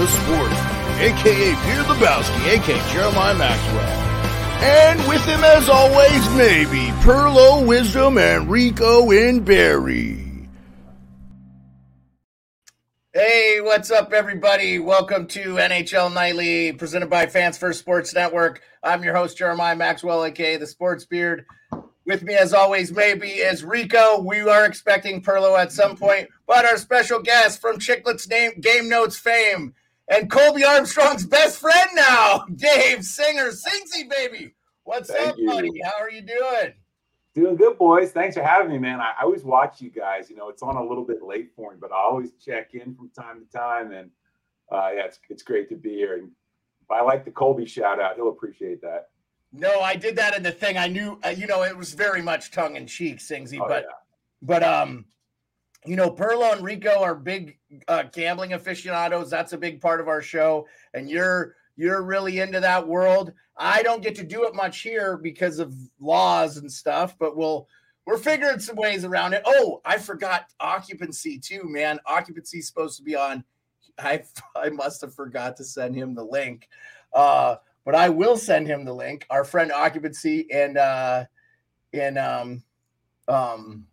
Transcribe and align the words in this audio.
The 0.00 0.06
sport, 0.06 0.50
aka 0.98 1.54
Peter 1.66 1.82
Lebowski, 1.82 2.48
aka 2.48 2.90
Jeremiah 2.90 3.34
Maxwell. 3.34 3.84
And 4.62 4.98
with 5.06 5.22
him 5.26 5.44
as 5.44 5.68
always, 5.68 6.26
maybe, 6.30 6.86
Perlo 7.02 7.66
Wisdom 7.66 8.16
and 8.16 8.48
Rico 8.48 9.10
in 9.10 9.44
Barrie. 9.44 10.48
Hey, 13.12 13.60
what's 13.60 13.90
up, 13.90 14.14
everybody? 14.14 14.78
Welcome 14.78 15.26
to 15.26 15.56
NHL 15.56 16.14
Nightly, 16.14 16.72
presented 16.72 17.10
by 17.10 17.26
Fans 17.26 17.58
First 17.58 17.80
Sports 17.80 18.14
Network. 18.14 18.62
I'm 18.82 19.04
your 19.04 19.14
host, 19.14 19.36
Jeremiah 19.36 19.76
Maxwell, 19.76 20.24
aka 20.24 20.56
the 20.56 20.66
Sports 20.66 21.04
Beard. 21.04 21.44
With 22.06 22.22
me, 22.22 22.36
as 22.36 22.54
always, 22.54 22.90
maybe 22.90 23.28
is 23.28 23.62
Rico. 23.64 24.22
We 24.22 24.40
are 24.40 24.64
expecting 24.64 25.20
Perlo 25.20 25.58
at 25.58 25.72
some 25.72 25.94
point, 25.94 26.30
but 26.46 26.64
our 26.64 26.78
special 26.78 27.20
guest 27.20 27.60
from 27.60 27.76
Chiclets 27.76 28.30
name 28.30 28.52
Game 28.62 28.88
Notes 28.88 29.18
fame 29.18 29.74
and 30.10 30.30
Colby 30.30 30.64
Armstrong's 30.64 31.24
best 31.24 31.58
friend 31.58 31.90
now, 31.94 32.44
Dave 32.54 33.04
Singer, 33.04 33.50
Singsy 33.50 34.08
baby. 34.10 34.54
What's 34.84 35.10
Thank 35.10 35.28
up, 35.30 35.36
you. 35.38 35.46
buddy? 35.46 35.70
How 35.84 35.92
are 36.00 36.10
you 36.10 36.22
doing? 36.22 36.74
Doing 37.34 37.54
good, 37.56 37.78
boys. 37.78 38.10
Thanks 38.10 38.36
for 38.36 38.42
having 38.42 38.72
me, 38.72 38.78
man. 38.78 39.00
I, 39.00 39.12
I 39.20 39.22
always 39.22 39.44
watch 39.44 39.80
you 39.80 39.88
guys. 39.90 40.28
You 40.28 40.36
know, 40.36 40.48
it's 40.48 40.62
on 40.62 40.76
a 40.76 40.82
little 40.84 41.04
bit 41.04 41.22
late 41.22 41.52
for 41.54 41.70
me, 41.70 41.78
but 41.80 41.92
I 41.92 41.96
always 41.96 42.32
check 42.44 42.74
in 42.74 42.94
from 42.96 43.08
time 43.10 43.44
to 43.46 43.56
time. 43.56 43.92
And 43.92 44.10
uh, 44.70 44.90
yeah, 44.96 45.04
it's, 45.04 45.20
it's 45.28 45.44
great 45.44 45.68
to 45.68 45.76
be 45.76 45.90
here. 45.90 46.14
And 46.16 46.30
if 46.82 46.90
I 46.90 47.02
like 47.02 47.24
the 47.24 47.30
Colby 47.30 47.66
shout 47.66 48.00
out, 48.00 48.16
he'll 48.16 48.30
appreciate 48.30 48.80
that. 48.82 49.10
No, 49.52 49.80
I 49.80 49.94
did 49.94 50.16
that 50.16 50.36
in 50.36 50.42
the 50.42 50.50
thing. 50.52 50.76
I 50.76 50.88
knew, 50.88 51.18
uh, 51.24 51.28
you 51.28 51.46
know, 51.46 51.62
it 51.62 51.76
was 51.76 51.92
very 51.94 52.22
much 52.22 52.50
tongue 52.50 52.74
in 52.76 52.86
cheek, 52.86 53.18
Singsy, 53.18 53.60
Oh, 53.60 53.66
but 53.68 53.84
yeah. 53.84 53.94
but 54.42 54.62
um, 54.64 55.04
you 55.86 55.96
know, 55.96 56.10
Perlo 56.10 56.52
and 56.52 56.62
Rico 56.62 57.00
are 57.00 57.14
big 57.14 57.58
uh, 57.88 58.04
gambling 58.12 58.52
aficionados. 58.52 59.30
That's 59.30 59.52
a 59.52 59.58
big 59.58 59.80
part 59.80 60.00
of 60.00 60.08
our 60.08 60.20
show, 60.20 60.66
and 60.94 61.08
you're 61.08 61.56
you're 61.76 62.02
really 62.02 62.40
into 62.40 62.60
that 62.60 62.86
world. 62.86 63.32
I 63.56 63.82
don't 63.82 64.02
get 64.02 64.14
to 64.16 64.24
do 64.24 64.44
it 64.44 64.54
much 64.54 64.80
here 64.80 65.16
because 65.16 65.58
of 65.58 65.74
laws 65.98 66.58
and 66.58 66.70
stuff, 66.70 67.16
but 67.18 67.36
we'll 67.36 67.68
we're 68.06 68.18
figuring 68.18 68.58
some 68.58 68.76
ways 68.76 69.04
around 69.04 69.32
it. 69.32 69.42
Oh, 69.46 69.80
I 69.84 69.98
forgot 69.98 70.46
occupancy 70.60 71.38
too, 71.38 71.62
man. 71.64 71.98
Occupancy's 72.06 72.66
supposed 72.66 72.98
to 72.98 73.02
be 73.02 73.16
on. 73.16 73.44
I 73.98 74.22
I 74.56 74.68
must 74.68 75.00
have 75.00 75.14
forgot 75.14 75.56
to 75.56 75.64
send 75.64 75.94
him 75.94 76.14
the 76.14 76.24
link. 76.24 76.68
Uh, 77.12 77.56
but 77.84 77.94
I 77.94 78.08
will 78.10 78.36
send 78.36 78.66
him 78.66 78.84
the 78.84 78.94
link. 78.94 79.26
Our 79.30 79.44
friend 79.44 79.72
occupancy 79.72 80.46
and 80.52 80.76
uh 80.76 81.24
in 81.92 82.18
um 82.18 82.62
um 83.26 83.86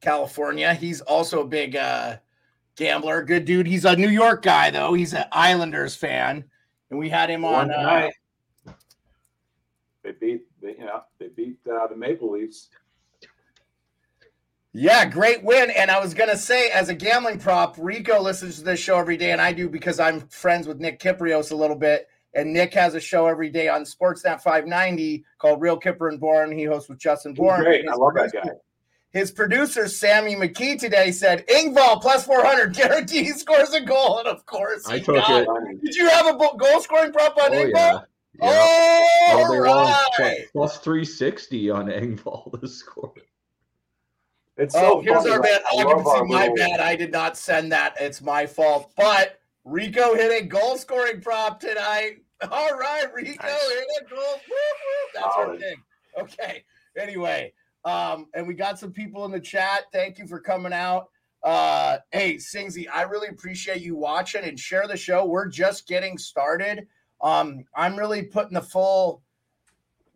California. 0.00 0.74
He's 0.74 1.00
also 1.00 1.42
a 1.42 1.46
big 1.46 1.76
uh 1.76 2.16
gambler, 2.76 3.22
good 3.22 3.44
dude. 3.44 3.66
He's 3.66 3.84
a 3.84 3.96
New 3.96 4.08
York 4.08 4.42
guy 4.42 4.70
though. 4.70 4.94
He's 4.94 5.12
an 5.12 5.24
Islanders 5.32 5.94
fan. 5.94 6.44
And 6.90 6.98
we 6.98 7.08
had 7.08 7.30
him 7.30 7.44
on 7.44 7.70
uh, 7.70 8.08
they 10.02 10.12
beat, 10.12 10.42
they, 10.60 10.76
you 10.78 10.86
know, 10.86 11.02
they 11.18 11.28
beat 11.28 11.58
uh, 11.70 11.86
the 11.86 11.96
Maple 11.96 12.32
Leafs. 12.32 12.68
Yeah, 14.72 15.04
great 15.04 15.42
win. 15.42 15.70
And 15.70 15.90
I 15.90 16.00
was 16.00 16.14
gonna 16.14 16.36
say, 16.36 16.70
as 16.70 16.88
a 16.88 16.94
gambling 16.94 17.38
prop, 17.38 17.76
Rico 17.78 18.20
listens 18.20 18.58
to 18.58 18.64
this 18.64 18.80
show 18.80 18.98
every 18.98 19.16
day, 19.16 19.32
and 19.32 19.40
I 19.40 19.52
do 19.52 19.68
because 19.68 19.98
I'm 19.98 20.20
friends 20.28 20.68
with 20.68 20.78
Nick 20.78 21.00
Kypreos 21.00 21.50
a 21.50 21.56
little 21.56 21.76
bit. 21.76 22.08
And 22.34 22.52
Nick 22.52 22.72
has 22.74 22.94
a 22.94 23.00
show 23.00 23.26
every 23.26 23.50
day 23.50 23.68
on 23.68 23.82
Sportsnet 23.82 24.40
590 24.40 25.24
called 25.38 25.60
Real 25.60 25.78
Kyper 25.78 26.08
and 26.10 26.20
Bourne. 26.20 26.56
He 26.56 26.62
hosts 26.62 26.88
with 26.88 26.98
Justin 26.98 27.32
He's 27.32 27.38
Bourne. 27.38 27.62
great. 27.64 27.88
I 27.88 27.94
love 27.94 28.14
that 28.14 28.32
guy. 28.32 28.50
His 29.12 29.32
producer 29.32 29.88
Sammy 29.88 30.36
McKee 30.36 30.78
today 30.78 31.10
said 31.10 31.44
Engvall 31.48 32.00
plus 32.00 32.24
400 32.26 32.72
guarantee 32.74 33.24
he 33.24 33.30
scores 33.32 33.72
a 33.74 33.80
goal, 33.80 34.18
and 34.20 34.28
of 34.28 34.46
course 34.46 34.86
I 34.88 34.98
he 34.98 35.04
took 35.04 35.16
got 35.16 35.42
it. 35.42 35.82
Did 35.82 35.94
you 35.96 36.08
have 36.08 36.26
a 36.26 36.34
goal 36.38 36.80
scoring 36.80 37.12
prop 37.12 37.36
on 37.36 37.52
Oh 37.52 37.56
Engvall? 37.56 37.72
yeah. 37.74 37.98
yeah. 38.40 38.42
Oh, 38.42 39.36
All 39.44 39.52
day 39.52 39.60
long, 39.60 39.86
plus- 39.86 40.18
right. 40.20 40.40
plus 40.52 40.78
360 40.78 41.70
on 41.70 41.86
Engvall 41.86 42.60
to 42.60 42.68
score. 42.68 43.12
It's 44.56 44.74
oh, 44.76 44.78
so 44.78 44.98
Oh, 44.98 45.00
here's 45.00 45.16
funny, 45.18 45.30
our 45.30 45.40
like, 45.40 45.50
bad 45.50 45.62
I 45.70 45.74
love 45.76 45.86
occupancy. 45.86 46.10
our 46.18 46.24
My 46.26 46.40
little- 46.42 46.56
bad. 46.56 46.80
I 46.80 46.94
did 46.96 47.10
not 47.12 47.36
send 47.36 47.72
that. 47.72 47.96
It's 48.00 48.20
my 48.22 48.46
fault. 48.46 48.92
But 48.96 49.40
Rico 49.64 50.14
hit 50.14 50.42
a 50.42 50.46
goal 50.46 50.76
scoring 50.76 51.20
prop 51.20 51.58
tonight. 51.60 52.18
All 52.50 52.76
right, 52.78 53.06
Rico 53.12 53.42
Nice. 53.42 53.68
hit 53.70 53.86
a 54.02 54.08
goal. 54.08 54.18
Woo, 54.20 54.54
woo. 54.54 55.10
That's 55.14 55.36
our 55.36 55.56
thing. 55.58 55.76
Okay. 56.18 56.64
Anyway, 56.98 57.52
um, 57.84 58.26
and 58.34 58.46
we 58.46 58.54
got 58.54 58.78
some 58.78 58.92
people 58.92 59.24
in 59.24 59.30
the 59.30 59.40
chat. 59.40 59.84
Thank 59.92 60.18
you 60.18 60.26
for 60.26 60.40
coming 60.40 60.72
out. 60.72 61.08
Uh, 61.42 61.98
hey, 62.12 62.34
Singsy, 62.34 62.86
I 62.92 63.02
really 63.02 63.28
appreciate 63.28 63.80
you 63.80 63.96
watching 63.96 64.44
and 64.44 64.58
share 64.58 64.86
the 64.86 64.96
show. 64.96 65.24
We're 65.24 65.48
just 65.48 65.88
getting 65.88 66.18
started. 66.18 66.86
Um, 67.22 67.64
I'm 67.74 67.96
really 67.96 68.22
putting 68.22 68.54
the 68.54 68.62
full 68.62 69.22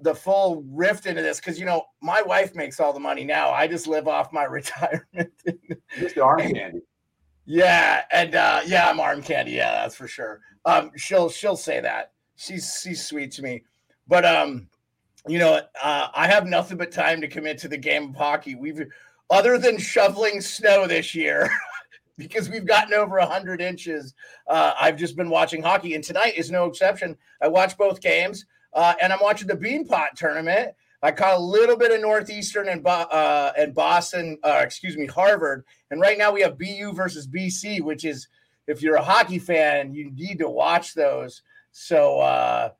the 0.01 0.15
full 0.15 0.65
rift 0.71 1.07
into 1.07 1.23
this 1.23 1.41
because 1.41 1.59
you 1.59 1.65
know 1.65 1.85
my 2.03 2.21
wife 2.23 2.55
makes 2.55 2.81
all 2.81 2.93
the 2.93 3.01
money 3.01 3.25
now. 3.25 3.51
I 3.51 3.67
just 3.67 3.87
live 3.87 4.07
off 4.09 4.33
my 4.33 4.45
retirement. 4.45 5.33
Just 5.99 6.19
arm 6.19 6.41
candy. 6.41 6.81
yeah, 7.47 8.03
and 8.13 8.35
uh, 8.35 8.61
yeah, 8.67 8.89
I'm 8.89 9.01
arm 9.01 9.23
candy. 9.23 9.53
Yeah, 9.53 9.73
that's 9.73 9.97
for 9.97 10.09
sure. 10.09 10.41
Um, 10.67 10.91
she'll 10.97 11.31
she'll 11.31 11.57
say 11.57 11.81
that. 11.81 12.13
She's 12.37 12.81
she's 12.83 13.07
sweet 13.07 13.33
to 13.33 13.43
me, 13.43 13.65
but 14.07 14.25
um, 14.25 14.69
you 15.27 15.39
know, 15.39 15.61
uh, 15.83 16.09
I 16.15 16.27
have 16.27 16.47
nothing 16.47 16.77
but 16.77 16.93
time 16.93 17.21
to 17.21 17.29
commit 17.29 17.59
to 17.59 17.69
the 17.69 17.77
game 17.77 18.11
of 18.11 18.17
hockey. 18.17 18.55
We've 18.55 18.87
other 19.31 19.59
than 19.59 19.79
shoveling 19.79 20.41
snow 20.41 20.87
this 20.87 21.15
year. 21.15 21.51
Because 22.17 22.49
we've 22.49 22.65
gotten 22.65 22.95
over 22.95 23.19
100 23.19 23.61
inches. 23.61 24.15
Uh, 24.47 24.73
I've 24.81 24.97
just 24.97 25.17
been 25.17 25.31
watching 25.31 25.61
hockey, 25.61 25.95
and 25.95 26.05
tonight 26.05 26.35
is 26.37 26.49
no 26.49 26.67
exception. 26.67 27.17
I 27.43 27.49
watched 27.49 27.77
both 27.77 28.01
games. 28.01 28.47
Uh, 28.75 28.95
and 29.01 29.13
I'm 29.13 29.21
watching 29.23 29.49
the 29.49 29.57
Beanpot 29.57 30.11
tournament. 30.17 30.75
I 31.03 31.13
caught 31.13 31.37
a 31.37 31.41
little 31.41 31.77
bit 31.77 31.93
of 31.93 32.01
Northeastern 32.01 32.69
and 32.69 32.85
uh, 32.87 33.53
and 33.57 33.75
Boston, 33.75 34.39
uh, 34.43 34.61
excuse 34.63 34.97
me, 34.97 35.07
Harvard. 35.07 35.65
And 35.91 36.01
right 36.01 36.17
now 36.17 36.33
we 36.33 36.41
have 36.41 36.59
BU 36.59 36.93
versus 36.95 37.29
BC, 37.29 37.83
which 37.83 38.05
is 38.05 38.29
if 38.67 38.83
you're 38.83 38.97
a 38.97 39.03
hockey 39.03 39.39
fan, 39.39 39.93
you 39.93 40.11
need 40.11 40.39
to 40.39 40.49
watch 40.49 40.95
those. 40.95 41.43
So 41.73 42.21
uh, 42.21 42.71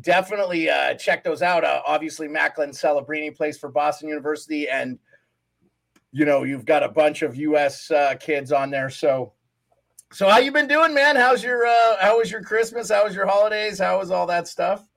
definitely 0.00 0.68
uh, 0.70 0.94
check 0.94 1.24
those 1.24 1.42
out. 1.42 1.64
Uh, 1.64 1.82
obviously, 1.86 2.28
Macklin 2.28 2.70
Celebrini 2.70 3.34
plays 3.34 3.58
for 3.58 3.68
Boston 3.68 4.08
University, 4.08 4.68
and 4.68 4.98
you 6.12 6.24
know 6.24 6.44
you've 6.44 6.64
got 6.64 6.82
a 6.82 6.88
bunch 6.88 7.22
of 7.22 7.36
U.S. 7.36 7.90
Uh, 7.90 8.14
kids 8.18 8.52
on 8.52 8.70
there. 8.70 8.90
So, 8.90 9.32
so 10.12 10.28
how 10.28 10.38
you 10.38 10.52
been 10.52 10.68
doing, 10.68 10.94
man? 10.94 11.16
How's 11.16 11.42
your 11.42 11.66
uh, 11.66 11.96
how 12.00 12.18
was 12.18 12.30
your 12.30 12.42
Christmas? 12.42 12.90
How 12.90 13.04
was 13.04 13.14
your 13.14 13.26
holidays? 13.26 13.78
How 13.78 13.98
was 13.98 14.10
all 14.10 14.26
that 14.26 14.48
stuff? 14.48 14.88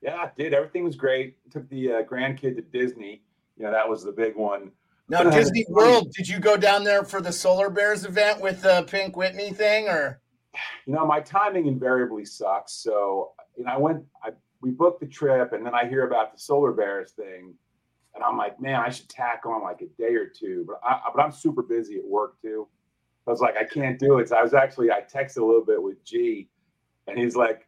Yeah, 0.00 0.28
dude, 0.36 0.52
everything 0.52 0.84
was 0.84 0.96
great. 0.96 1.36
Took 1.50 1.68
the 1.70 1.92
uh, 1.92 2.02
grandkid 2.02 2.56
to 2.56 2.62
Disney. 2.62 3.22
You 3.56 3.64
know, 3.64 3.70
that 3.70 3.88
was 3.88 4.04
the 4.04 4.12
big 4.12 4.36
one. 4.36 4.70
Now, 5.08 5.20
Uh, 5.20 5.30
Disney 5.30 5.64
World, 5.68 6.12
did 6.12 6.28
you 6.28 6.38
go 6.38 6.56
down 6.56 6.82
there 6.82 7.04
for 7.04 7.20
the 7.20 7.32
Solar 7.32 7.70
Bears 7.70 8.04
event 8.04 8.40
with 8.40 8.62
the 8.62 8.84
Pink 8.88 9.16
Whitney 9.16 9.50
thing, 9.52 9.88
or? 9.88 10.20
you 10.86 10.94
know, 10.94 11.06
my 11.06 11.20
timing 11.20 11.66
invariably 11.66 12.24
sucks. 12.24 12.72
So, 12.72 13.32
you 13.56 13.64
know, 13.64 13.72
I 13.72 13.76
went, 13.76 14.04
I 14.22 14.30
we 14.60 14.70
booked 14.70 15.00
the 15.00 15.06
trip, 15.06 15.52
and 15.52 15.64
then 15.64 15.74
I 15.74 15.86
hear 15.86 16.06
about 16.06 16.32
the 16.32 16.38
Solar 16.38 16.72
Bears 16.72 17.12
thing, 17.12 17.54
and 18.14 18.24
I'm 18.24 18.36
like, 18.36 18.60
man, 18.60 18.80
I 18.80 18.88
should 18.88 19.08
tack 19.08 19.42
on 19.46 19.62
like 19.62 19.82
a 19.82 19.86
day 20.00 20.14
or 20.14 20.26
two, 20.26 20.64
but 20.66 20.80
I 20.82 21.00
but 21.14 21.22
I'm 21.22 21.32
super 21.32 21.62
busy 21.62 21.96
at 21.96 22.04
work 22.04 22.40
too. 22.40 22.66
I 23.26 23.30
was 23.30 23.40
like, 23.40 23.56
I 23.56 23.64
can't 23.64 23.98
do 23.98 24.18
it. 24.18 24.28
So 24.28 24.36
I 24.36 24.42
was 24.42 24.54
actually 24.54 24.90
I 24.90 25.00
texted 25.00 25.38
a 25.38 25.44
little 25.44 25.64
bit 25.64 25.82
with 25.82 26.02
G, 26.04 26.48
and 27.06 27.18
he's 27.18 27.36
like, 27.36 27.66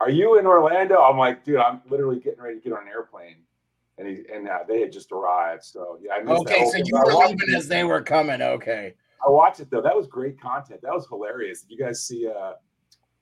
"Are 0.00 0.10
you 0.10 0.38
in 0.38 0.46
Orlando?" 0.46 1.00
I'm 1.00 1.18
like, 1.18 1.44
"Dude, 1.44 1.56
I'm 1.58 1.80
literally 1.88 2.20
getting 2.20 2.40
ready 2.40 2.56
to 2.56 2.62
get 2.62 2.72
on 2.72 2.82
an 2.82 2.88
airplane." 2.88 3.36
And 3.98 4.06
he 4.06 4.24
and 4.32 4.48
uh, 4.48 4.60
they 4.68 4.80
had 4.80 4.92
just 4.92 5.12
arrived, 5.12 5.64
so 5.64 5.98
yeah. 6.02 6.12
I 6.12 6.22
missed 6.22 6.42
Okay, 6.42 6.64
so 6.70 6.78
you 6.78 6.94
were 6.94 7.12
leaving 7.12 7.54
as 7.54 7.68
they 7.68 7.84
were 7.84 8.02
coming. 8.02 8.42
Okay. 8.42 8.94
I 9.26 9.30
watched 9.30 9.60
it 9.60 9.70
though. 9.70 9.82
That 9.82 9.96
was 9.96 10.06
great 10.06 10.40
content. 10.40 10.80
That 10.82 10.92
was 10.92 11.06
hilarious. 11.08 11.62
Did 11.62 11.76
you 11.76 11.84
guys 11.84 12.06
see 12.06 12.28
uh 12.28 12.52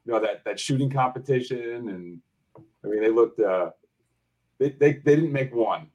you 0.06 0.12
know 0.12 0.20
that 0.20 0.44
that 0.44 0.58
shooting 0.58 0.90
competition 0.90 1.88
and 1.88 2.20
I 2.84 2.88
mean 2.88 3.00
they 3.00 3.10
looked 3.10 3.40
uh 3.40 3.70
they 4.58 4.70
they, 4.70 4.92
they 4.92 5.16
didn't 5.16 5.32
make 5.32 5.54
one. 5.54 5.88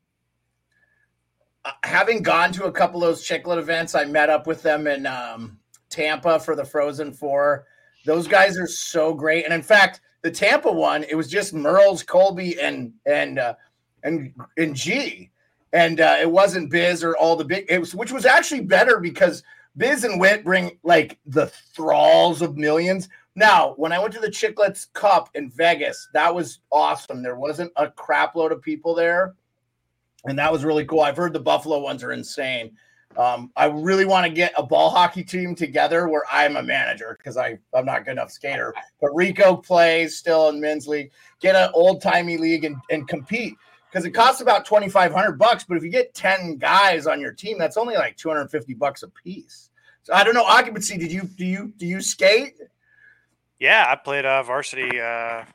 Uh, 1.64 1.72
having 1.84 2.22
gone 2.22 2.52
to 2.54 2.66
a 2.66 2.72
couple 2.72 3.04
of 3.04 3.10
those 3.10 3.28
Chiclet 3.28 3.58
events, 3.58 3.96
I 3.96 4.06
met 4.06 4.30
up 4.30 4.48
with 4.48 4.64
them 4.64 4.88
in 4.88 5.06
um, 5.06 5.60
Tampa 5.90 6.40
for 6.40 6.56
the 6.56 6.66
Frozen 6.66 7.14
Four. 7.14 7.66
Those 8.06 8.28
guys 8.28 8.58
are 8.58 8.68
so 8.68 9.14
great, 9.14 9.46
and 9.46 9.54
in 9.54 9.62
fact, 9.62 10.02
the 10.24 10.32
Tampa 10.32 10.72
one, 10.72 11.04
it 11.04 11.16
was 11.16 11.28
just 11.28 11.54
Merles, 11.54 12.06
Colby, 12.06 12.60
and 12.60 12.94
and 13.06 13.40
uh, 13.40 13.56
and 14.04 14.34
and 14.58 14.76
G, 14.76 15.30
and 15.74 16.02
uh, 16.02 16.18
it 16.20 16.30
wasn't 16.30 16.72
Biz 16.72 17.04
or 17.04 17.16
all 17.16 17.36
the 17.36 17.46
big. 17.46 17.66
It 17.70 17.80
was, 17.80 17.94
which 17.94 18.12
was 18.12 18.26
actually 18.26 18.62
better 18.62 19.00
because 19.00 19.44
Biz 19.78 20.04
and 20.04 20.20
Wit 20.20 20.44
bring 20.44 20.78
like 20.84 21.20
the 21.26 21.48
thralls 21.48 22.42
of 22.42 22.58
millions. 22.58 23.08
Now, 23.36 23.74
when 23.78 23.92
I 23.92 24.00
went 24.00 24.14
to 24.16 24.20
the 24.20 24.28
Chiclets 24.28 24.92
Cup 24.94 25.30
in 25.36 25.50
Vegas, 25.52 26.10
that 26.14 26.34
was 26.34 26.60
awesome. 26.72 27.24
There 27.24 27.38
wasn't 27.38 27.72
a 27.78 27.90
crap 27.90 28.36
load 28.36 28.52
of 28.52 28.62
people 28.62 28.94
there 28.94 29.36
and 30.26 30.38
that 30.38 30.52
was 30.52 30.64
really 30.64 30.86
cool. 30.86 31.02
I've 31.02 31.18
heard 31.18 31.34
the 31.34 31.40
Buffalo 31.40 31.80
ones 31.80 32.04
are 32.04 32.12
insane. 32.12 32.78
Um, 33.18 33.52
I 33.58 33.66
really 33.66 34.06
want 34.06 34.26
to 34.26 34.32
get 34.32 34.54
a 34.56 34.64
ball 34.64 34.90
hockey 34.90 35.24
team 35.24 35.54
together 35.54 36.08
where 36.08 36.24
I'm 36.32 36.56
a 36.56 36.64
manager 36.64 37.18
because 37.18 37.36
I'm 37.38 37.60
not 37.74 38.06
good 38.06 38.12
enough 38.12 38.32
skater. 38.32 38.74
But 39.02 39.14
Rico 39.14 39.56
plays 39.56 40.16
still 40.16 40.48
in 40.50 40.62
men's 40.62 40.88
league. 40.88 41.12
Get 41.42 41.56
an 41.56 41.72
old 41.74 42.02
timey 42.02 42.38
league 42.38 42.64
and, 42.64 42.78
and 42.90 43.08
compete 43.08 43.56
because 43.92 44.06
it 44.06 44.12
costs 44.12 44.40
about 44.40 44.66
twenty 44.66 44.88
five 44.88 45.12
hundred 45.12 45.34
bucks. 45.38 45.66
But 45.66 45.76
if 45.76 45.84
you 45.84 45.90
get 45.90 46.14
ten 46.14 46.56
guys 46.56 47.06
on 47.06 47.20
your 47.20 47.34
team, 47.34 47.58
that's 47.58 47.76
only 47.76 47.96
like 47.96 48.16
two 48.16 48.30
hundred 48.30 48.50
fifty 48.50 48.74
bucks 48.74 49.04
a 49.04 49.10
piece. 49.10 49.72
So 50.04 50.14
I 50.14 50.24
don't 50.24 50.34
know 50.34 50.44
occupancy. 50.44 50.98
Did 50.98 51.12
you 51.12 51.24
do 51.24 51.46
you 51.46 51.74
do 51.76 51.86
you 51.86 52.00
skate? 52.00 52.54
Yeah, 53.62 53.86
I 53.88 53.96
played 53.96 54.26
uh, 54.26 54.42
varsity. 54.42 55.00
Uh, 55.00 55.46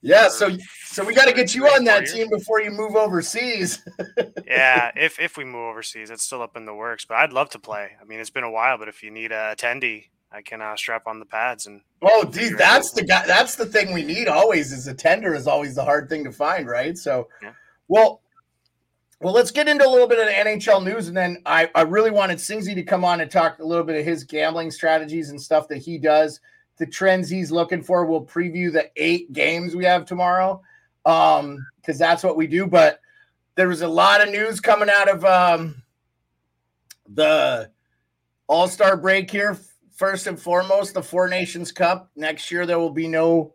Yeah. 0.00 0.28
So 0.28 0.50
so 0.86 1.04
we 1.04 1.14
got 1.14 1.26
to 1.26 1.32
get 1.34 1.54
you 1.54 1.66
on 1.66 1.84
that 1.84 2.06
team 2.06 2.28
before 2.30 2.60
you 2.62 2.70
move 2.70 2.96
overseas. 2.96 3.84
yeah, 4.46 4.90
if 4.96 5.20
if 5.20 5.36
we 5.36 5.44
move 5.44 5.66
overseas, 5.70 6.10
it's 6.10 6.22
still 6.24 6.40
up 6.42 6.56
in 6.56 6.64
the 6.64 6.74
works. 6.74 7.04
But 7.04 7.18
I'd 7.18 7.32
love 7.34 7.50
to 7.50 7.58
play. 7.58 7.90
I 8.00 8.04
mean, 8.04 8.18
it's 8.18 8.30
been 8.30 8.44
a 8.44 8.50
while, 8.50 8.78
but 8.78 8.88
if 8.88 9.02
you 9.02 9.10
need 9.10 9.30
a 9.30 9.54
attendee, 9.54 10.06
I 10.32 10.40
can 10.40 10.62
uh, 10.62 10.74
strap 10.74 11.06
on 11.06 11.18
the 11.18 11.26
pads 11.26 11.66
and. 11.66 11.82
Oh, 12.02 12.24
dude, 12.24 12.56
that's 12.56 12.92
the 12.92 13.04
guy. 13.04 13.26
That's 13.26 13.56
the 13.56 13.66
thing 13.66 13.92
we 13.92 14.02
need 14.02 14.26
always. 14.26 14.72
Is 14.72 14.86
a 14.86 14.94
tender 14.94 15.34
is 15.34 15.46
always 15.46 15.74
the 15.74 15.84
hard 15.84 16.08
thing 16.08 16.24
to 16.24 16.32
find, 16.32 16.66
right? 16.66 16.96
So, 16.96 17.28
Yeah. 17.42 17.52
well, 17.88 18.22
well, 19.20 19.34
let's 19.34 19.50
get 19.50 19.68
into 19.68 19.86
a 19.86 19.90
little 19.90 20.08
bit 20.08 20.18
of 20.18 20.24
the 20.24 20.32
NHL 20.32 20.82
news, 20.82 21.08
and 21.08 21.16
then 21.16 21.42
I 21.44 21.70
I 21.74 21.82
really 21.82 22.10
wanted 22.10 22.38
Singsy 22.38 22.74
to 22.74 22.82
come 22.82 23.04
on 23.04 23.20
and 23.20 23.30
talk 23.30 23.58
a 23.58 23.64
little 23.64 23.84
bit 23.84 23.98
of 23.98 24.04
his 24.06 24.24
gambling 24.24 24.70
strategies 24.70 25.28
and 25.28 25.40
stuff 25.40 25.68
that 25.68 25.76
he 25.78 25.98
does, 25.98 26.40
the 26.80 26.86
trends 26.86 27.28
he's 27.28 27.52
looking 27.52 27.82
for. 27.82 28.06
We'll 28.06 28.24
preview 28.24 28.72
the 28.72 28.90
eight 28.96 29.32
games 29.32 29.76
we 29.76 29.84
have 29.84 30.06
tomorrow, 30.06 30.62
um, 31.04 31.64
because 31.76 31.98
that's 31.98 32.24
what 32.24 32.38
we 32.38 32.46
do. 32.46 32.66
But 32.66 33.00
there 33.54 33.68
was 33.68 33.82
a 33.82 33.88
lot 33.88 34.22
of 34.22 34.30
news 34.32 34.58
coming 34.58 34.88
out 34.90 35.08
of 35.08 35.24
um 35.24 35.82
the 37.10 37.70
All 38.48 38.66
Star 38.66 38.96
break 38.96 39.30
here 39.30 39.56
first 39.94 40.26
and 40.26 40.40
foremost, 40.40 40.94
the 40.94 41.02
Four 41.02 41.28
Nations 41.28 41.70
Cup. 41.70 42.10
Next 42.16 42.50
year, 42.50 42.64
there 42.64 42.78
will 42.78 42.90
be 42.90 43.06
no 43.06 43.54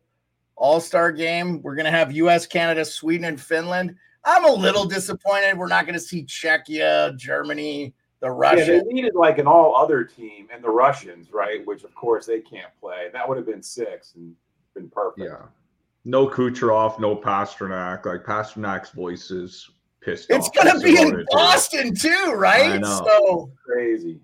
All 0.56 0.80
Star 0.80 1.12
game. 1.12 1.64
We're 1.64 1.76
going 1.76 1.86
to 1.86 1.92
have 1.92 2.12
US, 2.12 2.46
Canada, 2.46 2.86
Sweden, 2.86 3.26
and 3.26 3.42
Finland. 3.42 3.96
I'm 4.24 4.46
a 4.46 4.54
little 4.54 4.86
disappointed. 4.86 5.58
We're 5.58 5.68
not 5.68 5.86
going 5.86 5.96
to 5.96 6.00
see 6.00 6.26
Czechia, 6.26 7.18
Germany, 7.18 7.96
the 8.26 8.56
Yeah, 8.58 8.66
they 8.66 8.82
needed 8.82 9.14
like 9.16 9.38
an 9.38 9.48
all 9.48 9.76
other 9.76 10.04
team 10.04 10.48
and 10.54 10.64
the 10.64 10.70
Russians, 10.70 11.32
right? 11.32 11.66
Which 11.66 11.84
of 11.84 11.94
course 11.94 12.26
they 12.26 12.42
can't 12.42 12.72
play. 12.80 13.10
That 13.14 13.28
would 13.28 13.38
have 13.38 13.46
been 13.46 13.62
six 13.64 14.16
and 14.16 14.36
been 14.74 14.90
perfect. 14.90 15.28
Yeah. 15.30 15.46
No 16.06 16.28
Kucherov, 16.28 17.00
no 17.00 17.16
Pastrnak. 17.16 18.06
Like 18.06 18.24
Pastrnak's 18.24 18.90
voice 18.92 19.32
is 19.32 19.70
pissed 20.02 20.30
it's 20.30 20.48
off. 20.48 20.54
going 20.56 20.74
to 20.76 20.80
be 20.84 21.00
in 21.00 21.14
it, 21.14 21.18
too. 21.18 21.26
Boston 21.32 21.96
too, 21.96 22.34
right? 22.36 22.74
I 22.74 22.78
know. 22.78 23.04
So 23.06 23.52
Crazy. 23.66 24.20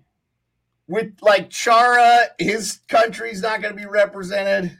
with 0.88 1.12
like 1.22 1.50
Chara, 1.50 2.26
his 2.38 2.80
country's 2.88 3.42
not 3.42 3.62
going 3.62 3.74
to 3.74 3.80
be 3.80 3.86
represented. 3.86 4.76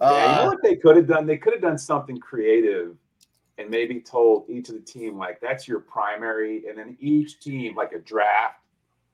Yeah, 0.00 0.10
you 0.30 0.36
know 0.36 0.42
Uh, 0.42 0.46
what 0.48 0.62
they 0.62 0.76
could 0.76 0.96
have 0.96 1.06
done? 1.06 1.26
They 1.26 1.36
could 1.38 1.52
have 1.52 1.62
done 1.62 1.78
something 1.78 2.18
creative 2.18 2.96
and 3.58 3.70
maybe 3.70 4.00
told 4.00 4.48
each 4.48 4.68
of 4.68 4.74
the 4.74 4.80
team 4.80 5.16
like 5.16 5.40
that's 5.40 5.68
your 5.68 5.80
primary, 5.80 6.66
and 6.68 6.76
then 6.78 6.96
each 7.00 7.40
team 7.40 7.74
like 7.76 7.92
a 7.92 7.98
draft 8.00 8.60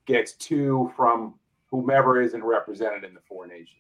gets 0.06 0.32
two 0.32 0.90
from 0.96 1.34
whomever 1.70 2.20
isn't 2.20 2.42
represented 2.42 3.04
in 3.04 3.14
the 3.14 3.20
four 3.20 3.46
nations. 3.46 3.76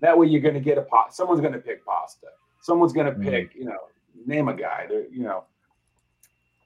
That 0.00 0.18
way, 0.18 0.26
you're 0.26 0.40
going 0.40 0.54
to 0.54 0.60
get 0.60 0.76
a 0.78 0.82
pot. 0.82 1.14
Someone's 1.14 1.40
going 1.40 1.52
to 1.52 1.58
pick 1.60 1.84
pasta. 1.86 2.26
Someone's 2.60 2.92
going 2.92 3.06
to 3.06 3.12
Mhm. 3.12 3.22
pick, 3.24 3.54
you 3.54 3.64
know, 3.64 3.88
name 4.26 4.48
a 4.48 4.54
guy. 4.54 4.86
They're, 4.88 5.06
you 5.06 5.22
know, 5.22 5.44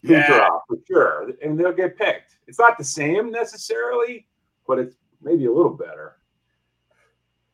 Yeah. 0.03 0.49
For 0.69 0.77
sure, 0.87 1.31
and 1.43 1.59
they'll 1.59 1.73
get 1.73 1.97
picked. 1.97 2.37
It's 2.47 2.59
not 2.59 2.79
the 2.79 2.85
same 2.85 3.31
necessarily, 3.31 4.27
but 4.67 4.79
it's 4.79 4.97
maybe 5.21 5.47
a 5.47 5.53
little 5.53 5.73
better. 5.75 6.17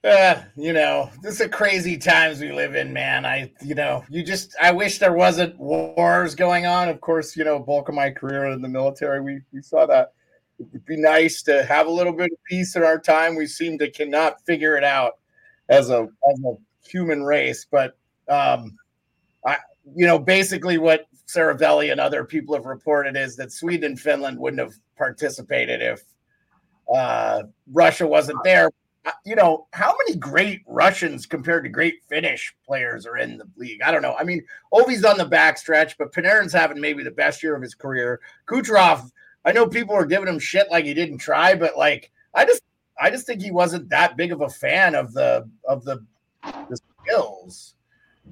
Uh, 0.05 0.43
you 0.57 0.73
know, 0.73 1.09
this 1.23 1.41
is 1.41 1.49
crazy 1.53 1.97
times 1.97 2.41
we 2.41 2.51
live 2.51 2.75
in, 2.75 2.93
man. 2.93 3.25
I, 3.25 3.53
you 3.65 3.77
know, 3.77 4.05
you 4.09 4.25
just, 4.25 4.53
I 4.61 4.73
wish 4.73 4.99
there 4.99 5.13
wasn't 5.13 5.57
wars 5.61 6.35
going 6.35 6.67
on. 6.67 6.89
Of 6.89 7.01
course, 7.01 7.37
you 7.37 7.45
know, 7.45 7.61
bulk 7.61 7.89
of 7.89 7.95
my 7.95 8.11
career 8.11 8.47
in 8.47 8.61
the 8.61 8.69
military, 8.69 9.21
we, 9.21 9.41
we 9.53 9.63
saw 9.63 9.87
that. 9.87 10.13
It 10.59 10.67
would 10.73 10.85
be 10.85 10.97
nice 10.97 11.43
to 11.43 11.65
have 11.65 11.87
a 11.87 11.91
little 11.91 12.13
bit 12.13 12.33
of 12.33 12.39
peace 12.49 12.75
in 12.75 12.83
our 12.83 12.99
time. 12.99 13.37
We 13.37 13.47
seem 13.47 13.79
to 13.79 13.91
cannot 13.91 14.45
figure 14.45 14.77
it 14.77 14.85
out 14.85 15.19
as 15.69 15.91
a, 15.91 16.09
as 16.31 16.41
a 16.45 16.55
human 16.85 17.23
race. 17.23 17.65
But, 17.71 17.97
um, 18.29 18.77
I, 19.47 19.59
you 19.95 20.07
know, 20.07 20.19
basically 20.19 20.79
what 20.79 21.07
Seravalli 21.29 21.93
and 21.93 22.01
other 22.01 22.25
people 22.25 22.57
have 22.57 22.67
reported 22.67 23.17
is 23.17 23.37
that 23.37 23.53
Sweden 23.53 23.93
and 23.93 24.01
Finland 24.01 24.39
wouldn't 24.39 24.61
have 24.61 24.75
participated 24.99 25.81
if 25.81 26.03
uh, 26.93 27.45
Russia 27.73 28.07
wasn't 28.07 28.43
there 28.43 28.69
you 29.25 29.35
know, 29.35 29.67
how 29.73 29.95
many 30.07 30.17
great 30.19 30.63
Russians 30.67 31.27
compared 31.27 31.65
to 31.65 31.71
great 31.71 32.03
Finnish 32.09 32.55
players 32.65 33.07
are 33.07 33.19
in 33.19 33.39
the 33.39 33.49
league? 33.57 33.83
I 33.83 33.91
don't 33.91 34.03
know. 34.03 34.15
I 34.15 34.25
mean, 34.25 34.45
Ovi's 34.73 35.05
on 35.05 35.19
the 35.19 35.25
backstretch, 35.25 35.95
but 35.99 36.13
Panarin's 36.13 36.53
having 36.53 36.81
maybe 36.81 37.03
the 37.03 37.11
best 37.11 37.43
year 37.43 37.57
of 37.57 37.63
his 37.63 37.75
career. 37.75 38.21
Kucherov, 38.47 39.11
I 39.45 39.53
know 39.53 39.67
people 39.67 39.95
are 39.95 40.07
giving 40.07 40.29
him 40.29 40.39
shit 40.39 40.71
like 40.71 40.85
he 40.85 40.95
didn't 40.95 41.19
try, 41.19 41.55
but 41.55 41.77
like 41.77 42.11
I 42.35 42.45
just 42.45 42.63
I 43.01 43.11
just 43.11 43.27
think 43.27 43.43
he 43.43 43.51
wasn't 43.51 43.89
that 43.89 44.17
big 44.17 44.33
of 44.33 44.41
a 44.41 44.49
fan 44.49 44.95
of 44.95 45.13
the 45.13 45.49
of 45.67 45.85
the 45.85 46.05
the 46.43 46.79
skills. 47.03 47.75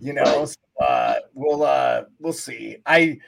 You 0.01 0.13
know, 0.13 0.45
so, 0.45 0.85
uh 0.85 1.15
we'll 1.35 1.65
uh 1.65 2.05
we'll 2.21 2.33
see. 2.33 2.77
I 2.87 3.19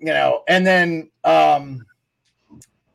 you 0.00 0.06
know, 0.06 0.42
and 0.48 0.66
then 0.66 1.10
um 1.24 1.84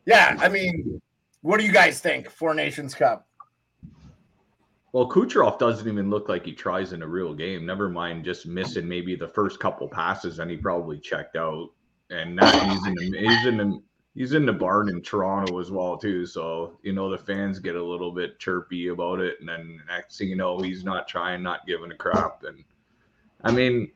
yeah, 0.06 0.36
I 0.40 0.50
mean, 0.50 1.02
what 1.42 1.60
do 1.60 1.66
you 1.66 1.72
guys 1.72 2.02
think? 2.02 2.30
Four 2.30 2.54
Nations 2.54 2.94
Cup. 2.94 3.28
Well, 4.94 5.08
Kucherov 5.10 5.58
doesn't 5.58 5.88
even 5.88 6.10
look 6.10 6.28
like 6.28 6.46
he 6.46 6.54
tries 6.54 6.92
in 6.92 7.02
a 7.02 7.08
real 7.08 7.34
game. 7.34 7.66
Never 7.66 7.88
mind 7.88 8.26
just 8.26 8.46
missing 8.46 8.88
maybe 8.88 9.16
the 9.16 9.28
first 9.28 9.60
couple 9.60 9.88
passes, 9.88 10.40
and 10.40 10.52
he 10.52 10.58
probably 10.58 11.00
checked 11.00 11.38
out. 11.38 11.70
And 12.10 12.36
now 12.36 12.52
he's 12.70 12.86
in 12.86 12.96
the 12.96 13.18
he's 13.18 13.46
in 13.46 13.84
he's 14.16 14.34
in 14.34 14.46
the 14.46 14.52
barn 14.52 14.90
in 14.90 15.02
Toronto 15.02 15.60
as 15.60 15.72
well 15.72 15.98
too. 15.98 16.26
So 16.26 16.78
you 16.84 16.92
know 16.92 17.10
the 17.10 17.18
fans 17.18 17.60
get 17.60 17.76
a 17.76 17.84
little 17.84 18.12
bit 18.12 18.38
chirpy 18.38 18.88
about 18.90 19.22
it, 19.22 19.40
and 19.40 19.48
then 19.48 19.82
next 19.88 20.18
thing 20.18 20.28
you 20.28 20.36
know, 20.36 20.60
he's 20.60 20.84
not 20.84 21.08
trying, 21.08 21.42
not 21.42 21.66
giving 21.66 21.92
a 21.92 21.96
crap. 21.96 22.44
And 22.44 22.64
I 23.46 23.52
mean, 23.52 23.92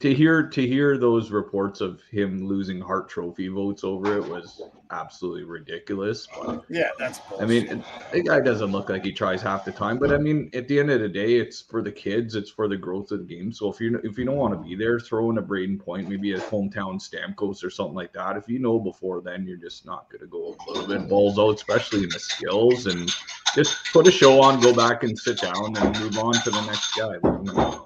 to 0.00 0.14
hear 0.14 0.44
to 0.48 0.66
hear 0.66 0.96
those 0.96 1.30
reports 1.30 1.80
of 1.80 2.00
him 2.10 2.46
losing 2.46 2.80
Hart 2.80 3.08
Trophy 3.08 3.48
votes 3.48 3.82
over 3.82 4.16
it 4.16 4.28
was 4.28 4.62
absolutely 4.92 5.42
ridiculous. 5.42 6.28
But 6.40 6.64
Yeah, 6.68 6.90
that's. 6.98 7.20
I 7.40 7.44
mean, 7.44 7.84
the 8.12 8.22
guy 8.22 8.40
doesn't 8.40 8.70
look 8.70 8.88
like 8.90 9.04
he 9.04 9.12
tries 9.12 9.42
half 9.42 9.64
the 9.64 9.72
time, 9.72 9.98
but 9.98 10.12
I 10.12 10.18
mean, 10.18 10.50
at 10.54 10.68
the 10.68 10.78
end 10.78 10.90
of 10.90 11.00
the 11.00 11.08
day, 11.08 11.34
it's 11.34 11.60
for 11.60 11.82
the 11.82 11.90
kids, 11.90 12.36
it's 12.36 12.50
for 12.50 12.68
the 12.68 12.76
growth 12.76 13.10
of 13.10 13.26
the 13.26 13.34
game. 13.34 13.52
So 13.52 13.72
if 13.72 13.80
you 13.80 14.00
if 14.04 14.16
you 14.16 14.24
don't 14.24 14.36
want 14.36 14.54
to 14.54 14.68
be 14.68 14.76
there, 14.76 15.00
throw 15.00 15.30
in 15.30 15.38
a 15.38 15.42
Brayden 15.42 15.80
Point, 15.80 16.08
maybe 16.08 16.32
a 16.34 16.38
hometown 16.38 17.00
Stamkos 17.00 17.64
or 17.64 17.70
something 17.70 17.96
like 17.96 18.12
that. 18.12 18.36
If 18.36 18.48
you 18.48 18.60
know 18.60 18.78
before 18.78 19.20
then, 19.20 19.46
you're 19.46 19.56
just 19.56 19.84
not 19.84 20.08
going 20.10 20.20
to 20.20 20.28
go 20.28 20.56
a 20.68 20.70
little 20.70 20.86
bit 20.86 21.08
balls 21.08 21.40
out, 21.40 21.56
especially 21.56 22.04
in 22.04 22.10
the 22.10 22.20
skills, 22.20 22.86
and 22.86 23.12
just 23.54 23.76
put 23.92 24.06
a 24.06 24.12
show 24.12 24.40
on, 24.40 24.60
go 24.60 24.72
back 24.72 25.02
and 25.02 25.18
sit 25.18 25.40
down, 25.40 25.76
and 25.76 26.00
move 26.00 26.18
on 26.18 26.34
to 26.34 26.50
the 26.50 26.64
next 26.66 26.94
guy. 26.94 27.78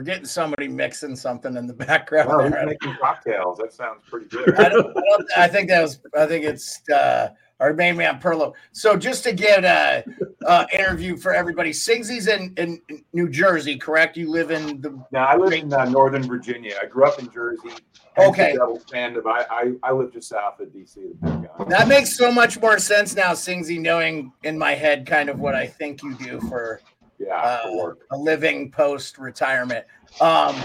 We're 0.00 0.04
getting 0.04 0.24
somebody 0.24 0.66
mixing 0.66 1.14
something 1.14 1.58
in 1.58 1.66
the 1.66 1.74
background. 1.86 2.30
Oh, 2.32 2.48
there. 2.48 2.64
making 2.64 2.96
cocktails. 2.98 3.58
That 3.58 3.74
sounds 3.74 4.00
pretty 4.08 4.28
good. 4.28 4.58
I, 4.58 4.70
don't, 4.70 4.96
I, 4.96 5.00
don't, 5.02 5.30
I, 5.36 5.46
think 5.46 5.68
that 5.68 5.82
was. 5.82 6.00
I 6.16 6.24
think 6.24 6.46
it's 6.46 6.80
uh, 6.88 7.28
our 7.60 7.74
main 7.74 7.98
man 7.98 8.18
Perlo. 8.18 8.54
So 8.72 8.96
just 8.96 9.24
to 9.24 9.34
get 9.34 9.62
a 9.62 10.02
uh, 10.46 10.64
interview 10.72 11.18
for 11.18 11.34
everybody, 11.34 11.70
Singsy's 11.70 12.28
in, 12.28 12.54
in 12.56 12.80
New 13.12 13.28
Jersey, 13.28 13.76
correct? 13.76 14.16
You 14.16 14.30
live 14.30 14.50
in 14.50 14.80
the. 14.80 14.98
No, 15.12 15.18
I 15.18 15.36
live 15.36 15.52
in 15.52 15.70
uh, 15.70 15.84
Northern 15.84 16.22
Virginia. 16.22 16.78
I 16.82 16.86
grew 16.86 17.04
up 17.04 17.18
in 17.18 17.30
Jersey. 17.30 17.68
Okay. 18.16 18.56
Fandom. 18.58 19.26
I, 19.26 19.44
I 19.50 19.72
I 19.82 19.92
live 19.92 20.14
just 20.14 20.30
south 20.30 20.60
of 20.60 20.68
DC. 20.68 21.68
That 21.68 21.88
makes 21.88 22.16
so 22.16 22.32
much 22.32 22.58
more 22.58 22.78
sense 22.78 23.14
now, 23.14 23.32
Singsy, 23.32 23.78
knowing 23.78 24.32
in 24.44 24.56
my 24.56 24.72
head 24.72 25.04
kind 25.04 25.28
of 25.28 25.40
what 25.40 25.54
I 25.54 25.66
think 25.66 26.02
you 26.02 26.14
do 26.14 26.40
for 26.48 26.80
yeah, 27.20 27.34
uh, 27.36 27.92
a 28.12 28.16
living 28.16 28.70
post 28.70 29.18
retirement. 29.18 29.84
Um, 30.20 30.56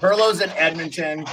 Perlo's 0.00 0.40
in 0.40 0.50
Edmonton. 0.50 1.24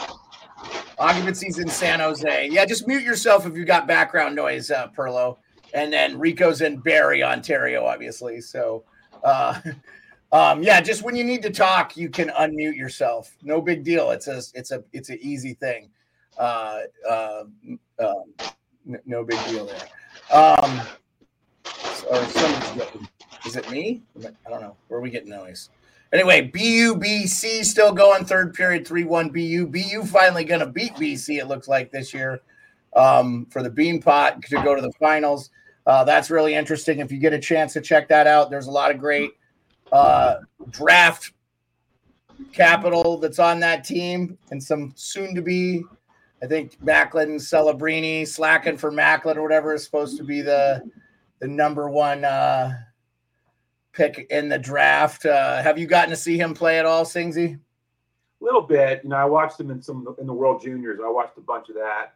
Occupancy's 0.99 1.57
in 1.57 1.67
San 1.67 1.99
Jose. 1.99 2.49
Yeah, 2.51 2.65
just 2.65 2.87
mute 2.87 3.03
yourself 3.03 3.45
if 3.45 3.55
you 3.55 3.65
got 3.65 3.87
background 3.87 4.35
noise, 4.35 4.69
uh, 4.69 4.87
Perlo. 4.89 5.37
And 5.73 5.91
then 5.91 6.17
Rico's 6.17 6.61
in 6.61 6.77
Barrie, 6.77 7.23
Ontario, 7.23 7.85
obviously. 7.85 8.39
So, 8.39 8.83
uh, 9.23 9.59
um, 10.31 10.61
yeah, 10.61 10.79
just 10.79 11.01
when 11.01 11.15
you 11.15 11.23
need 11.23 11.41
to 11.41 11.49
talk, 11.49 11.97
you 11.97 12.09
can 12.09 12.29
unmute 12.29 12.75
yourself. 12.75 13.35
No 13.41 13.61
big 13.61 13.83
deal. 13.83 14.11
It's 14.11 14.27
a 14.27 14.41
it's 14.53 14.71
a 14.71 14.83
it's 14.93 15.09
an 15.09 15.17
easy 15.21 15.53
thing. 15.55 15.89
Uh, 16.37 16.81
uh, 17.09 17.43
um, 17.99 18.23
no 19.05 19.23
big 19.23 19.43
deal 19.45 19.65
there. 19.65 19.87
Um, 20.31 20.81
or 22.09 22.23
somebody's 22.25 22.71
getting 22.71 23.07
is 23.47 23.55
it 23.55 23.69
me? 23.71 24.01
I 24.19 24.49
don't 24.49 24.61
know. 24.61 24.75
Where 24.87 24.99
are 24.99 25.01
we 25.01 25.09
getting 25.09 25.29
noise? 25.29 25.69
Anyway, 26.13 26.49
BUBC 26.53 27.63
still 27.63 27.91
going 27.91 28.25
third 28.25 28.53
period 28.53 28.87
3 28.87 29.05
1 29.05 29.29
BU. 29.29 29.67
BU 29.67 30.05
finally 30.05 30.43
going 30.43 30.59
to 30.59 30.67
beat 30.67 30.93
BC, 30.95 31.39
it 31.39 31.47
looks 31.47 31.67
like 31.67 31.91
this 31.91 32.13
year 32.13 32.41
um, 32.95 33.45
for 33.49 33.63
the 33.63 33.69
Beanpot 33.69 34.43
to 34.45 34.55
go 34.63 34.75
to 34.75 34.81
the 34.81 34.91
finals. 34.99 35.49
Uh, 35.85 36.03
that's 36.03 36.29
really 36.29 36.53
interesting. 36.53 36.99
If 36.99 37.11
you 37.11 37.17
get 37.17 37.33
a 37.33 37.39
chance 37.39 37.73
to 37.73 37.81
check 37.81 38.09
that 38.09 38.27
out, 38.27 38.49
there's 38.49 38.67
a 38.67 38.71
lot 38.71 38.91
of 38.91 38.99
great 38.99 39.31
uh, 39.91 40.37
draft 40.69 41.31
capital 42.51 43.17
that's 43.17 43.39
on 43.39 43.59
that 43.61 43.83
team 43.83 44.37
and 44.51 44.61
some 44.61 44.93
soon 44.95 45.33
to 45.35 45.41
be. 45.41 45.83
I 46.43 46.47
think 46.47 46.81
Macklin, 46.83 47.37
Celebrini, 47.37 48.27
slacking 48.27 48.77
for 48.77 48.91
Macklin 48.91 49.37
or 49.37 49.41
whatever 49.41 49.73
is 49.73 49.83
supposed 49.83 50.17
to 50.17 50.23
be 50.23 50.41
the 50.41 50.83
the 51.39 51.47
number 51.47 51.89
one 51.89 52.25
uh, 52.25 52.73
pick 53.97 54.27
in 54.29 54.47
the 54.47 54.59
draft. 54.59 55.25
Uh, 55.25 55.61
have 55.61 55.77
you 55.79 55.87
gotten 55.87 56.11
to 56.11 56.15
see 56.15 56.37
him 56.37 56.53
play 56.53 56.77
at 56.79 56.85
all, 56.85 57.03
Singsy? 57.03 57.55
A 57.55 58.43
little 58.45 58.61
bit. 58.61 59.01
You 59.03 59.09
know, 59.09 59.15
I 59.15 59.25
watched 59.25 59.59
him 59.59 59.71
in 59.71 59.81
some 59.81 60.15
in 60.19 60.27
the 60.27 60.33
World 60.33 60.61
Juniors. 60.61 60.99
I 61.03 61.09
watched 61.09 61.37
a 61.37 61.41
bunch 61.41 61.69
of 61.69 61.75
that, 61.75 62.13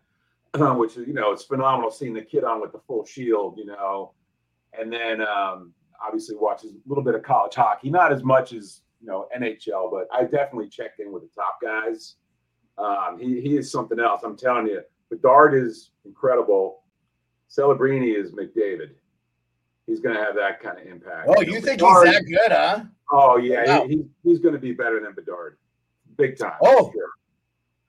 which 0.77 0.95
is 0.95 1.07
you 1.07 1.13
know 1.13 1.31
it's 1.31 1.43
phenomenal 1.43 1.89
seeing 1.89 2.13
the 2.13 2.21
kid 2.21 2.43
on 2.43 2.61
with 2.61 2.71
the 2.71 2.79
full 2.87 3.03
shield. 3.03 3.57
You 3.57 3.65
know, 3.65 4.13
and 4.79 4.93
then 4.93 5.21
um, 5.21 5.73
obviously 6.01 6.35
watches 6.35 6.71
a 6.71 6.75
little 6.87 7.03
bit 7.03 7.15
of 7.15 7.23
college 7.23 7.55
hockey. 7.55 7.89
Not 7.89 8.13
as 8.13 8.23
much 8.23 8.53
as 8.53 8.81
you 9.01 9.07
know 9.07 9.27
NHL, 9.35 9.91
but 9.91 10.07
I 10.13 10.23
definitely 10.23 10.69
checked 10.69 10.99
in 10.99 11.11
with 11.11 11.23
the 11.23 11.29
top 11.35 11.59
guys. 11.61 12.15
Um, 12.77 13.17
he 13.19 13.41
he 13.41 13.57
is 13.57 13.71
something 13.71 13.99
else. 13.99 14.21
I'm 14.23 14.37
telling 14.37 14.67
you. 14.67 14.81
Bedard 15.09 15.55
is 15.55 15.91
incredible. 16.05 16.83
Celebrini 17.49 18.15
is 18.15 18.31
McDavid 18.31 18.91
he's 19.91 19.99
going 19.99 20.15
to 20.15 20.23
have 20.23 20.35
that 20.35 20.61
kind 20.61 20.79
of 20.79 20.87
impact. 20.87 21.27
Oh, 21.27 21.41
you, 21.41 21.59
think 21.59 21.79
Bedard, 21.79 22.07
he's 22.07 22.15
that 22.15 22.25
good, 22.25 22.51
huh? 22.51 22.83
Oh 23.11 23.37
yeah, 23.37 23.79
wow. 23.79 23.87
he, 23.87 23.97
he, 23.97 24.05
he's 24.23 24.39
going 24.39 24.53
to 24.53 24.59
be 24.59 24.71
better 24.71 25.01
than 25.01 25.13
Bedard, 25.13 25.57
big 26.17 26.37
time. 26.37 26.53
Oh, 26.61 26.91
sure. 26.93 27.09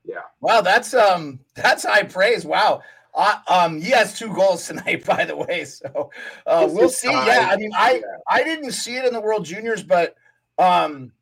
yeah. 0.05 0.23
Wow, 0.41 0.61
that's 0.61 0.95
um 0.95 1.39
that's 1.55 1.85
high 1.85 2.03
praise. 2.03 2.45
Wow. 2.45 2.83
Uh, 3.15 3.37
um, 3.49 3.79
he 3.81 3.91
has 3.91 4.19
two 4.19 4.35
goals 4.35 4.67
tonight, 4.67 5.05
by 5.07 5.25
the 5.25 5.37
way. 5.37 5.65
So 5.65 6.11
uh, 6.47 6.69
we'll 6.71 6.89
see. 6.89 7.09
Time. 7.09 7.27
Yeah, 7.27 7.49
I 7.53 7.57
mean, 7.57 7.71
I 7.77 7.95
yeah. 7.95 8.01
I 8.29 8.43
didn't 8.43 8.73
see 8.73 8.97
it 8.97 9.05
in 9.05 9.13
the 9.13 9.21
World 9.21 9.45
Juniors, 9.45 9.83
but 9.83 10.17
um, 10.59 11.13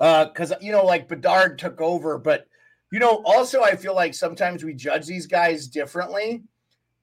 uh, 0.00 0.26
because 0.26 0.52
you 0.60 0.72
know, 0.72 0.84
like 0.84 1.08
Bedard 1.08 1.58
took 1.58 1.80
over, 1.80 2.18
but 2.18 2.46
you 2.92 2.98
know, 2.98 3.22
also 3.24 3.62
I 3.62 3.76
feel 3.76 3.94
like 3.94 4.14
sometimes 4.14 4.64
we 4.64 4.74
judge 4.74 5.06
these 5.06 5.26
guys 5.26 5.66
differently. 5.66 6.44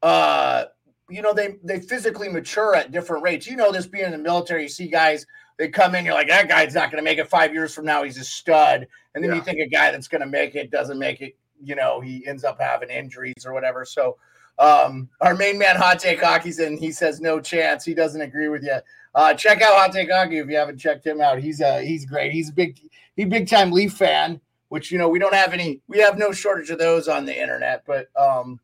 Uh, 0.02 0.66
you 1.10 1.22
know, 1.22 1.34
they 1.34 1.56
they 1.64 1.80
physically 1.80 2.30
mature 2.30 2.76
at 2.76 2.92
different 2.92 3.24
rates. 3.24 3.48
You 3.48 3.56
know, 3.56 3.72
this 3.72 3.88
being 3.88 4.06
in 4.06 4.12
the 4.12 4.18
military, 4.18 4.64
you 4.64 4.70
see 4.70 4.88
guys 4.88 5.26
they 5.58 5.70
come 5.70 5.96
in, 5.96 6.06
you're 6.06 6.14
like, 6.14 6.30
that 6.30 6.50
guy's 6.50 6.74
not 6.74 6.92
going 6.92 7.04
to 7.04 7.10
make 7.10 7.20
it 7.20 7.30
five 7.30 7.54
years 7.54 7.74
from 7.74 7.86
now. 7.86 8.04
He's 8.04 8.18
a 8.18 8.24
stud, 8.24 8.88
and 9.14 9.24
then 9.24 9.32
yeah. 9.32 9.38
you 9.38 9.44
think 9.44 9.60
a 9.60 9.68
guy 9.68 9.92
that's 9.92 10.08
going 10.08 10.22
to 10.22 10.28
make 10.28 10.56
it 10.56 10.72
doesn't 10.72 10.98
make 10.98 11.22
it. 11.22 11.36
You 11.62 11.76
know, 11.76 12.02
he 12.02 12.26
ends 12.28 12.44
up 12.44 12.60
having 12.60 12.90
injuries 12.90 13.46
or 13.46 13.54
whatever. 13.54 13.86
So, 13.86 14.18
um, 14.60 15.10
our 15.22 15.36
main 15.36 15.58
man, 15.58 15.76
Hot 15.76 16.00
Take 16.00 16.22
Hockey's 16.22 16.60
in. 16.60 16.78
He 16.78 16.92
says 16.92 17.22
no 17.22 17.40
chance. 17.40 17.86
He 17.86 17.94
doesn't 17.94 18.20
agree 18.20 18.50
with 18.50 18.64
you. 18.64 18.78
Uh, 19.16 19.34
check 19.34 19.62
out 19.62 19.76
Hot 19.76 19.92
Take 19.92 20.12
Hockey 20.12 20.40
if 20.40 20.50
you 20.50 20.58
haven't 20.58 20.80
checked 20.80 21.06
him 21.06 21.22
out. 21.22 21.40
He's 21.40 21.62
uh 21.62 21.78
he's 21.78 22.06
great. 22.06 22.32
He's 22.32 22.50
a 22.50 22.54
big 22.54 22.80
he 23.16 23.26
big 23.26 23.48
time 23.48 23.72
Leaf 23.72 23.94
fan, 23.94 24.42
which 24.70 24.92
you 24.92 24.98
know 24.98 25.08
we 25.08 25.20
don't 25.20 25.36
have 25.36 25.54
any. 25.54 25.82
We 25.88 26.00
have 26.00 26.18
no 26.18 26.32
shortage 26.32 26.72
of 26.72 26.80
those 26.80 27.08
on 27.08 27.26
the 27.26 27.40
internet, 27.40 27.84
but 27.86 28.08
um 28.20 28.60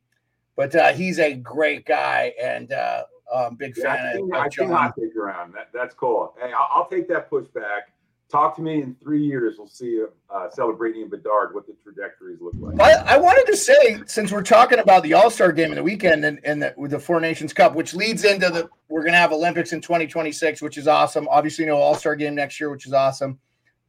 but 0.59 0.75
uh, 0.75 0.91
he's 0.91 1.19
a 1.19 1.35
great 1.35 1.85
guy 1.85 2.33
and 2.43 2.73
uh, 2.73 3.03
um, 3.33 3.55
big 3.55 3.77
yeah, 3.77 3.95
fan. 3.95 4.05
I 4.05 4.11
think, 4.11 4.33
of, 4.33 4.39
I 4.41 4.49
think 4.49 4.71
I'll 4.71 4.91
take 4.91 5.15
around. 5.15 5.53
That, 5.53 5.69
that's 5.73 5.95
cool. 5.95 6.35
Hey, 6.37 6.51
I'll, 6.51 6.67
I'll, 6.69 6.89
take 6.89 7.07
that 7.07 7.31
pushback. 7.31 7.83
Talk 8.29 8.57
to 8.57 8.61
me 8.61 8.81
in 8.81 8.93
three 9.01 9.23
years. 9.23 9.55
We'll 9.57 9.69
see 9.69 10.03
uh, 10.29 10.49
Celebrini 10.49 11.01
in 11.01 11.09
Bedard 11.09 11.55
what 11.55 11.65
the 11.65 11.77
trajectories 11.81 12.39
look 12.41 12.55
like. 12.59 12.77
I, 12.81 13.15
I, 13.15 13.17
wanted 13.17 13.45
to 13.49 13.55
say, 13.55 14.01
since 14.05 14.33
we're 14.33 14.43
talking 14.43 14.79
about 14.79 15.03
the 15.03 15.13
All 15.13 15.29
Star 15.29 15.53
game 15.53 15.69
in 15.69 15.75
the 15.75 15.83
weekend 15.83 16.25
and, 16.25 16.41
and 16.43 16.61
the, 16.61 16.73
with 16.75 16.91
the 16.91 16.99
Four 16.99 17.21
Nations 17.21 17.53
Cup, 17.53 17.73
which 17.73 17.93
leads 17.93 18.25
into 18.25 18.49
the 18.49 18.69
we're 18.89 19.03
going 19.03 19.13
to 19.13 19.17
have 19.17 19.31
Olympics 19.31 19.71
in 19.71 19.79
2026, 19.79 20.61
which 20.61 20.77
is 20.77 20.89
awesome. 20.89 21.25
Obviously, 21.29 21.65
no 21.67 21.77
All 21.77 21.95
Star 21.95 22.17
game 22.17 22.35
next 22.35 22.59
year, 22.59 22.69
which 22.69 22.85
is 22.85 22.91
awesome. 22.91 23.39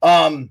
Um, 0.03 0.51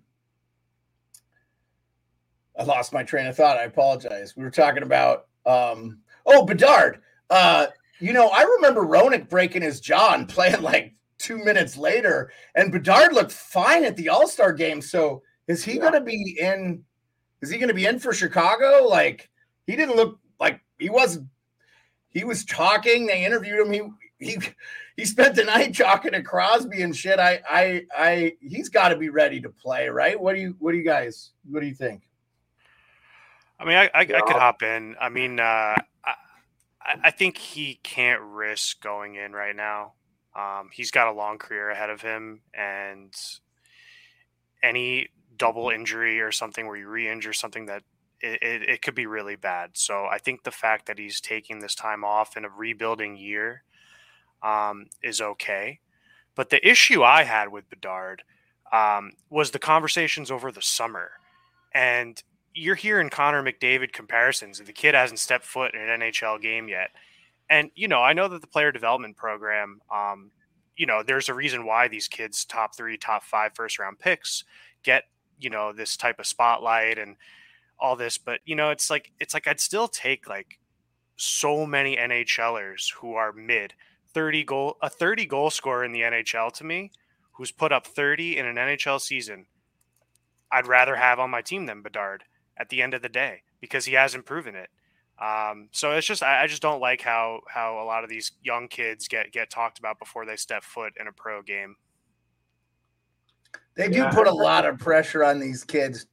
I 2.59 2.63
lost 2.63 2.91
my 2.91 3.03
train 3.03 3.25
of 3.25 3.38
thought. 3.38 3.55
I 3.55 3.63
apologize. 3.63 4.35
We 4.35 4.43
were 4.43 4.51
talking 4.51 4.83
about 4.83 5.27
um, 5.45 5.99
Oh, 6.29 6.45
Bedard. 6.45 7.01
Uh, 7.29 7.67
you 8.00 8.13
know, 8.13 8.29
I 8.29 8.43
remember 8.43 8.81
Roenick 8.81 9.29
breaking 9.29 9.62
his 9.62 9.79
jaw 9.79 10.13
and 10.13 10.29
playing 10.29 10.62
like 10.62 10.93
two 11.17 11.43
minutes 11.43 11.75
later, 11.75 12.31
and 12.55 12.71
Bedard 12.71 13.13
looked 13.13 13.31
fine 13.31 13.83
at 13.83 13.98
the 13.98 14.09
All 14.09 14.27
Star 14.27 14.53
game. 14.53 14.81
So 14.81 15.21
is 15.48 15.63
he 15.63 15.74
yeah. 15.74 15.81
going 15.81 15.93
to 15.93 16.01
be 16.01 16.38
in? 16.39 16.83
Is 17.41 17.50
he 17.50 17.57
going 17.57 17.69
to 17.69 17.74
be 17.74 17.86
in 17.86 18.00
for 18.00 18.13
Chicago? 18.13 18.88
Like 18.88 19.29
he 19.65 19.75
didn't 19.75 19.95
look 19.95 20.19
like 20.39 20.62
he 20.77 20.89
wasn't. 20.89 21.27
He 22.09 22.24
was 22.24 22.45
talking. 22.45 23.05
They 23.05 23.25
interviewed 23.25 23.67
him. 23.67 23.71
He 24.19 24.25
he 24.25 24.38
he 24.95 25.05
spent 25.05 25.36
the 25.36 25.43
night 25.43 25.75
talking 25.77 26.12
to 26.12 26.21
Crosby 26.21 26.81
and 26.81 26.95
shit. 26.95 27.19
I 27.19 27.41
I 27.50 27.83
I 27.95 28.33
he's 28.39 28.69
got 28.69 28.89
to 28.89 28.95
be 28.95 29.09
ready 29.09 29.41
to 29.41 29.50
play, 29.50 29.89
right? 29.89 30.19
What 30.19 30.36
do 30.36 30.41
you 30.41 30.55
what 30.59 30.71
do 30.71 30.77
you 30.77 30.86
guys 30.86 31.31
what 31.50 31.59
do 31.62 31.67
you 31.67 31.75
think? 31.75 32.03
I 33.59 33.65
mean, 33.65 33.75
I, 33.75 33.86
I, 33.93 34.01
I 34.01 34.05
could 34.05 34.38
hop 34.38 34.63
in. 34.63 34.95
I 35.01 35.09
mean, 35.09 35.38
uh, 35.38 35.75
I, 36.81 37.12
think 37.12 37.38
he 37.38 37.79
can't 37.83 38.21
risk 38.21 38.81
going 38.81 39.15
in 39.15 39.33
right 39.33 39.55
now. 39.55 39.93
Um, 40.36 40.69
he's 40.71 40.91
got 40.91 41.07
a 41.07 41.12
long 41.12 41.38
career 41.38 41.69
ahead 41.69 41.89
of 41.89 42.01
him, 42.01 42.41
and 42.53 43.13
any 44.63 45.09
double 45.38 45.69
injury 45.69 46.19
or 46.19 46.31
something 46.31 46.67
where 46.67 46.77
you 46.77 46.88
re-injure 46.88 47.33
something 47.33 47.65
that 47.65 47.83
it, 48.21 48.41
it, 48.41 48.69
it, 48.69 48.81
could 48.81 48.95
be 48.95 49.05
really 49.05 49.36
bad. 49.36 49.71
So 49.74 50.05
I 50.05 50.17
think 50.17 50.43
the 50.43 50.51
fact 50.51 50.86
that 50.88 51.00
he's 51.00 51.21
taking 51.21 51.59
this 51.59 51.75
time 51.75 52.03
off 52.03 52.36
in 52.36 52.43
a 52.43 52.50
rebuilding 52.50 53.17
year 53.17 53.63
um, 54.43 54.88
is 55.01 55.21
okay. 55.21 55.79
But 56.36 56.50
the 56.50 56.65
issue 56.67 57.03
I 57.03 57.24
had 57.24 57.50
with 57.50 57.69
Bedard 57.69 58.24
um, 58.71 59.13
was 59.29 59.51
the 59.51 59.59
conversations 59.59 60.29
over 60.29 60.51
the 60.51 60.62
summer. 60.62 61.12
And 61.74 62.21
you're 62.53 62.75
hearing 62.75 63.10
Connor 63.10 63.44
McDavid 63.44 63.94
comparisons, 63.94 64.60
and 64.60 64.68
the 64.68 64.74
kid 64.74 64.96
hasn't 64.96 65.20
stepped 65.20 65.46
foot 65.46 65.74
in 65.74 65.82
an 65.82 66.00
NHL 66.00 66.41
game 66.41 66.68
yet. 66.68 66.89
And 67.50 67.72
you 67.75 67.88
know, 67.88 68.01
I 68.01 68.13
know 68.13 68.27
that 68.27 68.41
the 68.41 68.48
player 68.48 68.72
development 68.72 69.18
program, 69.18 69.82
um, 69.94 70.32
you 70.75 70.86
know, 70.86 71.03
there's 71.03 71.29
a 71.29 71.34
reason 71.34 71.65
why 71.65 71.88
these 71.88 72.08
kids, 72.08 72.46
top 72.46 72.75
three, 72.75 72.98
top 72.98 73.24
five, 73.24 73.51
first 73.56 73.79
round 73.79 74.00
picks, 74.00 74.44
get 74.84 75.03
you 75.39 75.50
know 75.50 75.74
this 75.74 75.98
type 75.98 76.20
of 76.20 76.27
spotlight 76.27 76.98
and 76.98 77.15
all 77.79 77.96
this. 77.96 78.18
But 78.18 78.41
you 78.46 78.56
know, 78.56 78.70
it's 78.70 78.89
like 78.89 79.12
it's 79.20 79.34
like 79.34 79.48
I'd 79.48 79.60
still 79.60 79.88
take 79.88 80.27
like 80.27 80.60
so 81.15 81.65
many 81.65 81.98
NHLers 81.98 82.94
who 82.96 83.13
are 83.13 83.34
mid 83.34 83.74
30 84.13 84.44
goal 84.44 84.77
a 84.82 84.89
30 84.89 85.25
goal 85.25 85.50
scorer 85.50 85.84
in 85.84 85.91
the 85.91 86.01
NHL 86.01 86.51
to 86.53 86.63
me, 86.63 86.91
who's 87.34 87.51
put 87.51 87.72
up 87.72 87.88
30 87.88 88.38
in 88.38 88.46
an 88.46 88.56
NHL 88.56 89.01
season. 89.01 89.46
I'd 90.51 90.68
rather 90.68 90.96
have 90.96 91.20
on 91.20 91.29
my 91.29 91.41
team 91.41 91.68
than 91.68 91.84
Bedard 91.84 92.24
at 92.60 92.70
the 92.70 92.82
end 92.82 92.94
of 92.94 93.01
the 93.01 93.10
day 93.10 93.42
because 93.62 93.86
he 93.86 93.94
hasn't 93.94 94.25
proven 94.25 94.56
it. 94.56 94.70
Um, 95.20 95.68
so 95.72 95.92
it's 95.92 96.08
just 96.08 96.24
I, 96.24 96.44
I, 96.44 96.48
just 96.48 96.62
don't 96.62 96.80
like 96.80 97.01
how 97.01 97.42
how 97.50 97.82
a 97.82 97.84
lot 97.84 98.06
of 98.06 98.10
these 98.10 98.32
young 98.42 98.70
kids 98.70 99.10
get 99.10 99.34
get 99.34 99.50
talked 99.50 99.78
about 99.78 100.00
before 100.00 100.25
they 100.25 100.38
step 100.38 100.63
foot 100.63 100.94
in 100.98 101.08
a 101.08 101.12
pro 101.12 101.42
game. 101.42 101.75
They 103.75 103.89
do 103.89 104.00
Yeah. 104.00 104.12
put 104.12 104.28
a 104.28 104.32
lot 104.34 104.66
of 104.66 104.80
pressure 104.80 105.24
on 105.24 105.39
these 105.39 105.66
kids 105.66 106.06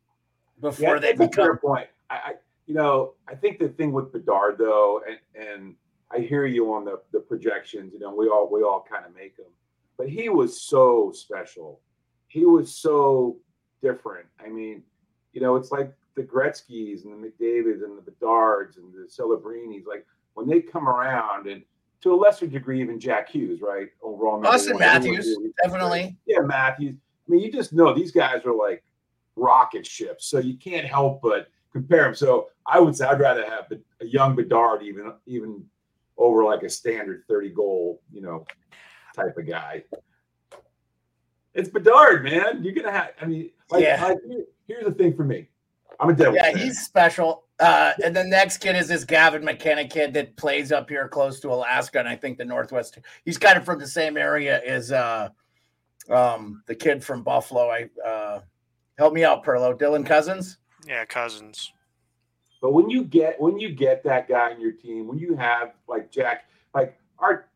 before 0.60 0.94
Yeah, 0.94 1.00
they 1.00 1.12
that's 1.12 1.32
a 1.32 1.36
fair 1.36 1.54
become. 1.54 1.58
point. 1.58 1.88
I, 2.10 2.14
I, 2.14 2.32
you 2.66 2.74
know, 2.74 3.14
I 3.28 3.36
think 3.36 3.60
the 3.60 3.68
thing 3.68 3.92
with 3.92 4.12
Bedard 4.12 4.58
though, 4.58 5.02
and 5.06 5.46
and 5.48 5.76
I 6.10 6.18
hear 6.18 6.44
you 6.44 6.72
on 6.72 6.84
the 6.84 7.00
the 7.12 7.20
projections. 7.20 7.92
You 7.92 8.00
know, 8.00 8.12
we 8.12 8.28
all 8.28 8.50
we 8.50 8.64
all 8.64 8.84
kind 8.90 9.04
of 9.06 9.14
make 9.14 9.36
them, 9.36 9.52
but 9.96 10.08
he 10.08 10.28
was 10.30 10.62
so 10.62 11.12
special. 11.14 11.80
He 12.26 12.44
was 12.44 12.74
so 12.74 13.36
different. 13.82 14.26
I 14.44 14.48
mean, 14.48 14.82
you 15.32 15.40
know, 15.40 15.54
it's 15.54 15.70
like 15.70 15.92
the 16.16 16.22
Gretzky's 16.22 17.04
and 17.04 17.22
the 17.22 17.28
McDavids 17.28 17.84
and 17.84 17.98
the 18.04 18.10
Bedards 18.10 18.78
and 18.78 18.92
the 18.92 19.06
Celebrinis. 19.08 19.86
Like 19.86 20.06
when 20.34 20.48
they 20.48 20.60
come 20.60 20.88
around, 20.88 21.46
and 21.46 21.62
to 22.00 22.12
a 22.12 22.16
lesser 22.16 22.46
degree, 22.46 22.80
even 22.80 22.98
Jack 22.98 23.28
Hughes, 23.28 23.60
right? 23.60 23.88
Overall, 24.02 24.44
Austin 24.46 24.74
one. 24.74 24.80
Matthews, 24.80 25.36
definitely. 25.62 26.16
yeah, 26.26 26.40
Matthews. 26.40 26.96
I 27.28 27.32
mean, 27.32 27.42
you 27.42 27.52
just 27.52 27.72
know 27.72 27.92
these 27.94 28.12
guys 28.12 28.44
are 28.44 28.54
like 28.54 28.82
rocket 29.36 29.86
ships, 29.86 30.26
so 30.26 30.38
you 30.38 30.56
can't 30.56 30.86
help 30.86 31.20
but 31.22 31.48
compare 31.72 32.04
them. 32.04 32.14
So 32.14 32.48
I 32.66 32.80
would 32.80 32.96
say 32.96 33.06
I'd 33.06 33.20
rather 33.20 33.44
have 33.44 33.70
a 34.00 34.06
young 34.06 34.34
Bedard 34.34 34.82
even 34.82 35.12
even 35.26 35.64
over 36.16 36.44
like 36.44 36.62
a 36.62 36.70
standard 36.70 37.24
thirty 37.28 37.50
goal, 37.50 38.00
you 38.10 38.22
know, 38.22 38.46
type 39.14 39.36
of 39.36 39.46
guy. 39.46 39.84
It's 41.54 41.68
Bedard, 41.68 42.22
man. 42.24 42.62
You're 42.62 42.74
gonna 42.74 42.92
have. 42.92 43.10
I 43.20 43.26
mean, 43.26 43.50
like, 43.70 43.82
Yeah. 43.82 44.04
like, 44.04 44.18
here's 44.66 44.84
the 44.84 44.92
thing 44.92 45.14
for 45.16 45.24
me. 45.24 45.48
I'm 46.00 46.10
a 46.10 46.14
devil. 46.14 46.34
Yeah, 46.34 46.52
fan. 46.52 46.58
he's 46.58 46.80
special. 46.80 47.44
Uh, 47.58 47.92
and 48.04 48.14
the 48.14 48.24
next 48.24 48.58
kid 48.58 48.76
is 48.76 48.88
this 48.88 49.04
Gavin 49.04 49.44
McKenna 49.44 49.86
kid 49.88 50.12
that 50.14 50.36
plays 50.36 50.72
up 50.72 50.90
here 50.90 51.08
close 51.08 51.40
to 51.40 51.48
Alaska, 51.48 51.98
and 51.98 52.08
I 52.08 52.16
think 52.16 52.38
the 52.38 52.44
Northwest. 52.44 52.98
He's 53.24 53.38
kind 53.38 53.56
of 53.56 53.64
from 53.64 53.78
the 53.78 53.86
same 53.86 54.16
area 54.16 54.62
as 54.64 54.92
uh, 54.92 55.30
um, 56.10 56.62
the 56.66 56.74
kid 56.74 57.02
from 57.02 57.22
Buffalo. 57.22 57.70
I 57.70 57.88
uh, 58.06 58.40
help 58.98 59.14
me 59.14 59.24
out, 59.24 59.44
Perlo. 59.44 59.78
Dylan 59.78 60.04
Cozens. 60.04 60.58
Yeah, 60.86 61.04
Cozens. 61.06 61.72
But 62.60 62.72
when 62.72 62.90
you 62.90 63.04
get 63.04 63.40
when 63.40 63.58
you 63.58 63.70
get 63.70 64.02
that 64.04 64.28
guy 64.28 64.50
in 64.50 64.60
your 64.60 64.72
team, 64.72 65.06
when 65.06 65.18
you 65.18 65.36
have 65.36 65.72
like 65.88 66.10
Jack, 66.10 66.48
like 66.74 66.98
our 67.18 67.46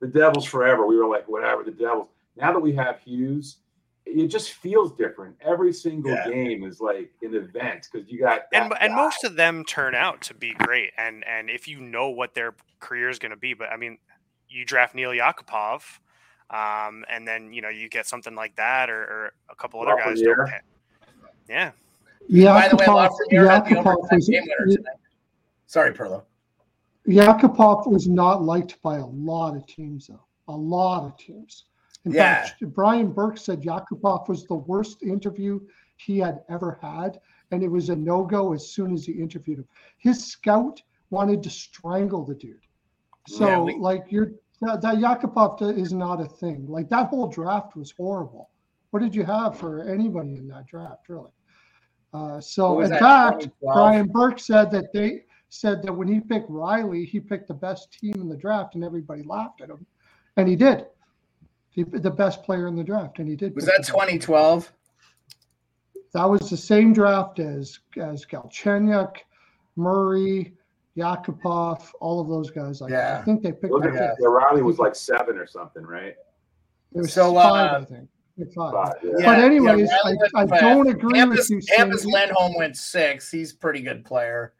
the 0.00 0.06
Devils 0.06 0.44
forever, 0.44 0.86
we 0.86 0.96
were 0.96 1.06
like 1.06 1.28
whatever 1.28 1.62
the 1.62 1.70
Devils. 1.70 2.08
Now 2.36 2.52
that 2.52 2.60
we 2.60 2.74
have 2.74 2.98
Hughes, 3.00 3.58
it 4.06 4.26
just 4.28 4.52
feels 4.52 4.92
different. 4.96 5.36
Every 5.40 5.72
single 5.72 6.12
Yeah. 6.12 6.28
game 6.28 6.64
is 6.64 6.80
like 6.80 7.10
an 7.22 7.34
event 7.34 7.88
because 7.92 8.10
you 8.10 8.18
got 8.20 8.42
and 8.52 8.70
that 8.72 8.82
and 8.82 8.94
most 8.94 9.24
of 9.24 9.36
them 9.36 9.64
turn 9.64 9.94
out 9.94 10.20
to 10.22 10.34
be 10.34 10.52
great 10.54 10.90
and 10.98 11.24
and 11.26 11.48
if 11.50 11.68
you 11.68 11.80
know 11.80 12.08
what 12.10 12.34
their 12.34 12.54
career 12.80 13.08
is 13.10 13.18
going 13.18 13.30
to 13.30 13.36
be 13.36 13.52
but 13.54 13.68
i 13.70 13.76
mean 13.76 13.98
you 14.48 14.64
draft 14.64 14.94
nail 14.94 15.10
yakupov 15.10 15.82
um, 16.50 17.04
and 17.10 17.28
then 17.28 17.52
you 17.52 17.60
know 17.62 17.68
you 17.68 17.88
get 17.88 18.06
something 18.06 18.34
like 18.34 18.56
that 18.56 18.88
or, 18.90 19.02
or 19.02 19.32
a 19.50 19.54
couple 19.54 19.80
other 19.80 19.94
guys 19.96 20.20
don't 20.20 20.36
Lafreniere. 20.36 20.48
pan- 20.48 20.60
yeah 21.48 21.70
By 22.54 22.68
the 22.68 22.76
way, 22.76 22.86
Yakupov, 22.86 23.10
Lafreniere 23.10 23.30
the 23.68 23.74
Yakupov 23.76 23.86
overtime 23.96 24.08
was, 24.18 24.28
game 24.28 24.42
winner 24.58 24.76
tonight. 24.76 24.96
Sorry, 25.66 25.92
Perlo. 25.92 26.22
Yakupov 27.06 27.86
was 27.86 28.08
not 28.08 28.42
liked 28.42 28.80
by 28.82 28.96
a 28.98 29.06
lot 29.06 29.56
of 29.56 29.66
teams, 29.66 30.06
though. 30.08 30.24
A 30.48 30.56
lot 30.56 31.04
of 31.04 31.16
teams. 31.16 31.64
In 32.04 32.12
Yeah. 32.12 32.44
fact, 32.46 32.62
Brian 32.74 33.12
Burke 33.12 33.38
said 33.38 33.62
Yakupov 33.62 34.28
was 34.28 34.46
the 34.46 34.54
worst 34.54 35.02
interview 35.02 35.60
he 35.96 36.18
had 36.18 36.42
ever 36.48 36.78
had, 36.80 37.20
and 37.50 37.62
it 37.62 37.68
was 37.68 37.90
a 37.90 37.96
no 37.96 38.24
go 38.24 38.52
as 38.52 38.70
soon 38.72 38.94
as 38.94 39.04
he 39.04 39.12
interviewed 39.12 39.58
him. 39.58 39.68
His 39.98 40.24
scout 40.24 40.82
wanted 41.10 41.42
to 41.42 41.50
strangle 41.50 42.24
the 42.24 42.34
dude. 42.34 42.64
So, 43.26 43.46
Yeah, 43.46 43.60
we- 43.60 43.78
like, 43.78 44.10
you're 44.10 44.32
that, 44.62 44.82
that 44.82 44.96
Yakupov 44.96 45.62
is 45.78 45.92
not 45.94 46.20
a 46.20 46.26
thing. 46.26 46.66
Like, 46.66 46.90
that 46.90 47.08
whole 47.08 47.28
draft 47.28 47.76
was 47.76 47.92
horrible. 47.92 48.50
What 48.90 49.00
did 49.00 49.14
you 49.14 49.24
have 49.24 49.56
for 49.56 49.80
anybody 49.80 50.36
in 50.36 50.48
that 50.48 50.66
draft, 50.66 51.08
really? 51.08 51.30
Uh, 52.12 52.40
so, 52.40 52.80
in 52.80 52.90
that, 52.90 52.98
fact, 53.00 53.40
2012? 53.42 53.74
Brian 53.74 54.06
Burke 54.08 54.38
said 54.38 54.70
that 54.72 54.92
they 54.92 55.24
said 55.48 55.82
that 55.82 55.92
when 55.92 56.08
he 56.08 56.20
picked 56.20 56.50
Rielly, 56.50 57.06
he 57.06 57.20
picked 57.20 57.48
the 57.48 57.54
best 57.54 57.90
team 57.92 58.14
in 58.16 58.28
the 58.28 58.36
draft, 58.36 58.74
and 58.74 58.84
everybody 58.84 59.22
laughed 59.22 59.60
at 59.62 59.70
him, 59.70 59.86
and 60.36 60.46
he 60.48 60.56
did. 60.56 60.86
He 61.70 61.84
the 61.84 62.10
best 62.10 62.42
player 62.42 62.66
in 62.66 62.74
the 62.76 62.82
draft, 62.84 63.18
and 63.20 63.28
he 63.28 63.36
did. 63.36 63.54
Was 63.54 63.66
that 63.66 63.84
2012? 63.86 64.72
That 66.12 66.24
was 66.24 66.50
the 66.50 66.56
same 66.56 66.92
draft 66.92 67.38
as 67.38 67.78
as 67.96 68.26
Galchenyuk, 68.26 69.16
Murray, 69.76 70.54
Yakupov, 70.96 71.88
all 72.00 72.20
of 72.20 72.28
those 72.28 72.50
guys. 72.50 72.80
Like 72.80 72.90
that. 72.90 73.14
Yeah. 73.14 73.18
I 73.20 73.24
think 73.24 73.42
they 73.42 73.52
picked. 73.52 73.72
Look 73.72 73.84
at 73.84 73.92
fifth. 73.92 74.16
that. 74.18 74.26
Rielly 74.26 74.62
was 74.64 74.78
like 74.78 74.96
seven 74.96 75.38
or 75.38 75.46
something, 75.46 75.84
right? 75.84 76.14
It 76.92 76.98
was 76.98 77.12
So, 77.12 77.32
five, 77.34 77.70
uh, 77.72 77.78
I 77.78 77.84
think. 77.84 78.08
Five. 78.56 78.72
Five, 78.72 78.92
yeah. 79.04 79.10
Yeah, 79.18 79.26
but 79.26 79.38
anyways, 79.38 79.88
yeah, 79.90 80.14
I, 80.34 80.40
I 80.42 80.60
don't 80.60 80.88
agree 80.88 81.20
Hampus, 81.20 81.36
with 81.36 81.50
you. 81.50 81.60
Hampus 81.78 82.00
Cindy. 82.00 82.12
Lindholm 82.16 82.54
went 82.56 82.76
six. 82.76 83.30
He's 83.30 83.52
a 83.52 83.56
pretty 83.56 83.82
good 83.82 84.04
player. 84.04 84.54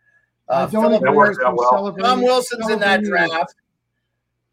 I 0.49 0.53
Uh, 0.63 0.67
don't 0.67 0.83
Philip- 0.83 0.97
agree 1.03 1.11
That 1.11 1.17
works 1.17 1.39
with 1.39 1.47
out 1.47 1.51
you 1.53 1.57
well. 1.59 1.71
celebrating. 1.73 2.05
Tom 2.11 2.23
Wilson's 2.23 2.69
in 2.71 2.79
that 2.81 3.03
celebrating- 3.05 3.29
draft. 3.31 3.55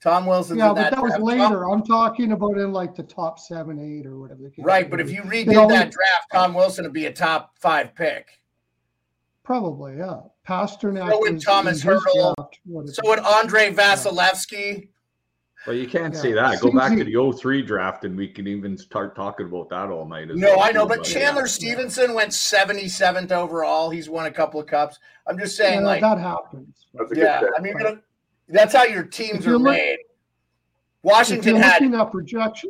Tom 0.04 0.26
Wilson. 0.26 0.58
Yeah, 0.58 0.70
but 0.70 0.76
that, 0.76 0.92
that 0.94 1.02
was 1.04 1.18
later. 1.20 1.62
Tom- 1.64 1.72
I'm 1.72 1.84
talking 1.84 2.32
about 2.32 2.58
in 2.58 2.72
like 2.72 2.96
the 2.96 3.04
top 3.04 3.40
seven, 3.40 3.80
eight, 3.80 4.06
or 4.06 4.20
whatever. 4.20 4.44
the 4.44 4.52
case 4.52 4.64
right, 4.66 4.90
but 4.90 5.00
if 5.00 5.08
be. 5.08 5.14
you 5.14 5.24
They 5.24 5.44
redid 5.46 5.56
only- 5.58 5.76
that 5.76 5.92
draft, 5.92 6.26
Tom 6.32 6.54
Wilson 6.54 6.84
would 6.86 6.94
be 6.94 7.06
a 7.08 7.14
top 7.14 7.58
five 7.60 7.96
pick. 7.96 8.28
Probably, 9.44 9.98
yeah. 9.98 10.20
Pastrnak. 10.48 11.10
So 11.10 11.20
would 11.20 11.42
Thomas 11.42 11.84
in 11.84 11.90
his 11.92 12.02
Hertl. 12.04 12.36
draft, 12.36 12.60
So 12.96 13.02
would 13.06 13.20
Andrei 13.20 13.72
Vasilevskiy. 13.74 14.90
Well, 15.66 15.76
you 15.76 15.88
can't 15.88 16.14
Yeah. 16.14 16.20
say 16.22 16.32
that. 16.34 16.62
Go 16.62 16.72
back 16.72 16.92
to 16.92 16.98
Susie- 17.00 17.12
the 17.12 17.18
03 17.18 17.62
draft 17.62 18.06
and 18.06 18.16
we 18.16 18.28
can 18.28 18.48
even 18.48 18.78
start 18.78 19.16
talking 19.16 19.48
about 19.48 19.70
that 19.70 19.90
all 19.90 20.06
night. 20.06 20.28
No, 20.30 20.56
well, 20.58 20.60
I 20.62 20.72
know, 20.72 20.86
but 20.86 21.04
Chandler 21.04 21.48
Stephenson 21.48 22.14
went 22.14 22.32
77th 22.34 23.32
overall. 23.32 23.90
He's 23.90 24.10
won 24.10 24.26
a 24.28 24.32
couple 24.32 24.60
of 24.60 24.68
cups. 24.68 25.00
I'm 25.28 25.38
just 25.38 25.58
saying, 25.58 25.82
yeah, 25.82 25.88
like, 25.88 26.02
that 26.02 26.20
happens. 26.20 26.86
That's 26.94 27.12
a 27.12 27.16
good 27.16 27.24
yeah, 27.24 27.40
pick. 27.40 27.50
I 27.58 27.62
mean, 27.62 27.74
you're 27.74 27.82
gonna, 27.90 28.02
that's 28.50 28.74
how 28.74 28.84
your 28.84 29.04
teams 29.04 29.46
you're 29.46 29.58
look- 29.58 29.74
made. 29.74 29.98
Washington 31.04 31.56
had 31.56 31.82
looking 31.82 31.92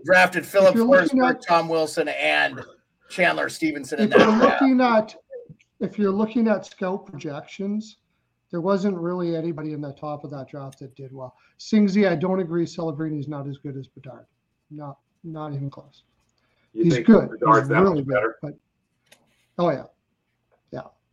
drafted 0.05 0.45
Filip 0.45 0.75
you're 0.75 0.85
Forsberg, 0.85 1.41
Tom 1.47 1.67
Wilson, 1.69 2.07
and 2.09 2.63
Chandler 3.09 3.49
Stephenson 3.49 3.99
in 3.99 4.05
if 4.05 4.09
that 4.11 4.19
you're 4.19 4.37
draft. 4.37 4.61
looking 4.61 4.81
at 4.81 5.15
if 5.79 5.97
you're 5.97 6.11
looking 6.11 6.47
at 6.47 6.65
scout 6.65 7.05
projections, 7.05 7.97
there 8.51 8.61
wasn't 8.61 8.95
really 8.97 9.35
anybody 9.35 9.73
in 9.73 9.81
the 9.81 9.93
top 9.93 10.23
of 10.23 10.29
that 10.31 10.47
draft 10.49 10.77
that 10.79 10.93
did 10.95 11.11
well. 11.13 11.35
Singsy, 11.59 12.07
I 12.07 12.15
don't 12.15 12.39
agree. 12.39 12.65
Celebrini 12.65 13.19
is 13.19 13.27
not 13.27 13.47
as 13.47 13.57
good 13.57 13.75
as 13.77 13.87
Bedard. 13.87 14.25
Not 14.69 14.97
not 15.23 15.53
even 15.53 15.69
close. 15.69 16.03
You 16.73 16.83
He's 16.83 16.95
think 16.95 17.07
good. 17.07 17.29
Bedard's 17.39 17.69
He's 17.69 17.77
really 17.77 17.95
much 18.01 18.05
good. 18.05 18.13
better? 18.13 18.35
But 18.41 18.53
oh 19.57 19.69
yeah, 19.71 19.77
yeah, 19.77 19.83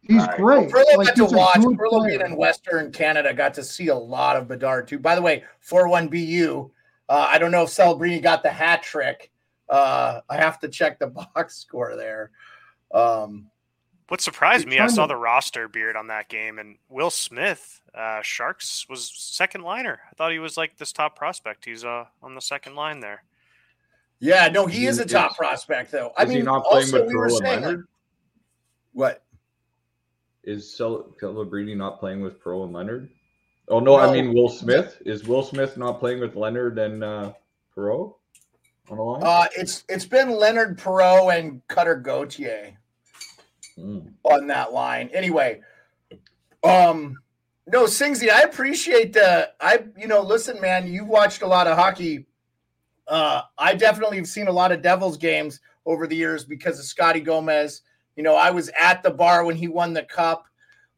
he's 0.07 0.21
All 0.21 0.27
right. 0.27 0.37
great. 0.37 0.71
Perlo 0.71 0.97
Like, 0.97 1.07
got 1.09 1.17
to 1.17 1.23
he's 1.25 1.33
a 1.33 1.37
watch. 1.37 1.55
good 1.61 1.77
Perlo 1.79 2.07
being 2.07 2.21
in 2.21 2.37
Western 2.37 2.93
Canada 2.93 3.33
got 3.35 3.55
to 3.55 3.65
see 3.65 3.89
a 3.89 3.95
lot 3.97 4.37
of 4.37 4.49
Bedard 4.49 4.89
too. 4.89 4.99
By 4.99 5.15
the 5.15 5.23
way, 5.23 5.45
4-1 5.69 6.11
BU. 6.11 6.71
Uh, 7.09 7.27
I 7.29 7.39
don't 7.39 7.51
know 7.51 7.63
if 7.65 7.71
Celebrini 7.71 8.23
got 8.23 8.43
the 8.43 8.51
hat 8.51 8.83
trick. 8.83 9.31
Uh, 9.69 10.21
I 10.29 10.37
have 10.37 10.59
to 10.61 10.69
check 10.69 10.99
the 10.99 11.07
box 11.35 11.57
score 11.57 11.97
there. 11.97 12.31
Um, 12.93 13.51
what 14.09 14.21
surprised 14.21 14.69
me 14.69 14.79
i 14.79 14.87
saw 14.87 15.07
to- 15.07 15.09
the 15.09 15.17
roster 15.17 15.67
beard 15.67 15.97
on 15.97 16.09
that 16.09 16.29
game 16.29 16.59
and 16.59 16.77
will 16.91 17.11
smith 17.11 17.81
uh, 17.95 18.21
sharks 18.23 18.87
was 18.89 19.11
second 19.17 19.63
liner 19.63 19.99
i 20.09 20.15
thought 20.15 20.31
he 20.31 20.39
was 20.39 20.59
like 20.59 20.77
this 20.77 20.93
top 20.93 21.17
prospect 21.17 21.65
he's 21.65 21.85
uh, 21.87 22.05
on 22.23 22.35
the 22.35 22.41
second 22.41 22.77
line 22.77 23.01
there 23.01 23.25
yeah, 24.21 24.49
no, 24.49 24.67
he 24.67 24.87
is 24.87 24.99
Is- 25.01 25.07
a 25.07 25.09
top 25.09 25.33
is- 25.33 25.37
prospect 25.37 25.91
though. 25.91 26.13
I 26.17 26.25
mean, 26.27 26.37
he 26.37 26.43
not 26.43 26.65
playing 26.65 26.85
also 26.85 27.01
with 27.01 27.09
we 27.09 27.17
were 27.17 27.29
saying 27.31 27.63
like, 27.65 27.77
what? 28.93 29.24
Is 30.47 30.77
Cel- 30.77 31.15
Celebrini 31.21 31.77
not 31.77 31.99
playing 32.01 32.21
with 32.21 32.41
Pro 32.41 32.65
and 32.65 32.73
Leonard? 32.73 33.09
Oh 33.69 33.81
no, 33.81 33.97
I 33.97 34.13
mean 34.13 34.35
Will 34.35 34.49
Smith. 34.49 35.01
Is 35.07 35.27
Will 35.27 35.43
Smith 35.43 35.77
not 35.77 35.99
playing 35.99 36.21
with 36.21 36.37
Leonard 36.37 36.79
and 36.79 37.03
uh, 37.03 37.33
Perreault 37.75 38.15
on 38.91 38.97
the 38.97 39.03
line? 39.03 39.23
Uh, 39.25 39.47
it's 39.57 39.85
it's 39.89 40.05
been 40.05 40.31
Leonard 40.31 40.79
Perreault 40.79 41.39
and 41.39 41.67
Cutter 41.69 41.97
Gauthier. 41.97 42.77
Mm. 43.79 44.13
on 44.23 44.47
that 44.47 44.73
line. 44.73 45.11
Anyway, 45.13 45.61
um, 46.63 47.19
no, 47.67 47.85
Singsy, 47.85 48.31
I 48.31 48.43
appreciate 48.43 49.13
the 49.13 49.51
I 49.61 49.85
you 49.99 50.07
know, 50.07 50.23
listen, 50.23 50.61
man, 50.61 50.87
you've 50.87 51.09
watched 51.09 51.43
a 51.43 51.47
lot 51.47 51.67
of 51.67 51.77
hockey. 51.77 52.27
Uh, 53.09 53.43
I 53.59 53.75
definitely 53.75 54.19
have 54.19 54.29
seen 54.29 54.47
a 54.47 54.53
lot 54.53 54.71
of 54.71 54.81
Devils 54.81 55.17
games 55.17 55.61
over 55.87 56.07
the 56.07 56.15
years 56.15 56.45
because 56.45 56.79
of 56.79 56.85
Scotty 56.85 57.21
Gomez. 57.21 57.83
You 58.17 58.23
know, 58.23 58.37
I 58.37 58.51
was 58.51 58.71
at 58.79 59.03
the 59.03 59.11
bar 59.11 59.45
when 59.45 59.57
he 59.57 59.69
won 59.69 59.93
the 59.93 60.05
cup 60.05 60.47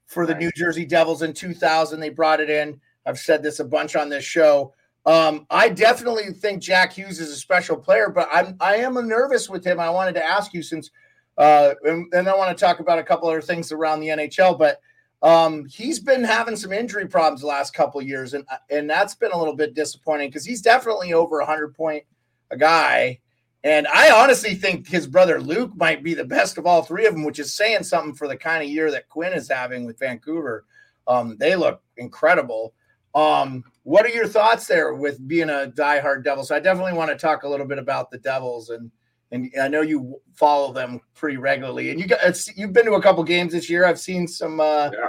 for 0.07 0.26
the 0.26 0.35
New 0.35 0.50
Jersey 0.55 0.85
Devils 0.85 1.22
in 1.22 1.33
2000. 1.33 1.98
They 1.98 2.11
brought 2.11 2.40
it 2.40 2.50
in. 2.50 2.81
I've 3.07 3.18
said 3.18 3.42
this 3.42 3.61
a 3.61 3.64
bunch 3.64 3.96
on 3.96 4.09
this 4.09 4.24
show. 4.24 4.74
Um, 5.07 5.46
I 5.50 5.68
definitely 5.68 6.33
think 6.33 6.61
Jack 6.61 6.92
Hughes 6.92 7.20
is 7.20 7.31
a 7.31 7.37
special 7.37 7.76
player, 7.76 8.09
but 8.09 8.29
I'm 8.33 8.57
I 8.61 8.76
am 8.76 8.94
nervous 9.07 9.48
with 9.48 9.64
him. 9.64 9.79
I 9.79 9.88
wanted 9.88 10.14
to 10.14 10.24
ask 10.24 10.52
you 10.52 10.62
since 10.62 10.90
uh, 11.38 11.74
and, 11.85 12.12
and 12.12 12.29
I 12.29 12.35
want 12.35 12.57
to 12.57 12.64
talk 12.64 12.81
about 12.81 12.98
a 12.98 13.05
couple 13.05 13.29
other 13.29 13.42
things 13.42 13.70
around 13.70 14.00
the 14.00 14.09
NHL, 14.09 14.59
but 14.59 14.81
um, 15.22 15.66
he's 15.66 16.00
been 16.00 16.24
having 16.24 16.57
some 16.57 16.72
injury 16.72 17.07
problems 17.07 17.40
the 17.40 17.46
last 17.46 17.74
couple 17.74 18.00
of 18.00 18.07
years, 18.07 18.35
and 18.35 18.44
and 18.70 18.88
that's 18.88 19.14
been 19.14 19.33
a 19.33 19.38
little 19.38 19.55
bit 19.55 19.74
disappointing 19.74 20.29
because 20.29 20.44
he's 20.44 20.62
definitely 20.62 21.12
over 21.12 21.38
100 21.38 21.74
point 21.74 22.05
a 22.50 22.57
guy, 22.57 23.18
And 23.66 23.88
I 23.88 24.12
honestly 24.12 24.55
think 24.55 24.87
his 24.87 25.09
brother 25.09 25.40
Luke 25.40 25.72
might 25.74 26.05
be 26.05 26.14
the 26.14 26.24
best 26.24 26.57
of 26.57 26.66
all 26.66 26.83
three 26.83 27.05
of 27.05 27.14
them, 27.14 27.24
which 27.24 27.40
is 27.40 27.52
saying 27.52 27.83
something 27.83 28.14
for 28.14 28.29
the 28.29 28.37
kind 28.37 28.62
of 28.62 28.70
year 28.70 28.92
that 28.92 29.09
Quinn 29.09 29.33
is 29.33 29.50
having 29.50 29.85
with 29.85 29.98
Vancouver. 29.98 30.64
Um, 31.09 31.37
they 31.37 31.57
look 31.57 31.83
incredible. 31.96 32.74
Um, 33.16 33.64
what 33.83 34.07
are 34.07 34.11
your 34.11 34.29
thoughts 34.29 34.68
there 34.68 34.94
with 34.94 35.26
being 35.26 35.50
a 35.50 35.72
diehard 35.76 36.22
Devils? 36.22 36.46
So 36.46 36.55
I 36.55 36.61
definitely 36.61 36.92
want 36.92 37.11
to 37.11 37.16
talk 37.16 37.42
a 37.42 37.48
little 37.48 37.66
bit 37.66 37.79
about 37.79 38.09
the 38.12 38.18
Devils, 38.18 38.70
and 38.70 38.88
and 39.33 39.50
I 39.61 39.66
know 39.66 39.81
you 39.81 40.20
follow 40.35 40.72
them 40.72 41.00
pretty 41.16 41.37
regularly. 41.37 41.90
And 41.90 41.98
you 41.98 42.07
got 42.07 42.20
you've 42.57 42.72
been 42.72 42.85
to 42.85 42.92
a 42.92 43.02
couple 43.02 43.24
games 43.24 43.52
this 43.52 43.68
year. 43.68 43.85
I've 43.85 43.98
seen 43.98 44.29
some. 44.29 44.61
Uh, 44.61 44.90
yeah. 44.92 45.09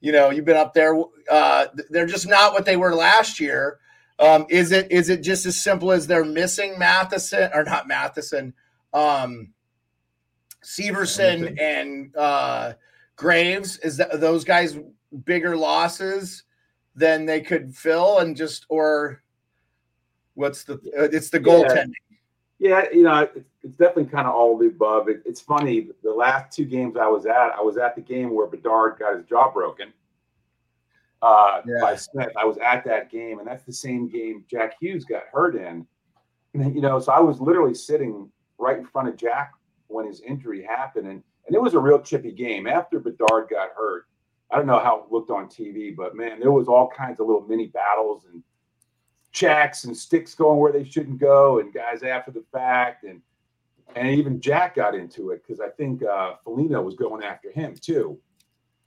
You 0.00 0.12
know, 0.12 0.30
you've 0.30 0.46
been 0.46 0.56
up 0.56 0.72
there. 0.72 0.98
Uh, 1.30 1.66
they're 1.90 2.06
just 2.06 2.26
not 2.26 2.54
what 2.54 2.64
they 2.64 2.78
were 2.78 2.94
last 2.94 3.40
year. 3.40 3.78
Um, 4.18 4.46
is 4.48 4.70
it 4.70 4.90
is 4.92 5.08
it 5.08 5.22
just 5.22 5.44
as 5.46 5.60
simple 5.60 5.90
as 5.90 6.06
they're 6.06 6.24
missing 6.24 6.78
Matheson 6.78 7.50
or 7.52 7.64
not 7.64 7.88
Matheson, 7.88 8.54
um, 8.92 9.48
Severson 10.62 11.60
and 11.60 12.16
uh, 12.16 12.74
Graves? 13.16 13.78
Is 13.78 13.96
that 13.96 14.20
those 14.20 14.44
guys 14.44 14.78
bigger 15.24 15.56
losses 15.56 16.44
than 16.94 17.26
they 17.26 17.40
could 17.40 17.74
fill 17.74 18.18
and 18.18 18.36
just 18.36 18.66
or 18.68 19.22
what's 20.34 20.64
the 20.64 20.74
uh, 20.74 21.08
it's 21.12 21.30
the 21.30 21.40
goaltending. 21.40 21.92
Yeah. 22.58 22.82
yeah, 22.82 22.84
you 22.92 23.02
know, 23.02 23.28
it's 23.64 23.76
definitely 23.76 24.06
kind 24.06 24.28
of 24.28 24.34
all 24.34 24.54
of 24.54 24.60
the 24.60 24.66
above. 24.66 25.08
It, 25.08 25.22
it's 25.24 25.40
funny. 25.40 25.88
The 26.04 26.12
last 26.12 26.54
two 26.54 26.64
games 26.64 26.96
I 26.96 27.08
was 27.08 27.26
at, 27.26 27.50
I 27.56 27.62
was 27.62 27.78
at 27.78 27.96
the 27.96 28.00
game 28.00 28.32
where 28.32 28.46
Bedard 28.46 28.98
got 28.98 29.16
his 29.16 29.24
jaw 29.26 29.50
broken 29.50 29.92
uh, 31.24 31.62
yeah. 31.66 31.80
by 31.80 31.96
Smith. 31.96 32.30
I 32.36 32.44
was 32.44 32.58
at 32.58 32.84
that 32.84 33.10
game, 33.10 33.38
and 33.38 33.48
that's 33.48 33.64
the 33.64 33.72
same 33.72 34.08
game 34.08 34.44
Jack 34.50 34.74
Hughes 34.78 35.04
got 35.04 35.22
hurt 35.32 35.56
in. 35.56 35.86
And, 36.52 36.74
you 36.74 36.82
know, 36.82 37.00
so 37.00 37.12
I 37.12 37.20
was 37.20 37.40
literally 37.40 37.74
sitting 37.74 38.30
right 38.58 38.78
in 38.78 38.84
front 38.84 39.08
of 39.08 39.16
Jack 39.16 39.52
when 39.88 40.06
his 40.06 40.20
injury 40.20 40.62
happened, 40.62 41.06
and 41.08 41.22
and 41.46 41.54
it 41.54 41.60
was 41.60 41.74
a 41.74 41.78
real 41.78 42.00
chippy 42.00 42.32
game. 42.32 42.66
After 42.66 42.98
Bedard 42.98 43.48
got 43.50 43.70
hurt, 43.76 44.06
I 44.50 44.56
don't 44.56 44.66
know 44.66 44.78
how 44.78 45.00
it 45.00 45.12
looked 45.12 45.30
on 45.30 45.46
TV, 45.46 45.94
but 45.94 46.14
man, 46.14 46.40
there 46.40 46.52
was 46.52 46.68
all 46.68 46.88
kinds 46.88 47.20
of 47.20 47.26
little 47.26 47.46
mini 47.46 47.66
battles 47.66 48.24
and 48.30 48.42
checks 49.32 49.84
and 49.84 49.94
sticks 49.96 50.34
going 50.34 50.58
where 50.58 50.72
they 50.72 50.84
shouldn't 50.84 51.18
go, 51.18 51.58
and 51.58 51.72
guys 51.72 52.02
after 52.02 52.30
the 52.30 52.44
fact, 52.52 53.04
and 53.04 53.22
and 53.96 54.08
even 54.08 54.40
Jack 54.40 54.76
got 54.76 54.94
into 54.94 55.30
it 55.30 55.42
because 55.42 55.60
I 55.60 55.68
think 55.70 56.02
uh, 56.02 56.34
Foligno 56.44 56.82
was 56.82 56.96
going 56.96 57.24
after 57.24 57.50
him 57.50 57.74
too. 57.80 58.18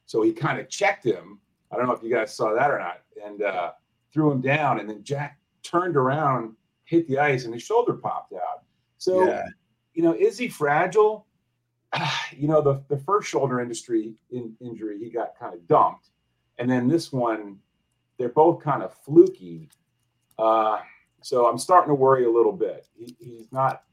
So 0.06 0.22
he 0.22 0.32
kind 0.32 0.60
of 0.60 0.70
checked 0.70 1.04
him 1.04 1.40
I 1.72 1.76
don't 1.76 1.88
know 1.88 1.94
if 1.94 2.04
you 2.04 2.14
guys 2.14 2.36
saw 2.36 2.54
that 2.54 2.72
or 2.72 2.80
not, 2.80 3.02
and 3.24 3.42
uh, 3.42 3.72
threw 4.14 4.32
him 4.32 4.42
down. 4.42 4.80
And 4.80 4.90
then 4.90 5.04
Jack 5.04 5.40
turned 5.64 5.96
around, 5.96 6.56
hit 6.86 7.08
the 7.08 7.20
ice, 7.20 7.46
and 7.46 7.54
his 7.54 7.64
shoulder 7.64 7.94
popped 7.94 8.34
out. 8.34 8.64
So, 8.98 9.28
yeah. 9.28 9.46
you 9.94 10.04
know, 10.04 10.14
is 10.14 10.38
he 10.38 10.48
fragile? 10.48 11.28
you 12.38 12.48
know, 12.48 12.62
the, 12.62 12.84
the 12.88 12.98
first 12.98 13.30
shoulder 13.30 13.60
industry 13.60 14.16
in, 14.32 14.56
injury, 14.60 15.00
he 15.00 15.10
got 15.10 15.38
kind 15.38 15.54
of 15.54 15.68
dumped. 15.68 16.10
And 16.58 16.70
then 16.70 16.88
this 16.88 17.12
one, 17.12 17.60
they're 18.18 18.30
both 18.30 18.64
kind 18.64 18.82
of 18.82 18.94
fluky. 18.94 19.70
Uh, 20.40 20.80
so 21.22 21.46
I'm 21.48 21.58
starting 21.58 21.90
to 21.90 21.96
worry 21.96 22.26
a 22.26 22.32
little 22.32 22.52
bit. 22.52 22.88
He, 22.98 23.16
he's 23.20 23.52
not, 23.52 23.84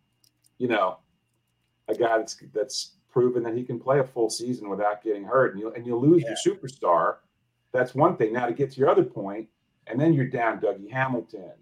you 0.58 0.68
know, 0.68 0.98
a 1.88 1.94
guy 1.94 2.18
that's 2.18 2.36
that's 2.52 2.92
proven 3.10 3.42
that 3.42 3.54
he 3.54 3.62
can 3.62 3.78
play 3.78 3.98
a 3.98 4.04
full 4.04 4.30
season 4.30 4.68
without 4.70 5.02
getting 5.02 5.24
hurt. 5.24 5.52
And 5.52 5.60
you 5.60 5.72
and 5.72 5.86
you 5.86 5.96
lose 5.96 6.22
yeah. 6.22 6.34
your 6.44 6.56
superstar 6.56 7.16
that's 7.74 7.94
one 7.94 8.16
thing. 8.16 8.32
Now 8.32 8.46
to 8.46 8.52
get 8.54 8.70
to 8.70 8.78
your 8.78 8.88
other 8.88 9.02
point, 9.02 9.48
and 9.88 10.00
then 10.00 10.14
you're 10.14 10.28
down 10.28 10.60
Dougie 10.60 10.90
Hamilton. 10.90 11.52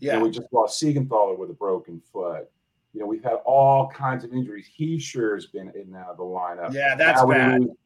Yeah. 0.00 0.18
we 0.18 0.30
just 0.30 0.52
lost 0.52 0.82
Siegenthaler 0.82 1.38
with 1.38 1.48
a 1.50 1.54
broken 1.54 2.02
foot. 2.12 2.50
You 2.92 3.00
know, 3.00 3.06
we've 3.06 3.22
had 3.22 3.36
all 3.46 3.88
kinds 3.88 4.24
of 4.24 4.32
injuries. 4.32 4.68
He 4.70 4.98
sure 4.98 5.34
has 5.36 5.46
been 5.46 5.70
in 5.70 5.82
and 5.82 5.96
out 5.96 6.08
of 6.08 6.16
the 6.16 6.24
lineup. 6.24 6.74
Yeah, 6.74 6.96
that's 6.96 7.22
now 7.22 7.28
bad. 7.28 7.60
We 7.60 7.66
lose, 7.66 7.76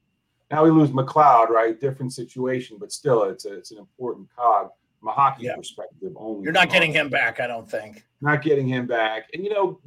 now 0.51 0.65
we 0.65 0.71
lose 0.71 0.91
McLeod, 0.91 1.51
right? 1.51 1.79
Different 1.79 2.13
situation, 2.15 2.79
but 2.81 2.91
still, 2.91 3.25
it's 3.25 3.45
a, 3.45 3.53
it's 3.53 3.71
an 3.71 3.79
important 3.79 4.29
cog 4.35 4.71
from 4.99 5.09
a 5.11 5.13
hockey 5.13 5.45
yeah. 5.45 5.55
perspective. 5.55 6.13
Only 6.17 6.45
you're 6.45 6.53
not 6.53 6.71
getting 6.71 6.93
him 6.93 7.11
back, 7.11 7.39
I 7.39 7.47
don't 7.47 7.71
think. 7.71 8.05
Not 8.23 8.43
getting 8.43 8.67
him 8.67 8.87
back, 8.87 9.29
and 9.35 9.45
you 9.45 9.51
know, 9.51 9.81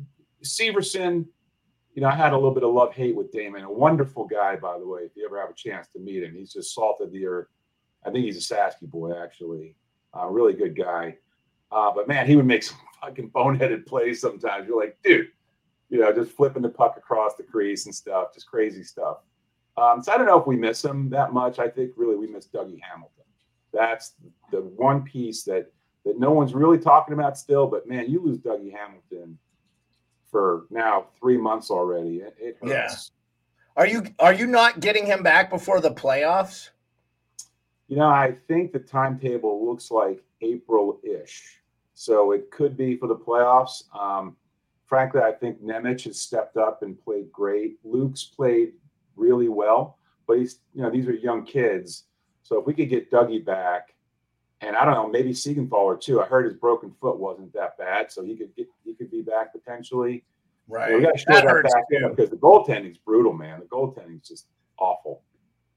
Severson. 0.43 1.25
You 1.95 2.03
know, 2.03 2.09
I 2.09 2.15
had 2.15 2.31
a 2.31 2.35
little 2.35 2.53
bit 2.53 2.63
of 2.63 2.71
love 2.71 2.93
hate 2.93 3.15
with 3.15 3.31
Damon. 3.31 3.63
A 3.63 3.71
wonderful 3.71 4.25
guy, 4.25 4.55
by 4.55 4.77
the 4.77 4.87
way. 4.87 5.01
If 5.01 5.17
you 5.17 5.25
ever 5.25 5.41
have 5.41 5.49
a 5.49 5.53
chance 5.53 5.87
to 5.89 5.99
meet 5.99 6.23
him, 6.23 6.33
he's 6.35 6.53
just 6.53 6.73
salt 6.73 7.01
of 7.01 7.11
the 7.11 7.25
earth 7.25 7.47
I 8.05 8.11
think 8.11 8.25
he's 8.25 8.37
a 8.37 8.53
Sasky 8.55 8.89
boy, 8.89 9.13
actually. 9.21 9.75
Uh, 10.17 10.27
really 10.27 10.53
good 10.53 10.75
guy. 10.75 11.17
Uh, 11.71 11.91
but 11.93 12.07
man, 12.07 12.25
he 12.25 12.35
would 12.35 12.45
make 12.45 12.63
some 12.63 12.77
fucking 13.01 13.29
boneheaded 13.31 13.85
plays 13.85 14.21
sometimes. 14.21 14.67
You're 14.67 14.79
like, 14.79 14.97
dude, 15.03 15.27
you 15.89 15.99
know, 15.99 16.11
just 16.11 16.31
flipping 16.31 16.61
the 16.61 16.69
puck 16.69 16.95
across 16.97 17.35
the 17.35 17.43
crease 17.43 17.85
and 17.85 17.93
stuff, 17.93 18.33
just 18.33 18.47
crazy 18.47 18.83
stuff. 18.83 19.17
Um, 19.77 20.03
so 20.03 20.11
I 20.11 20.17
don't 20.17 20.27
know 20.27 20.39
if 20.39 20.47
we 20.47 20.55
miss 20.55 20.83
him 20.83 21.09
that 21.09 21.33
much. 21.33 21.59
I 21.59 21.69
think 21.69 21.91
really 21.95 22.15
we 22.15 22.27
miss 22.27 22.47
Dougie 22.47 22.81
Hamilton. 22.81 23.23
That's 23.71 24.13
the 24.51 24.61
one 24.61 25.03
piece 25.03 25.43
that 25.43 25.71
that 26.05 26.19
no 26.19 26.31
one's 26.31 26.53
really 26.53 26.79
talking 26.79 27.13
about 27.13 27.37
still. 27.37 27.67
But 27.67 27.87
man, 27.87 28.09
you 28.09 28.21
lose 28.21 28.39
Dougie 28.39 28.73
Hamilton 28.73 29.37
for 30.31 30.65
now 30.69 31.07
three 31.19 31.37
months 31.37 31.71
already. 31.71 32.17
It, 32.17 32.35
it 32.39 32.57
hurts. 32.61 33.11
Yeah. 33.11 33.81
Are 33.81 33.87
you 33.87 34.03
are 34.19 34.33
you 34.33 34.47
not 34.47 34.79
getting 34.79 35.05
him 35.05 35.23
back 35.23 35.49
before 35.49 35.79
the 35.79 35.91
playoffs? 35.91 36.69
You 37.89 37.97
know, 37.97 38.07
I 38.07 38.35
think 38.47 38.71
the 38.71 38.79
timetable 38.79 39.67
looks 39.67 39.89
like 39.89 40.23
April 40.41 41.01
ish. 41.03 41.59
So 41.95 42.31
it 42.31 42.51
could 42.51 42.77
be 42.77 42.95
for 42.95 43.07
the 43.07 43.15
playoffs. 43.15 43.83
Um, 43.93 44.37
frankly, 44.85 45.21
I 45.21 45.31
think 45.31 45.61
Nemec 45.61 46.03
has 46.05 46.21
stepped 46.21 46.55
up 46.55 46.83
and 46.83 47.01
played 47.03 47.31
great. 47.31 47.79
Luke's 47.83 48.23
played 48.23 48.73
really 49.15 49.49
well, 49.49 49.97
but 50.27 50.37
he's, 50.37 50.59
you 50.73 50.83
know, 50.83 50.91
these 50.91 51.07
are 51.07 51.13
young 51.13 51.43
kids. 51.43 52.05
So 52.43 52.59
if 52.59 52.67
we 52.67 52.75
could 52.75 52.89
get 52.89 53.11
Dougie 53.11 53.43
back, 53.43 53.95
and 54.61 54.75
I 54.75 54.85
don't 54.85 54.93
know, 54.93 55.09
maybe 55.09 55.31
Siegenthaler 55.31 55.99
too. 55.99 56.21
I 56.21 56.25
heard 56.25 56.45
his 56.45 56.53
broken 56.53 56.93
foot 57.01 57.17
wasn't 57.17 57.53
that 57.53 57.77
bad, 57.77 58.11
so 58.11 58.23
he 58.23 58.35
could 58.35 58.55
get 58.55 58.67
he 58.83 58.93
could 58.93 59.09
be 59.09 59.21
back 59.21 59.53
potentially. 59.53 60.25
Right. 60.67 60.93
we 60.93 61.01
got 61.01 61.13
to 61.13 61.17
show 61.17 61.25
that, 61.33 61.45
that 61.45 61.63
back 61.63 62.15
because 62.15 62.29
the 62.29 62.35
goaltending's 62.35 62.99
brutal, 62.99 63.33
man. 63.33 63.59
The 63.59 63.65
goaltending's 63.65 64.27
just 64.27 64.47
awful. 64.77 65.23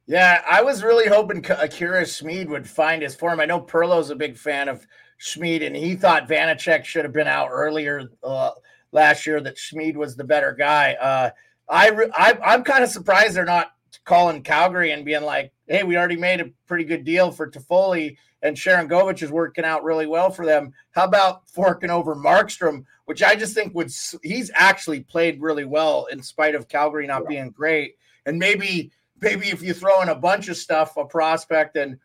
Yeah, 0.06 0.42
I 0.50 0.62
was 0.62 0.82
really 0.82 1.08
hoping 1.08 1.44
Akira 1.48 2.04
Schmid 2.06 2.48
would 2.50 2.68
find 2.68 3.02
his 3.02 3.14
form. 3.14 3.40
I 3.40 3.44
know 3.44 3.60
Perlo's 3.60 4.10
a 4.10 4.16
big 4.16 4.36
fan 4.36 4.68
of 4.68 4.86
Schmid, 5.18 5.62
and 5.62 5.76
he 5.76 5.94
thought 5.94 6.28
Vanecek 6.28 6.84
should 6.84 7.04
have 7.04 7.12
been 7.12 7.28
out 7.28 7.48
earlier 7.52 8.10
uh, 8.24 8.50
last 8.90 9.26
year. 9.26 9.40
That 9.40 9.56
Schmid 9.56 9.96
was 9.96 10.16
the 10.16 10.24
better 10.24 10.52
guy. 10.52 10.94
Uh, 10.94 11.30
I, 11.68 11.90
I 12.16 12.38
I'm 12.44 12.64
kind 12.64 12.82
of 12.82 12.90
surprised 12.90 13.34
they're 13.34 13.44
not 13.44 13.72
calling 14.04 14.42
Calgary 14.42 14.90
and 14.90 15.04
being 15.04 15.22
like, 15.22 15.52
"Hey, 15.68 15.84
we 15.84 15.96
already 15.96 16.16
made 16.16 16.40
a 16.40 16.50
pretty 16.66 16.84
good 16.84 17.04
deal 17.04 17.30
for 17.30 17.48
Toffoli, 17.48 18.16
and 18.42 18.56
Sharangovich 18.56 19.22
is 19.22 19.30
working 19.30 19.64
out 19.64 19.84
really 19.84 20.06
well 20.06 20.30
for 20.30 20.44
them. 20.44 20.72
How 20.90 21.04
about 21.04 21.48
forking 21.48 21.90
over 21.90 22.16
Markstrom, 22.16 22.84
which 23.04 23.22
I 23.22 23.36
just 23.36 23.54
think 23.54 23.72
would 23.76 23.92
he's 24.24 24.50
actually 24.54 25.00
played 25.00 25.40
really 25.40 25.64
well 25.64 26.06
in 26.10 26.20
spite 26.20 26.56
of 26.56 26.68
Calgary 26.68 27.06
not 27.06 27.22
yeah. 27.22 27.28
being 27.28 27.50
great, 27.50 27.94
and 28.26 28.36
maybe." 28.36 28.90
Maybe 29.22 29.48
if 29.48 29.62
you 29.62 29.72
throw 29.72 30.02
in 30.02 30.08
a 30.08 30.14
bunch 30.14 30.48
of 30.48 30.56
stuff, 30.56 30.96
a 30.96 31.04
prospect, 31.04 31.76
and 31.76 31.98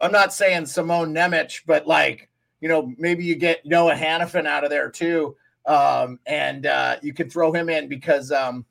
I'm 0.00 0.12
not 0.12 0.32
saying 0.32 0.66
Simone 0.66 1.12
Nemec, 1.12 1.62
but 1.66 1.86
like, 1.86 2.30
you 2.60 2.68
know, 2.68 2.94
maybe 2.96 3.24
you 3.24 3.34
get 3.34 3.66
Noah 3.66 3.94
Hanifin 3.94 4.46
out 4.46 4.64
of 4.64 4.70
there 4.70 4.88
too. 4.88 5.36
Um, 5.66 6.18
and 6.26 6.66
uh, 6.66 6.96
you 7.02 7.12
can 7.12 7.28
throw 7.28 7.52
him 7.52 7.68
in 7.68 7.88
because, 7.88 8.32
um, 8.32 8.64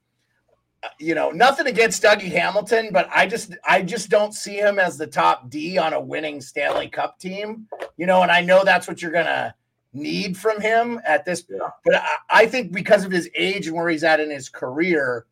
you 0.99 1.13
know, 1.13 1.29
nothing 1.29 1.67
against 1.67 2.01
Dougie 2.01 2.31
Hamilton, 2.31 2.89
but 2.91 3.07
I 3.13 3.27
just, 3.27 3.55
I 3.67 3.81
just 3.81 4.09
don't 4.09 4.33
see 4.33 4.55
him 4.55 4.79
as 4.79 4.97
the 4.97 5.07
top 5.07 5.49
D 5.49 5.77
on 5.77 5.93
a 5.93 6.01
winning 6.01 6.41
Stanley 6.41 6.89
Cup 6.89 7.19
team, 7.19 7.67
you 7.97 8.07
know, 8.07 8.23
and 8.23 8.31
I 8.31 8.41
know 8.41 8.63
that's 8.63 8.87
what 8.87 9.01
you're 9.01 9.11
going 9.11 9.25
to 9.25 9.53
need 9.93 10.37
from 10.37 10.59
him 10.59 10.99
at 11.05 11.23
this, 11.23 11.45
yeah. 11.49 11.59
but 11.85 11.95
I, 11.95 12.07
I 12.29 12.45
think 12.45 12.71
because 12.71 13.05
of 13.05 13.11
his 13.11 13.29
age 13.35 13.67
and 13.67 13.75
where 13.75 13.89
he's 13.89 14.03
at 14.03 14.19
in 14.19 14.29
his 14.29 14.49
career, 14.49 15.25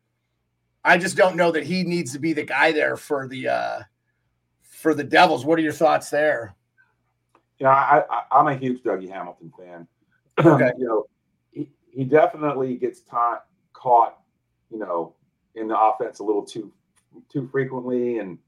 I 0.84 0.98
just 0.98 1.16
don't 1.16 1.36
know 1.36 1.50
that 1.52 1.64
he 1.64 1.82
needs 1.82 2.12
to 2.12 2.18
be 2.18 2.32
the 2.32 2.44
guy 2.44 2.72
there 2.72 2.96
for 2.96 3.28
the 3.28 3.48
uh, 3.48 3.80
for 4.62 4.94
the 4.94 5.04
Devils. 5.04 5.44
What 5.44 5.58
are 5.58 5.62
your 5.62 5.72
thoughts 5.72 6.10
there? 6.10 6.54
Yeah, 7.58 7.68
I, 7.68 8.02
I, 8.30 8.40
am 8.40 8.48
a 8.48 8.56
huge 8.56 8.82
Dougie 8.82 9.10
Hamilton 9.10 9.52
fan. 9.58 9.86
Okay. 10.40 10.72
you 10.78 10.86
know, 10.86 11.04
he, 11.50 11.68
he 11.92 12.04
definitely 12.04 12.76
gets 12.76 13.02
taught, 13.02 13.44
caught, 13.74 14.20
you 14.70 14.78
know, 14.78 15.14
in 15.54 15.68
the 15.68 15.78
offense 15.78 16.20
a 16.20 16.24
little 16.24 16.44
too 16.44 16.72
too 17.30 17.46
frequently, 17.52 18.18
and 18.18 18.38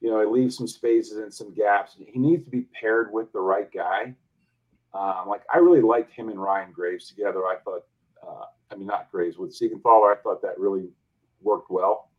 you 0.00 0.10
know, 0.10 0.20
it 0.20 0.30
leaves 0.30 0.56
some 0.56 0.68
spaces 0.68 1.18
and 1.18 1.34
some 1.34 1.52
gaps. 1.52 1.96
He 1.98 2.18
needs 2.20 2.44
to 2.44 2.50
be 2.50 2.66
paired 2.80 3.12
with 3.12 3.32
the 3.32 3.40
right 3.40 3.68
guy. 3.72 4.14
Um, 4.92 5.24
like 5.26 5.42
I 5.52 5.58
really 5.58 5.80
liked 5.80 6.12
him 6.12 6.28
and 6.28 6.40
Ryan 6.40 6.70
Graves 6.70 7.08
together. 7.08 7.40
I 7.46 7.56
thought, 7.64 7.82
uh, 8.22 8.44
I 8.70 8.76
mean, 8.76 8.86
not 8.86 9.10
Graves 9.10 9.38
with 9.38 9.58
Siegenthaler. 9.58 10.12
I 10.16 10.20
thought 10.22 10.40
that 10.42 10.56
really 10.56 10.90
worked 11.44 11.70
well. 11.70 12.10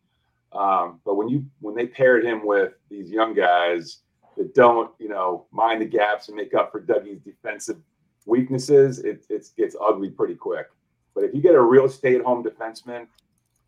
Um, 0.52 1.00
but 1.04 1.16
when 1.16 1.28
you 1.28 1.44
when 1.60 1.74
they 1.74 1.86
paired 1.86 2.24
him 2.24 2.46
with 2.46 2.74
these 2.88 3.10
young 3.10 3.34
guys 3.34 3.98
that 4.36 4.54
don't, 4.54 4.90
you 4.98 5.08
know, 5.08 5.46
mind 5.50 5.82
the 5.82 5.86
gaps 5.86 6.28
and 6.28 6.36
make 6.36 6.54
up 6.54 6.72
for 6.72 6.80
Dougie's 6.80 7.20
defensive 7.20 7.78
weaknesses, 8.24 9.00
it, 9.00 9.26
it 9.28 9.46
gets 9.56 9.76
ugly 9.80 10.10
pretty 10.10 10.34
quick. 10.34 10.68
But 11.14 11.24
if 11.24 11.34
you 11.34 11.40
get 11.40 11.54
a 11.54 11.60
real 11.60 11.88
stay-at-home 11.88 12.44
defenseman, 12.44 13.06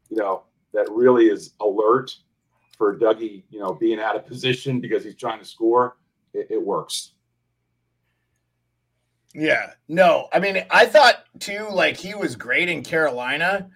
you 0.09 0.17
know 0.17 0.45
that 0.73 0.87
really 0.91 1.27
is 1.27 1.55
alert 1.61 2.15
for 2.77 2.99
Dougie, 2.99 3.43
you 3.51 3.59
know, 3.59 3.75
being 3.75 3.99
out 3.99 4.17
of 4.17 4.27
position 4.27 4.81
because 4.81 5.05
he's 5.05 5.17
trying 5.17 5.41
to 5.41 5.45
score, 5.45 5.97
it, 6.33 6.47
it 6.51 6.63
works. 6.63 7.13
Yeah, 9.35 9.73
no, 9.89 10.29
I 10.33 10.39
mean, 10.39 10.65
I 10.71 10.87
thought 10.87 11.25
too, 11.39 11.69
like 11.71 11.97
he 11.97 12.15
was 12.15 12.35
great 12.35 12.69
in 12.69 12.83
Carolina. 12.83 13.69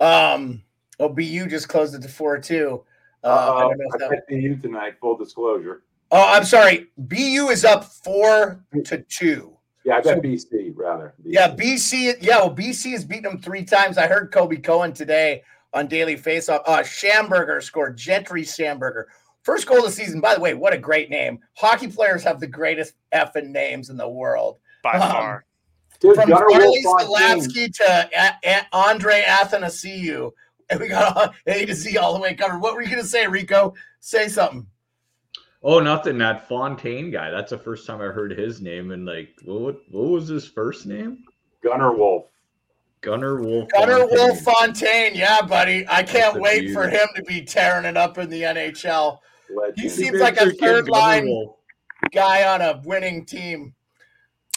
Um, 0.00 0.63
oh, 1.00 1.08
BU 1.08 1.46
just 1.48 1.68
closed 1.68 1.94
it 1.94 2.02
to 2.02 2.08
four 2.08 2.38
two. 2.38 2.84
Uh, 3.22 3.26
uh, 3.26 3.68
I, 3.68 4.04
I 4.04 4.08
bet 4.08 4.28
BU 4.28 4.56
tonight. 4.56 4.94
Full 5.00 5.16
disclosure. 5.16 5.82
Oh, 6.10 6.32
I'm 6.32 6.44
sorry. 6.44 6.88
BU 6.98 7.48
is 7.50 7.64
up 7.64 7.84
four 7.84 8.64
to 8.84 8.98
two. 9.08 9.56
Yeah, 9.84 9.96
I 9.96 10.00
bet 10.00 10.16
so, 10.16 10.20
BC 10.20 10.72
rather. 10.74 11.14
BC. 11.20 11.26
Yeah, 11.26 11.54
BC. 11.54 12.16
Yeah, 12.20 12.38
well, 12.38 12.54
BC 12.54 12.92
has 12.92 13.04
beaten 13.04 13.24
them 13.24 13.38
three 13.38 13.64
times. 13.64 13.98
I 13.98 14.06
heard 14.06 14.32
Kobe 14.32 14.56
Cohen 14.56 14.92
today 14.92 15.42
on 15.72 15.88
Daily 15.88 16.16
Faceoff. 16.16 16.62
Uh, 16.66 16.78
Schamberger 16.78 17.62
scored. 17.62 17.96
Gentry 17.96 18.42
Schamberger. 18.42 19.04
First 19.42 19.66
goal 19.66 19.78
of 19.78 19.84
the 19.84 19.90
season. 19.90 20.20
By 20.20 20.34
the 20.34 20.40
way, 20.40 20.54
what 20.54 20.72
a 20.72 20.78
great 20.78 21.10
name. 21.10 21.38
Hockey 21.54 21.88
players 21.88 22.22
have 22.22 22.40
the 22.40 22.46
greatest 22.46 22.94
effing 23.12 23.48
names 23.48 23.90
in 23.90 23.96
the 23.98 24.08
world 24.08 24.58
by 24.82 24.92
um, 24.92 25.10
far. 25.10 25.44
Dude, 26.00 26.14
From 26.14 26.28
Charlie 26.30 26.82
Stalavsky 26.82 27.74
to 27.76 28.08
a- 28.16 28.38
a- 28.44 28.66
Andre 28.72 29.22
Athanasiou. 29.26 30.32
And 30.70 30.80
we 30.80 30.88
got 30.88 31.34
A 31.46 31.66
to 31.66 31.74
Z 31.74 31.96
all 31.98 32.14
the 32.14 32.20
way 32.20 32.34
covered. 32.34 32.60
What 32.60 32.74
were 32.74 32.82
you 32.82 32.88
going 32.88 33.02
to 33.02 33.08
say, 33.08 33.26
Rico? 33.26 33.74
Say 34.00 34.28
something. 34.28 34.66
Oh, 35.62 35.80
nothing. 35.80 36.18
That 36.18 36.46
Fontaine 36.46 37.10
guy. 37.10 37.30
That's 37.30 37.50
the 37.50 37.58
first 37.58 37.86
time 37.86 38.00
I 38.00 38.06
heard 38.06 38.32
his 38.32 38.60
name. 38.60 38.90
And 38.90 39.06
like, 39.06 39.30
what 39.44 39.80
what 39.90 40.10
was 40.10 40.28
his 40.28 40.46
first 40.46 40.86
name? 40.86 41.24
Gunnar 41.62 41.96
Wolf. 41.96 42.26
Gunnar 43.00 43.40
Wolf. 43.40 43.68
Gunnar 43.70 44.00
Fontaine. 44.00 44.18
Wolf 44.18 44.40
Fontaine. 44.40 45.14
Yeah, 45.14 45.42
buddy. 45.42 45.86
I 45.88 46.02
can't 46.02 46.40
wait 46.40 46.60
beauty. 46.60 46.74
for 46.74 46.88
him 46.88 47.08
to 47.16 47.22
be 47.24 47.42
tearing 47.42 47.86
it 47.86 47.96
up 47.96 48.18
in 48.18 48.28
the 48.28 48.42
NHL. 48.42 49.18
Legend. 49.54 49.78
He 49.78 49.88
seems 49.88 50.20
like 50.20 50.36
a 50.38 50.50
third 50.52 50.88
line 50.88 51.28
guy 52.12 52.46
on 52.46 52.60
a 52.60 52.80
winning 52.84 53.24
team. 53.24 53.74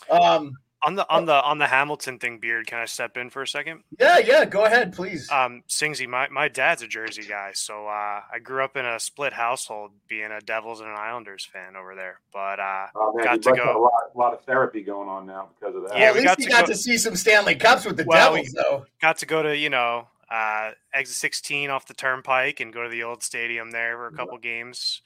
Um, 0.10 0.54
on 0.84 0.96
the 0.96 1.10
on 1.10 1.26
the 1.26 1.34
on 1.34 1.58
the 1.58 1.68
Hamilton 1.68 2.20
thing, 2.20 2.40
beard. 2.40 2.68
Can 2.68 2.80
I 2.80 2.86
step 2.86 3.18
in 3.18 3.30
for 3.30 3.42
a 3.42 3.48
second? 3.48 3.84
Yeah, 4.00 4.20
yeah. 4.20 4.46
Go 4.46 4.66
ahead, 4.66 4.94
please. 4.94 5.30
Um, 5.32 5.64
Singsy, 5.68 6.08
my 6.08 6.28
my 6.30 6.48
dad's 6.48 6.82
a 6.82 6.88
Jersey 6.88 7.24
guy, 7.24 7.52
so 7.54 7.88
uh, 7.88 8.22
I 8.32 8.40
grew 8.42 8.64
up 8.64 8.78
in 8.78 8.86
a 8.86 9.00
split 9.00 9.34
household, 9.34 9.92
being 10.08 10.32
a 10.32 10.40
Devils 10.40 10.80
and 10.80 10.90
an 10.90 10.96
Islanders 10.98 11.46
fan 11.46 11.76
over 11.76 11.96
there. 11.96 12.20
But 12.32 12.60
uh, 12.60 12.88
oh, 12.96 13.14
man, 13.16 13.26
got 13.26 13.42
to 13.42 13.52
go. 13.54 13.64
A 13.64 13.82
lot, 13.82 13.92
a 14.14 14.18
lot, 14.18 14.34
of 14.34 14.42
therapy 14.46 14.82
going 14.82 15.10
on 15.10 15.26
now 15.26 15.50
because 15.60 15.76
of 15.76 15.84
that. 15.90 15.98
Yeah, 15.98 16.14
we 16.14 16.24
got, 16.24 16.38
to, 16.38 16.46
got 16.48 16.66
go, 16.68 16.74
to 16.74 16.78
see 16.78 16.98
some 16.98 17.16
Stanley 17.16 17.56
Cups 17.56 17.86
with 17.86 17.98
the 17.98 18.06
well, 18.06 18.34
Devils, 18.34 18.54
though. 18.54 18.86
Got 19.02 19.18
to 19.20 19.26
go 19.26 19.42
to 19.42 19.58
you 19.58 19.70
know 19.70 20.08
uh, 20.30 20.72
exit 20.94 21.16
16 21.16 21.70
off 21.70 21.88
the 21.88 21.94
Turnpike 21.94 22.60
and 22.60 22.74
go 22.74 22.84
to 22.84 22.90
the 22.90 23.04
old 23.04 23.24
stadium 23.24 23.72
there 23.72 23.96
for 23.98 24.08
a 24.08 24.14
couple 24.14 24.38
yeah. 24.44 24.52
games. 24.52 25.02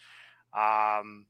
Um, 0.54 1.26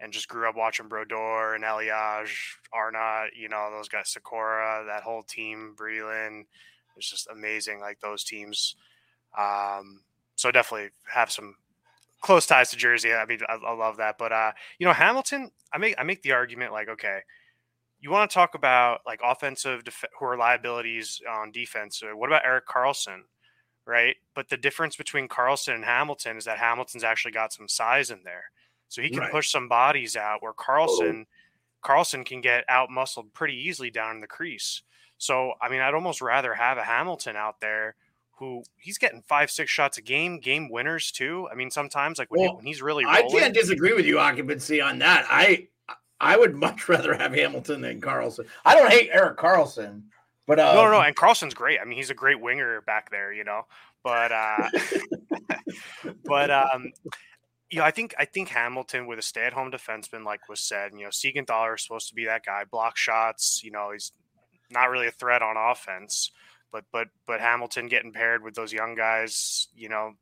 and 0.00 0.12
just 0.12 0.28
grew 0.28 0.48
up 0.48 0.56
watching 0.56 0.88
Brodeur 0.88 1.54
and 1.54 1.64
Elias, 1.64 2.30
Arnott, 2.72 3.32
you 3.36 3.48
know, 3.48 3.70
those 3.70 3.88
guys, 3.88 4.16
Sykora, 4.16 4.86
that 4.86 5.02
whole 5.02 5.22
team, 5.22 5.74
Brylin. 5.78 6.44
It's 6.96 7.10
just 7.10 7.28
amazing, 7.30 7.80
like 7.80 8.00
those 8.00 8.24
teams. 8.24 8.74
Um, 9.38 10.00
so 10.36 10.50
definitely 10.50 10.90
have 11.12 11.30
some 11.30 11.54
close 12.20 12.46
ties 12.46 12.70
to 12.70 12.76
Jersey. 12.76 13.12
I 13.12 13.26
mean, 13.26 13.40
I, 13.48 13.54
I 13.54 13.72
love 13.74 13.98
that. 13.98 14.16
But 14.18 14.32
uh, 14.32 14.52
you 14.78 14.86
know, 14.86 14.92
Hamilton, 14.92 15.50
I 15.72 15.78
make 15.78 15.94
I 15.98 16.02
make 16.02 16.22
the 16.22 16.32
argument 16.32 16.72
like, 16.72 16.88
okay, 16.88 17.20
you 18.00 18.10
want 18.10 18.30
to 18.30 18.34
talk 18.34 18.54
about 18.54 19.00
like 19.06 19.20
offensive 19.22 19.84
def- 19.84 20.04
who 20.18 20.26
are 20.26 20.36
liabilities 20.36 21.20
on 21.30 21.52
defense. 21.52 22.02
What 22.14 22.28
about 22.28 22.44
Erik 22.44 22.66
Karlsson? 22.66 23.20
Right. 23.86 24.16
But 24.34 24.48
the 24.48 24.56
difference 24.56 24.96
between 24.96 25.28
Karlsson 25.28 25.74
and 25.74 25.84
Hamilton 25.84 26.36
is 26.36 26.44
that 26.44 26.58
Hamilton's 26.58 27.04
actually 27.04 27.32
got 27.32 27.52
some 27.52 27.68
size 27.68 28.10
in 28.10 28.20
there. 28.24 28.44
So 28.90 29.02
he 29.02 29.08
can 29.08 29.20
right. 29.20 29.30
push 29.30 29.50
some 29.50 29.68
bodies 29.68 30.16
out 30.16 30.42
where 30.42 30.52
Karlsson 30.52 31.24
Karlsson 31.82 32.26
can 32.26 32.40
get 32.40 32.64
out 32.68 32.90
muscled 32.90 33.32
pretty 33.32 33.54
easily 33.54 33.90
down 33.90 34.16
in 34.16 34.20
the 34.20 34.26
crease. 34.26 34.82
So 35.16 35.54
I 35.62 35.68
mean, 35.68 35.80
I'd 35.80 35.94
almost 35.94 36.20
rather 36.20 36.52
have 36.52 36.76
a 36.76 36.82
Hamilton 36.82 37.36
out 37.36 37.60
there 37.60 37.94
who 38.32 38.64
he's 38.76 38.98
getting 38.98 39.22
five, 39.22 39.50
six 39.50 39.70
shots 39.70 39.98
a 39.98 40.02
game, 40.02 40.40
game 40.40 40.68
winners 40.70 41.12
too. 41.12 41.46
I 41.52 41.54
mean, 41.54 41.70
sometimes 41.70 42.18
like 42.18 42.30
when, 42.32 42.40
well, 42.40 42.50
he, 42.50 42.56
when 42.56 42.66
he's 42.66 42.82
really 42.82 43.04
rolling, 43.04 43.26
I 43.26 43.28
can't 43.28 43.54
disagree 43.54 43.92
with 43.92 44.06
you 44.06 44.18
occupancy 44.18 44.80
on 44.80 44.98
that. 44.98 45.24
I 45.30 45.68
I 46.20 46.36
would 46.36 46.54
much 46.56 46.88
rather 46.88 47.14
have 47.14 47.32
Hamilton 47.32 47.80
than 47.82 48.00
Karlsson. 48.00 48.46
I 48.64 48.74
don't 48.74 48.90
hate 48.90 49.10
Erik 49.12 49.38
Karlsson, 49.38 50.02
but 50.48 50.58
uh, 50.58 50.74
no, 50.74 50.86
no, 50.86 50.90
no, 50.90 51.00
and 51.00 51.14
Karlsson's 51.14 51.54
great. 51.54 51.78
I 51.80 51.84
mean, 51.84 51.96
he's 51.96 52.10
a 52.10 52.14
great 52.14 52.40
winger 52.40 52.80
back 52.80 53.10
there, 53.10 53.32
you 53.32 53.44
know. 53.44 53.66
But 54.02 54.32
uh, 54.32 54.68
but 56.24 56.50
um, 56.50 56.90
you 57.70 57.78
know, 57.78 57.84
I 57.84 57.92
think 57.92 58.14
I 58.18 58.24
think 58.24 58.48
Hamilton 58.48 59.06
with 59.06 59.18
a 59.18 59.22
stay-at-home 59.22 59.70
defenseman, 59.70 60.24
like 60.24 60.48
was 60.48 60.60
said, 60.60 60.92
you 60.92 61.04
know, 61.04 61.08
Siegenthaler 61.08 61.76
is 61.76 61.82
supposed 61.82 62.08
to 62.08 62.14
be 62.14 62.24
that 62.24 62.44
guy, 62.44 62.64
block 62.64 62.96
shots. 62.96 63.62
You 63.62 63.70
know, 63.70 63.92
he's 63.92 64.12
not 64.70 64.90
really 64.90 65.06
a 65.06 65.12
threat 65.12 65.42
on 65.42 65.56
offense, 65.56 66.32
but 66.72 66.84
but 66.92 67.08
but 67.26 67.40
Hamilton 67.40 67.86
getting 67.86 68.12
paired 68.12 68.42
with 68.42 68.54
those 68.54 68.72
young 68.72 68.96
guys, 68.96 69.68
you 69.76 69.88
know, 69.88 70.14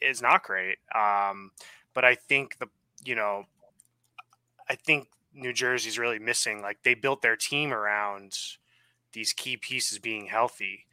is 0.00 0.22
not 0.22 0.44
great. 0.44 0.78
Um, 0.94 1.50
but 1.92 2.04
I 2.04 2.14
think 2.14 2.58
the 2.58 2.68
you 3.04 3.16
know, 3.16 3.46
I 4.68 4.76
think 4.76 5.08
New 5.34 5.52
Jersey's 5.52 5.98
really 5.98 6.20
missing. 6.20 6.62
Like 6.62 6.84
they 6.84 6.94
built 6.94 7.20
their 7.20 7.36
team 7.36 7.72
around 7.72 8.38
these 9.12 9.32
key 9.32 9.56
pieces 9.56 9.98
being 9.98 10.26
healthy. 10.26 10.86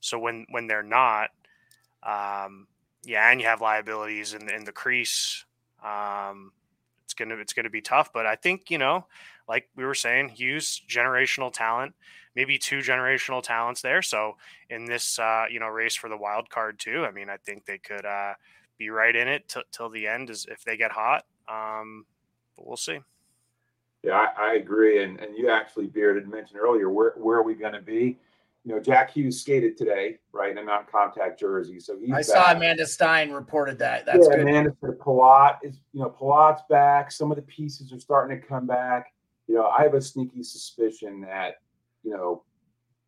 So 0.00 0.18
when 0.18 0.44
when 0.50 0.66
they're 0.66 0.82
not, 0.82 1.30
um, 2.02 2.66
yeah, 3.06 3.30
and 3.30 3.40
you 3.40 3.46
have 3.46 3.60
liabilities 3.60 4.34
in, 4.34 4.50
in 4.50 4.64
the 4.64 4.72
crease. 4.72 5.44
Um, 5.82 6.52
it's 7.04 7.14
gonna 7.14 7.36
it's 7.36 7.52
gonna 7.52 7.70
be 7.70 7.80
tough, 7.80 8.12
but 8.12 8.26
I 8.26 8.34
think 8.34 8.68
you 8.68 8.78
know, 8.78 9.06
like 9.48 9.68
we 9.76 9.84
were 9.84 9.94
saying, 9.94 10.30
Hughes 10.30 10.82
generational 10.88 11.52
talent, 11.52 11.94
maybe 12.34 12.58
two 12.58 12.78
generational 12.78 13.42
talents 13.42 13.80
there. 13.80 14.02
So 14.02 14.36
in 14.70 14.86
this 14.86 15.20
uh, 15.20 15.44
you 15.48 15.60
know 15.60 15.68
race 15.68 15.94
for 15.94 16.10
the 16.10 16.16
wild 16.16 16.50
card 16.50 16.80
too, 16.80 17.04
I 17.04 17.12
mean, 17.12 17.30
I 17.30 17.36
think 17.36 17.64
they 17.64 17.78
could 17.78 18.04
uh, 18.04 18.34
be 18.76 18.90
right 18.90 19.14
in 19.14 19.28
it 19.28 19.48
t- 19.48 19.62
till 19.70 19.88
the 19.88 20.08
end 20.08 20.28
as 20.28 20.44
if 20.50 20.64
they 20.64 20.76
get 20.76 20.90
hot. 20.90 21.24
Um, 21.48 22.06
but 22.56 22.66
we'll 22.66 22.76
see. 22.76 22.98
Yeah, 24.02 24.26
I, 24.36 24.48
I 24.50 24.54
agree. 24.54 25.04
And 25.04 25.20
and 25.20 25.36
you 25.36 25.48
actually, 25.48 25.86
Beard, 25.86 26.16
had 26.16 26.28
mentioned 26.28 26.58
earlier 26.58 26.90
where 26.90 27.12
where 27.16 27.38
are 27.38 27.44
we 27.44 27.54
going 27.54 27.74
to 27.74 27.80
be? 27.80 28.18
You 28.66 28.74
know, 28.74 28.80
Jack 28.80 29.12
Hughes 29.12 29.40
skated 29.40 29.76
today, 29.76 30.18
right, 30.32 30.50
in 30.50 30.58
a 30.58 30.64
non-contact 30.64 31.38
jersey. 31.38 31.78
So 31.78 31.96
he's. 31.96 32.10
I 32.10 32.16
back. 32.16 32.24
saw 32.24 32.52
Amanda 32.52 32.84
Stein 32.84 33.30
reported 33.30 33.78
that. 33.78 34.04
That's 34.04 34.26
yeah, 34.28 34.38
good. 34.38 34.48
Amanda 34.48 34.76
said 34.80 34.98
Palat 34.98 35.58
is, 35.62 35.78
you 35.92 36.00
know, 36.00 36.10
Palat's 36.10 36.62
back. 36.68 37.12
Some 37.12 37.30
of 37.30 37.36
the 37.36 37.42
pieces 37.42 37.92
are 37.92 38.00
starting 38.00 38.40
to 38.40 38.44
come 38.44 38.66
back. 38.66 39.14
You 39.46 39.54
know, 39.54 39.66
I 39.66 39.84
have 39.84 39.94
a 39.94 40.02
sneaky 40.02 40.42
suspicion 40.42 41.20
that, 41.20 41.60
you 42.02 42.10
know, 42.10 42.42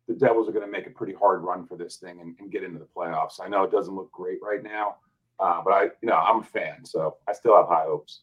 the 0.07 0.13
Devils 0.13 0.47
are 0.47 0.53
going 0.53 0.65
to 0.65 0.71
make 0.71 0.87
a 0.87 0.91
pretty 0.91 1.13
hard 1.13 1.43
run 1.43 1.67
for 1.67 1.75
this 1.75 1.97
thing 1.97 2.21
and, 2.21 2.37
and, 2.39 2.49
get 2.49 2.63
into 2.63 2.79
the 2.79 2.87
playoffs. 2.95 3.41
I 3.43 3.49
know 3.49 3.63
it 3.63 3.71
doesn't 3.71 3.93
look 3.93 4.11
great 4.13 4.39
right 4.41 4.63
now, 4.63 4.95
uh, 5.41 5.61
but 5.61 5.71
I, 5.71 5.83
you 6.01 6.07
know, 6.09 6.15
I'm 6.15 6.39
a 6.39 6.43
fan, 6.43 6.85
so 6.85 7.17
I 7.27 7.33
still 7.33 7.57
have 7.57 7.67
high 7.67 7.83
hopes. 7.83 8.21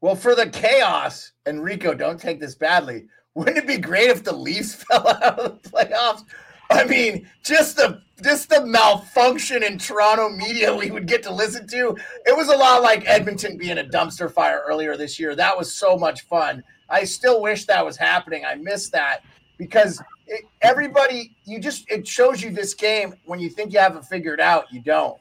Well, 0.00 0.16
for 0.16 0.34
the 0.34 0.50
chaos, 0.50 1.32
Enrico, 1.46 1.94
don't 1.94 2.20
take 2.20 2.40
this 2.40 2.56
badly. 2.56 3.06
Wouldn't 3.34 3.58
it 3.58 3.66
be 3.68 3.78
great 3.78 4.10
if 4.10 4.24
the 4.24 4.32
Leafs 4.32 4.74
fell 4.90 5.06
out 5.06 5.38
of 5.38 5.62
the 5.62 5.70
playoffs? 5.70 6.24
I 6.70 6.84
mean, 6.84 7.28
just 7.42 7.76
the 7.76 8.02
just 8.22 8.48
the 8.48 8.66
malfunction 8.66 9.62
in 9.62 9.78
Toronto 9.78 10.28
media 10.28 10.74
we 10.74 10.90
would 10.90 11.06
get 11.06 11.22
to 11.22 11.32
listen 11.32 11.66
to. 11.68 11.96
It 12.26 12.36
was 12.36 12.48
a 12.48 12.56
lot 12.56 12.82
like 12.82 13.06
Edmonton 13.06 13.56
being 13.56 13.78
a 13.78 13.84
dumpster 13.84 14.30
fire 14.32 14.62
earlier 14.66 14.96
this 14.96 15.18
year. 15.20 15.36
That 15.36 15.56
was 15.56 15.74
so 15.74 15.96
much 15.96 16.22
fun. 16.22 16.64
I 16.88 17.04
still 17.04 17.40
wish 17.40 17.64
that 17.66 17.84
was 17.84 17.96
happening. 17.96 18.44
I 18.44 18.56
miss 18.56 18.90
that 18.90 19.22
because 19.56 20.02
it, 20.26 20.44
everybody, 20.62 21.36
you 21.44 21.60
just 21.60 21.90
it 21.90 22.06
shows 22.06 22.42
you 22.42 22.50
this 22.50 22.74
game 22.74 23.14
when 23.24 23.40
you 23.40 23.48
think 23.48 23.72
you 23.72 23.78
have 23.78 23.96
it 23.96 24.04
figured 24.04 24.40
out, 24.40 24.64
you 24.72 24.80
don't. 24.80 25.18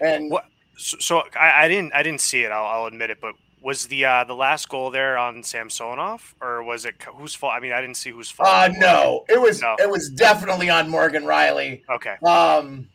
And 0.00 0.30
what? 0.30 0.46
So, 0.76 0.98
so 0.98 1.22
I, 1.38 1.64
I, 1.64 1.68
didn't 1.68 1.94
I 1.94 2.02
didn't 2.02 2.20
see 2.20 2.42
it. 2.42 2.52
I'll, 2.52 2.66
I'll 2.66 2.86
admit 2.86 3.08
it, 3.10 3.18
but 3.20 3.34
was 3.66 3.88
the 3.88 4.04
uh, 4.04 4.22
the 4.22 4.32
last 4.32 4.68
goal 4.68 4.92
there 4.92 5.18
on 5.18 5.42
Samsonov, 5.42 6.36
or 6.40 6.62
was 6.62 6.84
it 6.84 6.94
whose 7.16 7.34
fault? 7.34 7.52
I 7.52 7.58
mean, 7.58 7.72
I 7.72 7.80
didn't 7.80 7.96
see 7.96 8.10
whose 8.10 8.30
fault. 8.30 8.48
Uh, 8.48 8.68
no, 8.78 9.24
it 9.28 9.40
was 9.40 9.60
no. 9.60 9.74
it 9.80 9.90
was 9.90 10.08
definitely 10.08 10.70
on 10.70 10.88
Morgan 10.88 11.24
Rielly. 11.24 11.82
Okay. 11.90 12.14
Um. 12.24 12.88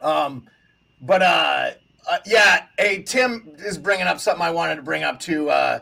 Um, 0.00 0.46
but 1.02 1.20
uh, 1.20 1.70
uh, 2.08 2.18
yeah. 2.24 2.64
Hey, 2.78 3.02
Tim 3.02 3.52
is 3.58 3.76
bringing 3.76 4.06
up 4.06 4.20
something 4.20 4.42
I 4.42 4.50
wanted 4.50 4.76
to 4.76 4.82
bring 4.82 5.04
up 5.04 5.20
too. 5.20 5.50
Uh, 5.50 5.80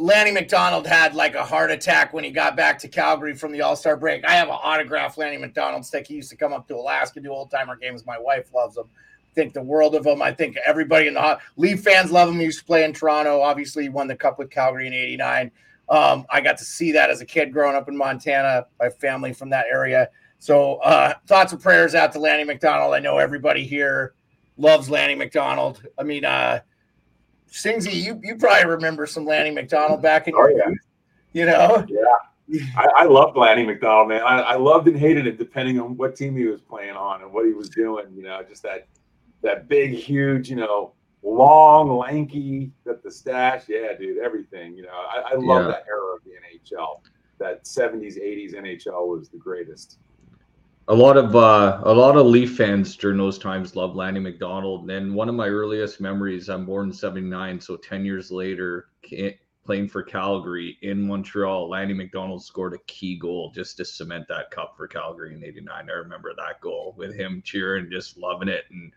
Lanny 0.00 0.32
McDonald 0.32 0.84
had 0.84 1.14
like 1.14 1.36
a 1.36 1.44
heart 1.44 1.70
attack 1.70 2.12
when 2.12 2.24
he 2.24 2.32
got 2.32 2.56
back 2.56 2.80
to 2.80 2.88
Calgary 2.88 3.36
from 3.36 3.52
the 3.52 3.62
All 3.62 3.76
Star 3.76 3.96
break. 3.96 4.24
I 4.24 4.32
have 4.32 4.48
an 4.48 4.54
autographed 4.54 5.18
Lanny 5.18 5.36
McDonald 5.36 5.86
stick. 5.86 6.08
He 6.08 6.14
used 6.14 6.30
to 6.30 6.36
come 6.36 6.52
up 6.52 6.66
to 6.66 6.74
Alaska 6.74 7.20
do 7.20 7.30
old 7.30 7.52
timer 7.52 7.76
games. 7.76 8.04
My 8.04 8.18
wife 8.18 8.52
loves 8.52 8.76
him 8.76 8.86
think 9.34 9.54
the 9.54 9.62
world 9.62 9.94
of 9.94 10.06
him. 10.06 10.22
I 10.22 10.32
think 10.32 10.56
everybody 10.66 11.06
in 11.08 11.14
the 11.14 11.38
Leaf 11.56 11.82
fans 11.82 12.10
love 12.10 12.28
him. 12.28 12.38
He 12.38 12.44
used 12.44 12.60
to 12.60 12.64
play 12.64 12.84
in 12.84 12.92
Toronto. 12.92 13.40
Obviously, 13.40 13.88
won 13.88 14.06
the 14.06 14.16
cup 14.16 14.38
with 14.38 14.50
Calgary 14.50 14.86
in 14.86 14.92
'89. 14.92 15.50
Um, 15.88 16.26
I 16.30 16.40
got 16.40 16.58
to 16.58 16.64
see 16.64 16.92
that 16.92 17.10
as 17.10 17.20
a 17.20 17.26
kid 17.26 17.52
growing 17.52 17.76
up 17.76 17.88
in 17.88 17.96
Montana. 17.96 18.66
My 18.80 18.88
family 18.88 19.32
from 19.32 19.50
that 19.50 19.66
area. 19.70 20.08
So 20.38 20.76
uh, 20.76 21.14
thoughts 21.26 21.52
and 21.52 21.62
prayers 21.62 21.94
out 21.94 22.12
to 22.12 22.18
Lanny 22.18 22.44
McDonald. 22.44 22.94
I 22.94 22.98
know 22.98 23.18
everybody 23.18 23.64
here 23.64 24.14
loves 24.56 24.90
Lanny 24.90 25.14
McDonald. 25.14 25.86
I 25.98 26.02
mean, 26.02 26.24
uh, 26.24 26.60
Singsy, 27.50 27.94
you 27.94 28.18
you 28.22 28.36
probably 28.36 28.68
remember 28.70 29.06
some 29.06 29.26
Lanny 29.26 29.50
McDonald 29.50 30.02
back 30.02 30.26
in 30.26 30.34
Oh, 30.34 30.48
your 30.48 30.58
yeah. 30.58 30.68
youth, 30.68 30.78
you 31.32 31.46
know? 31.46 31.86
Yeah. 31.88 32.62
I, 32.76 32.86
I 32.98 33.04
loved 33.04 33.36
Lanny 33.36 33.64
McDonald, 33.64 34.08
man. 34.08 34.22
I, 34.22 34.40
I 34.40 34.56
loved 34.56 34.88
and 34.88 34.98
hated 34.98 35.26
him 35.26 35.36
depending 35.36 35.78
on 35.80 35.96
what 35.96 36.16
team 36.16 36.36
he 36.36 36.44
was 36.46 36.60
playing 36.60 36.96
on 36.96 37.22
and 37.22 37.32
what 37.32 37.46
he 37.46 37.52
was 37.52 37.68
doing. 37.68 38.06
You 38.14 38.24
know, 38.24 38.42
just 38.46 38.62
that 38.64 38.88
that 39.42 39.68
big, 39.68 39.92
huge, 39.92 40.48
you 40.50 40.56
know, 40.56 40.92
long, 41.22 41.96
lanky, 41.98 42.72
that 42.84 43.02
the 43.02 43.10
stash. 43.10 43.64
Yeah, 43.68 43.92
dude, 43.98 44.18
everything. 44.18 44.76
You 44.76 44.82
know, 44.84 44.90
I, 44.92 45.32
I 45.32 45.34
love 45.34 45.66
Yeah. 45.66 45.68
that 45.68 45.84
era 45.88 46.14
of 46.16 46.22
the 46.24 46.30
NHL. 46.32 47.00
That 47.38 47.64
70s, 47.64 48.18
80s 48.18 48.54
NHL 48.54 49.08
was 49.08 49.28
the 49.28 49.38
greatest. 49.38 49.98
a 50.88 50.94
lot 50.94 51.16
of 51.16 51.34
uh, 51.36 51.80
a 51.84 51.92
lot 51.94 52.16
of 52.16 52.26
Leaf 52.26 52.56
fans 52.56 52.96
during 52.96 53.16
those 53.16 53.38
times 53.38 53.76
loved 53.76 53.94
Lanny 53.96 54.20
McDonald. 54.20 54.90
And 54.90 55.14
one 55.14 55.28
of 55.28 55.34
my 55.34 55.48
earliest 55.48 56.00
memories, 56.00 56.48
I'm 56.48 56.66
born 56.66 56.88
in 56.88 56.92
'79, 56.92 57.60
so 57.60 57.76
10 57.76 58.04
years 58.04 58.30
later, 58.30 58.88
playing 59.64 59.88
for 59.88 60.02
Calgary 60.02 60.76
in 60.82 61.06
Montreal, 61.06 61.68
Lanny 61.70 61.94
McDonald 61.94 62.44
scored 62.44 62.74
a 62.74 62.78
key 62.88 63.16
goal 63.16 63.52
just 63.54 63.76
to 63.76 63.84
cement 63.84 64.26
that 64.28 64.50
cup 64.50 64.74
for 64.76 64.86
Calgary 64.88 65.34
in 65.34 65.44
'89. 65.44 65.88
I 65.88 65.92
remember 65.94 66.32
that 66.36 66.60
goal 66.60 66.94
with 66.96 67.14
him 67.14 67.42
cheering, 67.44 67.88
just 67.90 68.16
loving 68.18 68.48
it, 68.48 68.64
and 68.70 68.92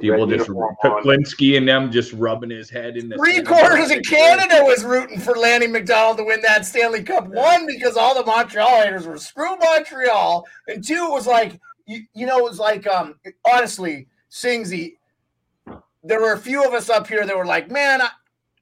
people 0.00 0.26
red 0.26 0.36
just 0.36 0.48
uniform 0.48 0.76
on. 0.84 1.02
Peplinski 1.02 1.56
and 1.56 1.68
them 1.68 1.90
just 1.90 2.12
rubbing 2.12 2.50
his 2.50 2.70
head 2.70 2.96
in 2.96 3.08
the 3.08 3.16
Three 3.16 3.42
quarters 3.42 3.90
of 3.90 4.02
Canada 4.02 4.64
was 4.64 4.84
rooting 4.84 5.18
for 5.20 5.36
Lanny 5.36 5.66
McDonald 5.66 6.18
to 6.18 6.24
win 6.24 6.40
that 6.42 6.66
Stanley 6.66 7.02
Cup. 7.02 7.26
One, 7.28 7.66
because 7.66 7.96
all 7.96 8.14
the 8.14 8.24
Montreal 8.24 8.82
haters 8.82 9.06
were 9.06 9.18
screw 9.18 9.56
Montreal, 9.56 10.46
and 10.68 10.84
two, 10.84 10.94
it 11.08 11.10
was 11.10 11.26
like 11.26 11.58
you, 11.86 12.02
you 12.14 12.26
know, 12.26 12.38
it 12.38 12.44
was 12.44 12.58
like 12.58 12.86
um 12.86 13.14
honestly, 13.50 14.08
Singsy. 14.30 14.96
There 16.02 16.20
were 16.20 16.34
a 16.34 16.38
few 16.38 16.64
of 16.64 16.72
us 16.72 16.88
up 16.88 17.08
here 17.08 17.26
that 17.26 17.36
were 17.36 17.46
like, 17.46 17.68
man, 17.70 18.00
I, 18.00 18.08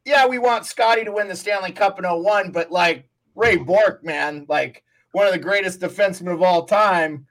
yeah, 0.07 0.27
we 0.27 0.39
want 0.39 0.65
Scotty 0.65 1.05
to 1.05 1.13
win 1.13 1.29
the 1.29 1.37
Stanley 1.37 1.73
Cup 1.73 1.99
in 1.99 2.05
01, 2.05 2.53
but 2.53 2.71
like 2.71 3.07
Ray 3.35 3.57
Bourque, 3.57 4.03
man, 4.03 4.47
like 4.49 4.83
one 5.13 5.27
of 5.27 5.33
the 5.33 5.39
greatest 5.39 5.81
defensemen 5.81 6.33
of 6.33 6.43
all 6.43 6.65
time 6.65 7.27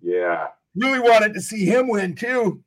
Yeah. 0.00 0.48
really 0.76 1.00
wanted 1.00 1.34
to 1.34 1.40
see 1.40 1.64
him 1.64 1.88
win 1.88 2.14
too. 2.14 2.62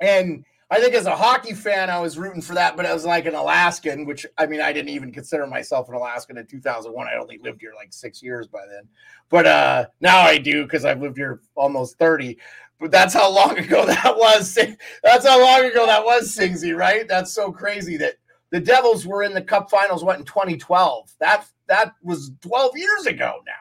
And 0.00 0.44
I 0.70 0.80
think 0.80 0.94
as 0.94 1.06
a 1.06 1.14
hockey 1.14 1.54
fan, 1.54 1.90
I 1.90 2.00
was 2.00 2.18
rooting 2.18 2.42
for 2.42 2.54
that, 2.54 2.76
but 2.76 2.86
I 2.86 2.92
was 2.92 3.04
like 3.04 3.26
an 3.26 3.36
Alaskan, 3.36 4.04
which 4.04 4.26
I 4.36 4.46
mean, 4.46 4.60
I 4.60 4.72
didn't 4.72 4.88
even 4.88 5.12
consider 5.12 5.46
myself 5.46 5.88
an 5.88 5.94
Alaskan 5.94 6.38
in 6.38 6.46
2001. 6.46 7.06
I 7.06 7.16
only 7.16 7.38
lived 7.38 7.60
here 7.60 7.72
like 7.76 7.92
six 7.92 8.20
years 8.20 8.48
by 8.48 8.62
then, 8.68 8.88
but 9.28 9.46
uh 9.46 9.86
now 10.00 10.18
I 10.18 10.38
do 10.38 10.64
because 10.64 10.84
I've 10.84 11.00
lived 11.00 11.16
here 11.16 11.40
almost 11.54 11.98
30. 11.98 12.38
But 12.80 12.90
that's 12.90 13.14
how 13.14 13.30
long 13.30 13.56
ago 13.58 13.86
that 13.86 14.16
was. 14.16 14.58
That's 15.04 15.26
how 15.26 15.40
long 15.40 15.64
ago 15.64 15.86
that 15.86 16.04
was, 16.04 16.36
Singsy, 16.36 16.76
right? 16.76 17.06
That's 17.06 17.32
so 17.32 17.52
crazy 17.52 17.96
that 17.98 18.14
the 18.50 18.60
Devils 18.60 19.06
were 19.06 19.22
in 19.22 19.34
the 19.34 19.42
Cup 19.42 19.70
Finals. 19.70 20.02
What 20.02 20.18
in 20.18 20.24
2012? 20.24 21.12
That 21.20 21.46
that 21.68 21.92
was 22.02 22.32
12 22.40 22.76
years 22.76 23.06
ago 23.06 23.40
now. 23.46 23.52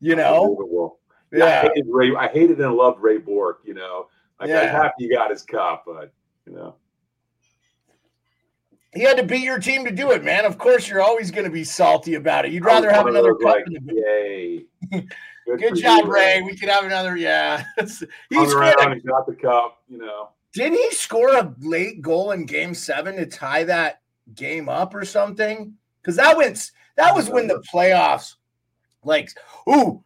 You 0.00 0.16
know, 0.16 0.96
Yeah, 1.30 1.46
yeah. 1.46 1.60
I 1.60 1.68
hated 1.68 1.86
Ray. 1.88 2.14
I 2.16 2.28
hated 2.28 2.60
and 2.60 2.74
loved 2.74 3.00
Ray 3.00 3.18
Bourque. 3.18 3.60
You 3.64 3.74
know, 3.74 4.08
I'm 4.42 4.48
Yeah. 4.48 4.70
happy 4.70 5.04
you 5.04 5.14
got 5.14 5.30
his 5.30 5.42
cup, 5.42 5.84
but 5.86 6.12
you 6.46 6.52
know, 6.54 6.74
He 8.94 9.02
had 9.02 9.16
to 9.16 9.22
beat 9.22 9.44
your 9.44 9.58
team 9.58 9.84
to 9.86 9.90
do 9.90 10.10
it, 10.10 10.22
man. 10.22 10.44
Of 10.44 10.58
course, 10.58 10.86
you're 10.86 11.00
always 11.00 11.30
going 11.30 11.44
to 11.44 11.50
be 11.50 11.64
salty 11.64 12.14
about 12.16 12.44
it. 12.44 12.52
You'd 12.52 12.64
rather 12.64 12.92
have 12.92 13.06
another 13.06 13.34
cup 13.34 13.54
like, 13.54 13.64
in 13.66 13.86
the 13.86 13.94
Yay! 13.94 14.66
Good 15.46 15.70
for 15.70 15.74
job, 15.76 16.04
you, 16.04 16.12
Ray. 16.12 16.42
We 16.42 16.56
could 16.56 16.68
have 16.68 16.84
another. 16.84 17.16
Yeah, 17.16 17.64
He's 17.78 18.02
around 18.52 18.92
and 18.92 19.02
got 19.04 19.26
the 19.26 19.34
cup. 19.34 19.82
You 19.88 19.98
know, 19.98 20.30
didn't 20.52 20.78
he 20.78 20.90
score 20.90 21.34
a 21.34 21.54
late 21.60 22.02
goal 22.02 22.32
in 22.32 22.44
Game 22.46 22.74
Seven 22.74 23.16
to 23.16 23.26
tie 23.26 23.64
that 23.64 24.00
game 24.34 24.68
up 24.68 24.94
or 24.94 25.04
something? 25.04 25.74
Because 26.00 26.16
that 26.16 26.36
went. 26.36 26.70
That 26.96 27.14
was 27.14 27.30
when 27.30 27.48
the 27.48 27.62
playoffs. 27.72 28.34
Like, 29.04 29.30
ooh, 29.68 30.04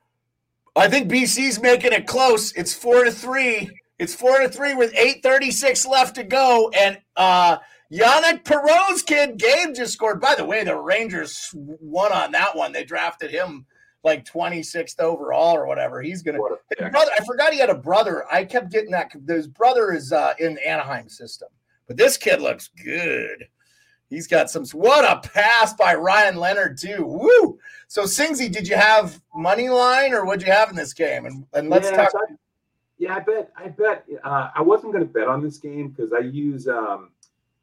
I 0.75 0.88
think 0.88 1.11
BC's 1.11 1.61
making 1.61 1.92
it 1.92 2.07
close. 2.07 2.53
It's 2.53 2.72
four 2.75 3.05
to 3.05 3.11
three. 3.11 3.70
It's 3.98 4.14
four 4.14 4.38
to 4.38 4.48
three 4.48 4.74
with 4.74 4.94
eight 4.96 5.22
thirty 5.22 5.50
six 5.50 5.87
left 5.87 6.16
to 6.16 6.24
go, 6.24 6.70
and 6.70 6.98
uh 7.16 7.59
Yanic 7.92 8.44
Perreault's 8.44 9.02
kid 9.02 9.38
Gabe 9.38 9.74
just 9.74 9.92
scored. 9.92 10.20
By 10.20 10.35
the 10.35 10.44
way, 10.44 10.64
the 10.64 10.76
Rangers 10.76 11.50
won 11.54 12.12
on 12.12 12.32
that 12.32 12.56
one. 12.56 12.72
They 12.72 12.85
drafted 12.85 13.30
him 13.30 13.66
like 14.02 14.24
26th 14.24 15.00
overall 15.00 15.56
or 15.56 15.66
whatever. 15.66 16.00
He's 16.00 16.22
gonna 16.22 16.38
what 16.40 16.52
a 16.52 16.56
his 16.70 16.78
pick. 16.78 16.92
brother. 16.92 17.11
I 17.18 17.24
forgot 17.24 17.52
he 17.52 17.59
had 17.59 17.70
a 17.70 17.74
brother. 17.74 18.24
I 18.30 18.44
kept 18.44 18.70
getting 18.70 18.90
that. 18.92 19.12
His 19.28 19.46
brother 19.46 19.92
is 19.92 20.12
uh, 20.12 20.35
in 20.38 20.54
the 20.54 20.66
Anaheim 20.68 21.09
system, 21.09 21.48
but 21.87 21.96
this 21.96 22.16
kid 22.16 22.40
looks 22.40 22.68
good. 22.85 23.46
He's 24.09 24.28
got 24.28 24.50
some. 24.50 24.64
What 24.66 25.04
a 25.04 25.28
pass 25.28 25.74
by 25.74 25.94
Ryan 25.94 26.37
Leonard 26.37 26.78
too. 26.78 27.04
Woo! 27.04 27.59
So 27.88 28.04
Singsy, 28.04 28.50
did 28.50 28.68
you 28.68 28.76
have 28.76 29.20
money 29.35 29.68
line 29.68 30.12
or 30.14 30.24
what'd 30.24 30.46
you 30.46 30.52
have 30.52 30.70
in 30.70 30.76
this 30.76 30.92
game? 30.92 31.26
And, 31.26 31.44
and 31.52 31.68
let's 31.68 31.90
yeah, 31.90 31.96
talk. 31.96 32.11
so 32.12 32.18
I, 32.18 32.35
yeah, 32.98 33.16
I 33.16 33.20
bet. 33.20 33.52
I 33.56 33.68
bet. 33.68 34.06
Uh, 34.24 34.50
I 34.54 34.62
wasn't 34.62 34.92
going 34.92 35.06
to 35.06 35.12
bet 35.12 35.28
on 35.28 35.42
this 35.42 35.59
game 35.59 35.90
because 35.90 36.12
I 36.12 36.20
use 36.20 36.66
um, 36.66 37.11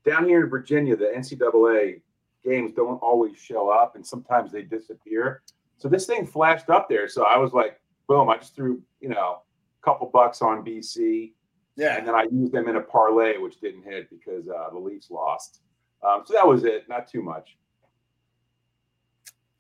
down 0.06 0.28
here 0.28 0.44
in 0.44 0.50
Virginia, 0.50 0.96
the 0.96 1.12
NCAA 1.16 2.02
games 2.44 2.74
don't 2.74 2.98
always 2.98 3.38
show 3.38 3.70
up, 3.70 3.96
and 3.96 4.06
sometimes 4.06 4.52
they 4.52 4.62
disappear. 4.62 5.42
So 5.78 5.90
this 5.90 6.06
thing 6.06 6.28
flashed 6.28 6.70
up 6.70 6.88
there, 6.88 7.08
so 7.08 7.26
I 7.26 7.38
was 7.38 7.52
like, 7.54 7.80
boom! 8.08 8.30
I 8.30 8.38
just 8.38 8.56
threw 8.56 8.82
you 9.02 9.10
know 9.10 9.42
a 9.82 9.86
couple 9.86 10.08
bucks 10.08 10.42
on 10.42 10.64
BC, 10.64 11.34
Yeah, 11.76 11.98
and 11.98 12.08
then 12.08 12.14
I 12.14 12.28
used 12.32 12.52
them 12.52 12.68
in 12.68 12.76
a 12.76 12.82
parlay, 12.82 13.38
which 13.38 13.60
didn't 13.60 13.84
hit 13.84 14.10
because 14.10 14.48
uh, 14.48 14.70
the 14.72 14.80
Leafs 14.80 15.10
lost. 15.10 15.62
Um, 16.08 16.24
so 16.26 16.34
that 16.34 16.48
was 16.48 16.64
it. 16.64 16.88
Not 16.88 17.08
too 17.08 17.24
much. 17.24 17.58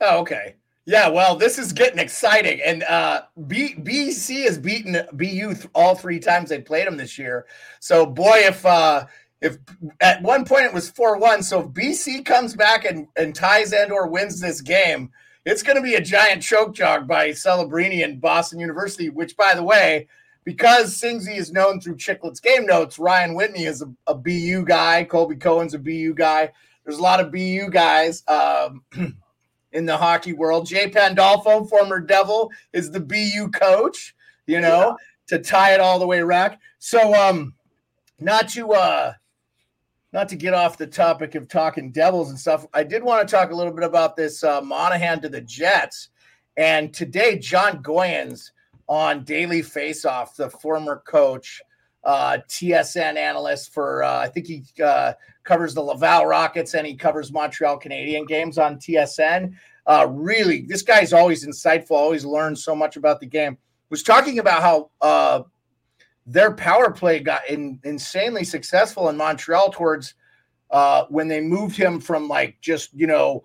Oh, 0.01 0.19
okay. 0.19 0.55
Yeah, 0.85 1.07
well, 1.07 1.37
this 1.37 1.57
is 1.57 1.71
getting 1.71 1.99
exciting. 1.99 2.59
And 2.61 2.83
uh 2.83 3.23
B- 3.47 3.75
BC 3.75 4.43
has 4.43 4.57
beaten 4.57 4.97
BU 5.13 5.53
th- 5.53 5.67
all 5.73 5.95
three 5.95 6.19
times 6.19 6.49
they 6.49 6.59
played 6.59 6.87
them 6.87 6.97
this 6.97 7.17
year. 7.17 7.45
So 7.79 8.05
boy, 8.05 8.41
if 8.43 8.65
uh 8.65 9.05
if 9.41 9.57
at 10.01 10.21
one 10.21 10.45
point 10.45 10.65
it 10.65 10.73
was 10.73 10.89
4-1, 10.91 11.43
so 11.43 11.61
if 11.61 11.67
BC 11.67 12.23
comes 12.23 12.55
back 12.55 12.85
and, 12.85 13.07
and 13.17 13.35
ties 13.35 13.73
and 13.73 13.91
or 13.91 14.07
wins 14.07 14.39
this 14.39 14.61
game, 14.61 15.11
it's 15.45 15.63
gonna 15.63 15.81
be 15.81 15.95
a 15.95 16.01
giant 16.01 16.41
choke 16.41 16.73
jog 16.73 17.07
by 17.07 17.29
Celebrini 17.29 18.03
and 18.03 18.19
Boston 18.21 18.59
University, 18.59 19.09
which 19.09 19.37
by 19.37 19.53
the 19.55 19.63
way, 19.63 20.07
because 20.45 20.99
Singsy 20.99 21.37
is 21.37 21.51
known 21.51 21.79
through 21.79 21.95
Chiclets 21.95 22.41
game 22.41 22.65
notes, 22.65 22.99
Ryan 22.99 23.35
Whitney 23.35 23.63
is 23.65 23.81
a, 23.81 23.91
a 24.07 24.15
BU 24.15 24.65
guy, 24.65 25.05
Colby 25.05 25.35
Cohen's 25.37 25.73
a 25.73 25.79
BU 25.79 26.13
guy. 26.13 26.51
There's 26.85 26.99
a 26.99 27.03
lot 27.03 27.21
of 27.21 27.31
BU 27.31 27.69
guys. 27.69 28.23
Um 28.27 28.83
in 29.73 29.85
the 29.85 29.97
hockey 29.97 30.33
world. 30.33 30.65
Jay 30.65 30.89
Pandolfo, 30.89 31.65
former 31.65 31.99
Devil, 31.99 32.51
is 32.71 32.91
the 32.91 32.99
BU 32.99 33.49
coach, 33.51 34.15
you 34.47 34.61
know, 34.61 34.97
to 35.27 35.39
tie 35.39 35.73
it 35.73 35.79
all 35.79 35.99
the 35.99 36.07
way 36.07 36.19
around. 36.19 36.57
So 36.79 37.13
um 37.13 37.53
not 38.19 38.47
to 38.49 38.73
uh 38.73 39.13
not 40.13 40.29
to 40.29 40.35
get 40.35 40.53
off 40.53 40.77
the 40.77 40.87
topic 40.87 41.33
of 41.35 41.47
talking 41.47 41.91
devils 41.91 42.29
and 42.29 42.39
stuff, 42.39 42.67
I 42.73 42.83
did 42.83 43.03
want 43.03 43.27
to 43.27 43.35
talk 43.35 43.51
a 43.51 43.55
little 43.55 43.73
bit 43.73 43.83
about 43.83 44.15
this 44.15 44.43
uh, 44.43 44.61
Monahan 44.61 45.19
to 45.21 45.29
the 45.29 45.41
Jets. 45.41 46.09
And 46.55 46.93
today, 46.93 47.39
Jon 47.39 47.81
Goyens 47.81 48.51
on 48.87 49.23
Daily 49.23 49.63
Faceoff, 49.63 50.35
the 50.35 50.51
former 50.51 51.01
coach, 51.07 51.63
uh, 52.03 52.37
TSN 52.47 53.15
analyst 53.15 53.73
for, 53.73 54.03
uh, 54.03 54.19
I 54.19 54.27
think 54.27 54.45
he 54.45 54.63
uh, 54.83 55.13
covers 55.43 55.73
the 55.73 55.81
Laval 55.81 56.25
Rockets 56.25 56.73
and 56.73 56.87
he 56.87 56.95
covers 56.95 57.31
Montreal 57.31 57.77
Canadian 57.77 58.25
games 58.25 58.57
on 58.57 58.77
TSN. 58.77 59.53
Uh, 59.85 60.07
really, 60.09 60.61
this 60.61 60.81
guy's 60.81 61.13
always 61.13 61.45
insightful, 61.45 61.91
always 61.91 62.25
learns 62.25 62.63
so 62.63 62.75
much 62.75 62.95
about 62.95 63.19
the 63.19 63.25
game. 63.25 63.57
Was 63.89 64.03
talking 64.03 64.39
about 64.39 64.61
how 64.61 64.89
uh, 65.01 65.43
their 66.25 66.53
power 66.53 66.91
play 66.91 67.19
got 67.19 67.47
in, 67.49 67.79
insanely 67.83 68.43
successful 68.43 69.09
in 69.09 69.17
Montreal 69.17 69.71
towards 69.71 70.15
uh, 70.71 71.05
when 71.09 71.27
they 71.27 71.41
moved 71.41 71.75
him 71.75 71.99
from 71.99 72.27
like 72.27 72.59
just 72.61 72.89
you 72.93 73.07
know 73.07 73.43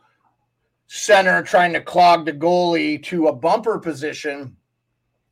center 0.87 1.43
trying 1.43 1.73
to 1.73 1.81
clog 1.81 2.25
the 2.25 2.33
goalie 2.33 3.03
to 3.03 3.27
a 3.29 3.33
bumper 3.33 3.79
position 3.79 4.57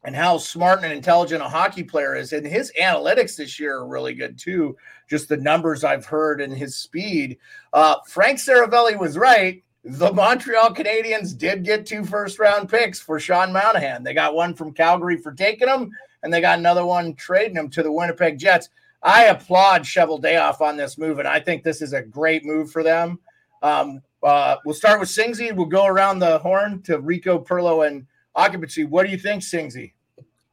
and 0.05 0.15
how 0.15 0.39
smart 0.39 0.85
and 0.85 0.93
intelligent 0.93 1.43
a 1.43 1.49
hockey 1.49 1.83
player 1.83 2.15
is. 2.15 2.33
And 2.33 2.47
his 2.47 2.73
analytics 2.81 3.37
this 3.37 3.59
year 3.59 3.79
are 3.79 3.87
really 3.87 4.15
good 4.15 4.39
too. 4.39 4.77
Just 5.09 5.29
the 5.29 5.37
numbers 5.37 5.85
I've 5.85 6.07
heard 6.07 6.41
and 6.41 6.57
his 6.57 6.77
speed. 6.77 7.39
Uh, 7.73 7.97
Frank 8.07 8.39
Seravalli 8.39 8.99
was 8.99 9.19
right. 9.19 9.63
The 9.85 10.13
Montreal 10.13 10.75
Canadiens 10.75 11.37
did 11.37 11.65
get 11.65 11.87
two 11.87 12.05
first 12.05 12.39
round 12.39 12.69
picks 12.69 12.99
for 12.99 13.21
Sean 13.21 13.53
Monahan. 13.53 14.03
They 14.03 14.15
got 14.15 14.35
one 14.35 14.53
from 14.55 14.73
Calgary 14.73 15.17
for 15.17 15.33
taking 15.33 15.69
him, 15.69 15.93
and 16.23 16.33
they 16.33 16.41
got 16.41 16.59
another 16.59 16.85
one 16.85 17.15
trading 17.15 17.57
him 17.57 17.71
to 17.71 17.85
the 17.85 17.93
Winnipeg 17.93 18.37
Jets. 18.37 18.69
I 19.03 19.27
applaud 19.27 19.83
Cheveldayoff 19.83 20.61
on 20.61 20.77
this 20.77 20.99
move, 20.99 21.21
and 21.21 21.29
I 21.29 21.39
think 21.39 21.63
this 21.63 21.83
is 21.83 21.93
a 21.93 22.03
great 22.03 22.45
move 22.45 22.73
for 22.73 22.83
them. 22.83 23.21
Um, 23.63 24.03
uh, 24.25 24.57
we'll 24.65 24.75
start 24.75 24.99
with 24.99 25.09
Singsy. 25.09 25.55
We'll 25.55 25.67
go 25.67 25.87
around 25.87 26.19
the 26.19 26.39
horn 26.39 26.83
to 26.83 26.99
Rico, 26.99 27.39
Perlo, 27.39 27.87
and 27.87 28.07
Occupancy. 28.37 28.85
What 28.85 29.07
do 29.07 29.13
you 29.13 29.19
think, 29.19 29.43
Singsy? 29.43 29.93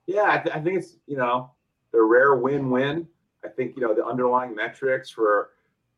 Yeah, 0.08 0.26
I, 0.30 0.38
th- 0.40 0.56
I 0.56 0.60
think 0.60 0.78
it's 0.78 0.98
you 1.06 1.18
know 1.18 1.52
the 1.92 2.02
rare 2.02 2.36
win-win. 2.36 3.08
I 3.44 3.50
think 3.50 3.76
you 3.76 3.82
know 3.82 3.94
the 3.94 4.06
underlying 4.06 4.56
metrics 4.56 5.10
for 5.10 5.52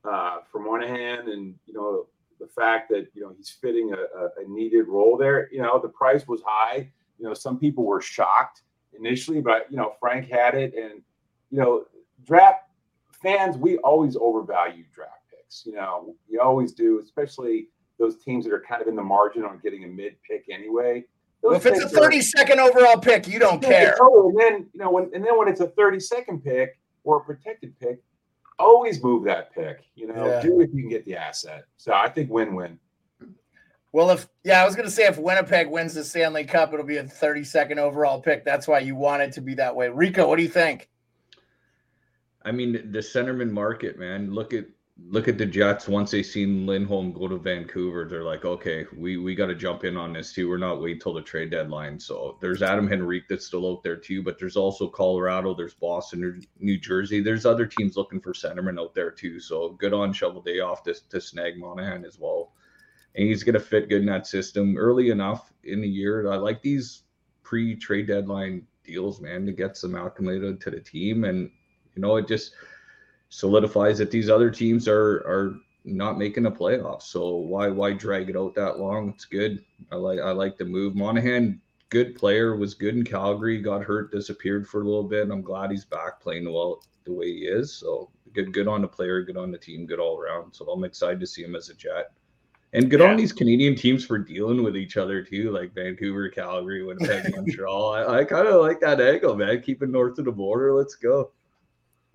uh, 0.03 0.39
for 0.51 0.59
Monahan 0.59 1.29
and 1.29 1.55
you 1.65 1.73
know 1.73 2.07
the 2.39 2.47
fact 2.47 2.89
that 2.89 3.07
you 3.13 3.21
know 3.21 3.33
he's 3.37 3.49
fitting 3.49 3.93
a, 3.93 4.41
a, 4.41 4.47
needed 4.47 4.87
role 4.87 5.17
there. 5.17 5.49
You 5.51 5.61
know 5.61 5.79
the 5.79 5.89
price 5.89 6.27
was 6.27 6.41
high. 6.45 6.89
You 7.19 7.25
know 7.25 7.33
some 7.33 7.59
people 7.59 7.85
were 7.85 8.01
shocked 8.01 8.63
initially, 8.97 9.41
but 9.41 9.67
you 9.69 9.77
know 9.77 9.93
Frank 9.99 10.29
had 10.29 10.55
it, 10.55 10.73
and 10.75 11.01
you 11.51 11.59
know 11.59 11.85
draft 12.25 12.63
fans 13.11 13.57
we 13.57 13.77
always 13.77 14.15
overvalue 14.15 14.83
draft 14.93 15.23
picks. 15.29 15.65
You 15.65 15.73
know 15.73 16.15
we 16.29 16.39
always 16.39 16.73
do, 16.73 16.99
especially 16.99 17.69
those 17.97 18.17
teams 18.17 18.43
that 18.45 18.53
are 18.53 18.63
kind 18.67 18.81
of 18.81 18.87
in 18.87 18.95
the 18.95 19.03
margin 19.03 19.43
on 19.43 19.59
getting 19.59 19.83
a 19.83 19.87
mid 19.87 20.15
pick 20.27 20.45
anyway. 20.51 21.05
Well, 21.45 21.55
if 21.55 21.65
it's 21.67 21.83
a 21.83 21.87
32nd 21.87 22.57
are, 22.57 22.69
overall 22.69 22.97
pick, 22.97 23.27
you 23.27 23.37
don't 23.37 23.61
yeah, 23.61 23.69
care. 23.69 23.97
Oh, 24.01 24.29
and 24.29 24.39
then 24.39 24.67
you 24.73 24.79
know 24.79 24.89
when 24.89 25.11
and 25.13 25.23
then 25.23 25.37
when 25.37 25.47
it's 25.47 25.61
a 25.61 25.67
32nd 25.67 26.43
pick 26.43 26.79
or 27.03 27.17
a 27.17 27.21
protected 27.21 27.79
pick, 27.79 28.01
always 28.57 29.03
move 29.03 29.25
that 29.25 29.53
pick. 29.53 29.81
You 29.93 30.07
know, 30.07 30.25
yeah. 30.25 30.41
do 30.41 30.59
if 30.61 30.73
you 30.73 30.81
can 30.81 30.89
get 30.89 31.05
the 31.05 31.15
asset. 31.15 31.65
So 31.77 31.93
I 31.93 32.09
think 32.09 32.31
win-win. 32.31 32.79
Well, 33.91 34.09
if 34.09 34.27
yeah, 34.43 34.61
I 34.61 34.65
was 34.65 34.75
going 34.75 34.87
to 34.87 34.91
say 34.91 35.05
if 35.05 35.19
Winnipeg 35.19 35.69
wins 35.69 35.93
the 35.93 36.03
Stanley 36.03 36.45
Cup, 36.45 36.73
it'll 36.73 36.83
be 36.83 36.97
a 36.97 37.03
32nd 37.03 37.77
overall 37.77 38.19
pick. 38.19 38.43
That's 38.43 38.67
why 38.67 38.79
you 38.79 38.95
want 38.95 39.21
it 39.21 39.31
to 39.33 39.41
be 39.41 39.53
that 39.53 39.75
way. 39.75 39.89
Rico, 39.89 40.27
what 40.27 40.37
do 40.37 40.41
you 40.41 40.49
think? 40.49 40.89
I 42.43 42.51
mean, 42.51 42.91
the 42.91 42.99
centerman 42.99 43.51
market, 43.51 43.99
man. 43.99 44.33
Look 44.33 44.53
at 44.53 44.65
look 44.97 45.27
at 45.27 45.37
the 45.37 45.45
Jets 45.45 45.87
once 45.87 46.11
they 46.11 46.23
seen 46.23 46.65
Lindholm 46.65 47.11
go 47.11 47.27
to 47.27 47.37
Vancouver, 47.37 48.05
they're 48.05 48.23
like, 48.23 48.45
okay, 48.45 48.85
we 48.95 49.17
we 49.17 49.35
got 49.35 49.47
to 49.47 49.55
jump 49.55 49.83
in 49.83 49.97
on 49.97 50.13
this 50.13 50.31
too. 50.33 50.47
We're 50.47 50.57
not 50.57 50.81
waiting 50.81 51.01
till 51.01 51.13
the 51.13 51.21
trade 51.21 51.51
deadline. 51.51 51.99
So 51.99 52.37
there's 52.41 52.61
Adam 52.61 52.91
Henrique 52.91 53.27
that's 53.29 53.45
still 53.45 53.69
out 53.69 53.83
there 53.83 53.97
too, 53.97 54.23
but 54.23 54.39
there's 54.39 54.55
also 54.55 54.87
Colorado, 54.87 55.53
there's 55.53 55.73
Boston, 55.73 56.41
New 56.59 56.77
Jersey. 56.77 57.19
There's 57.19 57.45
other 57.45 57.65
teams 57.65 57.97
looking 57.97 58.21
for 58.21 58.33
centermen 58.33 58.79
out 58.79 58.95
there 58.95 59.11
too. 59.11 59.39
So 59.39 59.69
good 59.69 59.93
on 59.93 60.13
Cheveldayoff 60.13 60.83
to 60.83 60.95
to 61.09 61.19
snag 61.19 61.57
Monahan 61.57 62.05
as 62.05 62.17
well, 62.17 62.53
and 63.15 63.27
he's 63.27 63.43
gonna 63.43 63.59
fit 63.59 63.89
good 63.89 64.01
in 64.01 64.07
that 64.07 64.27
system 64.27 64.77
early 64.77 65.09
enough 65.09 65.51
in 65.65 65.81
the 65.81 65.89
year. 65.89 66.31
I 66.31 66.37
like 66.37 66.61
these 66.61 67.03
pre-trade 67.43 68.07
deadline 68.07 68.65
deals, 68.83 69.19
man, 69.19 69.45
to 69.45 69.51
get 69.51 69.77
some 69.77 69.95
acclimated 69.95 70.61
to 70.61 70.71
the 70.71 70.79
team, 70.79 71.25
and 71.25 71.51
you 71.95 72.01
know 72.01 72.15
it 72.15 72.29
just 72.29 72.53
solidifies 73.29 73.97
that 73.97 74.11
these 74.11 74.29
other 74.29 74.49
teams 74.49 74.87
are 74.87 75.17
are 75.27 75.59
not 75.85 76.17
making 76.17 76.43
the 76.43 76.51
playoffs. 76.51 77.03
So 77.03 77.35
why 77.35 77.67
why 77.67 77.93
drag 77.93 78.29
it 78.29 78.37
out 78.37 78.55
that 78.55 78.79
long? 78.79 79.09
It's 79.09 79.25
good. 79.25 79.63
I 79.91 79.95
like 79.95 80.19
I 80.19 80.31
like 80.31 80.57
the 80.57 80.65
move. 80.65 80.95
Monahan, 80.95 81.61
good 81.89 82.15
player, 82.15 82.55
was 82.55 82.73
good 82.73 82.95
in 82.95 83.03
Calgary, 83.03 83.61
got 83.61 83.83
hurt, 83.83 84.11
disappeared 84.11 84.67
for 84.67 84.81
a 84.81 84.85
little 84.85 85.03
bit. 85.03 85.29
I'm 85.29 85.41
glad 85.41 85.71
he's 85.71 85.85
back 85.85 86.19
playing 86.21 86.51
well 86.51 86.83
the 87.05 87.13
way 87.13 87.31
he 87.31 87.39
is. 87.45 87.73
So 87.73 88.09
good 88.33 88.53
good 88.53 88.67
on 88.67 88.81
the 88.81 88.87
player, 88.87 89.21
good 89.21 89.37
on 89.37 89.51
the 89.51 89.57
team, 89.57 89.85
good 89.85 89.99
all 89.99 90.19
around. 90.19 90.53
So 90.53 90.65
I'm 90.65 90.83
excited 90.83 91.19
to 91.19 91.27
see 91.27 91.43
him 91.43 91.55
as 91.55 91.69
a 91.69 91.75
jet. 91.75 92.11
And 92.73 92.89
good 92.89 92.99
yeah. 92.99 93.11
on 93.11 93.15
these 93.15 93.31
Canadian 93.31 93.75
teams 93.75 94.05
for 94.05 94.17
dealing 94.17 94.61
with 94.61 94.75
each 94.75 94.97
other 94.97 95.23
too, 95.23 95.51
like 95.51 95.73
Vancouver, 95.73 96.27
Calgary, 96.27 96.83
Winnipeg, 96.83 97.31
Montreal. 97.35 97.93
I, 97.93 98.19
I 98.19 98.23
kind 98.25 98.47
of 98.47 98.61
like 98.61 98.81
that 98.81 98.99
angle, 98.99 99.35
man. 99.35 99.61
Keeping 99.61 99.91
north 99.91 100.19
of 100.19 100.25
the 100.25 100.31
border. 100.31 100.73
Let's 100.73 100.95
go. 100.95 101.31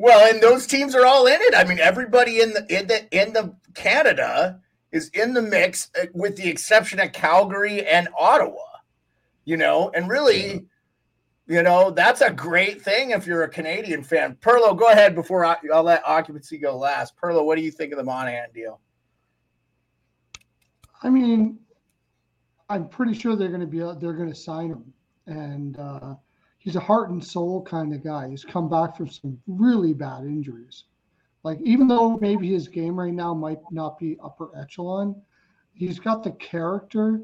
Well, 0.00 0.32
and 0.32 0.42
those 0.42 0.66
teams 0.66 0.94
are 0.94 1.04
all 1.04 1.26
in 1.26 1.36
it. 1.42 1.54
I 1.54 1.64
mean, 1.64 1.78
everybody 1.78 2.40
in 2.40 2.54
the 2.54 2.64
in 2.74 2.86
the 2.86 3.06
in 3.10 3.34
the 3.34 3.54
Canada 3.74 4.58
is 4.92 5.10
in 5.10 5.34
the 5.34 5.42
mix, 5.42 5.90
uh, 6.00 6.06
with 6.14 6.36
the 6.36 6.48
exception 6.48 6.98
of 7.00 7.12
Calgary 7.12 7.86
and 7.86 8.08
Ottawa. 8.18 8.64
You 9.44 9.58
know, 9.58 9.90
and 9.94 10.08
really, 10.08 10.64
you 11.46 11.62
know, 11.62 11.90
that's 11.90 12.22
a 12.22 12.30
great 12.30 12.80
thing 12.80 13.10
if 13.10 13.26
you're 13.26 13.42
a 13.42 13.48
Canadian 13.50 14.02
fan. 14.02 14.38
Perlo, 14.40 14.74
go 14.74 14.86
ahead 14.86 15.14
before 15.14 15.44
I, 15.44 15.56
will 15.62 15.82
let 15.82 16.02
occupancy 16.08 16.56
go 16.56 16.78
last. 16.78 17.14
Perlo, 17.18 17.44
what 17.44 17.56
do 17.56 17.62
you 17.62 17.70
think 17.70 17.92
of 17.92 17.98
the 17.98 18.04
Monahan 18.04 18.48
deal? 18.54 18.80
I 21.02 21.10
mean, 21.10 21.58
I'm 22.70 22.88
pretty 22.88 23.12
sure 23.12 23.36
they're 23.36 23.48
going 23.48 23.60
to 23.60 23.66
be 23.66 23.80
they're 23.80 24.14
going 24.14 24.30
to 24.30 24.34
sign 24.34 24.70
him, 24.70 24.94
and 25.26 25.78
uh, 25.78 26.14
he's 26.60 26.76
a 26.76 26.80
heart 26.80 27.10
and 27.10 27.24
soul 27.24 27.62
kind 27.62 27.92
of 27.92 28.04
guy. 28.04 28.28
He's 28.28 28.44
come 28.44 28.68
back 28.68 28.96
from 28.96 29.08
some 29.08 29.40
really 29.48 29.92
bad 29.92 30.24
injuries. 30.24 30.84
Like 31.42 31.58
even 31.62 31.88
though 31.88 32.18
maybe 32.18 32.52
his 32.52 32.68
game 32.68 33.00
right 33.00 33.14
now 33.14 33.34
might 33.34 33.58
not 33.70 33.98
be 33.98 34.18
upper 34.22 34.50
echelon, 34.56 35.16
he's 35.72 35.98
got 35.98 36.22
the 36.22 36.32
character 36.32 37.22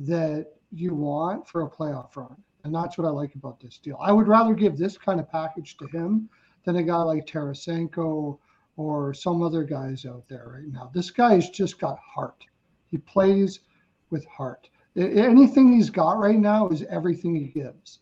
that 0.00 0.46
you 0.72 0.94
want 0.94 1.48
for 1.48 1.62
a 1.62 1.70
playoff 1.70 2.16
run. 2.16 2.36
And 2.64 2.74
that's 2.74 2.98
what 2.98 3.06
I 3.06 3.10
like 3.10 3.34
about 3.36 3.60
this 3.60 3.78
deal. 3.78 3.98
I 4.00 4.12
would 4.12 4.28
rather 4.28 4.54
give 4.54 4.76
this 4.76 4.98
kind 4.98 5.20
of 5.20 5.30
package 5.30 5.76
to 5.76 5.86
him 5.86 6.28
than 6.64 6.76
a 6.76 6.82
guy 6.82 7.02
like 7.02 7.26
Tarasenko 7.26 8.38
or 8.76 9.14
some 9.14 9.42
other 9.42 9.62
guys 9.62 10.06
out 10.06 10.24
there 10.28 10.52
right 10.54 10.72
now. 10.72 10.90
This 10.92 11.10
guy's 11.10 11.50
just 11.50 11.78
got 11.78 11.98
heart. 11.98 12.44
He 12.90 12.98
plays 12.98 13.60
with 14.10 14.26
heart. 14.26 14.68
Anything 14.96 15.72
he's 15.72 15.90
got 15.90 16.18
right 16.18 16.38
now 16.38 16.68
is 16.68 16.82
everything 16.90 17.34
he 17.34 17.46
gives. 17.46 18.00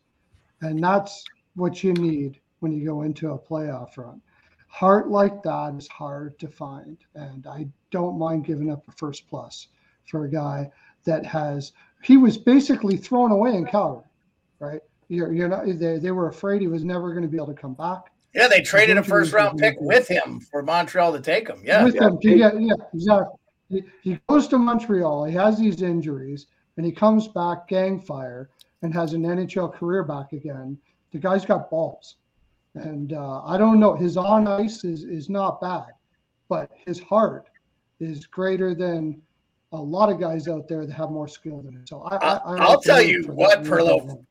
And 0.62 0.82
that's 0.82 1.24
what 1.54 1.82
you 1.82 1.92
need 1.94 2.40
when 2.60 2.72
you 2.72 2.84
go 2.84 3.02
into 3.02 3.32
a 3.32 3.38
playoff 3.38 3.96
run. 3.96 4.20
Heart 4.68 5.08
like 5.08 5.42
that 5.42 5.74
is 5.76 5.88
hard 5.88 6.38
to 6.38 6.48
find. 6.48 6.98
And 7.14 7.46
I 7.46 7.66
don't 7.90 8.18
mind 8.18 8.44
giving 8.44 8.70
up 8.70 8.86
a 8.88 8.92
first 8.92 9.28
plus 9.28 9.68
for 10.06 10.24
a 10.24 10.30
guy 10.30 10.70
that 11.04 11.24
has, 11.26 11.72
he 12.02 12.16
was 12.16 12.36
basically 12.36 12.96
thrown 12.96 13.32
away 13.32 13.54
in 13.54 13.66
Calgary, 13.66 14.04
right? 14.58 14.80
You're, 15.08 15.32
you're 15.32 15.48
not, 15.48 15.66
they, 15.66 15.98
they 15.98 16.10
were 16.12 16.28
afraid 16.28 16.60
he 16.60 16.68
was 16.68 16.84
never 16.84 17.10
going 17.10 17.22
to 17.22 17.28
be 17.28 17.36
able 17.36 17.48
to 17.48 17.54
come 17.54 17.74
back. 17.74 18.12
Yeah, 18.32 18.46
they 18.46 18.60
traded 18.60 18.96
a 18.96 19.02
first 19.02 19.32
round 19.32 19.58
pick 19.58 19.76
with 19.80 20.06
him 20.06 20.38
for 20.38 20.62
Montreal 20.62 21.12
to 21.14 21.20
take 21.20 21.48
him. 21.48 21.62
Yeah. 21.64 21.88
Yeah. 21.88 22.10
Yeah, 22.20 22.52
yeah, 22.56 22.74
exactly. 22.94 23.36
He, 23.68 23.82
he 24.02 24.20
goes 24.28 24.46
to 24.48 24.58
Montreal. 24.58 25.24
He 25.24 25.34
has 25.34 25.58
these 25.58 25.82
injuries 25.82 26.46
and 26.76 26.86
he 26.86 26.92
comes 26.92 27.26
back 27.26 27.66
gang 27.66 28.00
fire 28.00 28.50
and 28.82 28.94
has 28.94 29.12
an 29.12 29.22
NHL 29.22 29.72
career 29.72 30.02
back 30.02 30.32
again. 30.32 30.78
The 31.12 31.18
guy's 31.18 31.44
got 31.44 31.70
balls, 31.70 32.16
and 32.74 33.12
uh, 33.12 33.42
I 33.44 33.58
don't 33.58 33.80
know. 33.80 33.94
His 33.94 34.16
on 34.16 34.46
ice 34.46 34.84
is 34.84 35.04
is 35.04 35.28
not 35.28 35.60
bad, 35.60 35.92
but 36.48 36.70
his 36.86 37.00
heart 37.00 37.48
is 37.98 38.26
greater 38.26 38.74
than 38.74 39.20
a 39.72 39.76
lot 39.76 40.10
of 40.10 40.18
guys 40.18 40.48
out 40.48 40.68
there 40.68 40.86
that 40.86 40.92
have 40.92 41.10
more 41.10 41.28
skill 41.28 41.62
than 41.62 41.74
him. 41.74 41.86
So 41.86 42.02
I, 42.02 42.68
will 42.68 42.80
tell 42.80 43.02
you 43.02 43.24
what, 43.24 43.62
Perlo. 43.62 44.24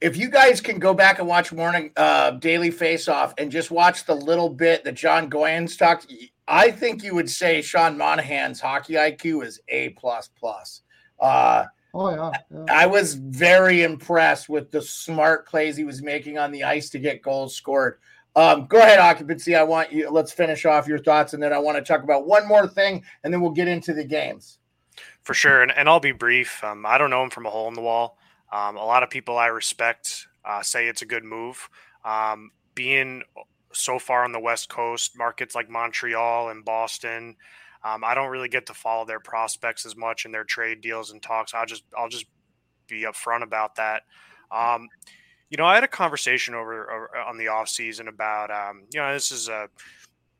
If 0.00 0.16
you 0.16 0.28
guys 0.28 0.60
can 0.60 0.78
go 0.78 0.94
back 0.94 1.18
and 1.18 1.26
watch 1.26 1.52
morning 1.52 1.90
uh, 1.96 2.32
daily 2.32 2.70
face 2.70 3.08
off 3.08 3.34
and 3.38 3.50
just 3.50 3.70
watch 3.70 4.04
the 4.04 4.14
little 4.14 4.48
bit 4.48 4.84
that 4.84 4.94
Jon 4.94 5.28
Goyens 5.28 5.76
talked, 5.76 6.06
I 6.46 6.70
think 6.70 7.02
you 7.02 7.14
would 7.14 7.28
say 7.28 7.60
Sean 7.60 7.98
Monahan's 7.98 8.60
hockey 8.60 8.94
IQ 8.94 9.44
is 9.44 9.60
a 9.68 9.90
plus 9.90 10.28
plus. 10.38 10.82
Oh 11.94 12.10
yeah, 12.10 12.32
yeah, 12.50 12.64
I 12.68 12.86
was 12.86 13.14
very 13.14 13.84
impressed 13.84 14.48
with 14.48 14.72
the 14.72 14.82
smart 14.82 15.46
plays 15.46 15.76
he 15.76 15.84
was 15.84 16.02
making 16.02 16.38
on 16.38 16.50
the 16.50 16.64
ice 16.64 16.90
to 16.90 16.98
get 16.98 17.22
goals 17.22 17.54
scored. 17.54 17.98
Um, 18.36 18.66
go 18.66 18.78
ahead, 18.78 18.98
occupancy. 18.98 19.54
I 19.54 19.62
want 19.62 19.92
you. 19.92 20.10
Let's 20.10 20.32
finish 20.32 20.64
off 20.66 20.88
your 20.88 20.98
thoughts, 20.98 21.34
and 21.34 21.42
then 21.42 21.52
I 21.52 21.58
want 21.58 21.78
to 21.78 21.82
talk 21.82 22.02
about 22.02 22.26
one 22.26 22.48
more 22.48 22.66
thing, 22.66 23.04
and 23.22 23.32
then 23.32 23.40
we'll 23.40 23.52
get 23.52 23.68
into 23.68 23.94
the 23.94 24.04
games. 24.04 24.58
For 25.22 25.34
sure, 25.34 25.62
and, 25.62 25.70
and 25.70 25.88
I'll 25.88 26.00
be 26.00 26.12
brief. 26.12 26.62
Um, 26.64 26.84
I 26.84 26.98
don't 26.98 27.10
know 27.10 27.22
him 27.22 27.30
from 27.30 27.46
a 27.46 27.50
hole 27.50 27.68
in 27.68 27.74
the 27.74 27.80
wall. 27.80 28.18
Um, 28.52 28.76
a 28.76 28.84
lot 28.84 29.04
of 29.04 29.10
people 29.10 29.38
I 29.38 29.46
respect 29.46 30.26
uh, 30.44 30.62
say 30.62 30.88
it's 30.88 31.02
a 31.02 31.06
good 31.06 31.24
move. 31.24 31.68
Um, 32.04 32.50
being 32.74 33.22
so 33.72 33.98
far 33.98 34.24
on 34.24 34.32
the 34.32 34.40
West 34.40 34.68
Coast, 34.68 35.16
markets 35.16 35.54
like 35.54 35.70
Montreal 35.70 36.50
and 36.50 36.64
Boston, 36.64 37.36
um, 37.84 38.02
I 38.02 38.14
don't 38.14 38.30
really 38.30 38.48
get 38.48 38.66
to 38.66 38.74
follow 38.74 39.04
their 39.04 39.20
prospects 39.20 39.84
as 39.84 39.94
much 39.94 40.24
in 40.24 40.32
their 40.32 40.44
trade 40.44 40.80
deals 40.80 41.10
and 41.10 41.22
talks. 41.22 41.52
I'll 41.52 41.66
just 41.66 41.84
I'll 41.96 42.08
just 42.08 42.26
be 42.88 43.02
upfront 43.02 43.42
about 43.42 43.76
that. 43.76 44.02
Um, 44.50 44.88
you 45.50 45.58
know, 45.58 45.66
I 45.66 45.74
had 45.74 45.84
a 45.84 45.88
conversation 45.88 46.54
over, 46.54 46.90
over 46.90 47.16
on 47.18 47.36
the 47.36 47.48
off 47.48 47.68
season 47.68 48.08
about 48.08 48.50
um, 48.50 48.84
you 48.92 49.00
know 49.00 49.12
this 49.12 49.30
is 49.30 49.48
a 49.48 49.68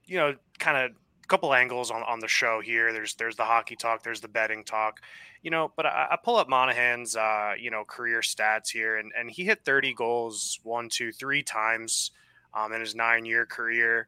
you 0.06 0.16
know 0.16 0.34
kind 0.58 0.78
of 0.78 0.96
couple 1.28 1.54
angles 1.54 1.90
on, 1.90 2.02
on 2.04 2.18
the 2.18 2.28
show 2.28 2.60
here. 2.60 2.92
There's 2.92 3.14
there's 3.14 3.36
the 3.36 3.44
hockey 3.44 3.76
talk, 3.76 4.02
there's 4.02 4.20
the 4.22 4.28
betting 4.28 4.64
talk, 4.64 5.00
you 5.42 5.50
know. 5.50 5.70
But 5.76 5.86
I, 5.86 6.08
I 6.12 6.18
pull 6.22 6.36
up 6.36 6.48
Monahan's 6.48 7.14
uh, 7.14 7.52
you 7.58 7.70
know 7.70 7.84
career 7.84 8.20
stats 8.20 8.70
here, 8.70 8.96
and 8.96 9.12
and 9.18 9.30
he 9.30 9.44
hit 9.44 9.64
30 9.66 9.92
goals 9.92 10.60
one, 10.62 10.88
two, 10.88 11.12
three 11.12 11.42
times 11.42 12.12
um, 12.54 12.72
in 12.72 12.80
his 12.80 12.94
nine 12.94 13.26
year 13.26 13.44
career. 13.44 14.06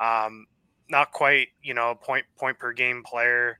Um, 0.00 0.46
not 0.88 1.12
quite, 1.12 1.48
you 1.62 1.74
know, 1.74 1.94
point 1.94 2.24
point 2.36 2.58
per 2.58 2.72
game 2.72 3.02
player. 3.04 3.58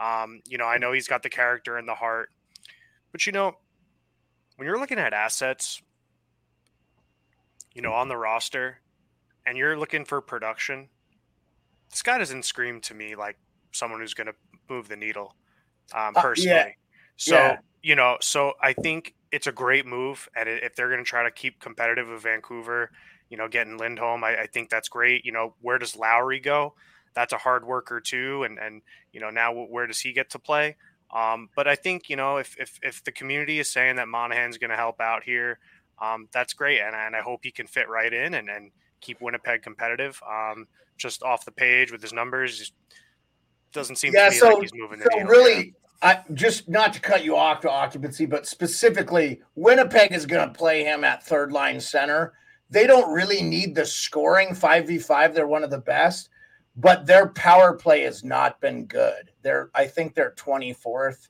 Um, 0.00 0.40
you 0.46 0.58
know, 0.58 0.64
I 0.64 0.78
know 0.78 0.92
he's 0.92 1.08
got 1.08 1.22
the 1.22 1.28
character 1.28 1.76
and 1.76 1.86
the 1.86 1.94
heart, 1.94 2.30
but 3.12 3.26
you 3.26 3.32
know, 3.32 3.56
when 4.56 4.66
you're 4.66 4.78
looking 4.78 4.98
at 4.98 5.12
assets, 5.12 5.82
you 7.74 7.82
know, 7.82 7.92
on 7.92 8.08
the 8.08 8.16
roster, 8.16 8.80
and 9.46 9.58
you're 9.58 9.78
looking 9.78 10.04
for 10.04 10.20
production, 10.20 10.88
this 11.90 12.02
guy 12.02 12.18
doesn't 12.18 12.44
scream 12.44 12.80
to 12.82 12.94
me 12.94 13.14
like 13.14 13.36
someone 13.72 14.00
who's 14.00 14.14
going 14.14 14.28
to 14.28 14.34
move 14.68 14.88
the 14.88 14.96
needle, 14.96 15.34
um, 15.94 16.14
personally. 16.14 16.52
Uh, 16.52 16.64
yeah. 16.64 16.72
So 17.16 17.34
yeah. 17.34 17.58
you 17.82 17.94
know, 17.94 18.16
so 18.20 18.54
I 18.60 18.72
think 18.72 19.14
it's 19.30 19.46
a 19.46 19.52
great 19.52 19.86
move, 19.86 20.28
and 20.34 20.48
if 20.48 20.74
they're 20.74 20.88
going 20.88 21.04
to 21.04 21.08
try 21.08 21.22
to 21.22 21.30
keep 21.30 21.60
competitive 21.60 22.08
with 22.08 22.22
Vancouver, 22.22 22.90
you 23.32 23.38
know, 23.38 23.48
getting 23.48 23.78
Lindholm, 23.78 24.22
I, 24.22 24.42
I, 24.42 24.46
think 24.46 24.68
that's 24.68 24.90
great. 24.90 25.24
You 25.24 25.32
know, 25.32 25.54
where 25.62 25.78
does 25.78 25.96
Lowry 25.96 26.38
go? 26.38 26.74
That's 27.14 27.32
a 27.32 27.38
hard 27.38 27.66
worker 27.66 27.98
too, 27.98 28.42
and 28.42 28.58
and 28.58 28.82
you 29.10 29.20
know 29.20 29.30
now 29.30 29.54
where 29.54 29.86
does 29.86 30.00
he 30.00 30.12
get 30.12 30.28
to 30.30 30.38
play? 30.38 30.76
Um, 31.14 31.48
but 31.56 31.66
I 31.66 31.74
think 31.74 32.10
you 32.10 32.16
know 32.16 32.36
if 32.36 32.54
if 32.60 32.78
if 32.82 33.02
the 33.04 33.10
community 33.10 33.58
is 33.58 33.70
saying 33.70 33.96
that 33.96 34.08
Monahan's 34.08 34.58
going 34.58 34.68
to 34.68 34.76
help 34.76 35.00
out 35.00 35.24
here, 35.24 35.58
um, 36.00 36.28
that's 36.30 36.52
great, 36.52 36.80
and 36.80 36.94
and 36.94 37.16
I 37.16 37.22
hope 37.22 37.40
he 37.42 37.50
can 37.50 37.66
fit 37.66 37.88
right 37.88 38.12
in 38.12 38.34
and 38.34 38.50
and 38.50 38.70
keep 39.00 39.22
Winnipeg 39.22 39.62
competitive. 39.62 40.20
Um, 40.30 40.68
just 40.98 41.22
off 41.22 41.46
the 41.46 41.52
page 41.52 41.90
with 41.90 42.02
his 42.02 42.12
numbers, 42.12 42.70
doesn't 43.72 43.96
seem 43.96 44.12
yeah, 44.14 44.26
to 44.26 44.30
me 44.30 44.36
so, 44.36 44.48
like 44.50 44.60
he's 44.60 44.74
moving. 44.74 45.00
So 45.00 45.20
really, 45.22 45.72
I, 46.02 46.20
just 46.34 46.68
not 46.68 46.92
to 46.92 47.00
cut 47.00 47.24
you 47.24 47.36
off 47.36 47.60
to 47.60 47.70
occupancy, 47.70 48.26
but 48.26 48.46
specifically, 48.46 49.40
Winnipeg 49.54 50.12
is 50.12 50.26
going 50.26 50.46
to 50.46 50.52
play 50.52 50.84
him 50.84 51.02
at 51.02 51.22
third 51.22 51.50
line 51.50 51.80
center. 51.80 52.34
They 52.72 52.86
don't 52.86 53.12
really 53.12 53.42
need 53.42 53.74
the 53.74 53.84
scoring 53.84 54.48
5v5. 54.48 55.34
They're 55.34 55.46
one 55.46 55.62
of 55.62 55.70
the 55.70 55.78
best, 55.78 56.30
but 56.74 57.06
their 57.06 57.28
power 57.28 57.74
play 57.74 58.00
has 58.02 58.24
not 58.24 58.60
been 58.62 58.86
good. 58.86 59.30
They're, 59.42 59.70
I 59.74 59.86
think 59.86 60.14
they're 60.14 60.32
24th. 60.32 61.28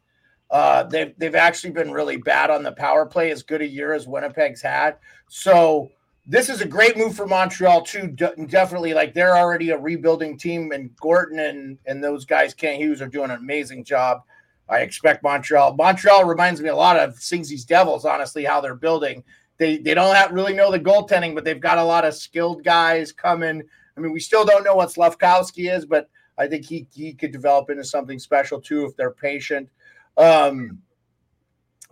Uh, 0.53 0.85
they've, 0.85 1.13
they've 1.19 1.35
actually 1.35 1.73
been 1.73 1.91
really 1.91 2.17
bad 2.17 2.51
on 2.51 2.63
the 2.63 2.73
power 2.73 3.07
play, 3.07 3.33
as 3.33 3.43
good 3.43 3.61
a 3.61 3.67
year 3.67 3.93
as 3.93 4.07
Winnipeg's 4.07 4.63
had. 4.63 4.99
So, 5.29 5.91
this 6.25 6.49
is 6.49 6.61
a 6.61 6.69
great 6.69 6.97
move 6.97 7.17
for 7.17 7.27
Montreal 7.27 7.83
too. 7.83 8.07
definitely, 8.07 8.95
like 8.95 9.13
they're 9.13 9.37
already 9.37 9.71
a 9.71 9.79
rebuilding 9.79 10.39
team, 10.39 10.71
and 10.71 10.95
Gorton 11.01 11.41
and 11.41 11.79
and 11.87 12.05
those 12.05 12.25
guys, 12.25 12.55
Kent 12.55 12.79
Hughes, 12.79 13.03
are 13.03 13.09
doing 13.09 13.31
an 13.31 13.39
amazing 13.39 13.83
job. 13.83 14.23
I 14.69 14.83
expect 14.83 15.25
Montreal. 15.25 15.75
Montreal 15.75 16.25
reminds 16.25 16.61
me 16.61 16.69
a 16.69 16.77
lot 16.77 16.97
of 16.97 17.21
Singsy's 17.21 17.65
Devils, 17.65 18.05
honestly, 18.05 18.45
how 18.45 18.61
they're 18.61 18.77
building. 18.77 19.25
They 19.59 19.79
they 19.79 19.95
don't 19.95 20.15
have, 20.15 20.33
really 20.33 20.55
know 20.55 20.71
the 20.71 20.81
goaltending, 20.81 21.35
but 21.35 21.45
they've 21.45 21.61
got 21.61 21.79
a 21.79 21.85
lot 21.85 22.05
of 22.05 22.15
skilled 22.15 22.65
guys 22.65 23.13
coming. 23.13 23.63
I 23.97 24.01
mean, 24.01 24.13
we 24.13 24.21
still 24.21 24.45
don't 24.45 24.65
know 24.65 24.75
what 24.75 24.91
Slafkovsky 24.91 25.73
is, 25.73 25.85
but 25.85 26.09
I 26.39 26.47
think 26.47 26.65
he 26.67 26.87
he 26.93 27.13
could 27.13 27.33
develop 27.33 27.71
into 27.71 27.85
something 27.85 28.19
special 28.19 28.61
too 28.61 28.85
if 28.85 28.97
they're 28.97 29.11
patient. 29.11 29.69
Um, 30.17 30.79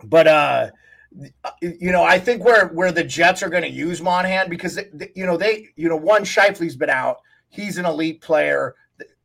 but 0.03 0.27
uh, 0.27 0.69
you 1.61 1.91
know, 1.91 2.03
I 2.03 2.19
think 2.19 2.43
where 2.43 2.67
where 2.69 2.91
the 2.91 3.03
Jets 3.03 3.43
are 3.43 3.49
going 3.49 3.63
to 3.63 3.69
use 3.69 4.01
Monahan 4.01 4.49
because 4.49 4.79
you 5.15 5.25
know 5.25 5.37
they 5.37 5.69
you 5.75 5.89
know 5.89 5.95
one 5.95 6.23
Scheifele's 6.23 6.75
been 6.75 6.89
out. 6.89 7.17
He's 7.49 7.77
an 7.77 7.85
elite 7.85 8.21
player. 8.21 8.75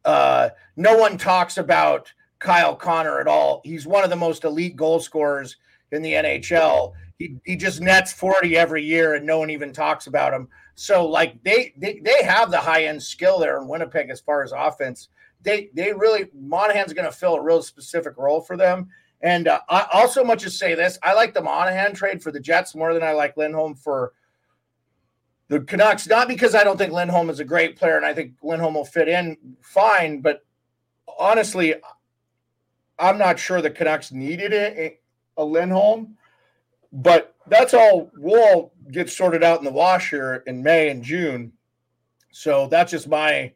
Uh, 0.05 0.51
no 0.77 0.97
one 0.97 1.17
talks 1.17 1.59
about 1.59 2.13
Kyle 2.39 2.77
Connor 2.77 3.21
at 3.21 3.29
all. 3.29 3.61
He's 3.65 3.87
one 3.87 4.05
of 4.05 4.11
the 4.11 4.17
most 4.17 4.45
elite 4.45 4.77
goal 4.77 5.01
scorers 5.01 5.57
in 5.93 6.03
the 6.03 6.13
NHL. 6.13 6.93
He, 7.19 7.37
he 7.45 7.57
just 7.57 7.81
nets 7.81 8.13
40 8.13 8.57
every 8.57 8.85
year 8.85 9.15
and 9.15 9.27
no 9.27 9.39
one 9.39 9.51
even 9.51 9.73
talks 9.73 10.07
about 10.07 10.35
him. 10.35 10.49
So 10.75 11.07
like 11.07 11.43
they 11.43 11.73
they, 11.79 12.01
they 12.01 12.23
have 12.23 12.51
the 12.51 12.59
high 12.59 12.85
end 12.85 13.03
skill 13.03 13.39
there 13.39 13.59
in 13.59 13.69
Winnipeg 13.69 14.11
as 14.11 14.21
far 14.21 14.43
as 14.43 14.53
offense. 14.53 15.09
They 15.43 15.71
they 15.75 15.93
really 15.93 16.27
Monahan's 16.35 16.93
going 16.93 17.11
to 17.11 17.17
fill 17.17 17.35
a 17.35 17.43
real 17.43 17.63
specific 17.63 18.17
role 18.19 18.41
for 18.41 18.57
them. 18.57 18.89
And 19.23 19.49
uh, 19.49 19.61
I 19.69 19.87
also 19.93 20.23
much 20.23 20.45
as 20.45 20.59
say 20.59 20.75
this, 20.75 20.99
I 21.03 21.15
like 21.15 21.33
the 21.33 21.43
Monahan 21.43 21.95
trade 21.95 22.23
for 22.23 22.31
the 22.31 22.41
Jets 22.41 22.75
more 22.75 22.93
than 22.93 23.03
I 23.03 23.13
like 23.13 23.37
Lindholm 23.37 23.75
for 23.75 24.13
the 25.49 25.61
Canucks. 25.61 26.07
Not 26.07 26.29
because 26.29 26.55
I 26.55 26.65
don't 26.65 26.77
think 26.77 26.93
Lindholm 26.93 27.31
is 27.31 27.41
a 27.41 27.45
great 27.45 27.77
player 27.77 27.97
and 27.97 28.05
I 28.05 28.13
think 28.13 28.35
Lindholm 28.43 28.75
will 28.75 28.85
fit 28.85 29.09
in 29.09 29.37
fine, 29.63 30.21
but 30.21 30.45
honestly, 31.19 31.75
I'm 32.99 33.19
not 33.19 33.39
sure 33.39 33.61
the 33.61 33.71
Canucks 33.71 34.13
needed 34.13 34.53
a, 34.53 34.99
a 35.37 35.45
Lindholm, 35.45 36.17
but 36.93 37.35
that's 37.47 37.75
all. 37.75 38.11
We'll 38.17 38.41
all 38.41 38.73
get 38.93 39.11
sorted 39.11 39.43
out 39.43 39.59
in 39.59 39.65
the 39.65 39.73
wash 39.73 40.11
here 40.11 40.43
in 40.47 40.63
May 40.63 40.89
and 40.91 41.03
June. 41.03 41.53
So 42.31 42.69
that's 42.69 42.91
just 42.91 43.09
my 43.09 43.53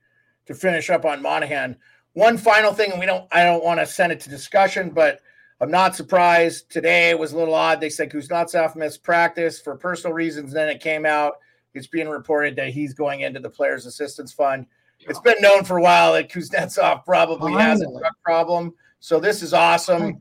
to 0.47 0.55
finish 0.55 0.91
up 0.91 1.05
on 1.05 1.23
Monahan. 1.23 1.77
One 2.15 2.37
final 2.37 2.73
thing, 2.73 2.91
and 2.91 3.01
we 3.01 3.07
don't. 3.07 3.27
I 3.33 3.45
don't 3.45 3.65
want 3.65 3.81
to 3.81 3.87
send 3.87 4.13
it 4.13 4.21
to 4.21 4.31
discussion, 4.31 4.91
but 4.91 5.21
I'm 5.61 5.71
not 5.71 5.95
surprised. 5.95 6.71
Today 6.71 7.11
it 7.11 7.19
was 7.19 7.33
a 7.33 7.39
little 7.39 7.55
odd. 7.55 7.81
They 7.81 7.91
said 7.91 8.11
Kuznetsov 8.11 8.77
missed 8.77 9.03
practice 9.03 9.61
for 9.61 9.77
personal 9.77 10.15
reasons. 10.15 10.53
Then 10.53 10.69
it 10.69 10.81
came 10.81 11.05
out. 11.05 11.35
It's 11.75 11.87
being 11.87 12.09
reported 12.09 12.57
that 12.57 12.71
he's 12.71 12.95
going 12.95 13.21
into 13.21 13.39
the 13.39 13.51
Players 13.51 13.87
Assistance 13.87 14.33
Fund. 14.33 14.67
It's 15.01 15.21
been 15.21 15.41
known 15.41 15.65
for 15.65 15.79
a 15.79 15.83
while 15.83 16.13
that 16.15 16.31
Kuznetsov 16.31 17.05
probably 17.05 17.53
Finally. 17.53 17.63
has 17.63 17.81
a 17.81 17.87
drug 17.87 18.13
problem. 18.25 18.75
So 18.99 19.19
this 19.19 19.43
is 19.43 19.55
awesome. 19.55 20.21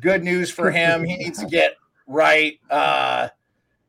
Good 0.00 0.24
news 0.24 0.50
for 0.50 0.70
him. 0.70 1.04
He 1.04 1.16
needs 1.16 1.38
to 1.38 1.46
get 1.46 1.76
right. 2.10 2.58
Uh, 2.68 3.28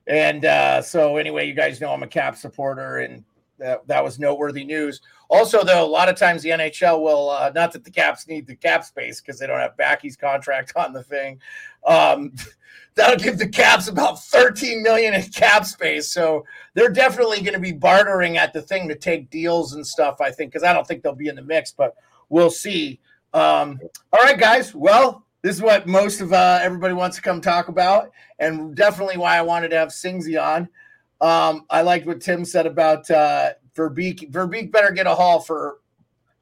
and 0.08 0.46
uh, 0.46 0.82
so 0.82 1.18
anyway, 1.18 1.48
you 1.48 1.54
guys 1.54 1.82
know 1.82 1.92
I'm 1.92 2.04
a 2.04 2.08
cap 2.08 2.38
supporter, 2.38 3.00
and 3.00 3.24
that, 3.60 3.86
that 3.88 4.04
was 4.04 4.20
noteworthy 4.20 4.64
news. 4.64 5.02
Also, 5.30 5.64
though, 5.64 5.86
a 5.86 5.88
lot 5.88 6.10
of 6.10 6.16
times 6.16 6.42
the 6.42 6.50
NHL 6.50 7.02
will 7.02 7.30
uh, 7.30 7.52
not 7.56 7.72
that 7.74 7.84
the 7.84 7.92
Caps 7.92 8.28
need 8.28 8.48
the 8.48 8.56
cap 8.56 8.84
space 8.84 9.22
because 9.22 9.40
they 9.40 9.48
don't 9.48 9.60
have 9.60 9.78
Backy's 9.78 10.18
contract 10.18 10.74
on 10.76 10.94
the 10.94 11.04
thing. 11.04 11.40
Um, 11.86 12.34
that'll 12.96 13.18
give 13.18 13.38
the 13.38 13.48
Caps 13.48 13.88
about 13.88 14.22
13 14.22 14.84
million 14.84 15.14
in 15.14 15.24
cap 15.30 15.66
space. 15.66 16.12
So 16.12 16.46
they're 16.74 16.90
definitely 16.90 17.42
going 17.42 17.54
to 17.54 17.60
be 17.60 17.72
bartering 17.72 18.38
at 18.38 18.52
the 18.54 18.62
thing 18.62 18.88
to 18.90 18.96
take 18.96 19.30
deals 19.30 19.74
and 19.74 19.86
stuff. 19.86 20.20
I 20.20 20.32
think 20.32 20.52
because 20.52 20.68
I 20.68 20.74
don't 20.74 20.86
think 20.86 21.02
they'll 21.02 21.16
be 21.16 21.30
in 21.30 21.36
the 21.36 21.42
mix, 21.42 21.72
but 21.72 21.96
we'll 22.30 22.52
see. 22.52 23.00
Um, 23.34 23.80
all 24.12 24.22
right, 24.24 24.38
guys. 24.38 24.76
Well, 24.76 25.26
this 25.42 25.56
is 25.56 25.62
what 25.62 25.88
most 25.88 26.22
of 26.22 26.34
uh, 26.34 26.60
everybody 26.62 26.94
wants 26.94 27.16
to 27.16 27.22
come 27.22 27.42
talk 27.42 27.68
about, 27.68 28.12
and 28.39 28.76
definitely 28.76 29.18
why 29.18 29.38
I 29.38 29.42
wanted 29.42 29.70
to 29.70 29.78
have 29.78 29.89
Singsy 29.89 30.42
on. 30.42 30.70
Um, 31.20 31.66
I 31.70 31.82
liked 31.82 32.06
what 32.06 32.22
Tim 32.22 32.46
said 32.46 32.66
about 32.66 33.10
uh, 33.10 33.52
Verbeek. 33.76 34.32
Verbeek 34.32 34.72
better 34.72 34.92
get 34.92 35.08
a 35.08 35.16
haul 35.16 35.39
for 35.39 35.80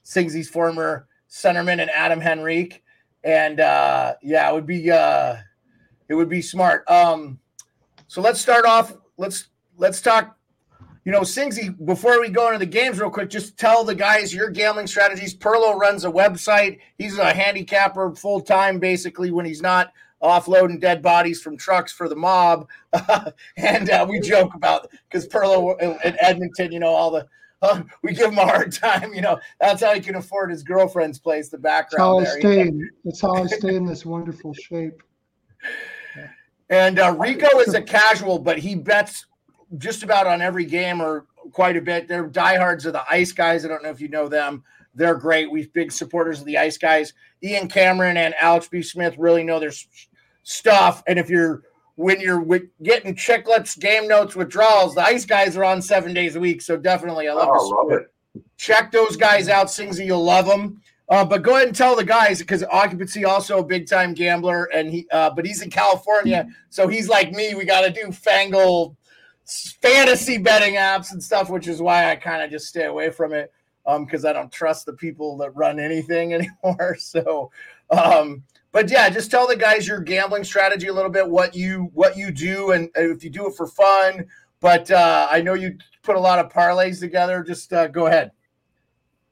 Singsy's 0.06 0.50
former 0.50 1.08
centerman 1.30 1.82
and 1.82 1.89
Adam 1.91 2.22
Henrique, 2.22 2.84
and 3.24 3.60
uh, 3.60 4.16
yeah, 4.22 4.50
it 4.50 4.54
would 4.54 4.66
be 4.66 4.89
uh, 4.89 5.36
it 6.08 6.16
would 6.16 6.30
be 6.30 6.41
smart. 6.41 6.89
Um, 6.89 7.39
so 8.08 8.22
let's 8.22 8.41
start 8.41 8.66
off. 8.66 8.93
Let's 9.18 9.50
let's 9.78 10.02
talk 10.02 10.39
you 11.10 11.16
know, 11.16 11.22
Singsy, 11.22 11.76
before 11.88 12.22
we 12.22 12.30
go 12.30 12.45
into 12.49 12.60
the 12.60 12.68
games 12.68 12.99
real 12.99 13.10
quick, 13.10 13.32
just 13.32 13.57
tell 13.57 13.84
the 13.84 13.95
guys 13.95 14.32
your 14.32 14.51
gambling 14.51 14.86
strategies. 14.86 15.36
Perlo 15.36 15.76
runs 15.76 16.05
a 16.05 16.12
website. 16.12 16.78
He's 16.99 17.18
a 17.18 17.34
handicapper 17.34 18.14
full 18.14 18.41
time, 18.41 18.78
basically, 18.78 19.32
when 19.32 19.43
he's 19.43 19.60
not 19.60 19.91
offloading 20.22 20.80
dead 20.80 21.01
bodies 21.01 21.41
from 21.41 21.57
trucks 21.57 21.91
for 21.91 22.07
the 22.07 22.16
mob. 22.16 22.68
and 23.57 23.89
uh, 23.89 24.05
we 24.07 24.20
joke 24.20 24.53
about 24.53 24.91
because 25.10 25.28
Perlo 25.28 25.82
in 25.82 26.16
Edmonton, 26.20 26.72
you 26.72 26.80
know, 26.80 26.93
all 26.93 27.10
the 27.10 27.26
uh, 27.64 27.82
we 28.03 28.14
give 28.14 28.32
him 28.32 28.38
a 28.38 28.45
hard 28.45 28.72
time. 28.72 29.12
You 29.12 29.22
know, 29.22 29.39
that's 29.60 29.82
how 29.82 29.95
he 29.95 30.01
can 30.01 30.14
afford 30.14 30.51
his 30.51 30.62
girlfriend's 30.62 31.18
place. 31.18 31.49
The 31.49 31.57
background. 31.57 32.24
That's 32.24 32.34
how 32.34 32.38
I 32.38 32.39
stay. 32.39 32.72
That's 33.03 33.22
how 33.22 33.34
I 33.34 33.47
stay 33.47 33.74
in 33.74 33.86
this 33.88 34.05
wonderful 34.05 34.53
shape. 34.53 35.01
And 36.70 36.99
uh, 36.99 37.16
Rico 37.18 37.57
is 37.62 37.74
a 37.74 37.82
casual, 37.82 38.38
but 38.38 38.60
he 38.60 38.76
bets 38.76 39.26
just 39.78 40.03
about 40.03 40.28
on 40.28 40.41
every 40.41 40.65
game 40.65 41.01
or 41.01 41.26
quite 41.51 41.78
a 41.78 41.82
bit. 41.82 42.07
They're 42.07 42.28
diehards 42.28 42.86
of 42.86 42.93
the 42.93 43.03
Ice 43.09 43.32
Guys. 43.32 43.65
I 43.65 43.67
don't 43.67 43.84
know 43.84 43.89
if 43.89 44.01
you 44.01 44.07
know 44.07 44.28
them. 44.28 44.63
They're 44.95 45.15
great. 45.15 45.51
We've 45.51 45.72
big 45.74 45.91
supporters 45.91 46.39
of 46.39 46.45
the 46.45 46.57
Ice 46.57 46.78
Guys. 46.78 47.13
Ian 47.43 47.67
Cameron 47.67 48.17
and 48.17 48.34
Alex 48.39 48.67
B. 48.67 48.82
Smith 48.82 49.15
really 49.17 49.43
know 49.43 49.59
their 49.59 49.72
stuff. 50.43 51.03
And 51.07 51.20
if 51.20 51.30
you're 51.30 51.63
when 51.95 52.22
you're 52.22 52.43
getting 52.82 53.13
chiclets, 53.13 53.78
game 53.78 54.07
notes, 54.07 54.36
withdrawals, 54.36 54.95
the 54.95 55.03
Ice 55.03 55.26
Guys 55.26 55.57
are 55.57 55.65
on 55.65 55.82
seven 55.82 56.13
days 56.13 56.36
a 56.36 56.39
week. 56.39 56.61
So 56.61 56.78
definitely, 56.78 57.28
I 57.28 57.34
love, 57.34 57.49
oh, 57.51 57.67
love 57.67 57.91
it. 57.91 58.11
Check 58.57 58.91
those 58.91 59.15
guys 59.15 59.49
out. 59.49 59.67
Singsy, 59.67 60.05
you'll 60.05 60.24
love 60.24 60.45
them. 60.45 60.82
Uh, 61.09 61.26
but 61.26 61.41
go 61.41 61.55
ahead 61.55 61.67
and 61.67 61.76
tell 61.76 61.95
the 61.95 62.03
guys 62.03 62.38
because 62.39 62.63
occupancy 62.72 63.26
also 63.26 63.59
a 63.59 63.63
big 63.63 63.88
time 63.88 64.13
gambler, 64.13 64.65
and 64.74 64.91
he 64.91 65.07
uh, 65.11 65.30
but 65.32 65.45
he's 65.45 65.61
in 65.61 65.70
California, 65.70 66.47
so 66.70 66.88
he's 66.88 67.09
like 67.09 67.32
me. 67.32 67.55
We 67.55 67.65
got 67.65 67.82
to 67.82 67.89
do 67.89 68.07
Fangle 68.09 68.95
fantasy 69.82 70.38
betting 70.38 70.76
apps 70.76 71.12
and 71.12 71.22
stuff, 71.22 71.50
which 71.50 71.68
is 71.68 71.82
why 71.82 72.12
I 72.12 72.16
kind 72.16 72.41
of 72.41 72.52
just 72.52 72.68
stay 72.68 72.86
away 72.86 73.10
from 73.10 73.34
it 73.34 73.52
because 73.97 74.26
um, 74.26 74.30
I 74.30 74.34
don't 74.34 74.52
trust 74.52 74.86
the 74.86 74.93
people 74.93 75.38
that 75.38 75.56
run 75.56 75.80
anything 75.80 76.34
anymore. 76.64 76.95
So, 77.00 77.52
um, 77.89 78.43
but 78.72 78.91
yeah, 78.91 79.10
just 79.10 79.32
tell 79.32 79.47
the 79.47 79.56
guys 79.56 79.88
your 79.88 80.00
gambling 80.00 80.43
strategy 80.43 80.88
a 80.88 80.93
little 80.93 81.12
bit, 81.12 81.28
what 81.28 81.56
you 81.56 81.89
what 81.93 82.16
you 82.16 82.32
do, 82.32 82.72
and 82.72 82.89
if 82.95 83.24
you 83.24 83.30
do 83.30 83.47
it 83.47 83.56
for 83.56 83.68
fun. 83.68 84.26
But 84.60 84.91
uh, 84.91 85.28
I 85.32 85.41
know 85.41 85.54
you 85.54 85.78
put 86.04 86.16
a 86.16 86.20
lot 86.20 86.39
of 86.39 86.52
parlays 86.52 87.00
together. 87.00 87.43
Just 87.43 87.74
uh, 87.74 87.88
go 87.88 88.08
ahead. 88.08 88.32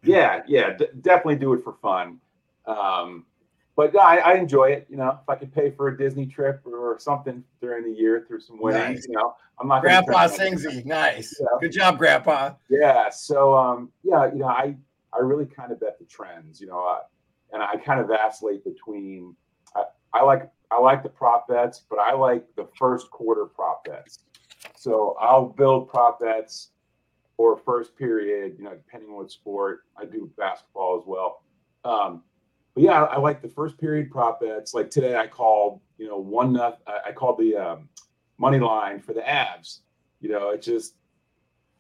Yeah, 0.04 0.42
yeah, 0.48 0.76
d- 0.78 0.88
definitely 1.02 1.36
do 1.36 1.54
it 1.54 1.64
for 1.64 1.74
fun. 1.74 2.20
Um, 2.66 3.26
but 3.78 3.94
yeah, 3.94 4.02
I, 4.02 4.16
I, 4.16 4.34
enjoy 4.34 4.72
it. 4.72 4.88
You 4.90 4.98
know, 4.98 5.20
if 5.22 5.30
I 5.30 5.36
could 5.36 5.54
pay 5.54 5.70
for 5.70 5.88
a 5.88 5.98
Disney 5.98 6.26
trip 6.26 6.62
or 6.66 6.98
something 7.00 7.44
during 7.62 7.84
the 7.84 7.98
year 7.98 8.26
through 8.28 8.42
some 8.42 8.60
winnings, 8.60 9.02
nice. 9.02 9.08
you 9.08 9.14
know, 9.14 9.36
I'm 9.60 9.68
not. 9.68 9.84
Grandpa 9.84 10.28
Singsy, 10.28 10.84
nice. 10.86 11.40
Yeah. 11.40 11.46
Good 11.62 11.74
job, 11.74 12.00
Grandpa. 12.00 12.56
Yeah. 12.70 13.10
So, 13.10 13.56
um, 13.56 13.92
yeah, 14.04 14.34
you 14.34 14.40
know, 14.40 14.48
I 14.48 14.76
I 15.14 15.20
really 15.20 15.46
kind 15.46 15.72
of 15.72 15.80
bet 15.80 16.00
the 16.00 16.06
trends. 16.06 16.60
You 16.60 16.68
know, 16.68 16.84
uh, 16.84 17.02
and 17.54 17.62
I 17.62 17.76
kind 17.78 18.02
of 18.02 18.08
vacillate 18.08 18.64
between. 18.64 19.36
I, 19.76 19.84
I 20.12 20.24
like 20.24 20.50
I 20.72 20.78
I 20.78 20.80
like 20.80 21.04
the 21.04 21.10
prop 21.10 21.48
bets, 21.48 21.84
but 21.88 22.00
I 22.00 22.14
like 22.14 22.46
the 22.56 22.68
first 22.80 23.12
quarter 23.12 23.46
prop 23.46 23.86
bets. 23.86 24.24
So 24.76 25.16
I'll 25.22 25.46
build 25.46 25.88
prop 25.88 26.20
bets 26.20 26.70
for 27.36 27.58
first 27.58 27.96
period, 27.96 28.56
you 28.58 28.64
know, 28.64 28.72
depending 28.72 29.10
on 29.12 29.18
what 29.18 29.30
sport. 29.32 29.84
I 29.96 30.06
do 30.06 30.32
basketball 30.36 31.00
as 31.00 31.04
well. 31.06 31.44
Um, 31.86 32.24
but 32.78 32.84
yeah, 32.84 33.06
I, 33.06 33.16
I, 33.16 33.18
like 33.18 33.42
the 33.42 33.50
first 33.50 33.80
period 33.80 34.12
prop 34.12 34.40
bets. 34.40 34.76
Like 34.76 34.92
today, 34.92 35.16
I 35.16 35.26
called, 35.26 35.82
you 35.98 36.08
know, 36.08 36.20
one. 36.20 36.56
I, 36.60 37.12
called 37.12 37.40
the 37.40 37.56
um, 37.56 37.90
money 38.38 38.60
line 38.60 39.00
for 39.00 39.14
the 39.14 39.22
Avs. 39.22 39.80
You 40.22 40.30
know, 40.30 40.52
it 40.52 40.62
just 40.62 40.94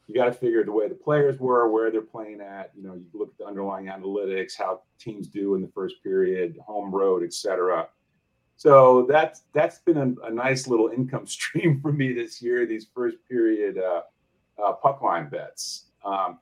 you 0.07 0.15
got 0.15 0.25
to 0.25 0.31
figure 0.31 0.63
the 0.63 0.71
way 0.71 0.87
the 0.87 0.95
players 0.95 1.39
were, 1.39 1.69
where 1.69 1.91
they're 1.91 2.01
playing 2.01 2.41
at. 2.41 2.71
You 2.75 2.81
know, 2.81 2.95
you 2.95 3.05
look 3.13 3.29
at 3.29 3.37
the 3.37 3.45
underlying 3.45 3.85
analytics, 3.85 4.57
how 4.57 4.81
teams 4.97 5.27
do 5.27 5.53
in 5.53 5.61
the 5.61 5.67
first 5.67 6.01
period, 6.01 6.57
home 6.65 6.89
road, 6.89 7.21
etc. 7.21 7.89
So 8.55 9.05
that's 9.07 9.43
that's 9.53 9.77
been 9.77 9.97
a, 9.97 10.25
a, 10.25 10.31
nice 10.31 10.67
little 10.67 10.87
income 10.87 11.27
stream 11.27 11.79
for 11.79 11.93
me 11.93 12.11
this 12.11 12.41
year. 12.41 12.65
These 12.65 12.87
first 12.91 13.17
period 13.29 13.77
uh, 13.77 14.01
uh, 14.59 14.73
puck 14.73 15.03
line 15.03 15.29
bets, 15.29 15.89
um, 16.03 16.39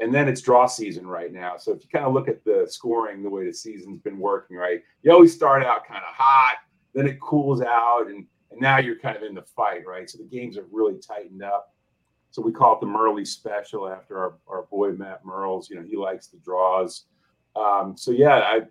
and 0.00 0.12
then 0.12 0.28
it's 0.28 0.40
draw 0.40 0.66
season 0.66 1.06
right 1.06 1.32
now. 1.32 1.56
So 1.56 1.72
if 1.72 1.82
you 1.82 1.88
kind 1.88 2.04
of 2.04 2.12
look 2.12 2.28
at 2.28 2.44
the 2.44 2.66
scoring, 2.68 3.22
the 3.22 3.30
way 3.30 3.46
the 3.46 3.54
season's 3.54 4.00
been 4.00 4.18
working, 4.18 4.56
right? 4.56 4.80
You 5.02 5.12
always 5.12 5.34
start 5.34 5.62
out 5.62 5.86
kind 5.86 6.02
of 6.08 6.14
hot, 6.14 6.56
then 6.94 7.06
it 7.06 7.20
cools 7.20 7.62
out, 7.62 8.06
and 8.08 8.26
and 8.50 8.60
now 8.60 8.78
you're 8.78 8.98
kind 8.98 9.16
of 9.16 9.22
in 9.22 9.34
the 9.34 9.42
fight, 9.42 9.86
right? 9.86 10.08
So 10.08 10.18
the 10.18 10.24
games 10.24 10.56
have 10.56 10.66
really 10.70 10.98
tightened 10.98 11.42
up. 11.42 11.74
So 12.30 12.42
we 12.42 12.52
call 12.52 12.74
it 12.74 12.80
the 12.80 12.86
Murley 12.86 13.24
special 13.24 13.88
after 13.88 14.18
our, 14.18 14.34
our 14.46 14.62
boy 14.70 14.92
Matt 14.92 15.24
Merles. 15.24 15.70
You 15.70 15.76
know, 15.76 15.82
he 15.82 15.96
likes 15.96 16.28
the 16.28 16.38
draws. 16.38 17.04
Um, 17.56 17.94
so 17.96 18.10
yeah, 18.10 18.36
I 18.36 18.62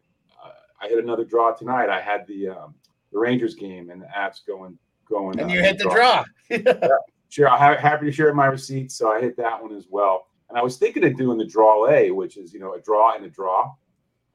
I 0.81 0.87
hit 0.87 1.03
another 1.03 1.23
draw 1.23 1.51
tonight. 1.51 1.89
I 1.89 2.01
had 2.01 2.25
the 2.27 2.49
um, 2.49 2.73
the 3.11 3.19
Rangers 3.19 3.53
game 3.53 3.89
and 3.91 4.01
the 4.01 4.07
apps 4.07 4.39
going 4.45 4.77
going. 5.07 5.39
And 5.39 5.51
uh, 5.51 5.53
you 5.53 5.61
hit 5.61 5.77
the 5.77 5.85
draw. 5.85 6.23
yeah, 6.49 6.87
sure, 7.29 7.49
I'm 7.49 7.77
happy 7.77 8.07
to 8.07 8.11
share 8.11 8.33
my 8.33 8.47
receipts. 8.47 8.95
So 8.95 9.11
I 9.11 9.21
hit 9.21 9.37
that 9.37 9.61
one 9.61 9.75
as 9.75 9.85
well. 9.89 10.27
And 10.51 10.59
I 10.59 10.63
was 10.63 10.75
thinking 10.75 11.05
of 11.05 11.15
doing 11.15 11.37
the 11.37 11.45
draw 11.45 11.87
A, 11.87 12.11
which 12.11 12.35
is 12.35 12.53
you 12.53 12.59
know 12.59 12.73
a 12.73 12.81
draw 12.81 13.15
and 13.15 13.23
a 13.23 13.29
draw 13.29 13.73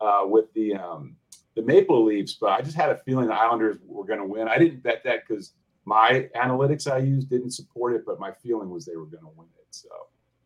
uh, 0.00 0.22
with 0.24 0.50
the 0.54 0.74
um, 0.74 1.14
the 1.54 1.62
Maple 1.62 2.02
Leafs. 2.04 2.32
But 2.40 2.52
I 2.52 2.62
just 2.62 2.74
had 2.74 2.88
a 2.88 2.96
feeling 2.96 3.28
the 3.28 3.34
Islanders 3.34 3.76
were 3.84 4.06
going 4.06 4.20
to 4.20 4.26
win. 4.26 4.48
I 4.48 4.56
didn't 4.56 4.82
bet 4.82 5.04
that 5.04 5.28
because 5.28 5.52
my 5.84 6.30
analytics 6.34 6.90
I 6.90 6.98
used 6.98 7.28
didn't 7.28 7.50
support 7.50 7.94
it, 7.94 8.04
but 8.06 8.18
my 8.18 8.32
feeling 8.32 8.70
was 8.70 8.86
they 8.86 8.96
were 8.96 9.04
going 9.04 9.24
to 9.24 9.30
win 9.36 9.48
it. 9.58 9.66
So, 9.70 9.88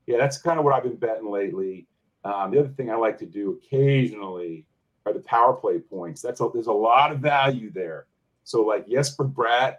yeah, 0.07 0.19
that's 0.19 0.39
kind 0.39 0.59
of 0.59 0.65
what 0.65 0.75
I've 0.75 0.83
been 0.83 0.97
betting 0.97 1.31
lately. 1.31 1.87
Um, 2.25 2.51
the 2.51 2.59
other 2.59 2.69
thing 2.69 2.91
I 2.91 2.97
like 2.97 3.17
to 3.19 3.27
do 3.27 3.53
occasionally 3.53 4.67
are 5.07 5.13
the 5.13 5.21
power 5.21 5.55
play 5.55 5.79
points. 5.79 6.21
That's 6.21 6.41
a, 6.41 6.51
there's 6.53 6.67
a 6.67 6.73
lot 6.73 7.13
of 7.13 7.21
value 7.21 7.71
there. 7.73 8.07
So, 8.43 8.63
like 8.63 8.89
Jesper 8.89 9.25
Bratt, 9.25 9.77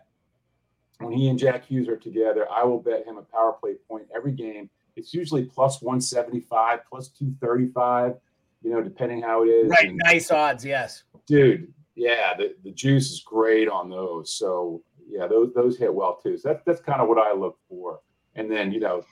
when 1.00 1.14
he 1.14 1.28
and 1.28 1.38
Jack 1.38 1.66
Hughes 1.66 1.90
are 1.90 1.98
together, 1.98 2.48
I 2.50 2.64
will 2.64 2.80
bet 2.80 3.06
him 3.06 3.18
a 3.18 3.24
power 3.24 3.54
play 3.54 3.76
point 3.88 4.08
every 4.16 4.32
game. 4.32 4.70
It's 4.96 5.14
usually 5.14 5.46
plus 5.46 5.82
175, 5.82 6.80
plus 6.90 7.10
235, 7.10 8.16
you 8.64 8.72
know, 8.72 8.82
depending 8.82 9.22
how 9.22 9.44
it 9.44 9.48
is. 9.48 9.70
Right. 9.70 9.90
And, 9.90 10.02
nice 10.04 10.32
odds. 10.32 10.66
Yes. 10.66 11.04
Dude. 11.28 11.74
Yeah. 11.96 12.36
The, 12.38 12.56
the 12.64 12.72
juice 12.72 13.12
is 13.12 13.22
great 13.22 13.68
on 13.68 13.90
those. 13.90 14.34
So, 14.34 14.84
yeah, 15.12 15.28
those 15.28 15.54
those 15.54 15.78
hit 15.78 15.94
well 15.94 16.20
too. 16.24 16.38
So 16.38 16.50
that's 16.50 16.64
that's 16.66 16.82
kind 16.82 17.02
of 17.02 17.10
what 17.10 17.18
I 17.18 17.34
look 17.34 17.58
for. 17.68 18.00
And 18.36 18.50
then 18.50 18.72
you 18.72 18.80
know, 18.80 19.04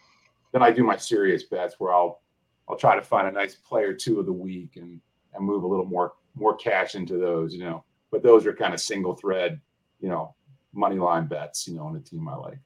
then 0.53 0.63
I 0.63 0.71
do 0.71 0.83
my 0.83 0.95
serious 0.95 1.43
bets 1.43 1.75
where 1.77 1.93
I'll 1.93 2.21
I'll 2.67 2.77
try 2.77 2.95
to 2.95 3.01
find 3.01 3.27
a 3.27 3.31
nice 3.31 3.55
player 3.55 3.93
two 3.93 4.19
of 4.19 4.25
the 4.25 4.33
week 4.33 4.77
and 4.77 5.01
and 5.33 5.45
move 5.45 5.63
a 5.63 5.67
little 5.67 5.85
more 5.85 6.13
more 6.35 6.55
cash 6.55 6.95
into 6.95 7.17
those. 7.17 7.53
You 7.53 7.65
know, 7.65 7.83
but 8.11 8.23
those 8.23 8.45
are 8.45 8.53
kind 8.53 8.73
of 8.73 8.79
single 8.79 9.13
thread, 9.13 9.59
you 9.99 10.07
know, 10.07 10.35
money 10.73 10.97
line 10.97 11.27
bets. 11.27 11.67
You 11.67 11.75
know, 11.75 11.83
on 11.83 11.97
a 11.97 11.99
team 11.99 12.27
I 12.29 12.35
like. 12.35 12.59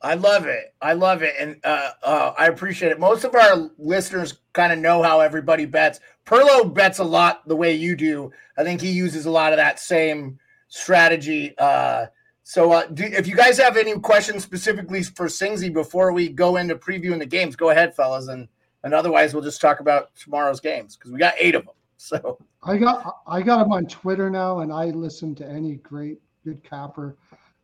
I 0.00 0.14
love 0.14 0.46
it. 0.46 0.74
I 0.80 0.92
love 0.92 1.22
it, 1.22 1.34
and 1.40 1.56
uh, 1.64 1.90
uh, 2.04 2.32
I 2.38 2.46
appreciate 2.46 2.92
it. 2.92 3.00
Most 3.00 3.24
of 3.24 3.34
our 3.34 3.68
listeners 3.78 4.38
kind 4.52 4.72
of 4.72 4.78
know 4.78 5.02
how 5.02 5.20
everybody 5.20 5.64
bets. 5.64 5.98
Perlo 6.24 6.72
bets 6.72 7.00
a 7.00 7.04
lot 7.04 7.46
the 7.48 7.56
way 7.56 7.74
you 7.74 7.96
do. 7.96 8.30
I 8.56 8.62
think 8.62 8.80
he 8.80 8.90
uses 8.90 9.26
a 9.26 9.30
lot 9.30 9.52
of 9.52 9.56
that 9.56 9.80
same 9.80 10.38
strategy. 10.68 11.54
Uh, 11.58 12.06
so, 12.44 12.72
uh, 12.72 12.86
do, 12.86 13.04
if 13.04 13.26
you 13.26 13.34
guys 13.34 13.58
have 13.58 13.76
any 13.76 13.98
questions 13.98 14.44
specifically 14.44 15.02
for 15.02 15.26
Singsy 15.26 15.72
before 15.72 16.12
we 16.12 16.28
go 16.28 16.56
into 16.56 16.76
previewing 16.76 17.18
the 17.18 17.26
games, 17.26 17.56
go 17.56 17.70
ahead, 17.70 17.94
fellas, 17.94 18.28
and 18.28 18.46
and 18.84 18.94
otherwise 18.94 19.34
we'll 19.34 19.42
just 19.42 19.60
talk 19.60 19.80
about 19.80 20.14
tomorrow's 20.14 20.60
games 20.60 20.96
because 20.96 21.10
we 21.10 21.18
got 21.18 21.34
eight 21.38 21.54
of 21.54 21.64
them. 21.64 21.74
So 22.00 22.38
I 22.62 22.76
got 22.76 23.16
I 23.26 23.42
got 23.42 23.66
him 23.66 23.72
on 23.72 23.86
Twitter 23.86 24.30
now, 24.30 24.60
and 24.60 24.72
I 24.72 24.86
listen 24.86 25.34
to 25.34 25.46
any 25.46 25.74
great 25.76 26.20
good 26.44 26.62
capper. 26.62 27.16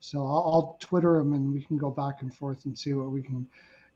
So 0.05 0.20
I'll, 0.20 0.52
I'll 0.52 0.76
Twitter 0.80 1.16
him, 1.16 1.32
and 1.32 1.52
we 1.52 1.62
can 1.62 1.78
go 1.78 1.90
back 1.90 2.20
and 2.20 2.32
forth 2.32 2.66
and 2.66 2.78
see 2.78 2.92
what 2.92 3.11
we 3.11 3.22
can 3.22 3.46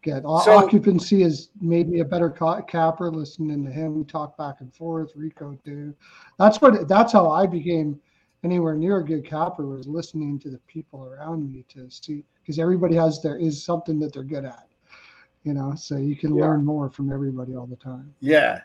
get. 0.02 0.22
So, 0.22 0.56
Occupancy 0.56 1.22
has 1.22 1.50
made 1.60 1.88
me 1.88 2.00
a 2.00 2.04
better 2.04 2.30
capper 2.30 3.10
listening 3.10 3.64
to 3.66 3.70
him 3.70 4.06
talk 4.06 4.36
back 4.38 4.60
and 4.60 4.74
forth. 4.74 5.12
Rico 5.14 5.58
too. 5.64 5.94
That's 6.38 6.62
what 6.62 6.88
that's 6.88 7.12
how 7.12 7.30
I 7.30 7.46
became 7.46 8.00
anywhere 8.42 8.74
near 8.74 8.98
a 8.98 9.04
good 9.04 9.26
capper 9.26 9.66
was 9.66 9.86
listening 9.86 10.38
to 10.38 10.50
the 10.50 10.58
people 10.66 11.04
around 11.04 11.52
me 11.52 11.64
to 11.68 11.90
see 11.90 12.24
because 12.40 12.58
everybody 12.58 12.94
has 12.94 13.20
there 13.20 13.36
is 13.36 13.62
something 13.62 13.98
that 13.98 14.12
they're 14.12 14.22
good 14.22 14.44
at 14.44 14.68
you 15.42 15.52
know 15.52 15.74
so 15.74 15.96
you 15.96 16.14
can 16.14 16.34
yeah. 16.34 16.44
learn 16.44 16.64
more 16.64 16.88
from 16.88 17.12
everybody 17.12 17.56
all 17.56 17.66
the 17.66 17.76
time 17.76 18.14
yeah 18.20 18.60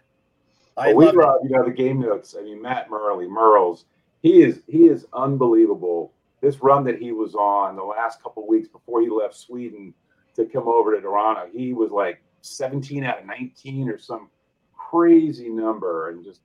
I 0.77 0.93
well, 0.93 1.11
we 1.11 1.17
love 1.17 1.39
you 1.43 1.49
know 1.49 1.65
the 1.65 1.71
game 1.71 1.99
notes 1.99 2.35
i 2.37 2.43
mean 2.43 2.61
matt 2.61 2.89
murley 2.89 3.25
merles 3.25 3.85
he 4.21 4.43
is 4.43 4.61
he 4.67 4.85
is 4.85 5.07
unbelievable 5.13 6.12
this 6.43 6.61
run 6.61 6.83
that 6.83 6.99
he 6.99 7.11
was 7.11 7.33
on 7.33 7.75
the 7.75 7.83
last 7.83 8.21
couple 8.21 8.45
weeks 8.47 8.67
before 8.67 9.01
he 9.01 9.09
left 9.09 9.35
sweden 9.35 9.93
to 10.35 10.45
come 10.45 10.67
over 10.67 10.93
to 10.93 11.01
toronto 11.01 11.47
he 11.51 11.73
was 11.73 11.89
like 11.89 12.21
17 12.41 13.03
out 13.03 13.21
of 13.21 13.25
19 13.25 13.89
or 13.89 13.97
some 13.97 14.29
crazy 14.77 15.49
number 15.49 16.09
and 16.09 16.23
just 16.23 16.41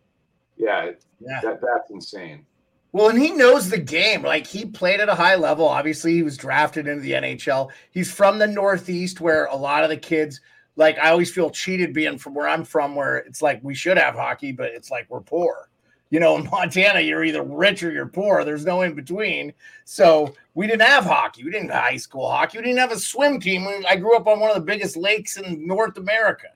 yeah, 0.56 0.92
yeah. 1.20 1.40
That, 1.42 1.60
that's 1.60 1.90
insane 1.90 2.46
well, 2.92 3.10
and 3.10 3.18
he 3.18 3.32
knows 3.32 3.68
the 3.68 3.78
game. 3.78 4.22
Like 4.22 4.46
he 4.46 4.64
played 4.64 5.00
at 5.00 5.08
a 5.08 5.14
high 5.14 5.36
level. 5.36 5.68
Obviously, 5.68 6.14
he 6.14 6.22
was 6.22 6.36
drafted 6.36 6.86
into 6.86 7.02
the 7.02 7.12
NHL. 7.12 7.70
He's 7.90 8.10
from 8.10 8.38
the 8.38 8.46
Northeast, 8.46 9.20
where 9.20 9.44
a 9.46 9.56
lot 9.56 9.84
of 9.84 9.90
the 9.90 9.96
kids, 9.96 10.40
like 10.76 10.98
I 10.98 11.10
always 11.10 11.30
feel 11.30 11.50
cheated 11.50 11.92
being 11.92 12.18
from 12.18 12.34
where 12.34 12.48
I'm 12.48 12.64
from, 12.64 12.94
where 12.94 13.18
it's 13.18 13.42
like 13.42 13.62
we 13.62 13.74
should 13.74 13.98
have 13.98 14.14
hockey, 14.14 14.52
but 14.52 14.70
it's 14.70 14.90
like 14.90 15.06
we're 15.10 15.20
poor. 15.20 15.67
You 16.10 16.20
know, 16.20 16.36
in 16.36 16.44
Montana, 16.50 17.00
you're 17.00 17.24
either 17.24 17.42
rich 17.42 17.82
or 17.82 17.92
you're 17.92 18.06
poor. 18.06 18.44
There's 18.44 18.64
no 18.64 18.82
in 18.82 18.94
between. 18.94 19.52
So 19.84 20.34
we 20.54 20.66
didn't 20.66 20.82
have 20.82 21.04
hockey. 21.04 21.44
We 21.44 21.50
didn't 21.50 21.70
have 21.70 21.84
high 21.84 21.96
school 21.96 22.30
hockey. 22.30 22.58
We 22.58 22.64
didn't 22.64 22.78
have 22.78 22.92
a 22.92 22.98
swim 22.98 23.40
team. 23.40 23.66
I 23.88 23.96
grew 23.96 24.16
up 24.16 24.26
on 24.26 24.40
one 24.40 24.50
of 24.50 24.56
the 24.56 24.62
biggest 24.62 24.96
lakes 24.96 25.36
in 25.36 25.66
North 25.66 25.96
America, 25.98 26.48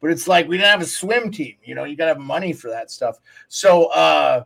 but 0.00 0.10
it's 0.10 0.28
like 0.28 0.48
we 0.48 0.56
didn't 0.56 0.70
have 0.70 0.82
a 0.82 0.86
swim 0.86 1.30
team. 1.30 1.56
You 1.64 1.74
know, 1.74 1.84
you 1.84 1.96
got 1.96 2.06
to 2.06 2.14
have 2.14 2.18
money 2.18 2.52
for 2.52 2.68
that 2.68 2.90
stuff. 2.90 3.18
So, 3.48 3.86
uh, 3.86 4.44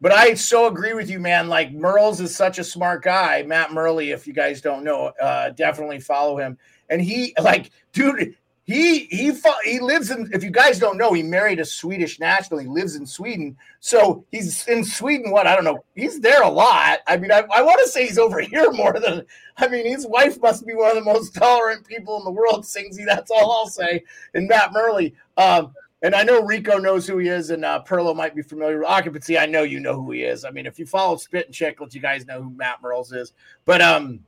but 0.00 0.12
I 0.12 0.34
so 0.34 0.66
agree 0.66 0.92
with 0.92 1.08
you, 1.08 1.18
man. 1.18 1.48
Like 1.48 1.72
Merles 1.72 2.20
is 2.20 2.34
such 2.36 2.58
a 2.58 2.64
smart 2.64 3.02
guy. 3.02 3.42
Matt 3.44 3.72
Murley, 3.72 4.10
if 4.10 4.26
you 4.26 4.32
guys 4.32 4.60
don't 4.60 4.84
know, 4.84 5.06
uh, 5.20 5.50
definitely 5.50 6.00
follow 6.00 6.36
him. 6.36 6.58
And 6.90 7.00
he, 7.00 7.34
like, 7.40 7.70
dude, 7.92 8.36
he 8.66 9.04
he 9.06 9.32
he 9.64 9.78
lives 9.78 10.10
in. 10.10 10.28
If 10.32 10.42
you 10.42 10.50
guys 10.50 10.80
don't 10.80 10.98
know, 10.98 11.12
he 11.12 11.22
married 11.22 11.60
a 11.60 11.64
Swedish 11.64 12.18
national. 12.18 12.58
He 12.58 12.66
lives 12.66 12.96
in 12.96 13.06
Sweden, 13.06 13.56
so 13.78 14.24
he's 14.32 14.66
in 14.66 14.84
Sweden. 14.84 15.30
What 15.30 15.46
I 15.46 15.54
don't 15.54 15.64
know. 15.64 15.84
He's 15.94 16.18
there 16.20 16.42
a 16.42 16.50
lot. 16.50 16.98
I 17.06 17.16
mean, 17.16 17.30
I, 17.30 17.44
I 17.54 17.62
want 17.62 17.80
to 17.84 17.88
say 17.88 18.06
he's 18.06 18.18
over 18.18 18.40
here 18.40 18.72
more 18.72 18.98
than. 18.98 19.24
I 19.56 19.68
mean, 19.68 19.86
his 19.86 20.04
wife 20.04 20.40
must 20.42 20.66
be 20.66 20.74
one 20.74 20.90
of 20.90 20.96
the 20.96 21.12
most 21.12 21.34
tolerant 21.34 21.86
people 21.86 22.18
in 22.18 22.24
the 22.24 22.30
world. 22.30 22.64
Singsy, 22.64 23.06
that's 23.06 23.30
all 23.30 23.52
I'll 23.52 23.68
say. 23.68 24.02
And 24.34 24.48
Matt 24.48 24.72
Murley. 24.72 25.14
Um, 25.36 25.72
and 26.02 26.14
I 26.14 26.24
know 26.24 26.42
Rico 26.42 26.76
knows 26.76 27.06
who 27.06 27.18
he 27.18 27.28
is, 27.28 27.50
and 27.50 27.64
uh, 27.64 27.82
Perlo 27.86 28.14
might 28.14 28.34
be 28.34 28.42
familiar 28.42 28.80
with 28.80 28.88
occupancy. 28.88 29.38
I 29.38 29.46
know 29.46 29.62
you 29.62 29.80
know 29.80 29.94
who 29.94 30.10
he 30.10 30.24
is. 30.24 30.44
I 30.44 30.50
mean, 30.50 30.66
if 30.66 30.78
you 30.78 30.86
follow 30.86 31.16
Spit 31.16 31.46
and 31.46 31.54
Chiclets, 31.54 31.94
you 31.94 32.00
guys 32.00 32.26
know 32.26 32.42
who 32.42 32.50
Matt 32.50 32.82
Merles 32.82 33.14
is. 33.14 33.32
But 33.64 33.80
um, 33.80 34.20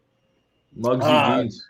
Mugsy 0.79 1.03
uh, 1.03 1.43
Beans. 1.43 1.65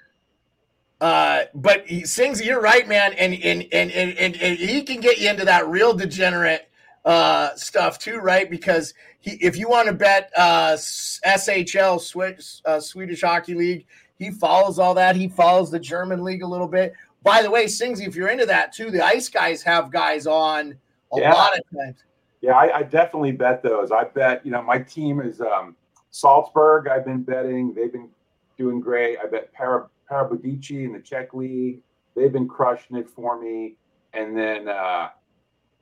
Uh, 1.00 1.44
but 1.54 1.86
he 1.86 2.04
sings. 2.04 2.44
You're 2.44 2.60
right, 2.60 2.86
man, 2.88 3.12
and 3.14 3.34
and, 3.34 3.66
and 3.72 3.92
and 3.92 4.18
and 4.18 4.36
and 4.36 4.58
he 4.58 4.82
can 4.82 5.00
get 5.00 5.18
you 5.18 5.30
into 5.30 5.44
that 5.44 5.68
real 5.68 5.94
degenerate 5.94 6.68
uh 7.04 7.54
stuff 7.54 7.98
too, 7.98 8.18
right? 8.18 8.50
Because 8.50 8.94
he, 9.20 9.32
if 9.32 9.56
you 9.56 9.68
want 9.68 9.86
to 9.86 9.94
bet 9.94 10.32
uh 10.36 10.72
SHL 10.72 12.00
Swiss, 12.00 12.62
uh, 12.64 12.80
Swedish 12.80 13.20
Hockey 13.20 13.54
League, 13.54 13.86
he 14.18 14.30
follows 14.30 14.78
all 14.80 14.94
that. 14.94 15.14
He 15.14 15.28
follows 15.28 15.70
the 15.70 15.78
German 15.78 16.24
league 16.24 16.42
a 16.42 16.46
little 16.46 16.66
bit. 16.66 16.94
By 17.22 17.42
the 17.42 17.50
way, 17.50 17.66
Singsy, 17.66 18.06
if 18.06 18.16
you're 18.16 18.28
into 18.28 18.46
that 18.46 18.72
too, 18.72 18.90
the 18.90 19.04
Ice 19.04 19.28
Guys 19.28 19.62
have 19.62 19.92
guys 19.92 20.26
on 20.26 20.76
a 21.12 21.20
yeah. 21.20 21.32
lot 21.32 21.56
of 21.56 21.64
times. 21.76 21.96
Yeah, 22.40 22.52
I, 22.52 22.78
I, 22.78 22.82
definitely 22.84 23.32
bet 23.32 23.62
those. 23.62 23.90
I 23.90 24.04
bet, 24.04 24.46
you 24.46 24.52
know, 24.52 24.62
my 24.62 24.78
team 24.78 25.20
is 25.20 25.40
um, 25.40 25.74
Salzburg. 26.10 26.86
I've 26.86 27.04
been 27.04 27.22
betting. 27.22 27.74
They've 27.74 27.92
been 27.92 28.08
doing 28.56 28.80
great. 28.80 29.18
I 29.18 29.26
bet 29.26 29.52
Para, 29.52 29.88
Pardubice 30.10 30.84
in 30.84 30.92
the 30.92 31.00
Czech 31.00 31.34
League. 31.34 31.80
They've 32.14 32.32
been 32.32 32.48
crushing 32.48 32.96
it 32.96 33.08
for 33.08 33.40
me. 33.40 33.76
And 34.12 34.36
then 34.36 34.68
uh, 34.68 35.10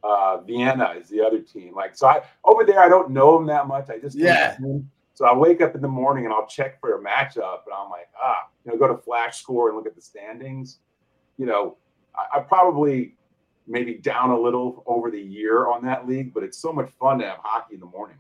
uh, 0.03 0.39
Vienna 0.43 0.95
is 1.01 1.09
the 1.09 1.25
other 1.25 1.41
team. 1.41 1.75
Like, 1.75 1.97
so 1.97 2.07
I 2.07 2.23
over 2.45 2.65
there, 2.65 2.81
I 2.81 2.89
don't 2.89 3.11
know 3.11 3.37
them 3.37 3.47
that 3.47 3.67
much. 3.67 3.91
I 3.91 3.99
just 3.99 4.17
yeah. 4.17 4.57
So 5.15 5.25
I 5.25 5.35
wake 5.35 5.63
up 5.63 5.75
in 5.75 5.81
the 5.81 5.89
morning 5.89 6.27
and 6.27 6.35
I'll 6.35 6.47
check 6.47 6.79
for 6.79 6.95
a 6.95 7.03
matchup, 7.03 7.61
and 7.65 7.75
I'm 7.75 7.89
like, 7.89 8.09
ah, 8.23 8.49
you 8.65 8.73
know, 8.73 8.79
go 8.79 8.87
to 8.87 9.01
Flash 9.01 9.41
Score 9.41 9.69
and 9.69 9.77
look 9.77 9.87
at 9.87 9.95
the 9.95 10.03
standings. 10.03 10.81
You 11.39 11.47
know, 11.47 11.79
I, 12.15 12.39
I 12.39 12.41
probably 12.41 13.15
maybe 13.67 13.95
down 13.95 14.31
a 14.31 14.39
little 14.39 14.83
over 14.87 15.11
the 15.11 15.21
year 15.21 15.69
on 15.69 15.83
that 15.85 16.07
league, 16.07 16.35
but 16.35 16.43
it's 16.43 16.59
so 16.59 16.73
much 16.73 16.91
fun 17.01 17.19
to 17.21 17.27
have 17.27 17.39
hockey 17.43 17.75
in 17.75 17.81
the 17.81 17.87
morning. 17.87 18.19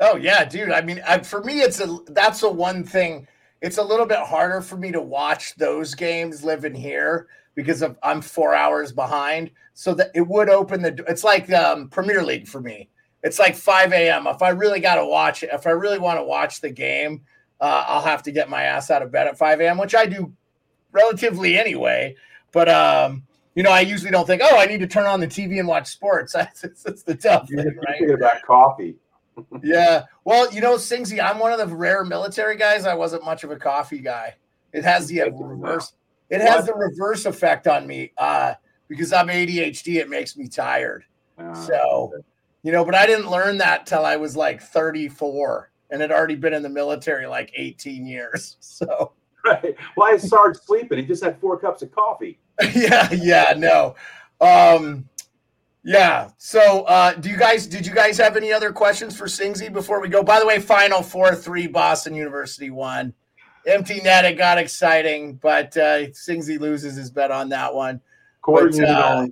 Oh 0.00 0.16
yeah, 0.16 0.44
dude. 0.44 0.70
I 0.70 0.80
mean, 0.80 1.02
I, 1.06 1.18
for 1.18 1.42
me, 1.42 1.60
it's 1.60 1.80
a 1.80 1.98
that's 2.08 2.40
the 2.40 2.50
one 2.50 2.84
thing. 2.84 3.26
It's 3.60 3.78
a 3.78 3.82
little 3.82 4.06
bit 4.06 4.18
harder 4.18 4.60
for 4.60 4.76
me 4.76 4.92
to 4.92 5.00
watch 5.00 5.54
those 5.56 5.94
games 5.94 6.44
living 6.44 6.74
here 6.74 7.28
because 7.54 7.82
of 7.82 7.98
I'm 8.02 8.20
four 8.20 8.54
hours 8.54 8.92
behind. 8.92 9.50
So 9.74 9.94
that 9.94 10.10
it 10.14 10.26
would 10.26 10.48
open 10.48 10.82
the. 10.82 11.04
It's 11.08 11.24
like 11.24 11.52
um, 11.52 11.88
Premier 11.88 12.22
League 12.22 12.48
for 12.48 12.60
me. 12.60 12.88
It's 13.22 13.38
like 13.38 13.54
5 13.54 13.92
a.m. 13.92 14.26
If 14.26 14.42
I 14.42 14.50
really 14.50 14.80
got 14.80 14.96
to 14.96 15.06
watch 15.06 15.42
it, 15.42 15.50
if 15.52 15.66
I 15.66 15.70
really 15.70 15.98
want 15.98 16.18
to 16.18 16.24
watch 16.24 16.60
the 16.60 16.70
game, 16.70 17.22
uh, 17.60 17.84
I'll 17.86 18.02
have 18.02 18.22
to 18.24 18.32
get 18.32 18.48
my 18.48 18.62
ass 18.62 18.90
out 18.90 19.02
of 19.02 19.10
bed 19.10 19.26
at 19.26 19.38
5 19.38 19.60
a.m., 19.60 19.78
which 19.78 19.94
I 19.94 20.06
do 20.06 20.32
relatively 20.92 21.58
anyway. 21.58 22.16
But 22.52 22.68
um, 22.68 23.24
you 23.54 23.62
know, 23.62 23.70
I 23.70 23.80
usually 23.80 24.12
don't 24.12 24.26
think, 24.26 24.42
oh, 24.44 24.56
I 24.56 24.66
need 24.66 24.78
to 24.80 24.86
turn 24.86 25.06
on 25.06 25.20
the 25.20 25.26
TV 25.26 25.58
and 25.58 25.66
watch 25.66 25.88
sports. 25.88 26.32
That's, 26.34 26.60
that's 26.60 27.02
the 27.02 27.14
tough 27.14 27.48
thing, 27.48 27.58
right? 27.58 27.98
Thinking 27.98 28.14
about 28.14 28.42
coffee 28.42 28.94
yeah. 29.62 30.04
Well, 30.24 30.52
you 30.52 30.60
know, 30.60 30.76
Singsy, 30.76 31.22
I'm 31.22 31.38
one 31.38 31.52
of 31.52 31.58
the 31.58 31.74
rare 31.74 32.04
military 32.04 32.56
guys. 32.56 32.86
I 32.86 32.94
wasn't 32.94 33.24
much 33.24 33.44
of 33.44 33.50
a 33.50 33.56
coffee 33.56 34.00
guy. 34.00 34.34
It 34.72 34.84
has 34.84 35.08
the 35.08 35.30
reverse. 35.30 35.92
It 36.30 36.40
has 36.40 36.66
the 36.66 36.74
reverse 36.74 37.24
effect 37.24 37.66
on 37.66 37.86
me 37.86 38.12
uh, 38.18 38.54
because 38.88 39.12
I'm 39.12 39.28
ADHD. 39.28 39.96
It 39.96 40.10
makes 40.10 40.36
me 40.36 40.46
tired. 40.46 41.04
Uh, 41.38 41.54
so, 41.54 42.12
you 42.62 42.72
know, 42.72 42.84
but 42.84 42.94
I 42.94 43.06
didn't 43.06 43.30
learn 43.30 43.58
that 43.58 43.86
till 43.86 44.04
I 44.04 44.16
was 44.16 44.36
like 44.36 44.60
34 44.60 45.70
and 45.90 46.02
had 46.02 46.10
already 46.10 46.34
been 46.34 46.52
in 46.52 46.62
the 46.62 46.68
military 46.68 47.26
like 47.26 47.52
18 47.56 48.06
years. 48.06 48.56
So, 48.78 49.12
right. 49.44 49.74
Well, 49.96 50.12
I 50.12 50.16
started 50.18 50.60
sleeping. 50.60 50.98
He 50.98 51.04
just 51.04 51.24
had 51.24 51.40
four 51.40 51.58
cups 51.58 51.82
of 51.82 51.90
coffee. 51.92 52.38
yeah. 52.74 53.08
Yeah. 53.12 53.54
No. 53.56 53.96
Um, 54.40 55.08
yeah. 55.88 56.28
So, 56.36 56.82
uh, 56.82 57.14
do 57.14 57.30
you 57.30 57.38
guys 57.38 57.66
did 57.66 57.86
you 57.86 57.94
guys 57.94 58.18
have 58.18 58.36
any 58.36 58.52
other 58.52 58.72
questions 58.72 59.16
for 59.16 59.24
Singsy 59.24 59.72
before 59.72 60.02
we 60.02 60.08
go? 60.10 60.22
By 60.22 60.38
the 60.38 60.46
way, 60.46 60.60
final 60.60 61.02
four 61.02 61.34
three 61.34 61.66
Boston 61.66 62.14
University 62.14 62.68
won. 62.68 63.14
Empty 63.66 64.02
net, 64.02 64.26
it 64.26 64.36
got 64.36 64.58
exciting, 64.58 65.36
but 65.36 65.74
uh, 65.78 66.08
Singsy 66.08 66.60
loses 66.60 66.94
his 66.94 67.10
bet 67.10 67.30
on 67.30 67.48
that 67.48 67.74
one. 67.74 68.02
But, 68.44 68.78
uh, 68.80 69.26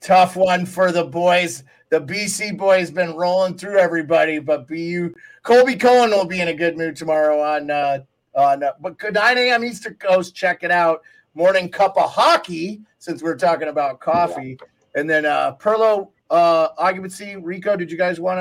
tough 0.00 0.34
one 0.34 0.64
for 0.64 0.92
the 0.92 1.04
boys. 1.04 1.62
The 1.90 2.00
BC 2.00 2.56
boys 2.56 2.90
been 2.90 3.14
rolling 3.14 3.58
through 3.58 3.78
everybody, 3.78 4.38
but 4.38 4.66
BU 4.66 5.14
Colby 5.42 5.76
Cohen 5.76 6.08
will 6.08 6.26
be 6.26 6.40
in 6.40 6.48
a 6.48 6.54
good 6.54 6.78
mood 6.78 6.96
tomorrow 6.96 7.42
on 7.42 7.70
uh, 7.70 7.98
on. 8.34 8.62
Uh, 8.62 8.72
but 8.80 8.96
9 9.02 9.38
a.m. 9.38 9.62
Eastern 9.62 9.94
Coast, 9.96 10.34
check 10.34 10.62
it 10.62 10.70
out. 10.70 11.02
Morning 11.34 11.68
cup 11.68 11.98
of 11.98 12.10
hockey, 12.10 12.80
since 12.98 13.22
we're 13.22 13.36
talking 13.36 13.68
about 13.68 14.00
coffee. 14.00 14.56
Yeah 14.58 14.66
and 14.98 15.08
then 15.08 15.24
uh 15.24 15.54
Perlo 15.56 16.10
uh 16.30 16.68
occupancy, 16.76 17.36
Rico, 17.36 17.76
did 17.76 17.90
you 17.90 17.96
guys 17.96 18.20
want 18.20 18.38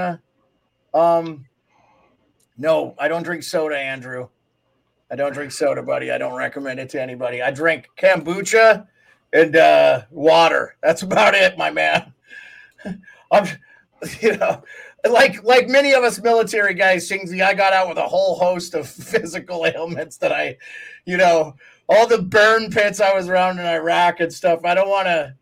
to 0.94 1.00
um 1.00 1.46
no, 2.58 2.96
I 2.98 3.08
don't 3.08 3.24
drink 3.24 3.44
soda, 3.44 3.78
Andrew. 3.78 4.30
I 5.12 5.16
don't 5.16 5.32
drink 5.32 5.52
soda, 5.52 5.84
buddy. 5.84 6.12
I 6.12 6.18
don't 6.18 6.36
recommend 6.36 6.80
it 6.80 6.90
to 6.90 7.02
anybody. 7.02 7.42
I 7.42 7.52
drink 7.52 7.90
kombucha 7.98 8.88
and 9.34 9.56
uh 9.56 10.02
water. 10.10 10.76
That's 10.82 11.02
about 11.04 11.36
it, 11.36 11.58
my 11.58 11.70
man. 11.70 12.14
I'm 13.32 13.48
you 14.22 14.38
know, 14.38 14.64
like 15.10 15.44
like 15.44 15.68
many 15.68 15.94
of 15.94 16.04
us 16.04 16.22
military 16.22 16.74
guys, 16.74 17.10
Shingsy, 17.10 17.44
I 17.44 17.54
got 17.54 17.74
out 17.74 17.90
with 17.90 17.98
a 17.98 18.08
whole 18.08 18.36
host 18.36 18.74
of 18.74 18.88
physical 18.88 19.66
ailments 19.66 20.18
that 20.18 20.32
I, 20.32 20.58
you 21.06 21.18
know, 21.18 21.56
all 21.90 22.08
the 22.08 22.22
burn 22.22 22.70
pits 22.70 23.00
I 23.00 23.14
was 23.14 23.28
around 23.28 23.60
in 23.60 23.66
Iraq 23.66 24.20
and 24.20 24.32
stuff. 24.32 24.66
I 24.66 24.74
don't 24.74 24.90
want 24.90 25.08
to 25.08 25.36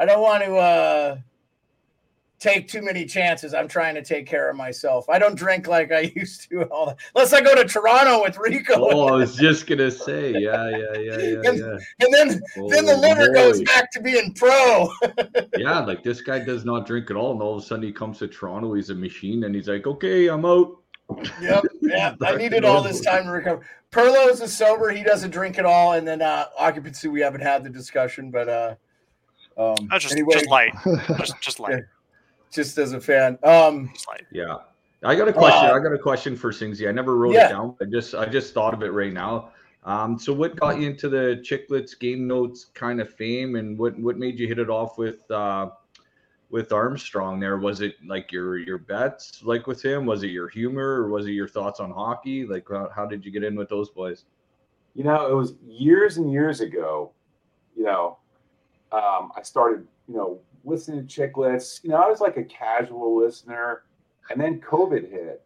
I 0.00 0.06
don't 0.06 0.22
want 0.22 0.42
to 0.42 0.56
uh, 0.56 1.18
take 2.38 2.68
too 2.68 2.80
many 2.80 3.04
chances. 3.04 3.52
I'm 3.52 3.68
trying 3.68 3.94
to 3.96 4.02
take 4.02 4.26
care 4.26 4.48
of 4.48 4.56
myself. 4.56 5.06
I 5.10 5.18
don't 5.18 5.34
drink 5.34 5.68
like 5.68 5.92
I 5.92 6.10
used 6.16 6.48
to. 6.48 6.62
All 6.64 6.86
that. 6.86 6.96
Unless 7.14 7.34
I 7.34 7.42
go 7.42 7.54
to 7.54 7.64
Toronto 7.64 8.22
with 8.22 8.38
Rico. 8.38 8.76
Oh, 8.78 9.08
I 9.08 9.12
was 9.12 9.36
just 9.36 9.66
gonna 9.66 9.90
say, 9.90 10.32
yeah, 10.32 10.70
yeah, 10.70 10.78
yeah, 10.94 11.18
yeah, 11.18 11.40
and, 11.44 11.58
yeah. 11.58 11.78
And 12.00 12.14
then, 12.14 12.40
oh, 12.56 12.70
then 12.70 12.86
the 12.86 12.96
liver 12.96 13.26
boy. 13.26 13.34
goes 13.34 13.62
back 13.64 13.92
to 13.92 14.00
being 14.00 14.32
pro. 14.32 14.90
yeah, 15.58 15.80
like 15.80 16.02
this 16.02 16.22
guy 16.22 16.38
does 16.38 16.64
not 16.64 16.86
drink 16.86 17.10
at 17.10 17.16
all, 17.16 17.32
and 17.32 17.42
all 17.42 17.58
of 17.58 17.62
a 17.62 17.66
sudden 17.66 17.84
he 17.84 17.92
comes 17.92 18.18
to 18.20 18.28
Toronto. 18.28 18.72
He's 18.72 18.88
a 18.88 18.94
machine, 18.94 19.44
and 19.44 19.54
he's 19.54 19.68
like, 19.68 19.86
"Okay, 19.86 20.28
I'm 20.28 20.46
out." 20.46 20.78
Yep, 21.42 21.64
yeah. 21.82 22.14
I 22.22 22.36
needed 22.36 22.64
all 22.64 22.82
this 22.82 23.00
time 23.02 23.24
to 23.24 23.30
recover. 23.32 23.66
Perlo 23.90 24.30
is 24.30 24.56
sober; 24.56 24.90
he 24.90 25.02
doesn't 25.02 25.30
drink 25.30 25.58
at 25.58 25.66
all, 25.66 25.92
and 25.92 26.08
then 26.08 26.22
uh, 26.22 26.46
occupancy. 26.58 27.08
We 27.08 27.20
haven't 27.20 27.42
had 27.42 27.64
the 27.64 27.70
discussion, 27.70 28.30
but 28.30 28.48
uh, 28.48 28.74
um, 29.60 29.88
oh, 29.92 29.98
just, 29.98 30.12
anyway, 30.12 30.32
just 30.32 30.48
light, 30.48 30.72
just, 31.18 31.40
just 31.40 31.60
light. 31.60 31.82
just 32.50 32.78
as 32.78 32.92
a 32.92 33.00
fan. 33.00 33.38
Um, 33.42 33.92
yeah, 34.32 34.56
I 35.04 35.14
got 35.14 35.28
a 35.28 35.32
question. 35.32 35.70
Uh, 35.70 35.74
I 35.74 35.78
got 35.80 35.92
a 35.92 35.98
question 35.98 36.34
for 36.34 36.50
Singsy. 36.50 36.88
I 36.88 36.92
never 36.92 37.16
wrote 37.16 37.34
yeah. 37.34 37.46
it 37.46 37.50
down. 37.50 37.76
I 37.80 37.84
just, 37.84 38.14
I 38.14 38.24
just 38.24 38.54
thought 38.54 38.72
of 38.72 38.82
it 38.82 38.92
right 38.92 39.12
now. 39.12 39.50
Um, 39.84 40.18
so 40.18 40.32
what 40.32 40.56
got 40.56 40.80
you 40.80 40.88
into 40.88 41.08
the 41.08 41.42
Chiclets 41.42 41.98
game 41.98 42.26
notes 42.26 42.66
kind 42.74 43.00
of 43.00 43.12
fame, 43.12 43.56
and 43.56 43.78
what 43.78 43.98
what 43.98 44.18
made 44.18 44.38
you 44.38 44.46
hit 44.46 44.58
it 44.58 44.70
off 44.70 44.98
with 44.98 45.30
uh, 45.30 45.70
with 46.50 46.72
Armstrong? 46.72 47.40
There 47.40 47.58
was 47.58 47.80
it 47.80 47.96
like 48.06 48.30
your 48.32 48.58
your 48.58 48.78
bets, 48.78 49.42
like 49.42 49.66
with 49.66 49.82
him? 49.82 50.06
Was 50.06 50.22
it 50.22 50.28
your 50.28 50.48
humor, 50.48 51.02
or 51.02 51.08
was 51.08 51.26
it 51.26 51.32
your 51.32 51.48
thoughts 51.48 51.80
on 51.80 51.90
hockey? 51.90 52.46
Like 52.46 52.68
how, 52.68 52.90
how 52.94 53.06
did 53.06 53.24
you 53.24 53.30
get 53.30 53.42
in 53.44 53.56
with 53.56 53.68
those 53.68 53.90
boys? 53.90 54.24
You 54.94 55.04
know, 55.04 55.30
it 55.30 55.34
was 55.34 55.54
years 55.66 56.18
and 56.18 56.30
years 56.30 56.60
ago. 56.60 57.12
You 57.74 57.84
know, 57.84 58.18
um, 58.92 59.32
I 59.36 59.42
started, 59.42 59.86
you 60.08 60.16
know, 60.16 60.40
listening 60.64 61.06
to 61.06 61.20
Chiclets. 61.20 61.82
You 61.82 61.90
know, 61.90 61.96
I 61.96 62.08
was 62.08 62.20
like 62.20 62.36
a 62.36 62.44
casual 62.44 63.16
listener, 63.16 63.82
and 64.30 64.40
then 64.40 64.60
COVID 64.60 65.10
hit. 65.10 65.42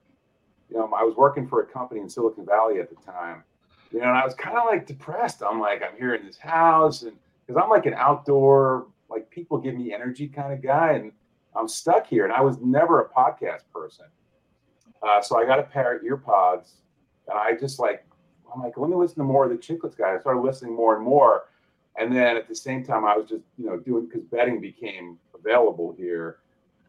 You 0.70 0.78
know, 0.78 0.90
I 0.96 1.04
was 1.04 1.14
working 1.16 1.46
for 1.46 1.60
a 1.60 1.66
company 1.66 2.00
in 2.00 2.08
Silicon 2.08 2.46
Valley 2.46 2.80
at 2.80 2.88
the 2.88 2.96
time. 2.96 3.44
You 3.92 4.00
know, 4.00 4.08
and 4.08 4.16
I 4.16 4.24
was 4.24 4.34
kind 4.34 4.56
of 4.56 4.64
like 4.64 4.86
depressed. 4.86 5.42
I'm 5.42 5.60
like, 5.60 5.82
I'm 5.82 5.96
here 5.96 6.14
in 6.14 6.26
this 6.26 6.38
house, 6.38 7.02
and 7.02 7.16
because 7.46 7.62
I'm 7.62 7.70
like 7.70 7.86
an 7.86 7.94
outdoor, 7.94 8.86
like 9.10 9.28
people 9.30 9.58
give 9.58 9.74
me 9.74 9.92
energy 9.92 10.26
kind 10.26 10.52
of 10.52 10.62
guy, 10.62 10.92
and 10.92 11.12
I'm 11.54 11.68
stuck 11.68 12.06
here. 12.06 12.24
And 12.24 12.32
I 12.32 12.40
was 12.40 12.58
never 12.60 13.00
a 13.00 13.08
podcast 13.08 13.62
person. 13.72 14.06
Uh, 15.02 15.20
so 15.20 15.38
I 15.38 15.44
got 15.44 15.58
a 15.58 15.64
pair 15.64 15.96
of 15.96 16.02
earpods, 16.02 16.70
and 17.28 17.38
I 17.38 17.54
just 17.54 17.78
like, 17.78 18.06
I'm 18.52 18.62
like, 18.62 18.78
let 18.78 18.88
me 18.88 18.96
listen 18.96 19.18
to 19.18 19.24
more 19.24 19.44
of 19.44 19.50
the 19.50 19.56
Chiclets 19.56 19.96
guy. 19.96 20.14
I 20.14 20.18
started 20.18 20.40
listening 20.40 20.74
more 20.74 20.96
and 20.96 21.04
more 21.04 21.44
and 21.96 22.14
then 22.14 22.36
at 22.36 22.48
the 22.48 22.54
same 22.56 22.84
time, 22.84 23.04
I 23.04 23.16
was 23.16 23.28
just, 23.28 23.44
you 23.56 23.66
know, 23.66 23.76
doing 23.76 24.06
because 24.06 24.24
betting 24.24 24.60
became 24.60 25.18
available 25.34 25.94
here. 25.96 26.38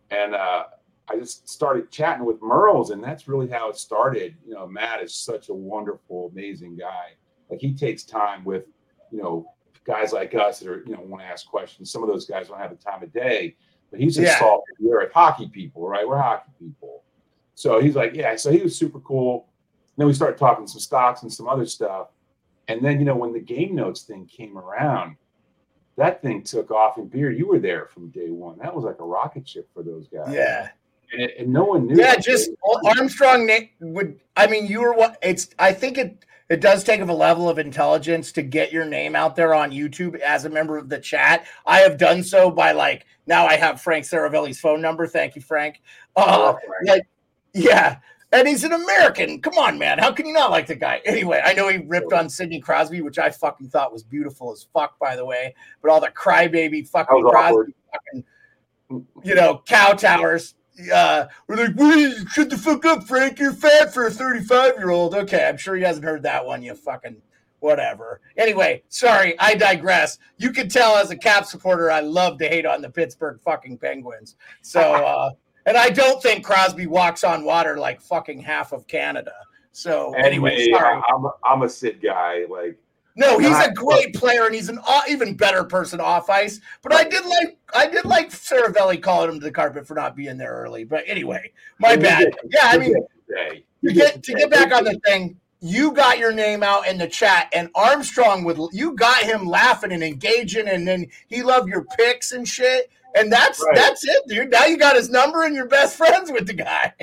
And 0.10 0.34
uh, 0.34 0.66
I 1.08 1.18
just 1.18 1.48
started 1.48 1.92
chatting 1.92 2.26
with 2.26 2.40
Merles, 2.42 2.92
and 2.92 3.04
that's 3.04 3.28
really 3.28 3.48
how 3.48 3.70
it 3.70 3.78
started. 3.78 4.36
You 4.46 4.56
know, 4.56 4.68
Matt 4.68 5.04
is 5.04 5.14
such 5.14 5.50
a 5.50 5.54
wonderful, 5.54 6.32
amazing 6.32 6.76
guy. 6.76 7.14
Like 7.50 7.60
he 7.60 7.74
takes 7.74 8.04
time 8.04 8.44
with, 8.44 8.66
you 9.12 9.22
know, 9.22 9.52
guys 9.86 10.12
like 10.12 10.34
us 10.34 10.60
that 10.60 10.70
are, 10.70 10.84
you 10.86 10.94
know, 10.94 11.02
want 11.02 11.22
to 11.22 11.28
ask 11.28 11.46
questions. 11.46 11.92
Some 11.92 12.02
of 12.02 12.10
those 12.10 12.26
guys 12.26 12.48
don't 12.48 12.58
have 12.58 12.72
the 12.72 12.84
time 12.84 13.04
of 13.04 13.14
day, 13.14 13.56
but 13.92 14.00
he's 14.00 14.16
just 14.16 14.28
yeah. 14.28 14.40
salt 14.40 14.64
we're 14.80 15.12
hockey 15.14 15.48
people, 15.48 15.88
right? 15.88 16.08
We're 16.08 16.18
hockey 16.18 16.52
people. 16.60 17.04
So 17.54 17.80
he's 17.80 17.96
like, 17.96 18.16
yeah. 18.16 18.36
So 18.36 18.52
he 18.52 18.62
was 18.62 18.76
super 18.76 19.00
cool. 19.00 19.48
And 19.96 20.02
then 20.02 20.08
we 20.08 20.14
started 20.14 20.38
talking 20.38 20.66
some 20.68 20.82
stocks 20.82 21.22
and 21.22 21.32
some 21.32 21.48
other 21.48 21.66
stuff. 21.66 22.08
And 22.68 22.84
then, 22.84 23.00
you 23.00 23.06
know, 23.06 23.16
when 23.16 23.34
the 23.34 23.40
game 23.40 23.76
notes 23.76 24.02
thing 24.02 24.26
came 24.26 24.58
around, 24.58 25.18
that 25.98 26.22
thing 26.22 26.44
took 26.44 26.72
off. 26.72 26.98
And 26.98 27.10
beer, 27.10 27.32
you 27.32 27.48
were 27.48 27.60
there 27.60 27.86
from 27.86 28.10
day 28.10 28.30
one. 28.30 28.58
That 28.58 28.76
was 28.76 28.86
like 28.86 29.00
a 29.00 29.06
rocket 29.06 29.48
ship 29.48 29.70
for 29.74 29.84
those 29.84 30.08
guys. 30.08 30.34
Yeah. 30.34 30.70
And, 31.14 31.22
it, 31.22 31.36
and 31.40 31.54
no 31.54 31.64
one 31.64 31.86
knew. 31.86 31.98
Yeah, 31.98 32.16
just 32.16 32.50
Armstrong 32.98 33.50
would. 33.80 34.20
I 34.36 34.48
mean, 34.48 34.68
you 34.68 34.82
were 34.82 34.94
what? 34.94 35.18
It's. 35.22 35.50
I 35.60 35.72
think 35.72 35.98
it. 35.98 36.26
It 36.48 36.62
does 36.62 36.84
take 36.84 37.02
of 37.02 37.10
a 37.10 37.14
level 37.14 37.50
of 37.50 37.58
intelligence 37.58 38.32
to 38.34 38.44
get 38.44 38.72
your 38.72 38.86
name 38.86 39.16
out 39.16 39.36
there 39.36 39.56
on 39.56 39.72
YouTube 39.72 40.20
as 40.20 40.46
a 40.46 40.50
member 40.50 40.78
of 40.78 40.90
the 40.90 41.00
chat. 41.00 41.48
I 41.66 41.80
have 41.80 41.98
done 41.98 42.22
so 42.22 42.52
by 42.52 42.72
like 42.72 43.08
now 43.26 43.48
I 43.48 43.56
have 43.56 43.82
Frank 43.82 44.06
Seravalli's 44.06 44.60
phone 44.60 44.80
number. 44.80 45.08
Thank 45.08 45.36
you, 45.36 45.42
Frank. 45.42 45.82
Uh, 46.16 46.26
oh, 46.28 46.60
Frank. 46.68 46.88
Like, 46.88 47.08
yeah, 47.56 47.98
and 48.36 48.48
he's 48.48 48.64
an 48.64 48.74
American. 48.74 49.42
Come 49.42 49.58
on, 49.58 49.78
man. 49.78 49.98
How 49.98 50.12
can 50.12 50.26
you 50.26 50.34
not 50.34 50.52
like 50.52 50.68
the 50.68 50.76
guy? 50.76 51.02
Anyway, 51.06 51.42
I 51.44 51.54
know 51.54 51.68
he 51.70 51.78
ripped 51.78 52.14
on 52.14 52.30
Sidney 52.30 52.60
Crosby, 52.60 53.02
which 53.02 53.18
I 53.18 53.30
fucking 53.30 53.70
thought 53.70 53.94
was 53.94 54.04
beautiful 54.04 54.52
as 54.52 54.68
fuck, 54.74 55.00
by 55.00 55.16
the 55.16 55.26
way. 55.26 55.56
But 55.82 55.92
all 55.92 56.02
the 56.02 56.10
crybaby 56.10 56.88
fucking 56.88 57.24
Crosby, 57.24 57.74
fucking, 57.92 59.06
you 59.24 59.36
know, 59.36 59.62
cow 59.66 59.94
towers. 59.94 60.56
Uh, 60.94 61.26
we're 61.48 61.56
like, 61.56 61.76
Wait, 61.76 62.16
shut 62.30 62.50
the 62.50 62.58
fuck 62.58 62.84
up, 62.86 63.06
Frank. 63.06 63.40
You're 63.40 63.54
fat 63.54 63.94
for 63.94 64.08
a 64.08 64.12
35 64.12 64.78
year 64.78 64.90
old. 64.90 65.16
Okay, 65.16 65.48
I'm 65.48 65.58
sure 65.58 65.76
he 65.76 65.84
hasn't 65.84 66.06
heard 66.06 66.24
that 66.24 66.46
one. 66.46 66.62
You 66.62 66.76
fucking 66.76 67.22
whatever. 67.60 68.22
Anyway, 68.38 68.84
sorry, 68.90 69.38
I 69.40 69.56
digress. 69.56 70.20
You 70.38 70.52
can 70.52 70.70
tell 70.70 70.98
as 70.98 71.10
a 71.10 71.18
cap 71.18 71.46
supporter, 71.46 71.90
I 71.90 72.02
love 72.02 72.38
to 72.40 72.48
hate 72.48 72.66
on 72.66 72.82
the 72.82 72.90
Pittsburgh 72.90 73.40
fucking 73.42 73.78
Penguins. 73.78 74.36
So, 74.62 74.82
uh, 74.94 75.32
And 75.66 75.78
I 75.78 75.90
don't 75.90 76.22
think 76.22 76.46
Crosby 76.46 76.88
walks 76.88 77.24
on 77.24 77.44
water 77.44 77.78
like 77.78 78.02
fucking 78.02 78.40
half 78.42 78.72
of 78.72 78.88
Canada. 78.88 79.34
So 79.72 80.14
anyway, 80.14 80.56
me, 80.56 80.72
sorry. 80.72 81.02
I'm, 81.14 81.26
I'm 81.44 81.64
a 81.64 81.70
Sid 81.70 82.02
guy. 82.02 82.46
Like, 82.50 82.78
No, 83.16 83.40
he's 83.40 83.50
I- 83.50 83.66
a 83.66 83.74
great 83.74 84.14
player 84.16 84.46
and 84.46 84.56
he's 84.56 84.70
an 84.70 84.80
even 85.10 85.36
better 85.36 85.64
person 85.64 86.00
off 86.00 86.30
ice. 86.30 86.62
But 86.82 86.94
I 86.94 87.04
did 87.04 87.26
like 87.26 87.58
I 87.74 87.88
did 87.88 88.06
like 88.06 88.30
Seravalli 88.30 89.02
calling 89.02 89.30
him 89.32 89.40
to 89.40 89.46
the 89.46 89.52
carpet 89.52 89.88
for 89.88 89.96
not 89.96 90.16
being 90.16 90.38
there 90.38 90.54
early. 90.54 90.84
But 90.84 91.04
anyway, 91.08 91.52
my 91.80 91.96
bad. 91.96 92.34
Yeah, 92.50 92.60
I 92.64 92.78
mean 92.78 92.96
to 93.86 93.94
get 93.94 94.24
to 94.24 94.34
get 94.34 94.50
back 94.50 94.72
on 94.72 94.84
the 94.84 95.00
thing, 95.06 95.38
you 95.60 95.92
got 95.92 96.20
your 96.20 96.32
name 96.32 96.64
out 96.64 96.88
in 96.88 96.98
the 96.98 97.08
chat, 97.08 97.50
and 97.54 97.70
Armstrong 97.76 98.44
with 98.44 98.60
you 98.72 98.96
got 98.96 99.24
him 99.24 99.46
laughing 99.46 99.92
and 99.92 100.04
engaging, 100.04 100.68
and 100.68 100.88
then 100.88 101.08
he 101.28 101.44
loved 101.44 101.68
your 101.68 101.86
picks 101.98 102.32
and 102.32 102.48
shit. 102.48 102.90
And 103.16 103.32
that's 103.32 103.64
Right. 103.66 103.76
that's 103.76 104.06
it, 104.06 104.24
dude. 104.28 104.52
Now 104.52 104.66
you 104.66 104.78
got 104.78 104.96
his 104.96 105.10
number 105.10 105.44
and 105.44 105.56
you're 105.56 105.68
best 105.68 105.96
friends 105.98 106.32
with 106.32 106.48
the 106.48 106.54
guy. 106.54 106.94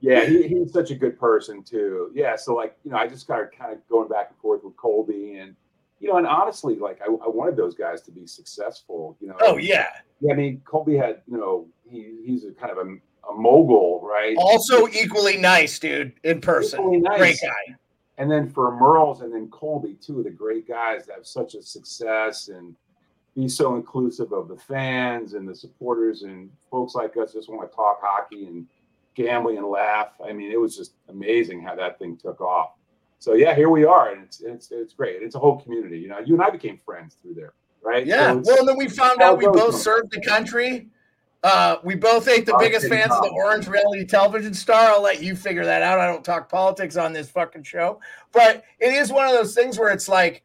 Yeah, 0.00 0.24
he, 0.24 0.48
he's 0.48 0.72
such 0.72 0.90
a 0.90 0.96
good 0.96 1.18
person 1.18 1.62
too. 1.62 2.10
Yeah, 2.14 2.34
so 2.36 2.54
like 2.54 2.76
you 2.84 2.90
know, 2.90 2.96
I 2.96 3.06
just 3.06 3.22
started 3.22 3.56
kind 3.56 3.72
of 3.72 3.86
going 3.88 4.08
back 4.08 4.30
and 4.30 4.38
forth 4.38 4.64
with 4.64 4.76
Colby, 4.76 5.36
and 5.36 5.54
you 6.00 6.08
know, 6.08 6.16
and 6.16 6.26
honestly, 6.26 6.74
like 6.76 7.00
I, 7.00 7.06
I 7.06 7.28
wanted 7.28 7.56
those 7.56 7.74
guys 7.76 8.02
to 8.02 8.10
be 8.10 8.26
successful. 8.26 9.16
You 9.20 9.28
know. 9.28 9.36
Oh 9.40 9.58
yeah. 9.58 9.86
Yeah, 10.20 10.32
I 10.32 10.36
mean, 10.36 10.60
Colby 10.64 10.96
had 10.96 11.22
you 11.30 11.36
know 11.38 11.68
he 11.88 12.16
he's 12.24 12.44
a 12.44 12.50
kind 12.52 12.72
of 12.72 12.78
a, 12.78 12.90
a 13.30 13.34
mogul, 13.34 14.00
right? 14.02 14.34
Also 14.38 14.88
equally 14.88 15.36
nice, 15.36 15.78
dude, 15.78 16.12
in 16.24 16.40
person. 16.40 17.00
Nice. 17.02 17.18
Great 17.18 17.38
guy. 17.40 17.76
And 18.18 18.30
then 18.30 18.50
for 18.50 18.72
Merles 18.72 19.22
and 19.22 19.32
then 19.32 19.48
Colby, 19.50 19.96
two 20.00 20.18
of 20.18 20.24
the 20.24 20.30
great 20.30 20.66
guys 20.68 21.06
that 21.06 21.14
have 21.16 21.26
such 21.26 21.54
a 21.54 21.62
success 21.62 22.48
and 22.48 22.74
be 23.34 23.48
so 23.48 23.76
inclusive 23.76 24.32
of 24.32 24.48
the 24.48 24.56
fans 24.56 25.34
and 25.34 25.48
the 25.48 25.54
supporters 25.54 26.22
and 26.22 26.50
folks 26.70 26.94
like 26.94 27.16
us 27.16 27.32
just 27.32 27.48
want 27.48 27.68
to 27.68 27.74
talk 27.74 27.98
hockey 28.02 28.46
and 28.46 28.66
gambling 29.14 29.58
and 29.58 29.66
laugh. 29.66 30.08
I 30.24 30.32
mean, 30.32 30.50
it 30.50 30.60
was 30.60 30.76
just 30.76 30.94
amazing 31.08 31.62
how 31.62 31.74
that 31.76 31.98
thing 31.98 32.16
took 32.16 32.40
off. 32.40 32.72
So 33.18 33.34
yeah, 33.34 33.54
here 33.54 33.70
we 33.70 33.84
are, 33.84 34.10
and 34.10 34.22
it's 34.24 34.40
it's 34.40 34.70
it's 34.72 34.94
great. 34.94 35.22
It's 35.22 35.36
a 35.36 35.38
whole 35.38 35.60
community. 35.60 35.98
You 35.98 36.08
know, 36.08 36.18
you 36.18 36.34
and 36.34 36.42
I 36.42 36.50
became 36.50 36.80
friends 36.84 37.16
through 37.22 37.34
there, 37.34 37.54
right? 37.82 38.04
Yeah. 38.04 38.32
So 38.32 38.42
Well, 38.44 38.58
and 38.58 38.68
then 38.68 38.76
we 38.76 38.88
found 38.88 39.22
out 39.22 39.38
we 39.38 39.46
both 39.46 39.76
served 39.76 40.10
the 40.10 40.20
country. 40.20 40.88
Uh, 41.44 41.76
we 41.82 41.94
both 41.96 42.28
ain't 42.28 42.46
the 42.46 42.56
biggest 42.58 42.88
fans 42.88 43.12
of 43.12 43.22
the 43.22 43.30
orange 43.30 43.66
reality 43.66 44.04
television 44.04 44.54
star. 44.54 44.90
I'll 44.90 45.02
let 45.02 45.22
you 45.22 45.34
figure 45.34 45.64
that 45.64 45.82
out. 45.82 45.98
I 45.98 46.06
don't 46.06 46.24
talk 46.24 46.48
politics 46.48 46.96
on 46.96 47.12
this 47.12 47.30
fucking 47.30 47.64
show, 47.64 48.00
but 48.32 48.62
it 48.78 48.92
is 48.92 49.12
one 49.12 49.26
of 49.26 49.32
those 49.32 49.52
things 49.54 49.76
where 49.78 49.92
it's 49.92 50.08
like, 50.08 50.44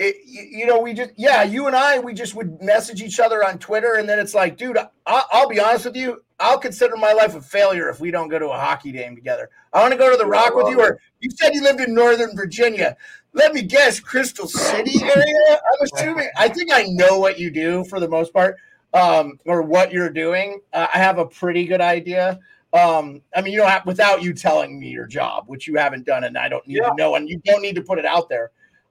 it, 0.00 0.16
you, 0.24 0.64
know, 0.64 0.80
we 0.80 0.94
just, 0.94 1.10
yeah, 1.16 1.42
you 1.42 1.66
and 1.66 1.76
I, 1.76 1.98
we 1.98 2.14
just 2.14 2.34
would 2.34 2.62
message 2.62 3.02
each 3.02 3.20
other 3.20 3.44
on 3.44 3.58
Twitter, 3.58 3.96
and 3.96 4.08
then 4.08 4.18
it's 4.18 4.32
like, 4.32 4.56
dude, 4.56 4.78
I, 4.78 4.88
I'll 5.06 5.48
be 5.48 5.60
honest 5.60 5.84
with 5.84 5.94
you, 5.94 6.24
I'll 6.40 6.58
consider 6.58 6.96
my 6.96 7.12
life 7.12 7.34
a 7.34 7.42
failure 7.42 7.90
if 7.90 8.00
we 8.00 8.10
don't 8.10 8.28
go 8.28 8.38
to 8.38 8.48
a 8.48 8.56
hockey 8.56 8.92
game 8.92 9.14
together. 9.14 9.50
I 9.74 9.82
want 9.82 9.92
to 9.92 9.98
go 9.98 10.10
to 10.10 10.16
the 10.16 10.24
Yeah, 10.24 10.30
Rock 10.30 10.54
with 10.54 10.68
you, 10.68 10.80
or 10.80 10.98
you 11.20 11.30
said 11.38 11.54
you 11.54 11.62
lived 11.62 11.80
in 11.80 11.94
Northern 11.94 12.34
Virginia. 12.34 12.96
Let 13.34 13.52
me 13.52 13.60
guess, 13.60 14.00
Crystal 14.00 14.48
City 14.48 15.02
area. 15.02 15.50
I'm 15.52 15.88
assuming. 15.92 16.30
I 16.36 16.48
think 16.48 16.72
I 16.72 16.84
know 16.84 17.18
what 17.18 17.38
you 17.38 17.50
do 17.50 17.84
for 17.84 18.00
the 18.00 18.08
most 18.08 18.32
part, 18.32 18.56
um, 18.94 19.38
or 19.44 19.60
what 19.60 19.92
you're 19.92 20.08
doing. 20.08 20.60
Uh, 20.72 20.86
I 20.94 20.98
have 20.98 21.18
a 21.18 21.26
pretty 21.26 21.66
good 21.66 21.82
idea. 21.82 22.40
Um, 22.72 23.20
I 23.36 23.42
mean, 23.42 23.52
you 23.52 23.58
don't 23.58 23.68
have 23.68 23.84
without 23.84 24.22
you 24.22 24.32
telling 24.32 24.80
me 24.80 24.88
your 24.88 25.06
job, 25.06 25.44
which 25.46 25.68
you 25.68 25.76
haven't 25.76 26.06
done, 26.06 26.24
and 26.24 26.38
I 26.38 26.48
don't 26.48 26.66
need 26.66 26.78
Yeah. 26.78 26.88
to 26.88 26.94
know, 26.94 27.16
and 27.16 27.28
you 27.28 27.38
don't 27.44 27.60
need 27.60 27.74
to 27.74 27.82
put 27.82 27.98
it 27.98 28.06
out 28.06 28.30
there. 28.30 28.50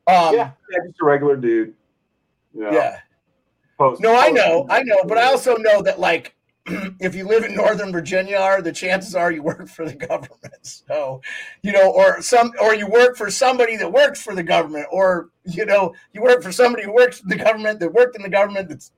Um, 0.10 0.36
yeah, 0.36 0.52
yeah, 0.72 0.78
just 0.86 1.02
a 1.02 1.06
regular 1.06 1.36
dude. 1.36 1.74
You 2.54 2.64
know, 2.64 2.72
yeah. 2.72 3.00
Post, 3.78 4.02
No, 4.02 4.16
I 4.16 4.24
post- 4.30 4.36
know, 4.36 4.68
I 4.70 4.84
know, 4.84 5.04
but 5.06 5.18
I 5.18 5.24
also 5.26 5.56
know 5.56 5.82
that 5.84 6.00
like 6.00 6.36
if 7.00 7.16
you 7.16 7.26
live 7.28 7.44
in 7.46 7.56
Northern 7.56 7.92
Virginia, 7.92 8.38
are 8.38 8.62
the 8.62 8.72
chances 8.72 9.16
are 9.16 9.32
you 9.32 9.42
work 9.42 9.68
for 9.68 9.86
the 9.86 9.96
government. 9.96 10.36
So, 10.62 11.22
you 11.64 11.72
know, 11.72 11.90
or 11.92 12.22
some, 12.22 12.52
or 12.62 12.76
you 12.76 12.86
work 12.88 13.16
for 13.16 13.32
somebody 13.32 13.76
that 13.78 13.92
works 13.92 14.22
for 14.22 14.36
the 14.36 14.44
government, 14.44 14.88
or 14.92 15.30
you 15.46 15.66
know, 15.66 15.94
you 16.14 16.22
work 16.22 16.44
for 16.44 16.52
somebody 16.52 16.84
who 16.84 16.94
works 16.94 17.20
for 17.22 17.28
the 17.30 17.38
government 17.38 17.80
that 17.80 17.92
worked 17.94 18.16
in 18.16 18.22
the 18.22 18.30
government 18.30 18.70
that's 18.70 18.92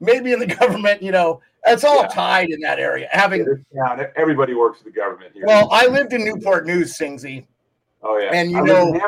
maybe 0.00 0.32
in 0.32 0.38
the 0.40 0.46
government. 0.46 1.02
You 1.02 1.12
know, 1.12 1.40
it's 1.66 1.84
all 1.84 2.02
Yeah. 2.02 2.08
tied 2.08 2.50
in 2.50 2.60
that 2.60 2.78
area. 2.78 3.08
Having 3.12 3.44
town, 3.76 4.06
everybody 4.16 4.54
works 4.54 4.78
for 4.78 4.84
the 4.84 4.90
government 4.92 5.32
here. 5.34 5.44
well, 5.46 5.68
I 5.70 5.86
lived 5.86 6.12
in 6.12 6.24
Newport 6.24 6.66
News, 6.66 6.96
Singsy. 6.98 7.44
oh 8.02 8.16
yeah, 8.18 8.30
and 8.32 8.50
you 8.50 8.58
I 8.58 8.62
know-. 8.62 9.00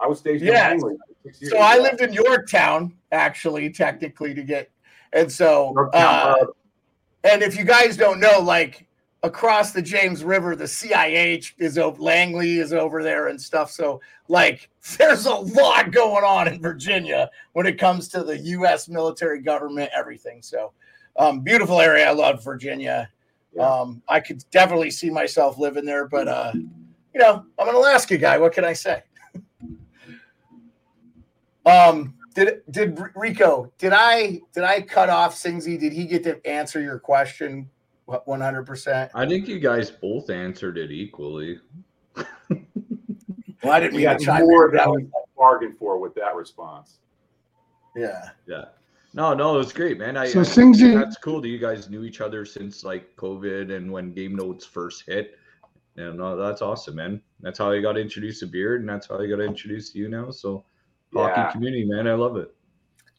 I 0.00 0.06
was 0.06 0.18
stationed 0.18 0.48
Yeah. 0.48 0.72
in 0.72 0.80
Langley 0.80 0.96
for 0.96 1.14
six 1.24 1.40
years. 1.42 1.52
So 1.52 1.58
I 1.58 1.78
lived 1.78 2.00
in 2.00 2.12
Yorktown, 2.12 2.94
actually, 3.12 3.70
technically, 3.70 4.34
to 4.34 4.42
get, 4.42 4.70
and 5.12 5.30
so. 5.30 5.74
Uh, 5.92 5.96
uh, 5.96 6.34
And 7.24 7.42
if 7.42 7.56
you 7.58 7.64
guys 7.64 7.96
don't 7.96 8.20
know, 8.20 8.38
like 8.38 8.86
across 9.24 9.72
the 9.72 9.82
James 9.82 10.22
River, 10.22 10.54
the 10.54 10.64
CIH 10.68 11.54
is 11.58 11.76
over, 11.76 12.00
Langley 12.00 12.58
is 12.58 12.72
over 12.72 13.02
there 13.02 13.26
and 13.26 13.40
stuff. 13.40 13.70
So, 13.72 14.00
like, 14.28 14.70
there's 14.98 15.26
a 15.26 15.34
lot 15.34 15.90
going 15.90 16.24
on 16.24 16.46
in 16.46 16.62
Virginia 16.62 17.28
when 17.54 17.66
it 17.66 17.76
comes 17.78 18.08
to 18.10 18.22
the 18.22 18.38
U.S. 18.38 18.88
military 18.88 19.40
government, 19.42 19.90
everything. 19.94 20.40
So, 20.42 20.72
um, 21.16 21.40
beautiful 21.40 21.80
area. 21.80 22.08
I 22.08 22.12
love 22.12 22.44
Virginia. 22.44 23.10
Yeah. 23.52 23.68
Um, 23.68 24.00
I 24.08 24.20
could 24.20 24.44
definitely 24.52 24.92
see 24.92 25.10
myself 25.10 25.58
living 25.58 25.84
there, 25.84 26.06
but 26.06 26.28
uh, 26.28 26.52
you 26.54 27.20
know, 27.20 27.44
I'm 27.58 27.68
an 27.68 27.74
Alaska 27.74 28.16
guy. 28.16 28.38
What 28.38 28.52
can 28.52 28.64
I 28.64 28.74
say? 28.74 29.02
Um, 31.68 32.14
did 32.34 32.62
did 32.70 33.00
Rico? 33.14 33.72
Did 33.78 33.92
I 33.92 34.40
did 34.52 34.64
I 34.64 34.80
cut 34.82 35.08
off 35.10 35.34
Singsy? 35.34 35.78
Did 35.78 35.92
he 35.92 36.06
get 36.06 36.22
to 36.24 36.44
answer 36.46 36.80
your 36.80 36.98
question? 36.98 37.68
One 38.24 38.40
hundred 38.40 38.64
percent. 38.64 39.10
I 39.14 39.26
think 39.26 39.48
you 39.48 39.58
guys 39.60 39.90
both 39.90 40.30
answered 40.30 40.78
it 40.78 40.90
equally. 40.90 41.60
Well, 43.62 43.72
I 43.72 43.80
didn't 43.80 43.94
we 43.94 43.98
mean 43.98 44.06
got 44.06 44.20
to 44.20 44.24
chime 44.24 44.42
more 44.42 44.70
in, 44.70 44.76
than 44.76 44.90
we 44.92 45.02
was- 45.04 45.12
bargained 45.36 45.76
for 45.78 45.98
with 45.98 46.14
that 46.14 46.34
response. 46.36 46.98
Yeah. 47.96 48.30
Yeah. 48.46 48.66
No, 49.14 49.34
no, 49.34 49.56
it 49.56 49.58
was 49.58 49.72
great, 49.72 49.98
man. 49.98 50.16
I, 50.16 50.28
So 50.28 50.40
I 50.40 50.42
Singsy- 50.44 50.94
that's 50.94 51.16
cool 51.16 51.40
that 51.40 51.48
you 51.48 51.58
guys 51.58 51.90
knew 51.90 52.04
each 52.04 52.20
other 52.20 52.44
since 52.44 52.84
like 52.84 53.16
COVID 53.16 53.74
and 53.76 53.90
when 53.90 54.12
Game 54.12 54.36
Notes 54.36 54.64
first 54.64 55.02
hit. 55.06 55.38
And 55.96 56.18
no, 56.18 56.36
that's 56.36 56.62
awesome, 56.62 56.94
man. 56.94 57.20
That's 57.40 57.58
how 57.58 57.72
I 57.72 57.80
got 57.80 57.98
introduced 57.98 58.40
to 58.40 58.46
Beard, 58.46 58.80
and 58.82 58.88
that's 58.88 59.08
how 59.08 59.18
I 59.18 59.26
got 59.26 59.40
introduced 59.40 59.94
to 59.94 59.98
you 59.98 60.08
now. 60.08 60.30
So, 60.30 60.64
hockey 61.14 61.40
Yeah. 61.40 61.52
community, 61.52 61.84
man, 61.84 62.06
I 62.06 62.14
love 62.14 62.36
it. 62.36 62.54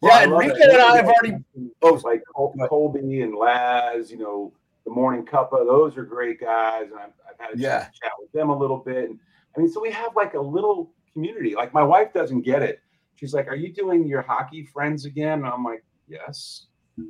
Yeah, 0.01 0.11
I 0.11 0.23
and 0.23 0.31
love 0.31 0.43
and 0.43 0.81
I 0.81 0.95
have 0.95 1.07
already. 1.07 1.43
Oh, 1.81 1.99
like 2.03 2.23
Colby 2.33 3.21
and 3.21 3.35
Laz, 3.35 4.09
you 4.11 4.17
know, 4.17 4.53
the 4.85 4.91
Morning 4.91 5.25
Cuppa, 5.25 5.65
those 5.65 5.97
are 5.97 6.03
great 6.03 6.39
guys, 6.39 6.85
and 6.91 6.99
I've, 6.99 7.11
I've 7.29 7.37
had 7.39 7.55
a 7.55 7.57
Yeah. 7.57 7.79
chat 8.01 8.11
with 8.19 8.31
them 8.31 8.49
a 8.49 8.57
little 8.57 8.77
bit. 8.77 9.09
And 9.09 9.19
I 9.55 9.59
mean, 9.59 9.69
so 9.69 9.81
we 9.81 9.91
have 9.91 10.15
like 10.15 10.35
a 10.35 10.39
little 10.39 10.93
community. 11.13 11.55
Like 11.55 11.73
my 11.73 11.83
wife 11.83 12.13
doesn't 12.13 12.41
get 12.41 12.61
it. 12.61 12.79
She's 13.15 13.33
like, 13.33 13.47
"Are 13.47 13.55
you 13.55 13.73
doing 13.73 14.07
your 14.07 14.21
hockey 14.21 14.63
friends 14.63 15.03
again?" 15.03 15.39
And 15.39 15.47
I'm 15.47 15.63
like, 15.63 15.83
"Yes." 16.07 16.67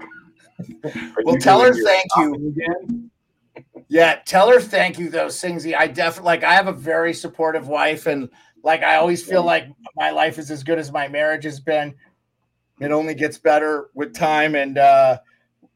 Well, 1.24 1.38
tell 1.38 1.62
her 1.62 1.74
thank 1.74 2.08
you. 2.18 2.34
Again? 2.36 3.10
Yeah, 3.88 4.20
tell 4.26 4.50
her 4.50 4.60
thank 4.60 5.00
you 5.00 5.10
though, 5.10 5.28
Singsy. 5.28 5.76
I 5.78 5.88
definitely 5.88 6.26
like 6.28 6.44
I 6.44 6.54
have 6.54 6.68
a 6.68 6.74
very 6.74 7.14
supportive 7.14 7.68
wife 7.68 8.06
and 8.08 8.30
like 8.64 8.84
I 8.84 8.96
always 8.96 9.24
feel 9.24 9.44
like 9.44 9.68
my 9.96 10.12
life 10.12 10.38
is 10.38 10.52
as 10.52 10.64
good 10.64 10.80
as 10.80 10.92
my 10.92 11.08
marriage 11.08 11.44
has 11.44 11.60
been. 11.60 11.96
It 12.80 12.92
only 12.92 13.14
gets 13.14 13.38
better 13.38 13.90
with 13.94 14.14
time 14.14 14.56
and 14.56 14.78
uh 14.78 15.20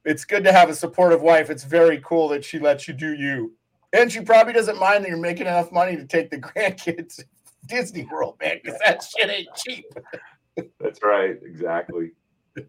it's 0.06 0.26
good 0.26 0.44
to 0.44 0.52
have 0.52 0.70
a 0.70 0.76
supportive 0.76 1.22
wife. 1.22 1.50
It's 1.50 1.64
very 1.64 2.02
cool 2.04 2.28
that 2.30 2.44
she 2.44 2.60
lets 2.60 2.88
you 2.88 2.94
do 2.94 3.14
you. 3.14 3.54
And 3.94 4.12
she 4.12 4.22
probably 4.22 4.54
doesn't 4.54 4.80
mind 4.80 5.04
that 5.04 5.10
you're 5.10 5.18
making 5.18 5.48
enough 5.48 5.72
money 5.72 5.96
to 5.96 6.06
take 6.06 6.30
the 6.30 6.38
grandkids 6.40 7.18
to 7.18 7.26
Disney 7.68 8.06
World, 8.12 8.38
man, 8.42 8.60
because 8.62 8.80
that 8.86 9.04
shit 9.04 9.30
ain't 9.30 9.48
cheap. 9.56 9.86
That's 10.80 11.02
right. 11.02 11.38
Exactly. 11.44 12.12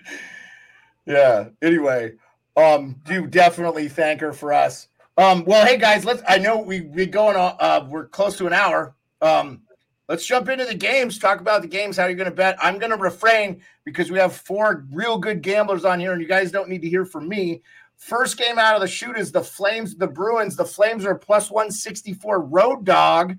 yeah 1.07 1.49
anyway 1.63 2.13
um 2.57 2.97
do 3.05 3.27
definitely 3.27 3.89
thank 3.89 4.21
her 4.21 4.33
for 4.33 4.53
us 4.53 4.89
um 5.19 5.45
well 5.45 5.67
hey 5.67 5.77
guys 5.77 6.05
let's 6.05 6.23
i 6.29 6.39
know 6.39 6.59
we 6.59 6.83
we 6.83 7.07
going 7.07 7.37
on 7.37 7.55
uh 7.61 7.87
we're 7.89 8.09
close 8.09 8.39
to 8.39 8.47
an 8.47 8.53
hour 8.53 8.95
um 9.21 9.61
let's 10.09 10.27
jump 10.27 10.49
into 10.49 10.65
the 10.65 10.75
games 10.75 11.19
talk 11.19 11.41
about 11.41 11.63
the 11.63 11.69
games 11.69 11.97
how 11.97 12.07
you're 12.07 12.17
going 12.17 12.29
to 12.29 12.35
bet. 12.35 12.57
I'm 12.63 12.79
going 12.79 12.91
to 12.91 12.97
refrain 12.97 13.61
because 13.85 14.11
we 14.11 14.19
have 14.19 14.35
four 14.35 14.87
real 14.93 15.19
good 15.19 15.43
gamblers 15.43 15.85
on 15.85 16.01
here 16.01 16.13
and 16.13 16.21
you 16.21 16.29
guys 16.29 16.51
don't 16.51 16.69
need 16.69 16.83
to 16.83 16.89
hear 16.89 17.05
from 17.05 17.29
me. 17.29 17.63
First 17.97 18.37
game 18.39 18.59
out 18.59 18.75
of 18.75 18.81
the 18.81 18.89
shoot 18.89 19.17
is 19.17 19.33
the 19.33 19.43
flames 19.43 19.95
the 19.95 20.07
bruins. 20.07 20.57
The 20.57 20.65
flames 20.65 21.05
are 21.05 21.15
plus 21.15 21.51
164 21.51 22.43
road 22.43 22.85
dog. 22.85 23.37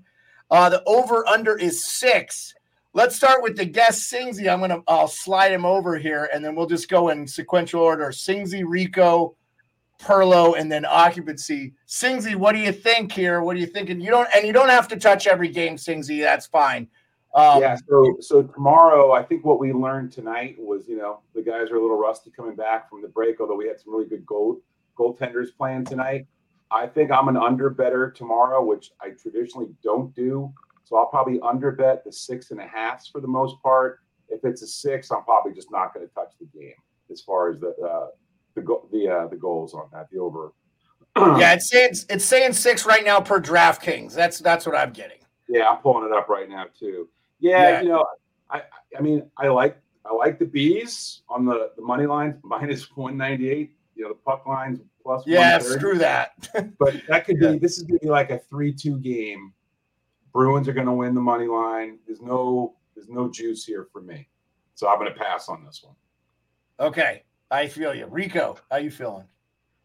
Uh 0.50 0.68
the 0.68 0.82
over 0.86 1.26
under 1.26 1.58
is 1.58 1.84
six. 1.84 2.54
Let's 2.96 3.14
start 3.14 3.42
with 3.42 3.58
the 3.58 3.66
guest 3.66 4.10
Singsy. 4.10 4.50
I'm 4.50 4.60
gonna 4.60 4.80
I'll 4.88 5.06
slide 5.06 5.52
him 5.52 5.66
over 5.66 5.98
here, 5.98 6.30
and 6.32 6.42
then 6.42 6.54
we'll 6.54 6.66
just 6.66 6.88
go 6.88 7.10
in 7.10 7.26
sequential 7.26 7.82
order. 7.82 8.06
Singsy, 8.06 8.64
Rico, 8.66 9.36
Perlo, 9.98 10.58
and 10.58 10.70
then 10.70 10.84
occupancy. 10.84 11.74
Singsy, 11.86 12.34
what 12.34 12.52
do 12.52 12.58
you 12.58 12.72
think 12.72 13.12
here? 13.12 13.42
What 13.42 13.56
are 13.56 13.60
you 13.60 13.66
thinking? 13.66 14.00
You 14.00 14.10
don't 14.10 14.28
and 14.34 14.46
you 14.46 14.52
don't 14.52 14.68
have 14.68 14.88
to 14.88 14.96
touch 14.96 15.26
every 15.26 15.48
game, 15.48 15.76
Singsy. 15.76 16.20
That's 16.20 16.46
fine. 16.46 16.88
Um, 17.34 17.60
yeah. 17.60 17.76
So 17.88 18.16
so 18.20 18.42
tomorrow, 18.42 19.12
I 19.12 19.22
think 19.22 19.44
what 19.44 19.58
we 19.58 19.72
learned 19.72 20.12
tonight 20.12 20.56
was, 20.58 20.88
you 20.88 20.96
know, 20.96 21.20
the 21.34 21.42
guys 21.42 21.70
are 21.70 21.76
a 21.76 21.82
little 21.82 21.98
rusty 21.98 22.30
coming 22.30 22.56
back 22.56 22.88
from 22.88 23.02
the 23.02 23.08
break. 23.08 23.40
Although 23.40 23.56
we 23.56 23.68
had 23.68 23.80
some 23.80 23.92
really 23.92 24.08
good 24.08 24.24
goal 24.26 24.60
goaltenders 24.98 25.48
playing 25.56 25.84
tonight. 25.84 26.26
I 26.70 26.86
think 26.86 27.10
I'm 27.10 27.28
an 27.28 27.36
under 27.36 27.70
better 27.70 28.10
tomorrow, 28.10 28.64
which 28.64 28.90
I 29.00 29.10
traditionally 29.10 29.68
don't 29.82 30.14
do. 30.14 30.52
So 30.84 30.96
I'll 30.96 31.06
probably 31.06 31.40
under 31.40 31.72
bet 31.72 32.04
the 32.04 32.12
six 32.12 32.50
and 32.50 32.60
a 32.60 32.66
halfs 32.66 33.08
for 33.08 33.20
the 33.20 33.28
most 33.28 33.60
part. 33.62 34.00
If 34.28 34.44
it's 34.44 34.62
a 34.62 34.66
six, 34.66 35.10
I'm 35.10 35.22
probably 35.24 35.52
just 35.52 35.70
not 35.70 35.94
going 35.94 36.06
to 36.06 36.12
touch 36.14 36.32
the 36.40 36.46
game 36.46 36.74
as 37.10 37.20
far 37.20 37.50
as 37.50 37.60
the 37.60 37.74
uh, 37.82 38.08
the 38.56 38.62
go- 38.62 38.88
the 38.90 39.08
uh, 39.08 39.26
the 39.28 39.36
goals 39.36 39.72
on 39.74 39.88
that. 39.92 40.08
The 40.10 40.18
over. 40.18 40.52
yeah, 41.16 41.52
it's 41.52 41.70
saying 41.70 41.94
it's 42.10 42.24
saying 42.24 42.54
six 42.54 42.84
right 42.84 43.04
now 43.04 43.20
per 43.20 43.40
DraftKings. 43.40 44.12
That's 44.12 44.40
that's 44.40 44.66
what 44.66 44.74
I'm 44.74 44.92
getting. 44.92 45.18
Yeah, 45.48 45.68
I'm 45.68 45.78
pulling 45.78 46.04
it 46.04 46.12
up 46.12 46.28
right 46.28 46.48
now 46.48 46.64
too. 46.76 47.08
Yeah, 47.38 47.70
yeah. 47.70 47.80
you 47.82 47.88
know, 47.90 48.04
I 48.50 48.62
I 48.98 49.00
mean 49.00 49.30
I 49.36 49.46
like 49.48 49.80
I 50.04 50.12
like 50.12 50.40
the 50.40 50.46
bees 50.46 51.22
on 51.28 51.44
the 51.44 51.70
the 51.76 51.82
money 51.82 52.06
line 52.06 52.40
minus 52.42 52.90
198. 52.96 53.72
You 53.94 54.02
know, 54.02 54.08
the 54.08 54.14
puck 54.14 54.46
lines 54.46 54.80
plus. 55.02 55.22
Yeah, 55.26 55.58
screw 55.58 55.98
that. 55.98 56.32
but 56.78 56.94
that 57.08 57.24
could 57.24 57.38
be. 57.38 57.46
Yeah. 57.46 57.56
This 57.60 57.78
is 57.78 57.84
gonna 57.84 58.00
be 58.00 58.08
like 58.08 58.30
a 58.30 58.40
three-two 58.50 58.98
game. 58.98 59.54
Bruins 60.36 60.68
are 60.68 60.74
going 60.74 60.86
to 60.86 60.92
win 60.92 61.14
the 61.14 61.20
money 61.22 61.46
line. 61.46 61.98
There's 62.06 62.20
no 62.20 62.76
there's 62.94 63.08
no 63.08 63.30
juice 63.30 63.64
here 63.64 63.88
for 63.90 64.02
me, 64.02 64.28
so 64.74 64.86
I'm 64.86 64.98
going 64.98 65.10
to 65.10 65.18
pass 65.18 65.48
on 65.48 65.64
this 65.64 65.82
one. 65.82 65.94
Okay, 66.78 67.22
I 67.50 67.68
feel 67.68 67.94
you, 67.94 68.06
Rico. 68.06 68.56
How 68.70 68.78
you 68.78 68.90
feeling, 68.90 69.24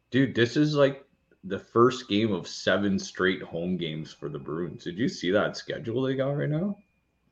dude? 0.09 0.36
This 0.36 0.57
is 0.57 0.76
like 0.76 1.05
the 1.43 1.59
first 1.59 2.07
game 2.07 2.32
of 2.32 2.47
seven 2.47 2.97
straight 2.97 3.41
home 3.41 3.78
games 3.78 4.14
for 4.14 4.30
the 4.30 4.39
Bruins. 4.39 4.84
Did 4.84 4.97
you 4.97 5.07
see 5.07 5.32
that 5.32 5.57
schedule 5.57 6.01
they 6.01 6.16
got 6.16 6.32
right 6.32 6.49
now? 6.49 6.78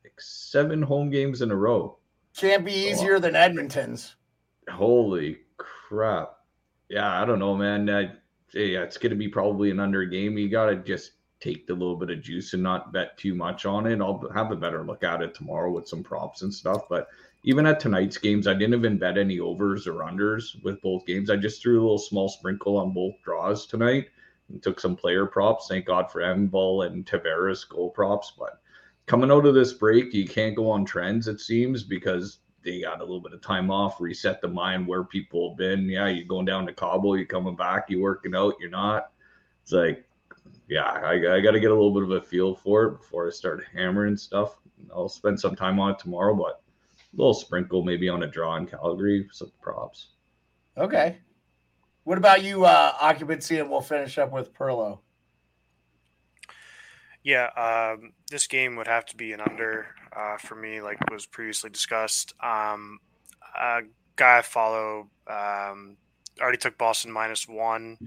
Like 0.03 0.19
seven 0.19 0.81
home 0.81 1.09
games 1.09 1.41
in 1.41 1.51
a 1.51 1.55
row. 1.55 1.97
Can't 2.35 2.65
be 2.65 2.73
easier 2.73 3.15
oh. 3.15 3.19
than 3.19 3.35
Edmonton's. 3.35 4.15
Holy 4.69 5.39
crap! 5.57 6.37
Yeah, 6.89 7.21
I 7.21 7.25
don't 7.25 7.39
know, 7.39 7.55
man. 7.55 7.89
Uh, 7.89 8.13
yeah, 8.53 8.83
it's 8.83 8.97
going 8.97 9.11
to 9.11 9.15
be 9.15 9.27
probably 9.27 9.71
an 9.71 9.79
under 9.79 10.05
game. 10.05 10.37
You 10.37 10.49
got 10.49 10.67
to 10.67 10.75
just 10.77 11.11
take 11.39 11.65
the 11.65 11.73
little 11.73 11.95
bit 11.95 12.09
of 12.09 12.21
juice 12.21 12.53
and 12.53 12.61
not 12.61 12.91
bet 12.91 13.17
too 13.17 13.33
much 13.33 13.65
on 13.65 13.87
it. 13.87 14.01
I'll 14.01 14.29
have 14.33 14.51
a 14.51 14.55
better 14.55 14.83
look 14.83 15.03
at 15.03 15.21
it 15.21 15.33
tomorrow 15.33 15.71
with 15.71 15.87
some 15.87 16.03
props 16.03 16.41
and 16.41 16.53
stuff. 16.53 16.89
But 16.89 17.07
even 17.43 17.65
at 17.65 17.79
tonight's 17.79 18.17
games, 18.17 18.47
I 18.47 18.53
didn't 18.53 18.73
even 18.73 18.97
bet 18.97 19.17
any 19.17 19.39
overs 19.39 19.87
or 19.87 19.99
unders 19.99 20.61
with 20.63 20.81
both 20.81 21.05
games. 21.05 21.29
I 21.29 21.37
just 21.37 21.61
threw 21.61 21.79
a 21.79 21.81
little 21.81 21.97
small 21.97 22.27
sprinkle 22.27 22.77
on 22.77 22.93
both 22.93 23.15
draws 23.23 23.65
tonight 23.65 24.09
and 24.49 24.61
took 24.61 24.79
some 24.79 24.95
player 24.95 25.25
props. 25.25 25.67
Thank 25.69 25.85
God 25.85 26.11
for 26.11 26.21
Engvall 26.21 26.85
and 26.85 27.05
Tavares 27.05 27.67
goal 27.67 27.89
props. 27.89 28.33
But 28.37 28.59
coming 29.05 29.31
out 29.31 29.45
of 29.45 29.55
this 29.55 29.71
break, 29.71 30.13
you 30.13 30.27
can't 30.27 30.55
go 30.55 30.69
on 30.69 30.83
trends, 30.83 31.29
it 31.29 31.39
seems, 31.39 31.83
because 31.83 32.39
they 32.65 32.81
got 32.81 32.99
a 32.99 33.03
little 33.03 33.21
bit 33.21 33.33
of 33.33 33.41
time 33.41 33.71
off, 33.71 34.01
reset 34.01 34.41
the 34.41 34.47
mind 34.49 34.85
where 34.85 35.05
people 35.05 35.49
have 35.49 35.57
been. 35.57 35.87
Yeah, 35.87 36.07
you're 36.07 36.25
going 36.25 36.45
down 36.45 36.65
to 36.65 36.73
Cabo, 36.73 37.13
you're 37.13 37.25
coming 37.25 37.55
back, 37.55 37.85
you're 37.89 38.01
working 38.01 38.35
out, 38.35 38.55
you're 38.59 38.69
not. 38.69 39.11
It's 39.63 39.71
like 39.71 40.05
yeah, 40.69 40.83
I, 40.83 41.13
I 41.13 41.41
got 41.41 41.51
to 41.51 41.59
get 41.59 41.71
a 41.71 41.73
little 41.73 41.91
bit 41.91 42.03
of 42.03 42.11
a 42.11 42.21
feel 42.21 42.55
for 42.55 42.85
it 42.85 42.97
before 42.99 43.27
I 43.27 43.31
start 43.31 43.65
hammering 43.73 44.15
stuff. 44.15 44.57
I'll 44.93 45.09
spend 45.09 45.39
some 45.39 45.55
time 45.55 45.79
on 45.79 45.91
it 45.91 45.99
tomorrow, 45.99 46.35
but 46.35 46.61
a 47.11 47.17
little 47.17 47.33
sprinkle 47.33 47.83
maybe 47.83 48.07
on 48.07 48.21
a 48.23 48.27
draw 48.27 48.55
in 48.55 48.67
Calgary, 48.67 49.27
some 49.31 49.51
props. 49.61 50.09
Okay. 50.77 51.17
What 52.03 52.19
about 52.19 52.43
you, 52.43 52.65
uh, 52.65 52.93
occupancy, 53.01 53.57
and 53.57 53.69
we'll 53.69 53.81
finish 53.81 54.17
up 54.19 54.31
with 54.31 54.53
Perlo. 54.53 54.99
Yeah, 57.23 57.47
um, 57.57 58.13
this 58.29 58.47
game 58.47 58.75
would 58.75 58.87
have 58.87 59.05
to 59.07 59.17
be 59.17 59.33
an 59.33 59.41
under 59.41 59.87
uh, 60.15 60.37
for 60.37 60.55
me, 60.55 60.81
like 60.81 60.97
was 61.11 61.25
previously 61.25 61.71
discussed. 61.71 62.33
Um, 62.41 62.99
a 63.59 63.81
guy 64.15 64.37
I 64.37 64.41
follow 64.43 65.09
um, 65.27 65.97
already 66.39 66.57
took 66.59 66.77
Boston 66.77 67.11
minus 67.11 67.47
one 67.47 67.97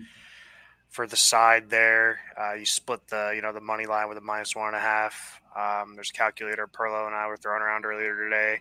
for 0.93 1.07
the 1.07 1.17
side 1.17 1.71
there. 1.71 2.21
Uh, 2.39 2.53
you 2.53 2.67
split 2.67 3.01
the 3.09 3.33
you 3.35 3.43
know 3.43 3.53
the 3.53 3.61
money 3.61 3.87
line 3.87 4.09
with 4.09 4.19
a 4.19 4.21
minus 4.21 4.55
one 4.55 4.69
and 4.69 4.77
a 4.77 4.81
half. 4.81 5.41
Um, 5.57 5.97
there's 5.97 6.11
a 6.11 6.13
calculator 6.13 6.69
Perlo 6.69 7.07
and 7.07 7.15
I 7.15 7.27
were 7.27 7.37
throwing 7.37 7.63
around 7.63 7.85
earlier 7.85 8.17
today. 8.25 8.61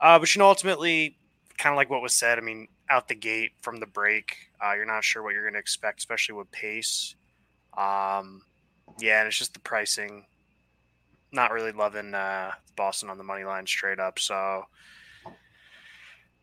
Uh, 0.00 0.18
but 0.18 0.32
you 0.34 0.38
know, 0.38 0.48
ultimately, 0.48 1.16
kind 1.58 1.72
of 1.72 1.76
like 1.76 1.90
what 1.90 2.02
was 2.02 2.12
said. 2.12 2.38
I 2.38 2.42
mean, 2.42 2.68
out 2.90 3.08
the 3.08 3.14
gate 3.14 3.52
from 3.62 3.80
the 3.80 3.86
break, 3.86 4.36
uh, 4.64 4.74
you're 4.74 4.84
not 4.84 5.04
sure 5.04 5.22
what 5.22 5.32
you're 5.32 5.42
going 5.42 5.54
to 5.54 5.58
expect, 5.58 6.00
especially 6.00 6.34
with 6.34 6.50
pace. 6.52 7.16
Um, 7.76 8.42
yeah, 9.00 9.20
and 9.20 9.28
it's 9.28 9.38
just 9.38 9.54
the 9.54 9.60
pricing. 9.60 10.26
Not 11.32 11.50
really 11.50 11.72
loving 11.72 12.14
uh, 12.14 12.52
Boston 12.76 13.08
on 13.08 13.18
the 13.18 13.24
money 13.24 13.44
line 13.44 13.66
straight 13.66 13.98
up. 13.98 14.18
So 14.18 14.66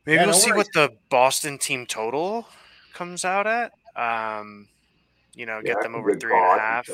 maybe 0.06 0.18
yeah, 0.18 0.26
we'll 0.26 0.34
see 0.34 0.52
what 0.52 0.68
the 0.74 0.92
Boston 1.10 1.60
team 1.60 1.86
total 1.86 2.48
comes 2.94 3.24
out 3.24 3.46
at. 3.46 3.72
Um, 3.96 4.68
you 5.34 5.46
know, 5.46 5.62
get 5.62 5.82
them 5.82 5.96
over 5.96 6.16
three 6.16 6.34
and 6.36 6.60
a 6.60 6.62
half. 6.62 6.90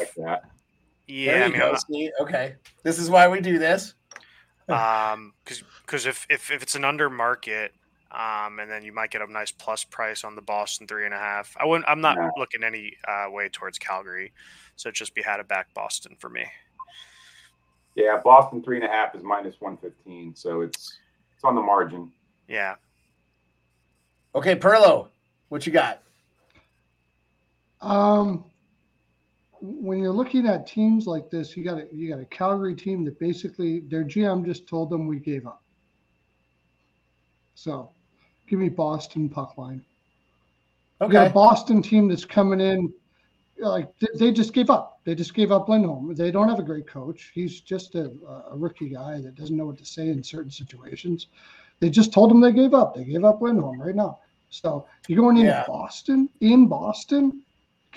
Yeah, 1.07 1.45
I 1.45 1.49
mean, 1.49 1.59
go, 1.59 2.23
okay, 2.23 2.55
this 2.83 2.99
is 2.99 3.09
why 3.09 3.27
we 3.27 3.39
do 3.39 3.57
this. 3.57 3.93
um, 4.69 5.33
because 5.43 5.63
because 5.85 6.05
if, 6.05 6.27
if 6.29 6.51
if 6.51 6.61
it's 6.61 6.75
an 6.75 6.83
under 6.83 7.09
market, 7.09 7.71
um, 8.11 8.59
and 8.59 8.69
then 8.69 8.83
you 8.83 8.91
might 8.91 9.11
get 9.11 9.21
a 9.21 9.31
nice 9.31 9.51
plus 9.51 9.85
price 9.85 10.25
on 10.25 10.35
the 10.35 10.41
Boston 10.41 10.87
three 10.87 11.05
and 11.05 11.13
a 11.13 11.17
half. 11.17 11.55
I 11.57 11.65
wouldn't. 11.65 11.89
I'm 11.89 12.01
not 12.01 12.17
yeah. 12.17 12.29
looking 12.37 12.63
any 12.63 12.93
uh, 13.07 13.27
way 13.29 13.47
towards 13.47 13.77
Calgary, 13.77 14.33
so 14.75 14.91
just 14.91 15.15
be 15.15 15.21
had 15.21 15.39
it 15.39 15.47
back 15.47 15.73
Boston 15.73 16.17
for 16.19 16.29
me. 16.29 16.45
Yeah, 17.95 18.19
Boston 18.21 18.61
three 18.61 18.75
and 18.75 18.85
a 18.85 18.89
half 18.89 19.15
is 19.15 19.23
minus 19.23 19.55
one 19.59 19.77
fifteen, 19.77 20.35
so 20.35 20.61
it's 20.61 20.97
it's 21.33 21.43
on 21.45 21.55
the 21.55 21.61
margin. 21.61 22.11
Yeah. 22.49 22.75
Okay, 24.35 24.55
Perlo, 24.55 25.07
what 25.47 25.65
you 25.65 25.71
got? 25.71 26.03
Um, 27.81 28.45
when 29.59 29.99
you're 29.99 30.11
looking 30.11 30.47
at 30.47 30.67
teams 30.67 31.07
like 31.07 31.29
this, 31.29 31.57
you 31.57 31.63
got 31.63 31.77
a, 31.77 31.87
you 31.91 32.09
got 32.09 32.19
a 32.19 32.25
Calgary 32.25 32.75
team 32.75 33.03
that 33.05 33.19
basically 33.19 33.81
their 33.81 34.03
GM 34.03 34.45
just 34.45 34.67
told 34.67 34.89
them 34.89 35.07
we 35.07 35.19
gave 35.19 35.47
up. 35.47 35.63
So, 37.55 37.89
give 38.47 38.59
me 38.59 38.69
Boston 38.69 39.29
puck 39.29 39.57
line. 39.57 39.83
Okay. 41.01 41.07
You 41.07 41.13
got 41.13 41.27
a 41.27 41.33
Boston 41.33 41.81
team 41.81 42.07
that's 42.07 42.25
coming 42.25 42.61
in 42.61 42.93
like 43.59 43.89
they 44.15 44.31
just 44.31 44.53
gave 44.53 44.69
up. 44.69 44.99
They 45.03 45.15
just 45.15 45.33
gave 45.33 45.51
up 45.51 45.69
Lindholm. 45.69 46.13
They 46.13 46.31
don't 46.31 46.49
have 46.49 46.59
a 46.59 46.63
great 46.63 46.87
coach. 46.87 47.31
He's 47.33 47.61
just 47.61 47.95
a, 47.95 48.11
a 48.51 48.55
rookie 48.55 48.89
guy 48.89 49.19
that 49.21 49.35
doesn't 49.35 49.55
know 49.55 49.65
what 49.65 49.77
to 49.79 49.85
say 49.85 50.09
in 50.09 50.23
certain 50.23 50.51
situations. 50.51 51.27
They 51.79 51.89
just 51.89 52.13
told 52.13 52.31
him 52.31 52.41
they 52.41 52.51
gave 52.51 52.73
up. 52.73 52.95
They 52.95 53.03
gave 53.03 53.23
up 53.23 53.41
Lindholm 53.41 53.81
right 53.81 53.95
now. 53.95 54.19
So 54.49 54.85
you're 55.07 55.19
going 55.19 55.37
into 55.37 55.49
yeah. 55.49 55.65
Boston 55.67 56.29
in 56.41 56.67
Boston 56.67 57.41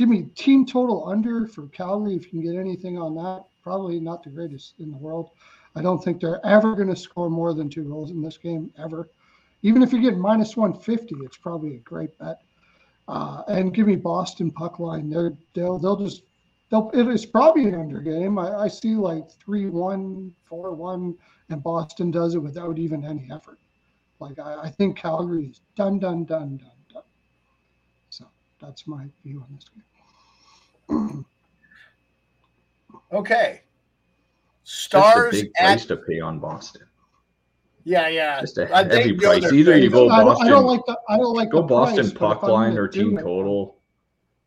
give 0.00 0.08
me 0.08 0.22
team 0.34 0.64
total 0.64 1.06
under 1.06 1.46
for 1.46 1.66
Calgary 1.68 2.16
if 2.16 2.24
you 2.24 2.30
can 2.30 2.40
get 2.40 2.58
anything 2.58 2.96
on 2.96 3.14
that. 3.14 3.44
Probably 3.62 4.00
not 4.00 4.22
the 4.22 4.30
greatest 4.30 4.72
in 4.78 4.90
the 4.90 4.96
world. 4.96 5.28
I 5.76 5.82
don't 5.82 6.02
think 6.02 6.22
they're 6.22 6.44
ever 6.44 6.74
going 6.74 6.88
to 6.88 6.96
score 6.96 7.28
more 7.28 7.52
than 7.52 7.68
two 7.68 7.84
goals 7.84 8.10
in 8.10 8.22
this 8.22 8.38
game 8.38 8.72
ever. 8.78 9.10
Even 9.60 9.82
if 9.82 9.92
you 9.92 10.00
get 10.00 10.16
minus 10.16 10.56
150, 10.56 11.16
it's 11.22 11.36
probably 11.36 11.74
a 11.74 11.80
great 11.80 12.18
bet. 12.18 12.40
Uh, 13.08 13.42
and 13.48 13.74
give 13.74 13.88
me 13.88 13.94
Boston 13.94 14.50
puck 14.50 14.78
line. 14.78 15.10
They're, 15.10 15.36
they'll 15.52 15.78
they'll 15.78 15.96
just 15.96 16.22
they'll 16.70 16.90
it's 16.94 17.26
probably 17.26 17.66
an 17.66 17.74
under 17.74 18.00
game. 18.00 18.38
I, 18.38 18.54
I 18.54 18.68
see 18.68 18.94
like 18.94 19.30
three 19.32 19.66
one, 19.66 20.34
four 20.46 20.72
one, 20.72 21.14
and 21.50 21.62
Boston 21.62 22.10
does 22.10 22.34
it 22.36 22.38
without 22.38 22.78
even 22.78 23.04
any 23.04 23.28
effort. 23.30 23.58
Like 24.18 24.38
I, 24.38 24.62
I 24.62 24.70
think 24.70 24.96
Calgary 24.96 25.46
is 25.46 25.60
done, 25.76 25.98
done, 25.98 26.24
done, 26.24 26.56
done, 26.56 26.70
done. 26.90 27.02
So 28.08 28.24
that's 28.62 28.86
my 28.86 29.04
view 29.24 29.40
on 29.40 29.54
this 29.54 29.68
game. 29.68 29.84
okay. 33.12 33.62
Stars 34.64 35.32
That's 35.32 35.36
a 35.36 35.42
big 35.42 35.52
at, 35.58 35.66
price 35.66 35.84
to 35.86 35.96
pay 35.96 36.20
on 36.20 36.38
Boston. 36.38 36.82
Yeah, 37.84 38.08
yeah. 38.08 38.40
Just 38.40 38.58
a 38.58 38.66
heavy 38.66 39.14
price. 39.14 39.52
Either 39.52 39.76
you 39.78 39.90
go 39.90 40.08
Boston. 40.08 40.46
I 40.46 40.50
don't, 40.50 40.50
I 40.50 40.50
don't 40.50 40.66
like 40.66 40.86
the. 40.86 40.98
I 41.08 41.16
don't 41.16 41.34
like 41.34 41.50
go 41.50 41.62
Boston 41.62 42.10
price, 42.10 42.18
puck 42.18 42.42
line 42.42 42.76
or 42.76 42.86
team 42.86 43.16
total. 43.16 43.78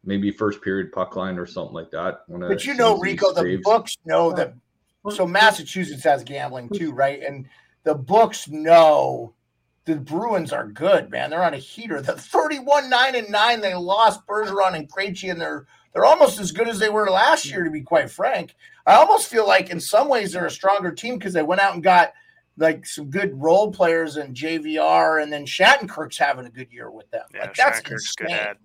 Maybe 0.06 0.32
first 0.32 0.62
period 0.62 0.92
puck 0.92 1.16
line 1.16 1.38
or 1.38 1.46
something 1.46 1.74
like 1.74 1.92
that. 1.92 2.22
But 2.28 2.66
you 2.66 2.74
know, 2.74 2.98
Rico, 3.00 3.34
the 3.34 3.60
books 3.64 3.98
know 4.06 4.32
that. 4.34 4.54
So 5.10 5.28
Massachusetts 5.28 6.04
has 6.04 6.24
gambling 6.24 6.70
too, 6.70 6.94
right? 6.94 7.22
And 7.22 7.48
the 7.84 7.96
books 7.96 8.48
know 8.48 9.34
the 9.86 9.96
Bruins 9.96 10.54
are 10.54 10.68
good, 10.68 11.10
man. 11.10 11.30
They're 11.30 11.44
on 11.44 11.54
a 11.54 11.58
heater. 11.58 12.02
The 12.02 12.14
31 12.14 12.90
9 12.90 13.16
and 13.16 13.30
9, 13.30 13.62
they 13.62 13.76
lost 13.76 14.26
Bergeron 14.26 14.76
and 14.76 14.92
Krejci, 14.92 15.30
and 15.30 15.42
they're 15.42 15.68
they're 15.94 16.06
almost 16.06 16.40
as 16.40 16.52
good 16.52 16.68
as 16.68 16.80
they 16.80 16.90
were 16.90 17.10
last 17.10 17.46
year, 17.46 17.64
to 17.64 17.70
be 17.70 17.82
quite 17.82 18.10
frank. 18.10 18.56
I 18.86 18.96
almost 18.96 19.30
feel 19.30 19.48
like 19.48 19.70
in 19.70 19.80
some 19.80 20.10
ways 20.10 20.32
they're 20.32 20.46
a 20.46 20.52
stronger 20.52 20.92
team 20.92 21.18
because 21.18 21.34
they 21.34 21.44
went 21.44 21.62
out 21.62 21.74
and 21.74 21.84
got 21.84 22.14
like 22.58 22.86
some 22.86 23.10
good 23.10 23.40
role 23.42 23.72
players 23.72 24.18
and 24.18 24.36
JVR, 24.36 25.22
and 25.22 25.32
then 25.32 25.46
Shattenkirk's 25.46 26.18
having 26.18 26.46
a 26.46 26.50
good 26.50 26.72
year 26.72 26.92
with 26.92 27.10
them. 27.12 27.24
Yeah, 27.34 27.42
like, 27.42 27.56
that's 27.56 27.80
insane, 27.90 28.28
man. 28.30 28.56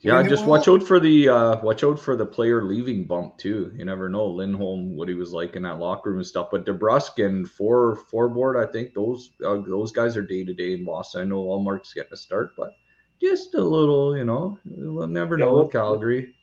Yeah, 0.00 0.22
just 0.22 0.44
watch 0.44 0.68
out 0.68 0.82
for 0.84 1.00
the 1.00 1.28
uh, 1.28 1.60
watch 1.60 1.82
out 1.82 1.98
for 1.98 2.14
the 2.14 2.24
player 2.24 2.62
leaving 2.62 3.04
bump 3.04 3.36
too. 3.36 3.72
You 3.74 3.84
never 3.84 4.08
know 4.08 4.26
Lindholm 4.26 4.94
what 4.94 5.08
he 5.08 5.14
was 5.14 5.32
like 5.32 5.56
in 5.56 5.62
that 5.62 5.80
locker 5.80 6.10
room 6.10 6.20
and 6.20 6.26
stuff. 6.26 6.48
But 6.52 6.64
DeBrusk 6.64 7.24
and 7.24 7.50
four 7.50 7.96
four 8.08 8.28
board, 8.28 8.56
I 8.56 8.70
think 8.70 8.94
those 8.94 9.30
uh, 9.44 9.56
those 9.66 9.90
guys 9.90 10.16
are 10.16 10.22
day 10.22 10.44
to 10.44 10.54
day 10.54 10.74
in 10.74 10.84
Boston. 10.84 11.22
I 11.22 11.24
know 11.24 11.44
Ullmark's 11.44 11.94
getting 11.94 12.12
a 12.12 12.16
start, 12.16 12.54
but 12.56 12.74
just 13.20 13.54
a 13.54 13.62
little, 13.62 14.16
you 14.16 14.24
know, 14.24 14.58
we'll 14.64 15.06
never 15.06 15.38
yeah, 15.38 15.46
know 15.46 15.62
with 15.62 15.72
Calgary. 15.72 16.34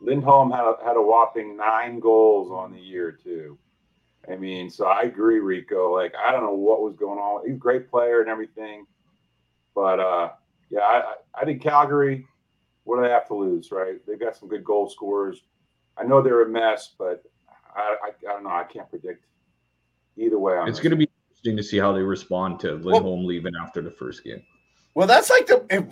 Lindholm 0.00 0.50
had 0.50 0.64
a, 0.64 0.76
had 0.84 0.96
a 0.96 1.02
whopping 1.02 1.56
nine 1.56 2.00
goals 2.00 2.50
on 2.50 2.72
the 2.72 2.80
year 2.80 3.12
too. 3.12 3.58
I 4.30 4.36
mean, 4.36 4.68
so 4.70 4.86
I 4.86 5.02
agree, 5.02 5.38
Rico. 5.38 5.94
Like 5.94 6.14
I 6.16 6.32
don't 6.32 6.42
know 6.42 6.54
what 6.54 6.82
was 6.82 6.96
going 6.96 7.18
on. 7.18 7.46
He's 7.46 7.54
a 7.54 7.58
great 7.58 7.90
player 7.90 8.20
and 8.20 8.28
everything, 8.28 8.86
but 9.74 10.00
uh, 10.00 10.30
yeah, 10.70 10.80
I, 10.80 11.14
I 11.34 11.44
think 11.44 11.62
Calgary. 11.62 12.26
What 12.84 12.96
do 12.96 13.02
they 13.02 13.10
have 13.10 13.26
to 13.28 13.34
lose, 13.34 13.72
right? 13.72 13.96
They've 14.06 14.20
got 14.20 14.36
some 14.36 14.48
good 14.48 14.62
goal 14.64 14.88
scorers. 14.88 15.42
I 15.96 16.04
know 16.04 16.22
they're 16.22 16.42
a 16.42 16.48
mess, 16.48 16.94
but 16.96 17.24
I, 17.74 17.96
I, 18.00 18.30
I 18.30 18.32
don't 18.32 18.44
know. 18.44 18.50
I 18.50 18.62
can't 18.62 18.88
predict 18.88 19.24
either 20.16 20.38
way. 20.38 20.56
It's 20.66 20.78
going 20.78 20.92
to 20.92 20.96
be 20.96 21.08
interesting 21.28 21.56
to 21.56 21.64
see 21.64 21.78
how 21.78 21.92
they 21.92 22.02
respond 22.02 22.60
to 22.60 22.74
Lindholm 22.74 23.04
well, 23.04 23.26
leaving 23.26 23.54
after 23.60 23.82
the 23.82 23.90
first 23.90 24.22
game. 24.22 24.40
Well, 24.94 25.08
that's 25.08 25.30
like 25.30 25.46
the 25.46 25.55
if, 25.70 25.84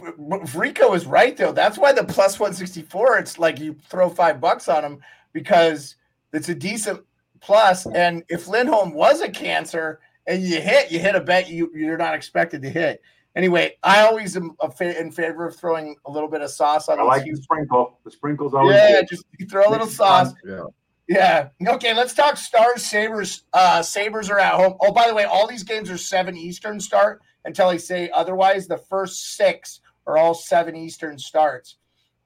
if 0.42 0.56
Rico 0.56 0.94
is 0.94 1.06
right 1.06 1.36
though. 1.36 1.52
That's 1.52 1.78
why 1.78 1.92
the 1.92 2.04
plus 2.04 2.38
one 2.38 2.52
sixty 2.52 2.82
four. 2.82 3.18
It's 3.18 3.38
like 3.38 3.58
you 3.58 3.76
throw 3.88 4.08
five 4.08 4.40
bucks 4.40 4.68
on 4.68 4.84
him 4.84 5.00
because 5.32 5.96
it's 6.32 6.48
a 6.48 6.54
decent 6.54 7.02
plus. 7.40 7.86
And 7.86 8.22
if 8.28 8.48
Lindholm 8.48 8.94
was 8.94 9.20
a 9.20 9.30
cancer 9.30 10.00
and 10.26 10.42
you 10.42 10.60
hit, 10.60 10.90
you 10.90 10.98
hit 10.98 11.14
a 11.14 11.20
bet 11.20 11.48
you 11.48 11.70
you're 11.74 11.98
not 11.98 12.14
expected 12.14 12.62
to 12.62 12.70
hit. 12.70 13.02
Anyway, 13.36 13.76
I 13.82 14.02
always 14.02 14.36
am 14.36 14.56
in 14.80 15.10
favor 15.10 15.46
of 15.46 15.56
throwing 15.56 15.96
a 16.06 16.10
little 16.10 16.28
bit 16.28 16.40
of 16.40 16.50
sauce 16.50 16.88
on. 16.88 17.00
I 17.00 17.02
like 17.02 17.24
the 17.24 17.36
sprinkle. 17.36 17.98
The 18.04 18.10
sprinkles 18.10 18.54
always. 18.54 18.76
Yeah, 18.76 19.00
good. 19.00 19.08
just 19.08 19.24
you 19.38 19.46
throw 19.46 19.68
a 19.68 19.70
little 19.70 19.88
sauce. 19.88 20.32
Yeah. 20.44 20.64
Yeah. 21.08 21.48
Okay, 21.66 21.94
let's 21.94 22.14
talk 22.14 22.36
Stars 22.36 22.84
Sabres. 22.84 23.44
Uh 23.52 23.82
Sabres 23.82 24.30
are 24.30 24.38
at 24.38 24.54
home. 24.54 24.76
Oh, 24.80 24.92
by 24.92 25.08
the 25.08 25.14
way, 25.14 25.24
all 25.24 25.46
these 25.46 25.64
games 25.64 25.90
are 25.90 25.98
7 25.98 26.36
Eastern 26.36 26.80
start 26.80 27.20
until 27.44 27.68
I 27.68 27.76
say 27.76 28.10
otherwise. 28.10 28.66
The 28.66 28.78
first 28.78 29.36
6 29.36 29.80
are 30.06 30.18
all 30.18 30.34
7 30.34 30.76
Eastern 30.76 31.18
starts. 31.18 31.76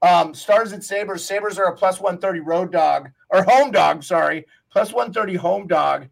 Um 0.01 0.33
Stars 0.33 0.71
and 0.71 0.83
Sabres. 0.83 1.25
Sabres 1.25 1.59
are 1.59 1.65
a 1.65 1.75
plus 1.75 1.99
130 1.99 2.39
road 2.39 2.71
dog 2.71 3.09
or 3.29 3.43
home 3.43 3.71
dog, 3.71 4.03
sorry. 4.03 4.45
Plus 4.71 4.93
130 4.93 5.35
home 5.35 5.67
dog. 5.67 6.07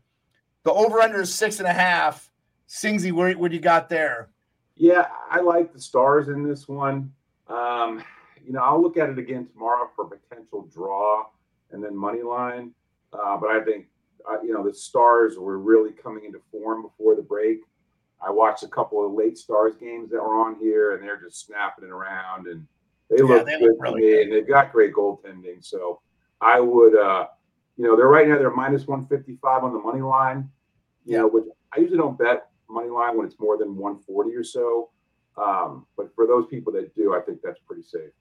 The 0.64 0.74
over 0.74 1.00
under 1.00 1.22
is 1.22 1.34
six 1.34 1.60
and 1.60 1.68
a 1.68 1.74
half. 1.74 2.30
Singsy, 2.68 3.14
what, 3.14 3.38
what 3.38 3.54
you 3.54 3.60
got 3.60 3.88
there? 3.88 4.30
Yeah, 4.76 5.08
I 5.30 5.40
like 5.40 5.72
the 5.72 5.80
Stars 5.80 6.28
in 6.28 6.44
this 6.44 6.68
one. 6.68 7.14
Um, 7.48 8.04
you 8.46 8.52
know, 8.52 8.60
I'll 8.62 8.82
look 8.82 8.98
at 8.98 9.10
it 9.10 9.18
again 9.18 9.48
tomorrow 9.54 9.90
for 9.96 10.06
potential 10.06 10.70
draw 10.74 11.26
and 11.72 11.84
then 11.84 11.96
money 11.96 12.22
line. 12.22 12.72
Uh, 13.14 13.38
but 13.38 13.50
I 13.50 13.64
think 13.64 13.88
uh, 14.30 14.42
you 14.44 14.54
know 14.54 14.64
the 14.64 14.74
Stars 14.74 15.38
were 15.38 15.58
really 15.58 15.92
coming 15.92 16.26
into 16.26 16.42
form 16.52 16.82
before 16.82 17.16
the 17.16 17.22
break. 17.22 17.62
I 18.26 18.32
watched 18.32 18.64
a 18.64 18.68
couple 18.68 19.06
of 19.06 19.14
late 19.14 19.38
Stars 19.38 19.76
games 19.80 20.10
that 20.12 20.18
were 20.18 20.36
on 20.36 20.56
here, 20.60 20.96
and 20.96 21.04
they're 21.04 21.22
just 21.22 21.46
snapping 21.46 21.86
it 21.86 21.92
around, 21.92 22.48
and 22.48 22.66
they 23.10 23.18
yeah, 23.18 23.24
look 23.24 23.46
they 23.46 23.60
good 23.60 23.70
look 23.70 23.78
really 23.80 24.02
to 24.02 24.08
me, 24.08 24.14
good. 24.14 24.24
and 24.24 24.32
they've 24.34 24.48
got 24.48 24.72
great 24.72 24.94
goaltending. 24.94 25.64
So 25.64 26.02
I 26.42 26.60
would, 26.60 26.96
uh, 26.96 27.28
you 27.78 27.86
know, 27.86 27.96
they're 27.96 28.08
right 28.08 28.28
now 28.28 28.38
they're 28.38 28.52
minus 28.52 28.88
one 28.88 29.06
fifty 29.08 29.38
five 29.42 29.64
on 29.64 29.74
the 29.74 29.80
money 29.80 30.02
line. 30.02 30.50
You 31.06 31.14
yeah. 31.14 31.18
know, 31.20 31.28
which 31.28 31.46
I 31.76 31.80
usually 31.80 32.00
don't 32.00 32.18
bet 32.18 32.50
money 32.70 32.90
line 32.90 33.18
when 33.18 33.26
it's 33.26 33.40
more 33.40 33.58
than 33.58 33.76
one 33.76 34.00
forty 34.00 34.36
or 34.36 34.44
so. 34.44 34.90
Um, 35.38 35.86
but 35.96 36.14
for 36.16 36.26
those 36.26 36.48
people 36.48 36.74
that 36.74 36.96
do, 36.96 37.16
I 37.16 37.22
think 37.22 37.42
that's 37.44 37.60
pretty 37.68 37.84
safe. 37.84 38.12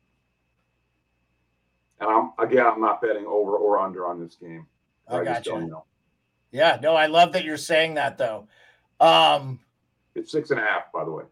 And 2.01 2.11
I'm 2.11 2.33
again, 2.39 2.67
I'm 2.67 2.81
not 2.81 3.01
betting 3.01 3.27
over 3.27 3.57
or 3.57 3.79
under 3.79 4.07
on 4.07 4.21
this 4.21 4.37
game. 4.37 4.67
I, 5.09 5.19
I 5.19 5.25
got 5.25 5.47
you. 5.47 5.83
Yeah, 6.53 6.79
no, 6.81 6.95
I 6.95 7.07
love 7.07 7.33
that 7.33 7.45
you're 7.45 7.57
saying 7.57 7.95
that 7.95 8.19
though. 8.19 8.47
Um, 9.01 9.61
it's 10.17 10.33
six 10.33 10.51
and 10.51 10.61
a 10.61 10.62
half, 10.62 10.91
by 10.93 11.05
the 11.05 11.11
way. 11.11 11.25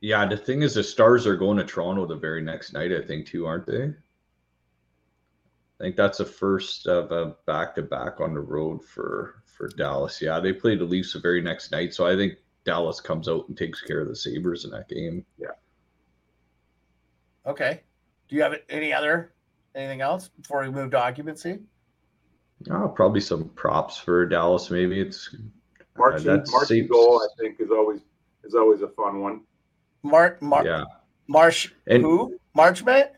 yeah, 0.00 0.24
the 0.26 0.36
thing 0.36 0.62
is, 0.62 0.74
the 0.74 0.82
Stars 0.82 1.26
are 1.26 1.36
going 1.36 1.58
to 1.58 1.64
Toronto 1.64 2.06
the 2.06 2.16
very 2.16 2.42
next 2.42 2.72
night, 2.72 2.92
I 2.92 3.02
think, 3.02 3.26
too, 3.26 3.46
aren't 3.46 3.66
they? 3.66 3.84
I 5.80 5.84
think 5.84 5.96
that's 5.96 6.18
the 6.18 6.24
first 6.24 6.86
of 6.86 7.12
a 7.12 7.36
back 7.46 7.74
to 7.76 7.82
back 7.82 8.20
on 8.20 8.34
the 8.34 8.40
road 8.40 8.84
for 8.84 9.42
for 9.44 9.68
Dallas. 9.68 10.20
Yeah, 10.20 10.40
they 10.40 10.52
play 10.52 10.76
the 10.76 10.84
Leafs 10.84 11.12
the 11.12 11.20
very 11.20 11.40
next 11.40 11.70
night, 11.70 11.94
so 11.94 12.06
I 12.06 12.16
think 12.16 12.34
Dallas 12.64 13.00
comes 13.00 13.28
out 13.28 13.48
and 13.48 13.56
takes 13.56 13.80
care 13.80 14.00
of 14.00 14.08
the 14.08 14.16
Sabres 14.16 14.64
in 14.64 14.70
that 14.72 14.88
game. 14.88 15.24
Yeah. 15.38 15.48
Okay. 17.46 17.82
Do 18.28 18.36
you 18.36 18.42
have 18.42 18.54
any 18.68 18.92
other 18.92 19.32
anything 19.74 20.00
else 20.00 20.28
before 20.28 20.62
we 20.62 20.70
move 20.70 20.90
to 20.92 20.98
occupancy? 20.98 21.60
Oh, 22.70 22.88
probably 22.88 23.20
some 23.20 23.48
props 23.50 23.96
for 23.98 24.26
Dallas. 24.26 24.70
Maybe 24.70 25.00
it's 25.00 25.34
Marching, 25.96 26.28
uh, 26.28 26.44
Marching 26.50 26.86
goal. 26.88 27.22
I 27.22 27.28
think 27.40 27.60
is 27.60 27.70
always 27.70 28.00
is 28.44 28.54
always 28.54 28.82
a 28.82 28.88
fun 28.88 29.20
one. 29.20 29.42
Mark, 30.02 30.40
Mark, 30.42 30.66
yeah, 30.66 30.84
Marsh, 31.28 31.70
and, 31.86 32.02
who 32.02 32.38
Marchment? 32.56 33.10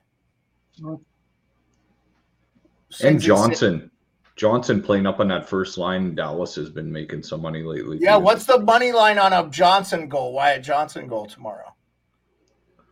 And 3.02 3.20
Johnston, 3.20 3.90
Johnston 4.36 4.82
playing 4.82 5.06
up 5.06 5.20
on 5.20 5.28
that 5.28 5.48
first 5.48 5.78
line. 5.78 6.14
Dallas 6.14 6.54
has 6.56 6.70
been 6.70 6.90
making 6.90 7.22
some 7.22 7.40
money 7.40 7.62
lately. 7.62 7.98
Yeah, 8.00 8.16
too. 8.16 8.24
what's 8.24 8.44
the 8.44 8.58
money 8.58 8.92
line 8.92 9.18
on 9.18 9.32
a 9.32 9.48
Johnston 9.50 10.08
goal? 10.08 10.32
Why 10.32 10.52
Wyatt 10.52 10.64
Johnston 10.64 11.06
goal 11.06 11.26
tomorrow? 11.26 11.74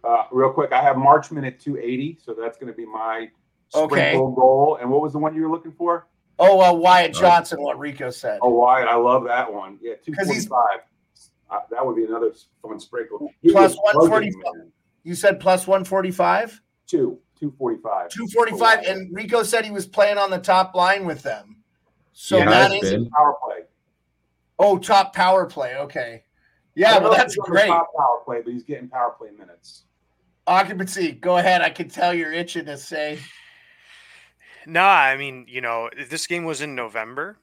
Uh, 0.05 0.25
real 0.31 0.53
quick, 0.53 0.73
I 0.73 0.83
have 0.83 0.97
Marchment 0.97 1.47
at 1.47 1.59
280, 1.59 2.19
so 2.25 2.35
that's 2.35 2.57
going 2.57 2.73
to 2.73 2.77
be 2.77 2.87
my 2.87 3.29
okay. 3.75 4.15
goal. 4.15 4.79
And 4.81 4.91
what 4.91 5.03
was 5.03 5.13
the 5.13 5.19
one 5.19 5.35
you 5.35 5.43
were 5.43 5.51
looking 5.51 5.73
for? 5.73 6.07
Oh, 6.39 6.61
uh, 6.61 6.73
Wyatt 6.73 7.15
Johnston, 7.15 7.61
what 7.61 7.79
Rico 7.79 8.11
said. 8.11 8.39
Oh, 8.43 8.51
Wyatt, 8.51 8.89
I 8.89 8.95
love 8.95 9.25
that 9.25 9.53
one. 9.53 9.79
Yeah, 9.83 9.95
245. 10.05 10.81
Uh, 11.51 11.61
that 11.71 11.85
would 11.85 11.97
be 11.97 12.05
another 12.05 12.33
fun 12.63 12.79
sprinkle. 12.79 13.33
He 13.43 13.51
plus 13.51 13.75
145. 13.77 14.71
You 15.03 15.15
said 15.15 15.41
plus 15.41 15.67
145? 15.67 16.61
Two, 16.87 17.19
245. 17.41 18.11
245. 18.11 18.85
And 18.87 19.15
Rico 19.15 19.43
said 19.43 19.65
he 19.65 19.71
was 19.71 19.87
playing 19.87 20.19
on 20.19 20.31
the 20.31 20.39
top 20.39 20.75
line 20.75 21.07
with 21.07 21.23
them. 21.23 21.57
So 22.13 22.39
yeah, 22.39 22.51
that 22.51 22.73
is 22.73 22.91
been. 22.91 23.09
power 23.11 23.35
play. 23.45 23.63
Oh, 24.59 24.79
top 24.79 25.15
power 25.15 25.47
play. 25.47 25.77
Okay. 25.77 26.25
Yeah, 26.75 26.99
well, 26.99 27.13
that's 27.13 27.37
great. 27.37 27.69
Top 27.69 27.91
power 27.97 28.21
play, 28.25 28.43
but 28.43 28.53
he's 28.53 28.65
getting 28.65 28.89
power 28.89 29.15
play 29.17 29.31
minutes. 29.37 29.85
Occupancy, 30.47 31.13
go 31.13 31.39
ahead. 31.39 31.63
I 31.63 31.71
can 31.71 31.89
tell 31.89 32.15
you're 32.15 32.33
itching 32.33 32.67
to 32.67 32.77
say. 32.77 33.19
No, 34.69 34.83
I 34.85 35.17
mean, 35.17 35.47
you 35.49 35.63
know, 35.63 35.89
this 36.11 36.27
game 36.27 36.45
was 36.45 36.61
in 36.61 36.75
November, 36.75 37.39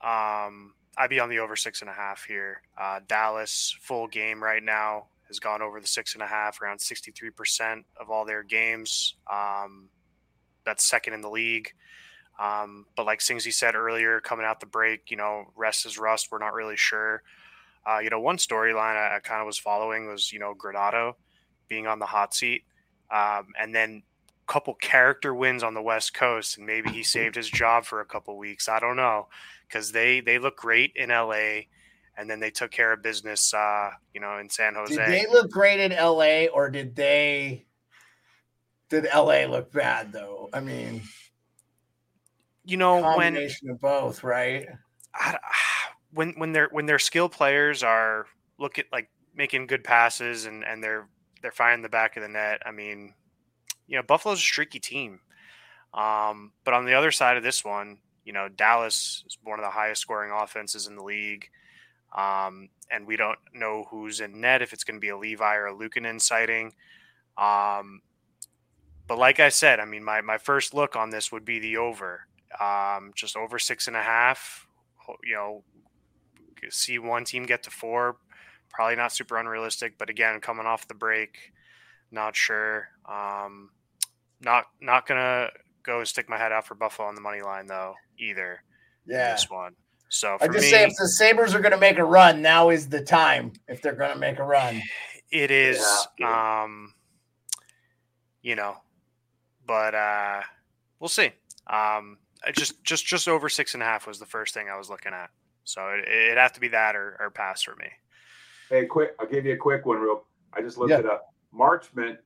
um, 0.00 0.72
I'd 0.96 1.10
be 1.10 1.20
on 1.20 1.28
the 1.28 1.38
over 1.38 1.54
six 1.54 1.82
and 1.82 1.90
a 1.90 1.92
half 1.92 2.24
here. 2.24 2.62
Uh, 2.78 3.00
Dallas 3.06 3.76
full 3.82 4.06
game 4.06 4.42
right 4.42 4.62
now 4.62 5.08
has 5.28 5.38
gone 5.38 5.60
over 5.60 5.78
the 5.78 5.86
six 5.86 6.14
and 6.14 6.22
a 6.22 6.26
half, 6.26 6.62
around 6.62 6.78
63% 6.78 7.84
of 7.98 8.10
all 8.10 8.24
their 8.24 8.42
games. 8.42 9.14
Um, 9.30 9.90
that's 10.64 10.82
second 10.82 11.12
in 11.12 11.20
the 11.20 11.28
league. 11.28 11.70
Um, 12.38 12.86
but 12.96 13.04
like 13.04 13.20
Singsy 13.20 13.52
said 13.52 13.74
earlier, 13.74 14.18
coming 14.22 14.46
out 14.46 14.60
the 14.60 14.66
break, 14.66 15.10
you 15.10 15.18
know, 15.18 15.52
rest 15.56 15.84
is 15.84 15.98
rust. 15.98 16.28
We're 16.32 16.38
not 16.38 16.54
really 16.54 16.78
sure. 16.78 17.22
Uh, 17.86 17.98
you 17.98 18.08
know, 18.08 18.20
one 18.20 18.38
storyline 18.38 18.96
I, 18.96 19.16
I 19.16 19.20
kind 19.20 19.42
of 19.42 19.46
was 19.46 19.58
following 19.58 20.08
was, 20.08 20.32
you 20.32 20.38
know, 20.38 20.54
Granato 20.54 21.12
being 21.68 21.86
on 21.86 21.98
the 21.98 22.06
hot 22.06 22.34
seat, 22.34 22.64
um, 23.10 23.48
and 23.60 23.74
then 23.74 24.02
couple 24.50 24.74
character 24.74 25.32
wins 25.32 25.62
on 25.62 25.74
the 25.74 25.82
West 25.82 26.12
Coast, 26.12 26.58
and 26.58 26.66
maybe 26.66 26.90
he 26.90 27.04
saved 27.04 27.36
his 27.36 27.48
job 27.48 27.84
for 27.84 28.00
a 28.00 28.04
couple 28.04 28.36
weeks. 28.36 28.68
I 28.68 28.80
don't 28.80 28.96
know 28.96 29.28
because 29.68 29.92
they 29.92 30.20
they 30.20 30.40
look 30.40 30.56
great 30.56 30.92
in 30.96 31.10
LA, 31.10 31.62
and 32.18 32.28
then 32.28 32.40
they 32.40 32.50
took 32.50 32.72
care 32.72 32.92
of 32.92 33.00
business, 33.00 33.54
uh, 33.54 33.90
you 34.12 34.20
know, 34.20 34.38
in 34.38 34.50
San 34.50 34.74
Jose. 34.74 34.96
Did 34.96 35.06
they 35.06 35.26
look 35.30 35.52
great 35.52 35.78
in 35.78 35.92
LA, 35.92 36.46
or 36.46 36.68
did 36.68 36.96
they? 36.96 37.64
Did 38.88 39.06
LA 39.14 39.44
look 39.44 39.72
bad 39.72 40.12
though? 40.12 40.50
I 40.52 40.58
mean, 40.58 41.02
you 42.64 42.76
know, 42.76 43.00
combination 43.02 43.68
when, 43.68 43.74
of 43.76 43.80
both, 43.80 44.24
right? 44.24 44.66
I, 45.14 45.38
when 46.12 46.34
when 46.36 46.52
their 46.52 46.68
when 46.72 46.86
their 46.86 46.98
skill 46.98 47.28
players 47.28 47.84
are 47.84 48.26
look 48.58 48.80
at 48.80 48.86
like 48.90 49.08
making 49.32 49.68
good 49.68 49.84
passes 49.84 50.46
and 50.46 50.64
and 50.64 50.82
they're 50.82 51.06
they're 51.40 51.52
finding 51.52 51.82
the 51.82 51.88
back 51.88 52.16
of 52.16 52.24
the 52.24 52.28
net. 52.28 52.60
I 52.66 52.72
mean, 52.72 53.14
you 53.90 53.96
know, 53.96 54.02
Buffalo's 54.02 54.38
a 54.38 54.42
streaky 54.42 54.78
team. 54.78 55.20
Um, 55.92 56.52
but 56.64 56.72
on 56.72 56.86
the 56.86 56.94
other 56.94 57.10
side 57.10 57.36
of 57.36 57.42
this 57.42 57.64
one, 57.64 57.98
you 58.24 58.32
know, 58.32 58.48
Dallas 58.48 59.24
is 59.26 59.36
one 59.42 59.58
of 59.58 59.64
the 59.64 59.70
highest 59.70 60.00
scoring 60.00 60.30
offenses 60.32 60.86
in 60.86 60.94
the 60.94 61.02
league. 61.02 61.50
Um, 62.16 62.68
and 62.90 63.06
we 63.06 63.16
don't 63.16 63.38
know 63.52 63.86
who's 63.90 64.20
in 64.20 64.40
net, 64.40 64.62
if 64.62 64.72
it's 64.72 64.84
going 64.84 64.96
to 64.96 65.00
be 65.00 65.08
a 65.08 65.18
Levi 65.18 65.56
or 65.56 65.66
a 65.66 65.74
Luukkonen 65.74 66.20
sighting. 66.20 66.72
Um, 67.36 68.00
but 69.08 69.18
like 69.18 69.40
I 69.40 69.48
said, 69.48 69.80
I 69.80 69.84
mean, 69.84 70.04
my, 70.04 70.20
my 70.20 70.38
first 70.38 70.72
look 70.72 70.94
on 70.94 71.10
this 71.10 71.32
would 71.32 71.44
be 71.44 71.58
the 71.58 71.76
over, 71.76 72.26
um, 72.60 73.10
just 73.16 73.36
over 73.36 73.58
six 73.58 73.88
and 73.88 73.96
a 73.96 74.02
half. 74.02 74.68
You 75.24 75.34
know, 75.34 75.64
see 76.68 77.00
one 77.00 77.24
team 77.24 77.46
get 77.46 77.64
to 77.64 77.70
four, 77.70 78.18
probably 78.68 78.94
not 78.94 79.12
super 79.12 79.36
unrealistic, 79.38 79.98
but 79.98 80.10
again, 80.10 80.40
coming 80.40 80.66
off 80.66 80.86
the 80.86 80.94
break, 80.94 81.52
not 82.12 82.36
sure. 82.36 82.88
Um, 83.08 83.70
not 84.40 84.66
not 84.80 85.06
gonna 85.06 85.48
go 85.82 86.04
stick 86.04 86.28
my 86.28 86.38
head 86.38 86.52
out 86.52 86.66
for 86.66 86.74
Buffalo 86.74 87.08
on 87.08 87.14
the 87.14 87.20
money 87.20 87.42
line 87.42 87.66
though 87.66 87.94
either. 88.18 88.62
Yeah, 89.06 89.32
this 89.32 89.48
one. 89.50 89.74
So 90.08 90.36
I 90.40 90.46
just 90.48 90.58
me, 90.60 90.70
say 90.70 90.82
if 90.84 90.96
the 90.98 91.06
Sabres 91.08 91.54
are 91.54 91.60
going 91.60 91.70
to 91.70 91.78
make 91.78 91.98
a 91.98 92.04
run, 92.04 92.42
now 92.42 92.70
is 92.70 92.88
the 92.88 93.00
time. 93.00 93.52
If 93.68 93.80
they're 93.80 93.94
going 93.94 94.12
to 94.12 94.18
make 94.18 94.40
a 94.40 94.42
run, 94.42 94.82
it 95.30 95.52
is. 95.52 95.80
Yeah. 96.18 96.62
Um, 96.64 96.94
you 98.42 98.56
know, 98.56 98.76
but 99.66 99.94
uh, 99.94 100.40
we'll 100.98 101.08
see. 101.08 101.26
Um, 101.68 102.18
I 102.44 102.50
just 102.52 102.82
just 102.82 103.06
just 103.06 103.28
over 103.28 103.48
six 103.48 103.74
and 103.74 103.82
a 103.84 103.86
half 103.86 104.06
was 104.06 104.18
the 104.18 104.26
first 104.26 104.52
thing 104.52 104.68
I 104.68 104.76
was 104.76 104.90
looking 104.90 105.12
at. 105.12 105.30
So 105.62 105.88
it, 105.90 106.08
it'd 106.08 106.38
have 106.38 106.54
to 106.54 106.60
be 106.60 106.68
that 106.68 106.96
or, 106.96 107.16
or 107.20 107.30
pass 107.30 107.62
for 107.62 107.76
me. 107.76 107.86
Hey, 108.68 108.86
quick! 108.86 109.14
I'll 109.20 109.26
give 109.28 109.46
you 109.46 109.52
a 109.52 109.58
quick 109.58 109.86
one. 109.86 109.98
Real, 109.98 110.24
I 110.52 110.60
just 110.60 110.76
looked 110.76 110.90
Yeah. 110.90 110.98
it 110.98 111.06
up. 111.06 111.32
Marchment, 111.56 112.16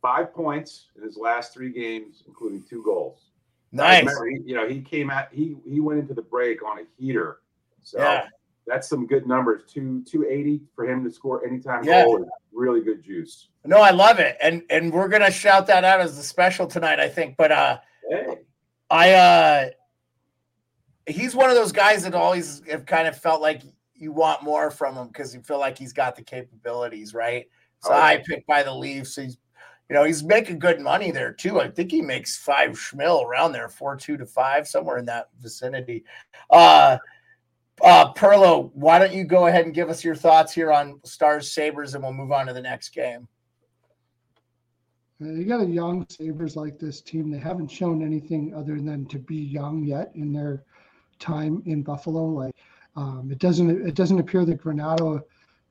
five 0.00 0.32
points 0.32 0.86
in 0.96 1.02
his 1.02 1.16
last 1.16 1.52
three 1.54 1.70
games, 1.72 2.22
including 2.26 2.62
two 2.68 2.82
goals. 2.84 3.30
Nice. 3.72 4.00
Remember, 4.00 4.28
he, 4.30 4.40
you 4.44 4.54
know, 4.54 4.68
he 4.68 4.80
came 4.80 5.10
out. 5.10 5.28
he 5.32 5.56
he 5.66 5.80
went 5.80 5.98
into 6.00 6.14
the 6.14 6.22
break 6.22 6.62
on 6.62 6.78
a 6.78 6.82
heater. 6.98 7.40
So 7.82 7.98
Yeah. 7.98 8.26
that's 8.66 8.88
some 8.88 9.06
good 9.06 9.26
numbers. 9.26 9.62
Two 9.66 10.02
two 10.04 10.24
eighty 10.26 10.62
for 10.74 10.88
him 10.88 11.04
to 11.04 11.10
score 11.10 11.46
anytime 11.46 11.84
Yeah. 11.84 12.04
goal. 12.04 12.22
is 12.22 12.28
Really 12.52 12.80
good 12.80 13.04
juice. 13.04 13.48
No, 13.64 13.78
I 13.78 13.90
love 13.90 14.18
it. 14.18 14.36
And 14.40 14.62
and 14.70 14.92
we're 14.92 15.08
gonna 15.08 15.30
shout 15.30 15.66
that 15.66 15.84
out 15.84 16.00
as 16.00 16.18
a 16.18 16.22
special 16.22 16.66
tonight, 16.66 16.98
I 16.98 17.08
think. 17.08 17.36
But 17.36 17.52
uh 17.52 17.78
Hey, 18.10 18.38
I 18.90 19.12
uh 19.12 19.68
he's 21.06 21.34
one 21.34 21.50
of 21.50 21.56
those 21.56 21.72
guys 21.72 22.04
that 22.04 22.14
always 22.14 22.62
have 22.70 22.86
kind 22.86 23.06
of 23.06 23.16
felt 23.16 23.40
like 23.42 23.62
you 23.94 24.12
want 24.12 24.42
more 24.42 24.70
from 24.70 24.94
him 24.94 25.08
because 25.08 25.34
you 25.34 25.42
feel 25.42 25.58
like 25.58 25.76
he's 25.76 25.92
got 25.92 26.16
the 26.16 26.22
capabilities, 26.22 27.12
right? 27.14 27.46
So 27.80 27.90
Oh, 27.92 27.96
yeah. 27.96 28.02
I 28.04 28.22
picked 28.26 28.46
by 28.46 28.62
the 28.62 28.74
Leafs. 28.74 29.16
He's 29.16 29.36
you 29.88 29.96
know, 29.96 30.04
he's 30.04 30.22
making 30.22 30.58
good 30.58 30.80
money 30.80 31.10
there 31.10 31.32
too. 31.32 31.60
I 31.60 31.68
think 31.68 31.90
he 31.90 32.02
makes 32.02 32.36
five 32.36 32.72
schmil 32.72 33.24
around 33.24 33.52
there, 33.52 33.68
four 33.68 33.96
two 33.96 34.16
to 34.18 34.26
five, 34.26 34.68
somewhere 34.68 34.98
in 34.98 35.06
that 35.06 35.28
vicinity. 35.40 36.04
Uh 36.50 36.98
uh 37.82 38.12
Perlo, 38.12 38.70
why 38.74 38.98
don't 38.98 39.12
you 39.12 39.24
go 39.24 39.46
ahead 39.46 39.64
and 39.64 39.74
give 39.74 39.88
us 39.88 40.04
your 40.04 40.14
thoughts 40.14 40.52
here 40.52 40.72
on 40.72 41.00
Stars 41.04 41.52
Sabres 41.52 41.94
and 41.94 42.02
we'll 42.02 42.12
move 42.12 42.32
on 42.32 42.46
to 42.46 42.52
the 42.52 42.60
next 42.60 42.90
game. 42.90 43.28
You 45.20 45.44
got 45.44 45.62
a 45.62 45.66
young 45.66 46.06
Sabres 46.08 46.54
like 46.54 46.78
this 46.78 47.00
team. 47.00 47.30
They 47.30 47.38
haven't 47.38 47.68
shown 47.68 48.04
anything 48.04 48.54
other 48.54 48.80
than 48.80 49.06
to 49.06 49.18
be 49.18 49.36
young 49.36 49.82
yet 49.84 50.12
in 50.14 50.32
their 50.32 50.64
time 51.18 51.62
in 51.66 51.82
Buffalo. 51.82 52.26
Like 52.26 52.54
um, 52.94 53.28
it 53.32 53.38
doesn't 53.38 53.70
it 53.86 53.94
doesn't 53.94 54.20
appear 54.20 54.44
that 54.44 54.62
Granato 54.62 55.22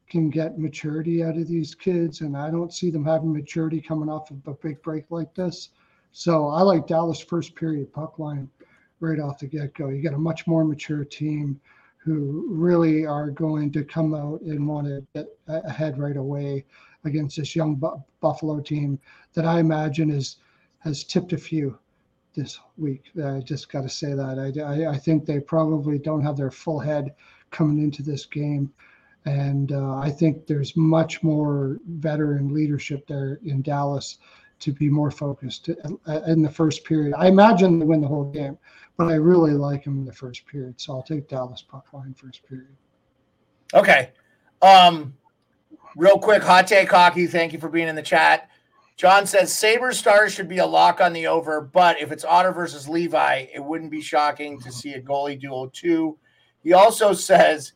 can 0.10 0.30
get 0.30 0.60
maturity 0.60 1.24
out 1.24 1.38
of 1.38 1.48
these 1.48 1.76
kids, 1.76 2.22
and 2.22 2.38
I 2.38 2.50
don't 2.50 2.74
see 2.74 2.90
them 2.90 3.06
having 3.06 3.34
maturity 3.34 3.82
coming 3.82 4.10
off 4.10 4.32
of 4.32 4.38
a 4.48 4.54
big 4.54 4.82
break 4.82 5.06
like 5.10 5.34
this. 5.36 5.70
So 6.12 6.48
I 6.48 6.62
like 6.62 6.88
Dallas 6.88 7.20
first 7.20 7.56
period 7.56 7.92
puck 7.92 8.18
line 8.18 8.50
right 9.00 9.20
off 9.20 9.40
the 9.40 9.48
get 9.48 9.74
go. 9.74 9.90
You 9.90 10.02
got 10.02 10.14
a 10.14 10.18
much 10.18 10.48
more 10.48 10.64
mature 10.64 11.04
team 11.04 11.60
who 11.98 12.48
really 12.50 13.06
are 13.06 13.30
going 13.30 13.72
to 13.74 13.84
come 13.84 14.14
out 14.14 14.42
and 14.42 14.66
want 14.66 14.88
to 14.88 15.06
get 15.14 15.28
ahead 15.48 16.00
right 16.00 16.16
away 16.16 16.64
against 17.04 17.38
this 17.38 17.56
young 17.56 17.76
Bu- 17.76 18.02
Buffalo 18.22 18.62
team 18.62 19.00
that 19.34 19.46
I 19.46 19.60
imagine 19.60 20.10
is 20.10 20.38
has 20.80 21.04
tipped 21.04 21.34
a 21.34 21.38
few 21.38 21.78
this 22.34 22.60
week. 22.78 23.04
I 23.24 23.40
just 23.40 23.70
got 23.72 23.82
to 23.82 23.90
say 23.90 24.14
that 24.14 24.40
I, 24.40 24.62
I, 24.62 24.92
I 24.92 24.98
think 24.98 25.26
they 25.26 25.40
probably 25.40 25.98
don't 25.98 26.24
have 26.24 26.38
their 26.38 26.52
full 26.52 26.80
head 26.80 27.14
coming 27.52 27.80
into 27.80 28.04
this 28.04 28.26
game, 28.26 28.72
and 29.26 29.72
uh, 29.72 29.96
I 29.96 30.10
think 30.10 30.48
there's 30.48 30.76
much 30.76 31.22
more 31.24 31.80
veteran 31.88 32.54
leadership 32.54 33.08
there 33.08 33.40
in 33.44 33.62
Dallas 33.62 34.20
to 34.60 34.72
be 34.72 34.90
more 34.90 35.12
focused 35.12 35.70
uh, 35.70 36.22
in 36.28 36.42
the 36.42 36.50
first 36.50 36.84
period. 36.84 37.14
I 37.18 37.28
imagine 37.28 37.80
they 37.80 37.86
win 37.86 38.02
the 38.02 38.08
whole 38.08 38.32
game, 38.32 38.58
but 38.98 39.08
I 39.08 39.16
really 39.16 39.54
like 39.54 39.84
them 39.84 40.00
in 40.00 40.06
the 40.06 40.14
first 40.14 40.48
period, 40.48 40.80
so 40.80 40.94
I'll 40.94 41.04
take 41.04 41.28
Dallas 41.28 41.62
puck 41.62 41.94
line 41.94 42.14
first 42.14 42.48
period. 42.48 42.76
Okay. 43.74 44.12
Um, 44.62 45.14
real 45.96 46.18
quick, 46.18 46.42
hot 46.42 46.68
take 46.68 46.90
hockey. 46.90 47.28
Thank 47.28 47.54
you 47.54 47.60
for 47.60 47.70
being 47.70 47.88
in 47.88 47.96
the 47.96 48.02
chat. 48.02 48.50
John 48.96 49.28
says 49.28 49.54
Saber 49.54 49.94
Stars 49.94 50.34
should 50.34 50.48
be 50.50 50.58
a 50.58 50.66
lock 50.66 51.02
on 51.02 51.14
the 51.14 51.28
over, 51.28 51.62
but 51.62 52.02
if 52.02 52.12
it's 52.12 52.26
Otter 52.26 52.52
versus 52.52 52.90
Levi, 52.90 53.46
it 53.54 53.64
wouldn't 53.64 53.92
be 53.92 54.02
shocking 54.02 54.60
to 54.62 54.72
see 54.72 54.94
a 54.94 55.02
goalie 55.02 55.40
duel 55.40 55.70
too. 55.70 56.18
He 56.64 56.74
also 56.74 57.14
says, 57.14 57.74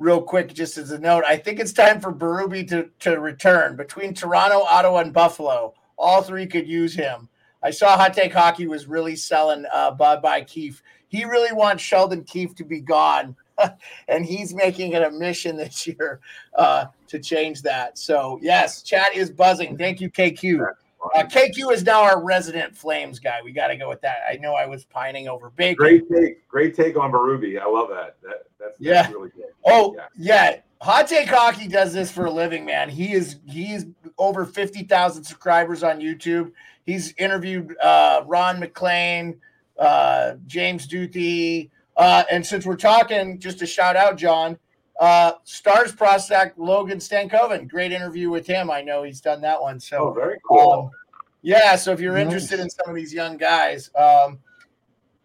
real 0.00 0.22
quick, 0.22 0.52
just 0.52 0.78
as 0.78 0.90
a 0.90 0.98
note, 0.98 1.24
I 1.28 1.36
think 1.36 1.60
it's 1.60 1.74
time 1.74 2.00
for 2.00 2.10
Berube 2.10 2.66
to, 2.70 2.88
to 3.00 3.20
return. 3.20 3.76
Between 3.76 4.14
Toronto, 4.14 4.62
Ottawa, 4.62 5.00
and 5.00 5.12
Buffalo, 5.12 5.74
all 5.96 6.22
three 6.22 6.46
could 6.46 6.66
use 6.66 6.94
him. 6.94 7.28
I 7.62 7.70
saw 7.70 7.96
Hot 7.96 8.14
Take 8.14 8.32
Hockey 8.32 8.66
was 8.66 8.86
really 8.86 9.14
selling 9.14 9.66
uh, 9.72 9.90
Bud 9.90 10.22
by 10.22 10.40
Keefe. 10.42 10.82
He 11.08 11.24
really 11.24 11.52
wants 11.52 11.82
Sheldon 11.82 12.24
Keefe 12.24 12.54
to 12.54 12.64
be 12.64 12.80
gone, 12.80 13.36
and 14.08 14.24
he's 14.24 14.54
making 14.54 14.92
it 14.92 15.02
a 15.02 15.10
mission 15.10 15.56
this 15.56 15.86
year 15.86 16.20
uh, 16.54 16.86
to 17.08 17.18
change 17.18 17.60
that. 17.62 17.98
So, 17.98 18.38
yes, 18.40 18.82
chat 18.82 19.14
is 19.14 19.30
buzzing. 19.30 19.76
Thank 19.76 20.00
you, 20.00 20.10
KQ. 20.10 20.66
Uh, 21.14 21.22
KQ 21.24 21.72
is 21.72 21.84
now 21.84 22.02
our 22.02 22.22
resident 22.22 22.76
Flames 22.76 23.18
guy. 23.18 23.40
We 23.42 23.52
got 23.52 23.68
to 23.68 23.76
go 23.76 23.88
with 23.88 24.00
that. 24.02 24.18
I 24.30 24.36
know 24.36 24.54
I 24.54 24.66
was 24.66 24.84
pining 24.84 25.28
over 25.28 25.50
Bacon. 25.50 25.76
Great 25.76 26.08
take, 26.10 26.46
great 26.48 26.74
take 26.74 26.96
on 26.98 27.10
Berube. 27.10 27.58
I 27.60 27.66
love 27.66 27.88
that. 27.88 28.16
That 28.22 28.44
that's, 28.58 28.78
Yeah. 28.78 29.02
that's 29.02 29.14
really 29.14 29.30
good. 29.30 29.46
Oh 29.64 29.94
Yeah. 29.96 30.06
yeah. 30.16 30.56
Hot 30.82 31.06
Take 31.06 31.28
Hockey 31.28 31.68
does 31.68 31.92
this 31.92 32.10
for 32.10 32.24
a 32.24 32.30
living, 32.30 32.64
man. 32.64 32.88
He 32.88 33.12
is 33.12 33.36
he's 33.46 33.84
over 34.16 34.46
fifty 34.46 34.82
thousand 34.82 35.24
subscribers 35.24 35.82
on 35.82 36.00
YouTube. 36.00 36.52
He's 36.86 37.12
interviewed 37.18 37.76
uh, 37.82 38.22
Ron 38.26 38.58
MacLean, 38.60 39.38
uh, 39.78 40.36
James 40.46 40.86
Duthie, 40.86 41.70
uh, 41.98 42.24
and 42.30 42.44
since 42.46 42.64
we're 42.64 42.76
talking, 42.76 43.38
just 43.38 43.60
a 43.60 43.66
shout 43.66 43.94
out, 43.94 44.16
John. 44.16 44.58
Uh, 45.00 45.32
Stars 45.44 45.92
prospect 45.92 46.58
Logan 46.58 46.98
Stankoven. 46.98 47.66
Great 47.66 47.90
interview 47.90 48.28
with 48.30 48.46
him. 48.46 48.70
I 48.70 48.82
know 48.82 49.02
he's 49.02 49.20
done 49.22 49.40
that 49.40 49.60
one. 49.60 49.76
Oh, 49.76 49.78
So 49.78 50.12
very 50.12 50.38
cool. 50.46 50.72
um, 50.72 50.90
yeah, 51.42 51.74
so 51.74 51.90
if 51.92 52.00
you're 52.00 52.12
Nice. 52.14 52.24
interested 52.26 52.60
in 52.60 52.68
some 52.68 52.90
of 52.90 52.94
these 52.94 53.12
young 53.14 53.38
guys, 53.38 53.90
um, 53.96 54.38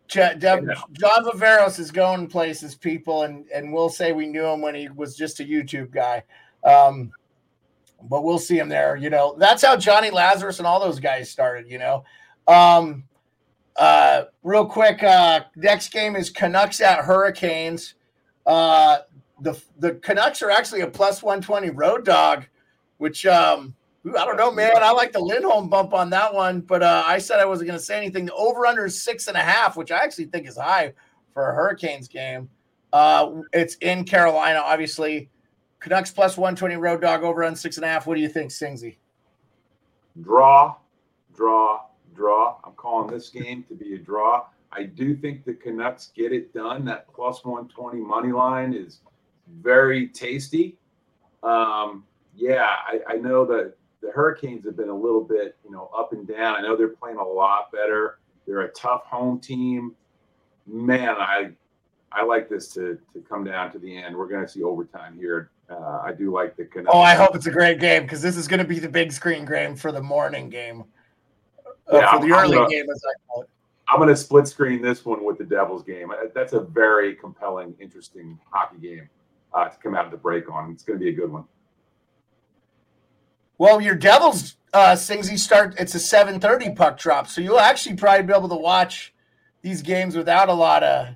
Ch- 0.08 0.38
Deb- 0.40 0.64
Yeah. 0.68 0.76
John 0.94 1.26
Viveros 1.26 1.78
is 1.78 1.92
going 1.92 2.28
places, 2.28 2.74
people, 2.76 3.24
and 3.24 3.46
and 3.54 3.74
we'll 3.74 3.90
say 3.90 4.14
we 4.14 4.28
knew 4.28 4.46
him 4.46 4.62
when 4.62 4.76
he 4.76 4.88
was 4.88 5.18
just 5.18 5.40
a 5.42 5.44
YouTube 5.44 5.92
guy, 5.92 6.24
um, 6.64 7.12
but 8.04 8.24
we'll 8.24 8.40
see 8.40 8.58
him 8.58 8.70
there. 8.70 8.96
You 8.96 9.10
know, 9.10 9.36
that's 9.38 9.62
how 9.66 9.76
Johnny 9.76 10.10
Lazarus 10.12 10.60
and 10.60 10.68
all 10.68 10.80
those 10.80 11.00
guys 11.02 11.30
started. 11.30 11.70
You 11.70 11.80
know, 11.80 12.04
um, 12.48 13.04
uh, 13.76 14.26
real 14.44 14.66
quick, 14.68 15.04
uh, 15.04 15.42
next 15.58 15.90
game 15.92 16.16
is 16.16 16.30
Canucks 16.30 16.80
at 16.82 17.00
Hurricanes. 17.00 17.96
Uh, 18.46 19.00
the 19.42 19.62
the 19.80 19.96
Canucks 19.96 20.42
are 20.42 20.52
actually 20.52 20.82
a 20.82 20.88
plus 20.88 21.22
one 21.24 21.42
twenty 21.42 21.70
road 21.70 22.06
dog, 22.06 22.46
which 22.98 23.26
um, 23.26 23.76
I 24.06 24.26
don't 24.26 24.38
know, 24.38 24.52
man. 24.52 24.72
I 24.78 24.92
like 24.92 25.12
the 25.12 25.20
Lindholm 25.20 25.70
bump 25.70 25.94
on 25.94 26.10
that 26.12 26.34
one, 26.34 26.62
but 26.62 26.84
uh, 26.84 27.04
I 27.06 27.18
said 27.18 27.40
I 27.40 27.46
wasn't 27.46 27.68
going 27.68 27.80
to 27.80 27.86
say 27.86 27.98
anything. 27.98 28.26
The 28.26 28.34
over 28.34 28.66
under 28.66 28.88
six 28.90 29.28
and 29.28 29.38
a 29.38 29.42
half, 29.42 29.76
which 29.78 29.92
I 29.92 29.98
actually 29.98 30.26
think 30.26 30.48
is 30.48 30.58
high 30.58 30.94
for 31.34 31.50
a 31.50 31.54
Hurricanes 31.54 32.08
game. 32.08 32.50
Uh, 32.94 33.42
it's 33.52 33.76
in 33.76 34.04
Carolina, 34.06 34.62
obviously. 34.64 35.30
Canucks 35.80 36.10
plus 36.10 36.38
120 36.38 36.78
road 36.78 37.02
dog 37.02 37.24
over 37.24 37.44
on 37.44 37.56
six 37.56 37.78
and 37.78 37.86
a 37.86 37.88
half. 37.88 38.08
What 38.08 38.16
do 38.16 38.22
you 38.22 38.30
think, 38.30 38.52
Singsy? 38.52 38.98
draw, 40.22 40.76
draw, 41.36 41.82
draw. 42.16 42.58
I'm 42.64 42.74
calling 42.74 43.14
this 43.14 43.30
game 43.30 43.64
to 43.70 43.76
be 43.76 43.96
a 43.96 43.98
draw. 43.98 44.46
I 44.72 44.84
do 44.84 45.16
think 45.16 45.46
the 45.46 45.54
Canucks 45.54 46.12
get 46.16 46.32
it 46.32 46.54
done. 46.54 46.86
That 46.86 47.08
plus 47.14 47.44
120 47.46 48.00
money 48.02 48.32
line 48.32 48.74
is 48.74 49.00
very 49.62 50.08
tasty. 50.08 50.78
Um, 51.44 52.04
yeah, 52.36 52.68
I, 52.88 53.00
I 53.08 53.16
know 53.18 53.46
that 53.46 53.74
the 54.02 54.12
Hurricanes 54.12 54.66
have 54.66 54.76
been 54.76 54.90
a 54.90 54.96
little 54.96 55.24
bit, 55.24 55.56
you 55.64 55.72
know, 55.72 55.90
up 55.98 56.12
and 56.14 56.28
down. 56.28 56.56
I 56.56 56.62
know 56.62 56.76
they're 56.76 56.90
playing 56.90 57.18
a 57.18 57.24
lot 57.24 57.72
better. 57.72 58.20
They're 58.46 58.62
a 58.62 58.72
tough 58.72 59.06
home 59.06 59.40
team. 59.40 59.96
Man, 60.68 61.16
I 61.18 61.52
I 62.12 62.24
like 62.24 62.50
this 62.50 62.70
to 62.74 62.98
to 63.14 63.20
come 63.22 63.44
down 63.44 63.72
to 63.72 63.80
the 63.80 63.96
end. 63.96 64.16
We're 64.16 64.28
going 64.28 64.46
to 64.46 64.52
see 64.52 64.64
overtime 64.64 65.18
here. 65.18 65.50
Uh, 65.70 66.02
I 66.04 66.12
do 66.12 66.32
like 66.32 66.56
the 66.56 66.66
Canucks. 66.66 66.92
Oh, 66.94 67.00
I 67.02 67.16
hope 67.16 67.36
it's 67.36 67.48
a 67.48 67.52
great 67.52 67.80
game 67.80 68.04
because 68.04 68.22
this 68.22 68.38
is 68.38 68.48
going 68.48 68.60
to 68.60 68.68
be 68.68 68.80
the 68.80 68.90
big 68.90 69.12
screen 69.12 69.46
game 69.46 69.76
for 69.76 69.92
the 69.92 70.02
morning 70.02 70.50
game. 70.50 70.84
Uh, 71.92 71.98
Yeah, 71.98 72.12
for 72.12 72.20
the 72.28 72.34
I'm 72.34 72.44
early 72.44 72.58
gonna- 72.58 72.70
game, 72.70 72.86
as 72.90 73.02
I 73.04 73.14
call 73.28 73.42
it. 73.44 73.50
I'm 73.88 73.98
going 73.98 74.10
to 74.10 74.16
split 74.16 74.48
screen 74.48 74.82
this 74.82 75.06
one 75.06 75.24
with 75.24 75.38
the 75.38 75.44
Devils 75.44 75.84
game. 75.84 76.10
Uh, 76.10 76.16
That's 76.34 76.54
a 76.54 76.60
very 76.60 77.16
compelling, 77.16 77.76
interesting 77.80 78.40
hockey 78.52 78.78
game 78.80 79.08
uh, 79.56 79.70
to 79.70 79.78
come 79.78 79.96
out 79.96 80.06
of 80.06 80.12
the 80.12 80.18
break 80.18 80.52
on. 80.52 80.72
It's 80.72 80.84
going 80.84 81.00
to 81.00 81.04
be 81.04 81.10
a 81.10 81.14
good 81.14 81.32
one. 81.32 81.46
Well, 83.58 83.80
your 83.80 83.96
Devils, 83.96 84.58
uh, 84.74 84.92
Singsy 84.92 85.40
start. 85.40 85.76
It's 85.80 85.96
a 85.96 86.00
7:30 86.00 86.76
puck 86.76 87.00
drop, 87.00 87.28
so 87.28 87.40
you'll 87.40 87.60
actually 87.60 87.96
probably 87.96 88.26
be 88.26 88.34
able 88.34 88.50
to 88.50 88.56
watch 88.56 89.14
these 89.62 89.82
games 89.82 90.16
without 90.16 90.50
a 90.50 90.54
lot 90.54 90.84
of 90.84 91.16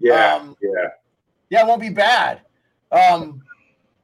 Yeah, 0.00 0.36
Um, 0.36 0.56
yeah. 0.60 0.88
Yeah, 1.50 1.64
it 1.64 1.68
won't 1.68 1.82
be 1.82 1.90
bad. 1.90 2.40
Um, 2.90 3.42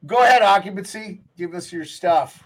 go 0.05 0.23
ahead, 0.23 0.43
occupancy. 0.43 1.21
Give 1.35 1.55
us 1.55 1.73
your 1.73 1.85
stuff. 1.85 2.43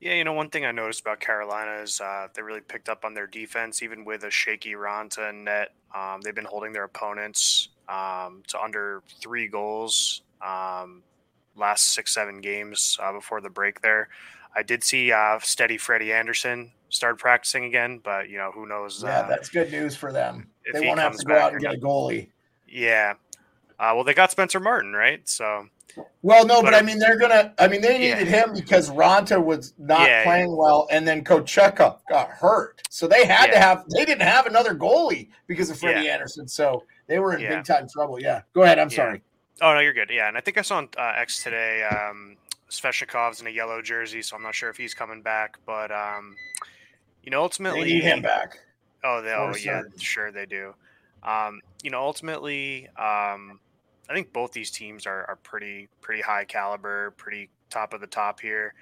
Yeah, 0.00 0.14
you 0.14 0.22
know, 0.22 0.34
one 0.34 0.50
thing 0.50 0.64
I 0.64 0.70
noticed 0.70 1.00
about 1.00 1.18
Carolina 1.18 1.82
is 1.82 2.00
uh, 2.00 2.28
they 2.32 2.42
really 2.42 2.60
picked 2.60 2.88
up 2.88 3.04
on 3.04 3.14
their 3.14 3.26
defense, 3.26 3.82
even 3.82 4.04
with 4.04 4.22
a 4.22 4.30
shaky 4.30 4.74
Raanta 4.74 5.34
net. 5.34 5.74
Um, 5.92 6.20
they've 6.20 6.34
been 6.34 6.44
holding 6.44 6.72
their 6.72 6.84
opponents 6.84 7.70
um, 7.88 8.42
to 8.48 8.60
under 8.60 9.02
three 9.20 9.48
goals 9.48 10.22
um, 10.46 11.02
last 11.56 11.92
six, 11.94 12.14
seven 12.14 12.40
games 12.40 12.98
uh, 13.02 13.12
before 13.12 13.40
the 13.40 13.50
break 13.50 13.80
there. 13.80 14.08
I 14.54 14.62
did 14.62 14.82
see 14.82 15.12
uh, 15.12 15.38
steady 15.40 15.76
Freddie 15.78 16.12
Andersen 16.12 16.72
start 16.88 17.18
practicing 17.18 17.64
again, 17.64 18.00
but 18.02 18.28
you 18.28 18.38
know 18.38 18.50
who 18.52 18.66
knows? 18.66 19.02
Yeah, 19.04 19.20
uh, 19.20 19.28
that's 19.28 19.48
good 19.48 19.70
news 19.70 19.94
for 19.96 20.12
them. 20.12 20.48
They 20.72 20.80
he 20.80 20.86
won't 20.86 21.00
have 21.00 21.16
to 21.16 21.24
go 21.24 21.34
out 21.34 21.52
and 21.52 21.60
get 21.60 21.74
a 21.74 21.78
goalie. 21.78 22.28
yeah. 22.66 23.14
Uh, 23.78 23.92
well, 23.94 24.02
they 24.04 24.14
got 24.14 24.30
Spencer 24.30 24.58
Martin, 24.58 24.92
right? 24.92 25.26
So 25.28 25.66
Well, 26.22 26.44
no, 26.44 26.62
but, 26.62 26.72
But 26.72 26.74
I 26.74 26.82
mean 26.82 26.98
they're 26.98 27.18
gonna. 27.18 27.54
I 27.58 27.68
mean 27.68 27.80
they 27.80 28.08
Yeah. 28.08 28.14
needed 28.18 28.28
him 28.28 28.52
because 28.52 28.90
Raanta 28.90 29.42
was 29.42 29.74
not 29.78 30.08
Yeah, 30.08 30.24
playing 30.24 30.56
well, 30.56 30.88
and 30.90 31.06
then 31.06 31.22
Kochetkov 31.22 32.00
got 32.08 32.28
hurt, 32.30 32.82
so 32.90 33.06
they 33.06 33.24
had 33.24 33.52
to 33.52 33.58
have. 33.58 33.84
They 33.94 34.04
didn't 34.04 34.22
have 34.22 34.46
another 34.46 34.74
goalie 34.74 35.28
because 35.46 35.70
of 35.70 35.78
Freddie 35.78 36.06
Yeah. 36.06 36.14
Anderson, 36.14 36.48
so 36.48 36.84
they 37.08 37.18
were 37.18 37.34
in 37.34 37.40
Yeah. 37.40 37.56
big 37.56 37.64
time 37.64 37.88
trouble. 37.88 38.20
Yeah, 38.20 38.42
go 38.54 38.62
ahead. 38.62 38.78
I'm 38.78 38.88
Yeah. 38.90 38.96
sorry. 38.96 39.22
Oh 39.60 39.74
no, 39.74 39.80
you're 39.80 39.92
good. 39.92 40.10
Yeah, 40.10 40.28
and 40.28 40.36
I 40.36 40.40
think 40.40 40.56
I 40.56 40.62
saw 40.62 40.76
on 40.76 40.88
uh, 40.96 41.14
X 41.16 41.42
today. 41.42 41.82
Um, 41.82 42.36
Svechnikov's 42.70 43.40
in 43.40 43.46
a 43.48 43.50
yellow 43.50 43.82
jersey, 43.82 44.22
so 44.22 44.36
I'm 44.36 44.42
not 44.42 44.54
sure 44.54 44.70
if 44.70 44.76
he's 44.76 44.94
coming 44.94 45.22
back. 45.22 45.58
But 45.66 45.90
um, 45.90 46.36
you 47.24 47.30
know, 47.30 47.38
They 47.38 47.42
ultimately, 47.42 47.84
need 47.94 48.04
him 48.04 48.22
back. 48.22 48.58
Oh, 49.02 49.20
they, 49.22 49.32
oh 49.32 49.48
yeah, 49.56 49.80
certain. 49.80 49.98
sure 49.98 50.30
they 50.30 50.46
do. 50.46 50.74
Um, 51.24 51.60
you 51.82 51.90
know, 51.90 52.00
ultimately, 52.00 52.86
um, 52.96 53.58
I 54.08 54.14
think 54.14 54.32
both 54.32 54.52
these 54.52 54.70
teams 54.70 55.06
are, 55.06 55.24
are 55.26 55.36
pretty 55.42 55.88
pretty 56.00 56.22
high 56.22 56.44
caliber, 56.44 57.12
pretty 57.16 57.50
top 57.70 57.92
of 57.92 58.00
the 58.00 58.06
top 58.06 58.40
here. 58.40 58.74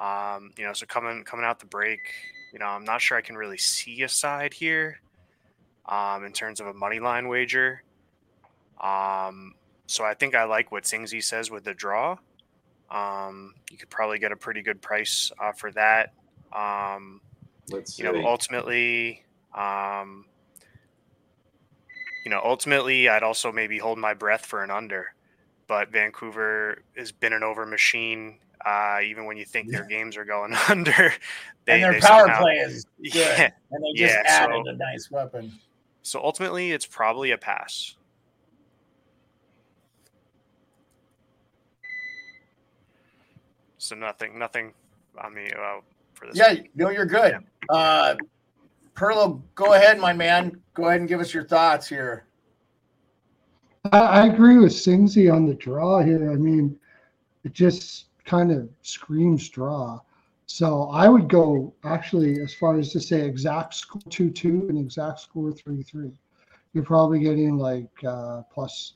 Um, 0.00 0.52
you 0.56 0.64
know, 0.64 0.72
so 0.72 0.86
coming 0.86 1.22
coming 1.24 1.44
out 1.44 1.60
the 1.60 1.66
break, 1.66 2.00
you 2.52 2.58
know, 2.58 2.66
I'm 2.66 2.84
not 2.84 3.00
sure 3.02 3.18
I 3.18 3.20
can 3.20 3.36
really 3.36 3.58
see 3.58 4.02
a 4.02 4.08
side 4.08 4.54
here 4.54 5.00
um, 5.86 6.24
in 6.24 6.32
terms 6.32 6.60
of 6.60 6.66
a 6.66 6.74
money 6.74 7.00
line 7.00 7.28
wager. 7.28 7.82
Um, 8.80 9.54
so 9.86 10.04
I 10.04 10.14
think 10.14 10.34
I 10.34 10.44
like 10.44 10.72
what 10.72 10.84
Singsy 10.84 11.22
says 11.22 11.50
with 11.50 11.64
the 11.64 11.74
draw. 11.74 12.16
Um, 12.90 13.54
you 13.70 13.76
could 13.78 13.90
probably 13.90 14.18
get 14.18 14.32
a 14.32 14.36
pretty 14.36 14.62
good 14.62 14.80
price 14.82 15.30
uh, 15.40 15.52
for 15.52 15.70
that. 15.72 16.12
Um, 16.52 17.20
Let's 17.70 17.94
see. 17.94 18.02
you 18.04 18.12
know, 18.12 18.26
ultimately, 18.26 19.24
um, 19.54 20.26
you 22.24 22.30
know, 22.30 22.40
ultimately, 22.44 23.08
I'd 23.08 23.22
also 23.22 23.52
maybe 23.52 23.78
hold 23.78 23.98
my 23.98 24.14
breath 24.14 24.46
for 24.46 24.62
an 24.62 24.70
under. 24.70 25.14
But 25.66 25.90
Vancouver 25.90 26.82
has 26.96 27.10
been 27.12 27.32
an 27.32 27.42
over 27.42 27.64
machine. 27.66 28.38
Uh, 28.64 28.98
even 29.04 29.26
when 29.26 29.36
you 29.36 29.44
think 29.44 29.70
their 29.70 29.84
games 29.84 30.16
are 30.16 30.24
going 30.24 30.54
under, 30.68 31.12
they, 31.66 31.74
and 31.74 31.82
their 31.82 31.92
they 31.92 32.00
power 32.00 32.20
somehow- 32.26 32.40
play 32.40 32.54
is 32.56 32.84
good, 33.02 33.14
Yeah. 33.14 33.50
and 33.70 33.84
they 33.84 33.92
just 33.98 34.14
Yeah, 34.14 34.22
added 34.26 34.62
so- 34.64 34.70
a 34.70 34.76
nice 34.76 35.10
weapon. 35.10 35.52
So 36.04 36.22
ultimately, 36.22 36.70
it's 36.70 36.84
probably 36.84 37.30
a 37.30 37.38
pass. 37.38 37.94
So 43.78 43.96
nothing, 43.96 44.38
nothing 44.38 44.74
on 45.22 45.34
me 45.34 45.50
uh, 45.50 45.80
for 46.12 46.26
this. 46.26 46.36
Yeah, 46.36 46.52
one. 46.52 46.68
no, 46.74 46.90
you're 46.90 47.06
good. 47.06 47.38
Uh, 47.70 48.16
Perlo, 48.94 49.40
go 49.54 49.72
ahead, 49.72 49.98
my 49.98 50.12
man. 50.12 50.60
Go 50.74 50.88
ahead 50.88 51.00
and 51.00 51.08
give 51.08 51.20
us 51.20 51.32
your 51.32 51.44
thoughts 51.44 51.88
here. 51.88 52.26
I, 53.90 53.98
I 53.98 54.26
agree 54.26 54.58
with 54.58 54.72
Singsy 54.72 55.32
on 55.32 55.46
the 55.46 55.54
draw 55.54 56.02
here. 56.02 56.30
I 56.30 56.36
mean, 56.36 56.78
it 57.44 57.54
just 57.54 58.06
kind 58.26 58.52
of 58.52 58.68
screams 58.82 59.48
draw. 59.48 60.00
So 60.46 60.84
I 60.90 61.08
would 61.08 61.28
go 61.28 61.74
actually 61.84 62.40
as 62.40 62.54
far 62.54 62.78
as 62.78 62.92
to 62.92 63.00
say 63.00 63.26
exact 63.26 63.74
score 63.74 64.02
two 64.10 64.30
two 64.30 64.66
and 64.68 64.78
exact 64.78 65.20
score 65.20 65.52
three 65.52 65.82
three. 65.82 66.12
You're 66.72 66.84
probably 66.84 67.20
getting 67.20 67.56
like 67.56 67.90
uh, 68.04 68.42
plus. 68.52 68.94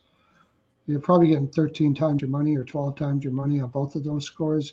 You're 0.87 1.01
probably 1.01 1.29
getting 1.29 1.49
13 1.49 1.95
times 1.95 2.23
your 2.23 2.31
money 2.31 2.57
or 2.57 2.65
12 2.65 2.97
times 2.97 3.23
your 3.23 3.33
money 3.35 3.61
on 3.61 3.69
both 3.69 3.95
of 3.95 4.05
those 4.05 4.25
scores. 4.25 4.73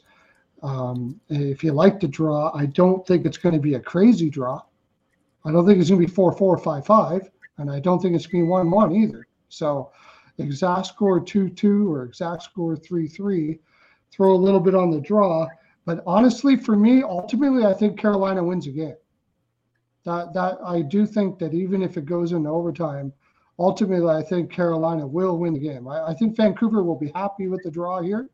Um, 0.63 1.19
if 1.27 1.61
you 1.61 1.73
like 1.73 1.99
the 1.99 2.07
draw, 2.07 2.55
I 2.55 2.67
don't 2.67 3.05
think 3.05 3.25
it's 3.25 3.37
going 3.37 3.53
to 3.53 3.59
be 3.59 3.73
a 3.73 3.81
crazy 3.81 4.29
draw. 4.29 4.61
I 5.43 5.51
don't 5.51 5.65
think 5.65 5.79
it's 5.79 5.89
going 5.89 6.01
to 6.01 6.07
be 6.07 6.13
four 6.13 6.31
four 6.31 6.57
five 6.57 6.85
five, 6.85 7.29
and 7.57 7.69
I 7.69 7.81
don't 7.81 8.01
think 8.01 8.15
it's 8.15 8.27
going 8.27 8.43
to 8.43 8.47
be 8.47 8.49
one 8.49 8.71
one 8.71 8.93
either. 8.95 9.27
So 9.49 9.91
exact 10.37 10.87
score 10.87 11.19
2 11.19 11.49
2 11.49 11.93
or 11.93 12.03
exact 12.03 12.43
score 12.43 12.75
3 12.75 13.07
3. 13.07 13.59
Throw 14.11 14.33
a 14.33 14.35
little 14.35 14.59
bit 14.59 14.75
on 14.75 14.91
the 14.91 15.01
draw. 15.01 15.47
But 15.85 16.03
honestly, 16.07 16.55
for 16.55 16.75
me, 16.75 17.03
ultimately, 17.03 17.65
I 17.65 17.73
think 17.73 17.99
Carolina 17.99 18.43
wins 18.43 18.67
a 18.67 18.71
game. 18.71 18.95
That, 20.03 20.33
that 20.33 20.57
I 20.63 20.81
do 20.81 21.05
think 21.05 21.39
that 21.39 21.53
even 21.53 21.81
if 21.81 21.97
it 21.97 22.05
goes 22.05 22.31
into 22.31 22.49
overtime, 22.49 23.13
ultimately, 23.59 24.09
I 24.09 24.21
think 24.21 24.51
Carolina 24.51 25.05
will 25.05 25.37
win 25.37 25.53
the 25.53 25.59
game. 25.59 25.87
I, 25.87 26.07
I 26.07 26.13
think 26.13 26.35
Vancouver 26.35 26.83
will 26.83 26.97
be 26.97 27.11
happy 27.15 27.47
with 27.47 27.63
the 27.63 27.71
draw 27.71 28.01
here. 28.01 28.29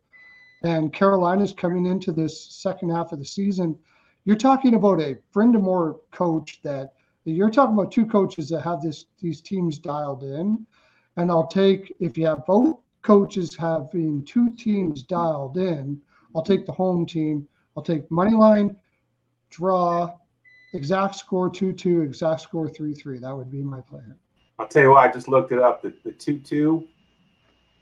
And 0.63 0.93
Carolina's 0.93 1.53
coming 1.53 1.85
into 1.85 2.11
this 2.11 2.51
second 2.51 2.89
half 2.89 3.11
of 3.11 3.19
the 3.19 3.25
season. 3.25 3.77
You're 4.25 4.35
talking 4.35 4.75
about 4.75 5.01
a 5.01 5.17
Brind'Amour 5.33 5.99
coach 6.11 6.61
that 6.63 6.93
you're 7.25 7.49
talking 7.49 7.73
about 7.73 7.91
two 7.91 8.05
coaches 8.05 8.49
that 8.49 8.61
have 8.61 8.81
this 8.81 9.05
these 9.19 9.41
teams 9.41 9.79
dialed 9.79 10.23
in. 10.23 10.65
And 11.17 11.31
I'll 11.31 11.47
take 11.47 11.93
if 11.99 12.17
you 12.17 12.27
have 12.27 12.45
both 12.45 12.77
coaches 13.01 13.55
having 13.55 14.23
two 14.23 14.51
teams 14.51 15.03
dialed 15.03 15.57
in, 15.57 16.01
I'll 16.35 16.41
take 16.41 16.65
the 16.65 16.71
home 16.71 17.05
team. 17.05 17.47
I'll 17.75 17.83
take 17.83 18.09
money 18.11 18.35
line, 18.35 18.75
draw, 19.49 20.13
exact 20.73 21.15
score 21.15 21.49
2 21.49 21.73
2, 21.73 22.01
exact 22.01 22.41
score 22.41 22.69
3 22.69 22.93
3. 22.93 23.19
That 23.19 23.35
would 23.35 23.51
be 23.51 23.61
my 23.61 23.81
plan. 23.81 24.15
I'll 24.59 24.67
tell 24.67 24.83
you 24.83 24.91
what, 24.91 25.09
I 25.09 25.11
just 25.11 25.27
looked 25.27 25.51
it 25.51 25.59
up. 25.59 25.81
The, 25.81 25.93
the 26.03 26.11
2 26.11 26.39
2 26.39 26.87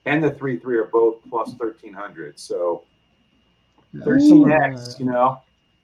and 0.06 0.24
the 0.24 0.32
3 0.32 0.58
3 0.58 0.78
are 0.78 0.86
both 0.86 1.18
plus 1.30 1.50
1300. 1.50 2.40
So 2.40 2.84
13x, 3.96 5.00
you 5.00 5.06
know, 5.06 5.42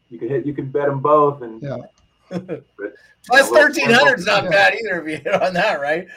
you 0.09 0.19
can 0.19 0.29
hit, 0.29 0.45
you 0.45 0.53
can 0.53 0.69
bet 0.69 0.87
them 0.87 0.99
both. 0.99 1.41
And 1.41 1.61
Yeah. 1.61 1.77
Plus 3.27 3.51
Yeah, 3.51 3.57
thirteen 3.57 3.89
hundred 3.91 4.19
is 4.19 4.25
not 4.25 4.45
yeah. 4.45 4.49
bad 4.49 4.75
either 4.75 5.01
if 5.01 5.07
you 5.07 5.17
hit 5.17 5.41
on 5.41 5.53
that, 5.53 5.79
right? 5.79 6.07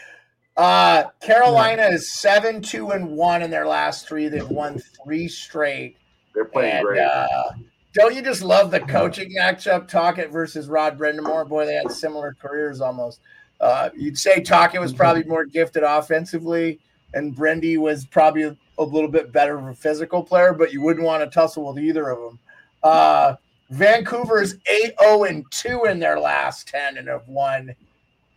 Uh, 0.56 1.04
Carolina 1.20 1.82
is 1.82 2.12
seven, 2.12 2.60
two, 2.60 2.90
and 2.90 3.10
one 3.10 3.42
in 3.42 3.50
their 3.50 3.66
last 3.66 4.08
three. 4.08 4.28
They've 4.28 4.48
won 4.48 4.78
three 5.04 5.28
straight. 5.28 5.96
They're 6.39 6.44
playing 6.44 6.77
And 6.77 6.86
great. 6.86 7.01
uh, 7.01 7.51
don't 7.94 8.15
you 8.15 8.23
just 8.23 8.43
love 8.43 8.70
the 8.70 8.78
coaching 8.78 9.35
matchup, 9.36 9.89
Tocchet 9.89 10.31
versus 10.31 10.69
Rod 10.69 10.97
Brind'Amour? 10.97 11.48
Boy, 11.48 11.66
they 11.66 11.74
had 11.74 11.90
similar 11.90 12.36
careers 12.40 12.81
almost. 12.81 13.19
Uh, 13.60 13.90
you'd 13.97 14.16
say 14.16 14.40
Tocchet 14.40 14.81
was 14.81 14.93
probably 14.93 15.24
more 15.24 15.44
gifted 15.44 15.82
offensively, 15.82 16.78
and 17.15 17.35
Brendy 17.35 17.77
was 17.77 18.06
probably 18.06 18.44
a, 18.44 18.56
a 18.78 18.85
little 18.85 19.09
bit 19.10 19.32
better 19.32 19.59
of 19.59 19.66
a 19.66 19.74
physical 19.74 20.23
player, 20.23 20.52
but 20.52 20.73
you 20.73 20.81
wouldn't 20.81 21.05
want 21.05 21.24
to 21.24 21.28
tussle 21.28 21.66
with 21.66 21.82
either 21.82 22.10
of 22.10 22.20
them. 22.20 22.39
Uh, 22.85 23.35
Vancouver's 23.70 24.55
8 24.70 24.93
0 25.01 25.24
and 25.24 25.51
2 25.51 25.86
in 25.86 25.98
their 25.98 26.20
last 26.20 26.69
10 26.69 26.98
and 26.98 27.09
have 27.09 27.27
won 27.27 27.74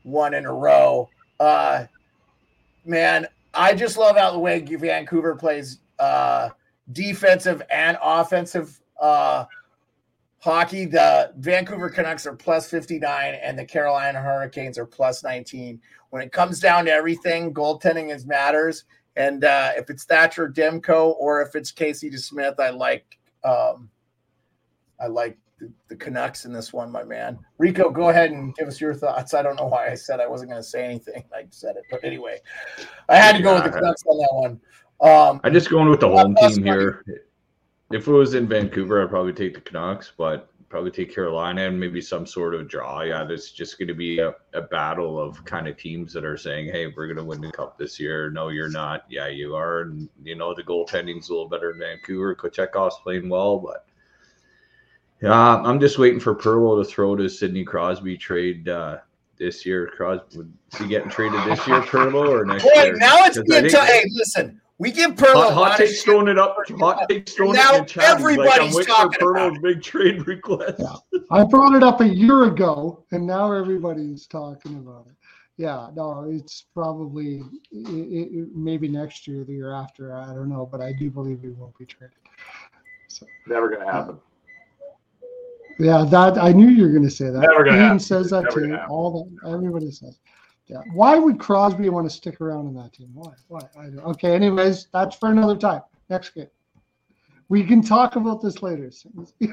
one 0.02 0.34
in 0.34 0.48
a 0.48 0.52
row. 0.54 1.08
Uh, 1.40 1.86
man, 2.84 3.28
I 3.54 3.76
just 3.76 3.96
love 3.96 4.18
how 4.18 4.32
the 4.32 4.40
way 4.40 4.60
Vancouver 4.60 5.36
plays 5.36 5.78
uh, 6.00 6.50
defensive 6.94 7.62
and 7.70 7.98
offensive 8.02 8.82
uh, 9.00 9.46
hockey. 10.40 10.86
The 10.86 11.34
Vancouver 11.38 11.90
Canucks 11.90 12.26
are 12.26 12.36
plus 12.36 12.70
59 12.70 13.36
and 13.36 13.58
the 13.58 13.66
Carolina 13.66 14.22
Hurricanes 14.22 14.78
are 14.78 14.86
plus 14.86 15.24
19. 15.24 15.80
When 16.10 16.22
it 16.22 16.32
comes 16.32 16.60
down 16.60 16.86
to 16.86 16.92
everything, 16.92 17.54
goaltending 17.54 18.14
is 18.14 18.26
matters. 18.26 18.86
And 19.16 19.44
uh, 19.44 19.72
if 19.76 19.90
it's 19.90 20.04
Thatcher 20.04 20.50
Demko 20.50 21.16
or 21.18 21.42
if 21.42 21.56
it's 21.56 21.72
Casey 21.72 22.10
DeSmith, 22.10 22.60
I 22.60 22.70
like 22.70 23.18
um, 23.44 23.90
I 25.00 25.08
like 25.08 25.38
the, 25.60 25.72
the 25.90 25.96
Canucks 25.96 26.46
in 26.46 26.54
this 26.54 26.72
one, 26.72 26.92
my 26.92 27.04
man. 27.04 27.40
Rico, 27.58 27.90
go 27.90 28.10
ahead 28.10 28.32
and 28.32 28.56
give 28.56 28.68
us 28.68 28.80
your 28.80 28.94
thoughts. 28.94 29.34
I 29.34 29.42
don't 29.42 29.56
know 29.56 29.68
why 29.68 29.90
I 29.90 29.96
said 29.96 30.20
I 30.20 30.28
wasn't 30.28 30.52
going 30.52 30.62
to 30.62 30.68
say 30.68 30.86
anything. 30.86 31.24
I 31.36 31.46
said 31.50 31.76
it, 31.76 31.84
but 31.90 32.04
anyway, 32.04 32.40
I 33.10 33.18
had 33.18 33.36
to 33.38 33.44
go 33.44 33.56
with 33.56 33.66
the. 33.66 33.72
Canucks 33.72 34.04
on 34.06 34.18
that 34.18 34.30
one. 34.32 34.62
Um, 35.02 35.42
I 35.44 35.50
just 35.50 35.70
going 35.70 35.90
with 35.90 36.00
the 36.00 36.10
home 36.10 36.36
team 36.36 36.64
here. 36.64 37.04
If 37.92 38.08
it 38.08 38.12
was 38.12 38.36
in 38.36 38.48
Vancouver, 38.48 39.04
I'd 39.04 39.10
probably 39.10 39.34
take 39.34 39.54
the 39.54 39.62
Canucks, 39.62 40.14
but 40.16 40.52
probably 40.70 40.90
take 40.90 41.14
Carolina 41.14 41.68
and 41.68 41.80
maybe 41.80 42.02
some 42.02 42.26
sort 42.26 42.56
of 42.56 42.68
draw. 42.68 43.02
Yeah, 43.02 43.26
there's 43.26 43.52
just 43.52 43.78
going 43.78 43.90
to 43.90 43.94
be 43.94 44.20
a, 44.20 44.34
a 44.54 44.62
battle 44.62 45.20
of 45.20 45.44
kind 45.44 45.68
of 45.68 45.76
teams 45.78 46.14
that 46.14 46.24
are 46.24 46.38
saying, 46.38 46.72
"Hey, 46.72 46.88
we're 46.88 47.08
going 47.08 47.18
to 47.18 47.24
win 47.24 47.42
the 47.42 47.52
cup 47.52 47.78
this 47.78 48.00
year." 48.00 48.32
No, 48.32 48.48
you're 48.48 48.70
not. 48.70 49.06
Yeah, 49.10 49.28
you 49.28 49.56
are. 49.56 49.82
And 49.82 50.08
you 50.24 50.36
know 50.36 50.56
the 50.56 50.64
goaltending's 50.64 51.30
a 51.30 51.34
little 51.34 51.50
better 51.50 51.72
in 51.72 51.80
Vancouver. 51.80 52.36
Kochetkov's 52.36 52.96
playing 53.04 53.28
well, 53.28 53.60
but 53.60 53.86
yeah, 55.22 55.58
I'm 55.58 55.80
just 55.80 56.00
waiting 56.00 56.20
for 56.20 56.34
Perlo 56.34 56.82
to 56.82 56.90
throw 56.90 57.16
to 57.16 57.28
Sidney 57.28 57.64
Crosby 57.64 58.18
trade 58.18 58.70
uh, 58.70 59.00
this 59.38 59.66
year. 59.66 59.88
Crosby 59.88 60.38
would 60.38 60.54
he 60.78 60.88
getting 60.88 61.10
traded 61.10 61.44
this 61.46 61.68
year, 61.68 61.82
Perlo, 61.82 62.30
or 62.30 62.46
next 62.46 62.64
boy, 62.64 62.84
year? 62.84 62.96
now 62.96 63.26
it's 63.26 63.40
good 63.40 63.70
to 63.70 63.86
hey, 63.86 64.06
listen. 64.14 64.61
We 64.82 64.92
give 64.92 65.12
Perlo 65.12 65.34
Hot, 65.36 65.52
a 65.52 65.54
hot 65.54 65.56
lot 65.62 65.72
of 65.74 65.78
takes 65.78 65.98
shit. 65.98 66.06
throwing 66.06 66.28
it 66.28 66.40
up. 66.40 66.58
Hot 66.80 67.08
takes 67.08 67.34
throwing 67.34 67.54
Now 67.54 67.74
it 67.74 67.76
in 67.76 67.82
the 67.84 67.88
chat. 67.88 68.18
He's 68.18 68.36
like, 68.36 68.50
I'm 68.50 68.68
everybody's 68.72 68.86
talking 68.88 69.20
for 69.20 69.32
about 69.36 69.54
Perlo's 69.54 69.60
big 69.62 69.84
trade 69.84 70.26
request. 70.28 70.80
Yeah. 70.80 71.20
I 71.30 71.44
brought 71.44 71.76
it 71.76 71.84
up 71.84 72.02
a 72.02 72.08
year 72.08 72.46
ago, 72.46 73.06
and 73.12 73.28
now 73.28 73.52
everybody's 73.52 74.26
talking 74.26 74.78
about 74.78 75.06
it. 75.06 75.14
Yeah, 75.58 75.90
no, 75.96 76.28
it's 76.28 76.66
probably 76.74 77.44
it, 77.72 77.78
it, 77.78 78.48
maybe 78.56 78.88
next 78.88 79.28
year, 79.28 79.44
the 79.44 79.54
year 79.54 79.72
after. 79.72 80.16
I 80.16 80.34
don't 80.34 80.50
know, 80.50 80.66
but 80.66 80.82
I 80.82 80.94
do 80.94 81.12
believe 81.12 81.42
he 81.44 81.50
won't 81.50 81.78
be 81.78 81.86
traded. 81.86 82.18
So 83.08 83.28
Never 83.46 83.70
going 83.70 83.86
to 83.86 83.94
happen. 83.94 84.18
Yeah, 85.78 86.06
that 86.10 86.40
I 86.40 86.54
knew 86.54 86.70
you 86.70 86.86
were 86.86 86.90
going 86.90 87.04
to 87.04 87.12
say 87.12 87.26
that. 87.26 87.40
Never 87.40 87.64
gonna 87.64 87.78
Ian 87.78 87.84
happen. 87.84 88.00
says 88.00 88.32
that 88.32 88.46
Never 88.46 88.68
too. 88.68 88.78
All 88.90 89.30
the 89.44 89.52
everybody 89.52 89.92
says. 89.92 90.18
Yeah. 90.72 90.82
Why 90.94 91.18
would 91.18 91.38
Crosby 91.38 91.90
want 91.90 92.10
to 92.10 92.16
stick 92.16 92.40
around 92.40 92.68
in 92.68 92.74
that 92.76 92.94
team? 92.94 93.10
Why? 93.14 93.34
Why? 93.50 93.60
I 93.78 93.86
don't, 93.90 94.00
okay. 94.06 94.34
Anyways, 94.34 94.88
that's 94.94 95.18
for 95.18 95.30
another 95.30 95.58
time. 95.58 95.82
Next 96.10 96.30
game. 96.30 96.48
We 97.50 97.66
can 97.66 97.82
talk 97.84 98.16
about 98.16 98.42
this 98.42 98.62
later. 98.64 98.90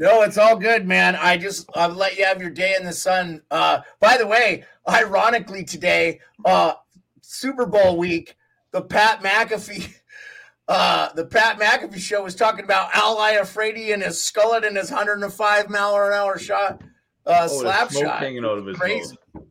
No, 0.00 0.22
it's 0.22 0.38
all 0.38 0.54
good, 0.54 0.86
man. 0.86 1.16
I 1.16 1.36
just 1.36 1.68
I'll 1.74 1.88
let 1.88 2.16
you 2.16 2.24
have 2.24 2.40
your 2.40 2.50
day 2.50 2.76
in 2.78 2.86
the 2.86 2.92
sun. 2.92 3.42
Uh, 3.50 3.80
by 3.98 4.16
the 4.16 4.28
way, 4.28 4.62
ironically 4.88 5.64
today, 5.64 6.20
uh, 6.44 6.74
Super 7.20 7.66
Bowl 7.66 7.96
week, 7.96 8.36
the 8.70 8.80
Pat 8.80 9.20
McAfee, 9.24 9.92
uh, 10.68 11.12
the 11.14 11.26
Pat 11.26 11.58
McAfee 11.58 11.98
show 11.98 12.22
was 12.22 12.36
talking 12.36 12.64
about 12.64 12.94
Al 12.94 13.16
Iafrate 13.16 13.92
and 13.92 14.00
his 14.04 14.18
skullet 14.18 14.64
and 14.64 14.76
his 14.76 14.92
105 14.92 15.68
mile 15.68 15.96
an 15.96 16.12
hour 16.12 16.38
shot, 16.38 16.80
uh, 17.26 17.48
Oh, 17.50 17.60
slap 17.62 17.90
smoke 17.90 18.04
shot. 18.04 18.20
hanging 18.20 18.44
out 18.44 18.58
of 18.58 18.66
his 18.66 18.76
Crazy. 18.78 19.16
mouth. 19.34 19.47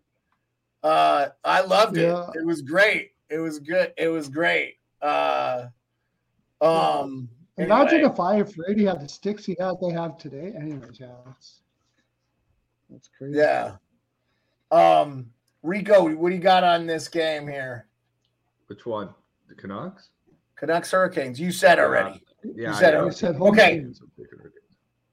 Uh, 0.83 1.27
I 1.43 1.61
loved 1.61 1.97
it. 1.97 2.03
Yeah. 2.03 2.27
It 2.35 2.45
was 2.45 2.61
great. 2.61 3.11
It 3.29 3.39
was 3.39 3.59
good. 3.59 3.93
It 3.97 4.07
was 4.07 4.29
great. 4.29 4.75
Uh, 5.01 5.65
um, 6.61 7.29
Imagine 7.57 8.01
if 8.01 8.19
I 8.19 8.39
if 8.39 8.55
Brady 8.55 8.85
had 8.85 9.01
the 9.01 9.09
sticks 9.09 9.43
he 9.45 9.55
had 9.59 9.75
they 9.81 9.91
have 9.91 10.17
today. 10.17 10.53
Anyways, 10.55 10.99
yeah, 10.99 11.07
that's 11.25 11.61
that's 12.89 13.09
crazy. 13.17 13.37
Yeah. 13.37 13.77
Um, 14.71 15.31
Rico, 15.63 16.13
what 16.15 16.29
do 16.29 16.35
you 16.35 16.41
got 16.41 16.63
on 16.63 16.85
this 16.85 17.07
game 17.07 17.47
here? 17.47 17.87
Which 18.67 18.85
one? 18.85 19.09
The 19.49 19.55
Canucks? 19.55 20.09
Canucks 20.55 20.91
Hurricanes. 20.91 21.39
You 21.39 21.51
said 21.51 21.79
already. 21.79 22.21
Yeah. 22.43 22.73
said 22.73 22.93
I 22.93 22.97
it. 22.97 23.01
know. 23.01 23.07
I 23.07 23.11
said 23.11 23.35
Okay. 23.41 23.85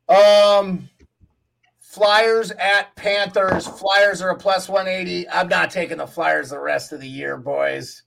Um, 0.08 0.88
Flyers 1.94 2.50
at 2.52 2.94
Panthers. 2.96 3.68
Flyers 3.68 4.20
are 4.20 4.30
a 4.30 4.36
plus 4.36 4.68
180. 4.68 5.28
I'm 5.28 5.46
not 5.46 5.70
taking 5.70 5.98
the 5.98 6.06
Flyers 6.06 6.50
the 6.50 6.58
rest 6.58 6.92
of 6.92 7.00
the 7.00 7.08
year, 7.08 7.36
boys. 7.36 8.02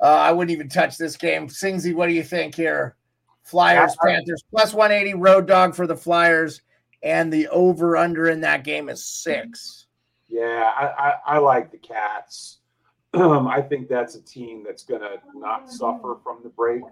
Uh, 0.00 0.04
I 0.04 0.30
wouldn't 0.30 0.52
even 0.52 0.68
touch 0.68 0.96
this 0.96 1.16
game. 1.16 1.48
Singsy, 1.48 1.92
what 1.92 2.06
do 2.06 2.12
you 2.12 2.22
think 2.22 2.54
here? 2.54 2.94
Flyers, 3.42 3.96
Panthers, 4.00 4.44
plus 4.48 4.72
180 4.72 5.14
road 5.18 5.48
dog 5.48 5.74
for 5.74 5.88
the 5.88 5.96
Flyers, 5.96 6.62
and 7.02 7.32
the 7.32 7.48
over 7.48 7.96
under 7.96 8.28
in 8.28 8.40
that 8.42 8.62
game 8.62 8.88
is 8.88 9.04
six. 9.04 9.86
Yeah, 10.28 10.70
I, 10.76 10.86
I, 10.86 11.14
I 11.26 11.38
like 11.38 11.72
the 11.72 11.78
Cats. 11.78 12.58
Um, 13.12 13.48
I 13.48 13.60
think 13.60 13.88
that's 13.88 14.14
a 14.14 14.22
team 14.22 14.62
that's 14.64 14.84
going 14.84 15.00
to 15.00 15.16
not 15.34 15.68
suffer 15.68 16.18
from 16.22 16.44
the 16.44 16.48
break 16.48 16.82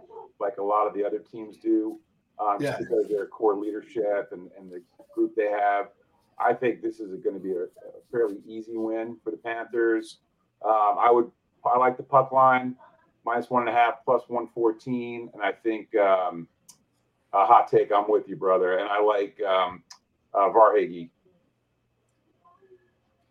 like 0.41 0.57
a 0.57 0.63
lot 0.63 0.89
of 0.89 0.93
the 0.93 1.05
other 1.05 1.21
teams 1.21 1.59
do, 1.59 2.01
um, 2.41 2.57
Yeah. 2.61 2.71
just 2.71 2.81
because 2.81 3.05
of 3.05 3.09
their 3.09 3.27
core 3.27 3.55
leadership 3.55 4.31
and, 4.33 4.51
and 4.59 4.69
the 4.69 4.83
group 5.15 5.37
they 5.37 5.49
have. 5.49 5.91
I 6.41 6.55
think 6.55 6.83
this 6.83 7.01
is 7.01 7.21
going 7.23 7.35
to 7.35 7.41
be 7.41 7.53
a, 7.53 7.63
a 7.65 8.01
fairly 8.11 8.39
easy 8.47 8.77
win 8.77 9.17
for 9.23 9.31
the 9.31 9.37
Panthers. 9.37 10.19
Um, 10.65 10.97
I 10.99 11.11
would 11.11 11.31
I 11.65 11.77
like 11.79 11.97
the 11.97 12.03
puck 12.03 12.33
line 12.33 12.77
minus 13.25 13.51
one 13.51 13.63
and 13.67 13.71
a 13.71 13.73
half 13.79 14.05
plus 14.05 14.23
one 14.29 14.49
fourteen, 14.55 15.31
and 15.35 15.43
I 15.43 15.53
think 15.53 15.95
um, 15.97 16.49
a 17.33 17.45
hot 17.45 17.69
take. 17.69 17.93
I'm 17.93 18.09
with 18.09 18.29
you, 18.29 18.37
brother, 18.37 18.79
and 18.79 18.89
I 18.89 19.01
like 19.01 19.39
um, 19.47 19.83
uh, 20.35 20.49
Verhaeghe. 20.51 21.11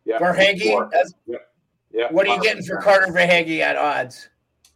Yeah, 0.06 0.20
Verhaeghe, 0.20 0.90
that's- 0.92 1.14
Yeah. 1.92 2.12
what 2.12 2.28
are 2.28 2.36
you 2.36 2.42
getting 2.42 2.64
for 2.64 2.78
Carter 2.78 3.12
Verhaeghe 3.12 3.60
at 3.60 3.76
odds? 3.76 4.30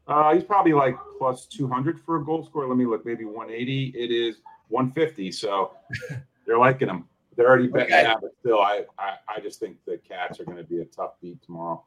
Uh, 0.07 0.33
he's 0.33 0.43
probably 0.43 0.73
like 0.73 0.95
plus 1.17 1.45
200 1.45 1.99
for 2.01 2.17
a 2.17 2.25
goal 2.25 2.43
scorer. 2.43 2.67
Let 2.67 2.77
me 2.77 2.85
look, 2.85 3.05
maybe 3.05 3.23
180. 3.23 3.93
It 3.95 4.11
is 4.11 4.41
150. 4.67 5.31
So 5.31 5.71
they're 6.45 6.57
liking 6.57 6.89
him. 6.89 7.05
They're 7.35 7.47
already 7.47 7.67
betting 7.67 7.93
Okay. 7.93 8.03
that, 8.03 8.17
but 8.21 8.31
still, 8.39 8.59
I, 8.59 8.85
I, 8.99 9.15
I 9.27 9.39
just 9.39 9.59
think 9.59 9.77
the 9.85 9.97
Cats 9.97 10.39
are 10.39 10.45
going 10.45 10.57
to 10.57 10.63
be 10.63 10.81
a 10.81 10.85
tough 10.85 11.13
beat 11.21 11.41
tomorrow. 11.41 11.83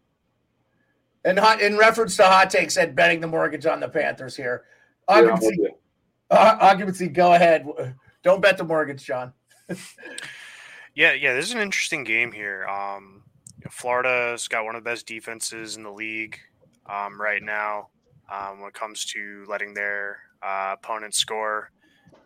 And 1.24 1.38
hot, 1.38 1.60
in 1.60 1.76
reference 1.76 2.16
to 2.16 2.24
hot 2.24 2.50
take, 2.50 2.70
said 2.70 2.94
betting 2.96 3.20
the 3.20 3.26
mortgage 3.26 3.66
on 3.66 3.80
the 3.80 3.88
Panthers 3.88 4.36
here. 4.36 4.64
Yeah, 5.08 5.16
I'm 5.16 5.28
Occupancy, 5.30 5.56
you. 5.60 5.70
uh, 6.30 6.56
occupancy, 6.60 7.08
go 7.08 7.34
ahead. 7.34 7.66
Don't 8.22 8.40
bet 8.40 8.56
the 8.58 8.64
mortgage, 8.64 9.04
John. 9.04 9.32
Yeah, 10.96 11.12
yeah, 11.12 11.34
this 11.34 11.46
is 11.46 11.52
an 11.52 11.60
interesting 11.60 12.04
game 12.04 12.30
here. 12.30 12.66
Um, 12.68 13.24
Florida's 13.68 14.46
got 14.46 14.64
one 14.64 14.76
of 14.76 14.84
the 14.84 14.88
best 14.88 15.06
defenses 15.08 15.76
in 15.76 15.82
the 15.82 15.90
league 15.90 16.38
um, 16.88 17.20
right 17.20 17.42
now 17.42 17.88
um, 18.32 18.60
when 18.60 18.68
it 18.68 18.74
comes 18.74 19.04
to 19.06 19.44
letting 19.48 19.74
their 19.74 20.18
uh, 20.40 20.76
opponents 20.78 21.18
score 21.18 21.72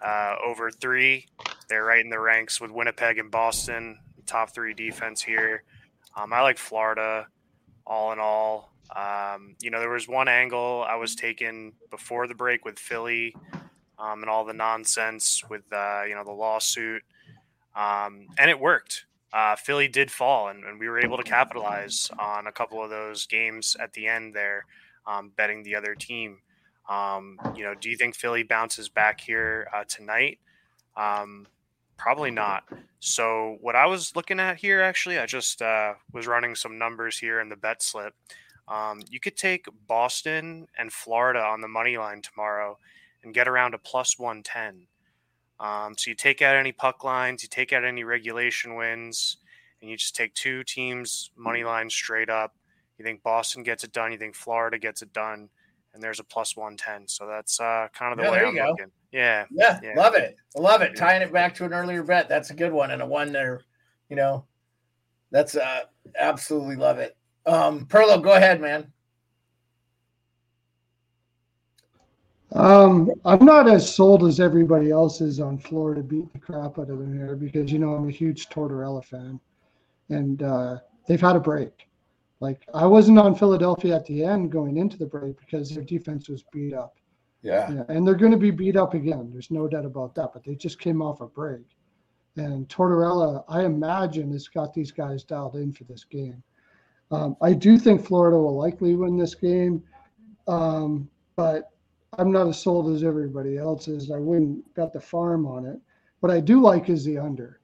uh, 0.04 0.34
over 0.44 0.70
three. 0.70 1.26
They're 1.68 1.84
right 1.84 2.04
in 2.04 2.10
the 2.10 2.20
ranks 2.20 2.60
with 2.60 2.70
Winnipeg 2.70 3.18
and 3.18 3.30
Boston, 3.30 3.98
top 4.26 4.50
three 4.54 4.74
defense 4.74 5.22
here. 5.22 5.62
Um, 6.16 6.32
I 6.32 6.40
like 6.40 6.58
Florida 6.58 7.26
all 7.86 8.12
in 8.12 8.18
all. 8.18 8.72
Um, 8.94 9.54
you 9.60 9.70
know, 9.70 9.80
there 9.80 9.90
was 9.90 10.08
one 10.08 10.28
angle 10.28 10.84
I 10.88 10.96
was 10.96 11.14
taking 11.14 11.74
before 11.90 12.26
the 12.26 12.34
break 12.34 12.64
with 12.64 12.78
Philly 12.78 13.34
um, 13.98 14.22
and 14.22 14.30
all 14.30 14.44
the 14.44 14.54
nonsense 14.54 15.42
with, 15.48 15.70
uh, 15.72 16.02
you 16.08 16.14
know, 16.14 16.24
the 16.24 16.32
lawsuit 16.32 17.02
um, 17.78 18.26
and 18.38 18.50
it 18.50 18.58
worked. 18.58 19.06
Uh, 19.32 19.54
Philly 19.54 19.88
did 19.88 20.10
fall, 20.10 20.48
and, 20.48 20.64
and 20.64 20.80
we 20.80 20.88
were 20.88 20.98
able 20.98 21.16
to 21.16 21.22
capitalize 21.22 22.10
on 22.18 22.46
a 22.46 22.52
couple 22.52 22.82
of 22.82 22.90
those 22.90 23.26
games 23.26 23.76
at 23.78 23.92
the 23.92 24.06
end 24.06 24.34
there, 24.34 24.66
um, 25.06 25.30
betting 25.36 25.62
the 25.62 25.76
other 25.76 25.94
team. 25.94 26.38
Um, 26.88 27.38
you 27.54 27.62
know, 27.62 27.74
do 27.74 27.88
you 27.88 27.96
think 27.96 28.16
Philly 28.16 28.42
bounces 28.42 28.88
back 28.88 29.20
here 29.20 29.68
uh, 29.72 29.84
tonight? 29.84 30.38
Probably 31.98 32.30
not. 32.30 32.64
So, 33.00 33.58
what 33.60 33.76
I 33.76 33.86
was 33.86 34.14
looking 34.16 34.40
at 34.40 34.56
here, 34.56 34.80
actually, 34.80 35.18
I 35.18 35.26
just 35.26 35.60
uh, 35.60 35.94
was 36.12 36.26
running 36.26 36.54
some 36.54 36.78
numbers 36.78 37.18
here 37.18 37.40
in 37.40 37.48
the 37.48 37.56
bet 37.56 37.82
slip. 37.82 38.14
Um, 38.68 39.02
you 39.10 39.18
could 39.18 39.36
take 39.36 39.66
Boston 39.86 40.68
and 40.78 40.92
Florida 40.92 41.40
on 41.40 41.60
the 41.60 41.68
money 41.68 41.98
line 41.98 42.22
tomorrow 42.22 42.78
and 43.24 43.34
get 43.34 43.48
around 43.48 43.74
a 43.74 43.78
plus 43.78 44.18
110. 44.18 44.86
Um, 45.60 45.94
so 45.96 46.10
you 46.10 46.14
take 46.14 46.40
out 46.40 46.56
any 46.56 46.70
puck 46.70 47.02
lines, 47.02 47.42
you 47.42 47.48
take 47.48 47.72
out 47.72 47.84
any 47.84 48.04
regulation 48.04 48.76
wins, 48.76 49.38
and 49.80 49.90
you 49.90 49.96
just 49.96 50.14
take 50.14 50.34
two 50.34 50.62
teams 50.62 51.30
money 51.36 51.64
line 51.64 51.90
straight 51.90 52.30
up. 52.30 52.54
You 52.96 53.04
think 53.04 53.22
Boston 53.22 53.62
gets 53.64 53.84
it 53.84 53.92
done, 53.92 54.12
you 54.12 54.18
think 54.18 54.36
Florida 54.36 54.78
gets 54.78 55.02
it 55.02 55.12
done, 55.12 55.48
and 55.94 56.02
there's 56.02 56.20
a 56.20 56.24
plus 56.24 56.56
one 56.56 56.76
ten. 56.76 57.06
So 57.08 57.26
that's 57.26 57.60
uh, 57.60 57.88
kind 57.92 58.12
of 58.12 58.18
the 58.18 58.24
Yeah, 58.24 58.30
way 58.30 58.44
I'm 58.44 58.54
go. 58.54 58.70
looking. 58.70 58.92
Yeah, 59.12 59.46
Yeah, 59.50 59.80
Yeah. 59.82 59.94
love 59.96 60.14
it. 60.14 60.36
Love 60.56 60.82
it. 60.82 60.96
Tying 60.96 61.22
it 61.22 61.32
back 61.32 61.54
to 61.56 61.64
an 61.64 61.72
earlier 61.72 62.02
bet. 62.02 62.28
That's 62.28 62.50
a 62.50 62.54
good 62.54 62.72
one 62.72 62.90
and 62.90 63.02
a 63.02 63.06
one 63.06 63.32
there, 63.32 63.62
you 64.08 64.16
know. 64.16 64.44
That's 65.30 65.56
uh 65.56 65.80
absolutely 66.18 66.76
love 66.76 66.98
it. 66.98 67.16
Um 67.46 67.86
Perlo, 67.86 68.22
go 68.22 68.32
ahead, 68.32 68.60
man. 68.60 68.92
Um, 72.52 73.10
I'm 73.26 73.44
not 73.44 73.68
as 73.68 73.94
sold 73.94 74.24
as 74.24 74.40
everybody 74.40 74.90
else 74.90 75.20
is 75.20 75.38
on 75.38 75.58
Florida 75.58 76.02
beat 76.02 76.32
the 76.32 76.38
crap 76.38 76.78
out 76.78 76.88
of 76.88 76.98
them 76.98 77.14
here 77.14 77.36
because 77.36 77.70
you 77.70 77.78
know 77.78 77.94
I'm 77.94 78.08
a 78.08 78.12
huge 78.12 78.48
Tortorella 78.48 79.04
fan, 79.04 79.38
and 80.08 80.42
uh, 80.42 80.78
they've 81.06 81.20
had 81.20 81.36
a 81.36 81.40
break. 81.40 81.87
Like 82.40 82.64
I 82.72 82.86
wasn't 82.86 83.18
on 83.18 83.34
Philadelphia 83.34 83.96
at 83.96 84.06
the 84.06 84.24
end 84.24 84.52
going 84.52 84.76
into 84.76 84.96
the 84.96 85.06
break 85.06 85.38
because 85.38 85.70
their 85.70 85.82
defense 85.84 86.28
was 86.28 86.44
beat 86.52 86.72
up. 86.74 86.96
Yeah. 87.42 87.72
Yeah, 87.72 87.82
and 87.88 88.06
they're 88.06 88.14
going 88.14 88.32
to 88.32 88.38
be 88.38 88.50
beat 88.50 88.76
up 88.76 88.94
again. 88.94 89.30
There's 89.32 89.50
no 89.50 89.68
doubt 89.68 89.84
about 89.84 90.14
that. 90.16 90.30
But 90.32 90.44
they 90.44 90.54
just 90.54 90.78
came 90.80 91.00
off 91.02 91.20
a 91.20 91.26
break, 91.26 91.64
and 92.36 92.68
Tortorella, 92.68 93.44
I 93.48 93.64
imagine, 93.64 94.32
has 94.32 94.48
got 94.48 94.74
these 94.74 94.90
guys 94.92 95.22
dialed 95.24 95.54
in 95.56 95.72
for 95.72 95.84
this 95.84 96.04
game. 96.04 96.42
Um, 97.10 97.36
I 97.40 97.52
do 97.54 97.78
think 97.78 98.04
Florida 98.04 98.36
will 98.36 98.56
likely 98.56 98.94
win 98.94 99.16
this 99.16 99.34
game, 99.34 99.82
um, 100.46 101.08
but 101.36 101.70
I'm 102.18 102.30
not 102.32 102.48
as 102.48 102.60
sold 102.60 102.92
as 102.94 103.02
everybody 103.04 103.56
else 103.56 103.88
is. 103.88 104.10
I 104.10 104.18
wouldn't 104.18 104.74
bet 104.74 104.92
the 104.92 105.00
farm 105.00 105.46
on 105.46 105.64
it. 105.64 105.78
What 106.20 106.32
I 106.32 106.40
do 106.40 106.60
like 106.60 106.88
is 106.88 107.04
the 107.04 107.18
under. 107.18 107.60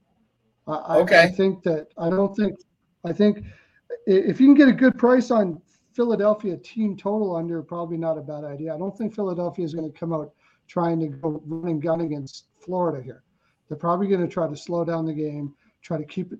I, 0.67 0.73
I- 0.73 0.99
I 1.25 1.27
think 1.31 1.63
that 1.65 1.89
I 1.99 2.11
don't 2.11 2.35
think 2.37 2.57
I 3.05 3.13
think 3.13 3.45
if 4.07 4.41
you 4.41 4.47
can 4.47 4.55
get 4.55 4.69
a 4.69 4.73
good 4.73 4.99
price 4.99 5.31
on 5.31 5.61
Philadelphia 5.93 6.57
team 6.57 6.97
total 6.97 7.37
under, 7.37 7.63
probably 7.63 7.97
not 7.97 8.19
a 8.19 8.23
bad 8.23 8.45
idea. 8.45 8.75
I 8.75 8.79
don't 8.79 8.97
think 8.97 9.15
Philadelphia 9.15 9.65
is 9.65 9.75
going 9.75 9.91
to 9.91 9.99
come 9.99 10.13
out 10.13 10.33
trying 10.67 10.99
to 11.01 11.09
go 11.09 11.43
run 11.47 11.71
and 11.71 11.83
gun 11.83 12.01
against 12.01 12.47
Florida 12.59 13.03
here. 13.03 13.23
They're 13.69 13.79
probably 13.79 14.09
going 14.09 14.21
to 14.21 14.29
try 14.29 14.49
to 14.49 14.57
slow 14.57 14.85
down 14.85 15.07
the 15.07 15.13
game, 15.13 15.55
try 15.83 15.99
to 15.99 16.05
keep 16.05 16.33
it 16.33 16.39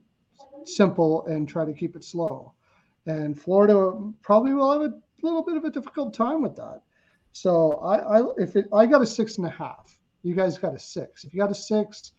simple, 0.65 1.27
and 1.27 1.49
try 1.49 1.65
to 1.65 1.73
keep 1.73 1.97
it 1.97 2.05
slow. 2.05 2.53
And 3.07 3.41
Florida 3.41 3.93
probably 4.23 4.55
will 4.55 4.73
have 4.73 4.83
a 4.83 4.95
little 5.23 5.43
bit 5.43 5.57
of 5.57 5.65
a 5.65 5.71
difficult 5.71 6.15
time 6.15 6.43
with 6.43 6.57
that. 6.57 6.83
So 7.33 7.73
I, 7.75 8.19
I 8.19 8.23
if 8.39 8.57
it, 8.57 8.67
I 8.73 8.87
got 8.87 9.03
a 9.03 9.07
six 9.07 9.39
and 9.39 9.47
a 9.47 9.51
half, 9.51 9.97
you 10.23 10.35
guys 10.35 10.57
got 10.57 10.75
a 10.75 10.79
six. 10.79 11.25
If 11.25 11.35
you 11.35 11.41
got 11.41 11.51
a 11.51 11.55
six, 11.55 12.13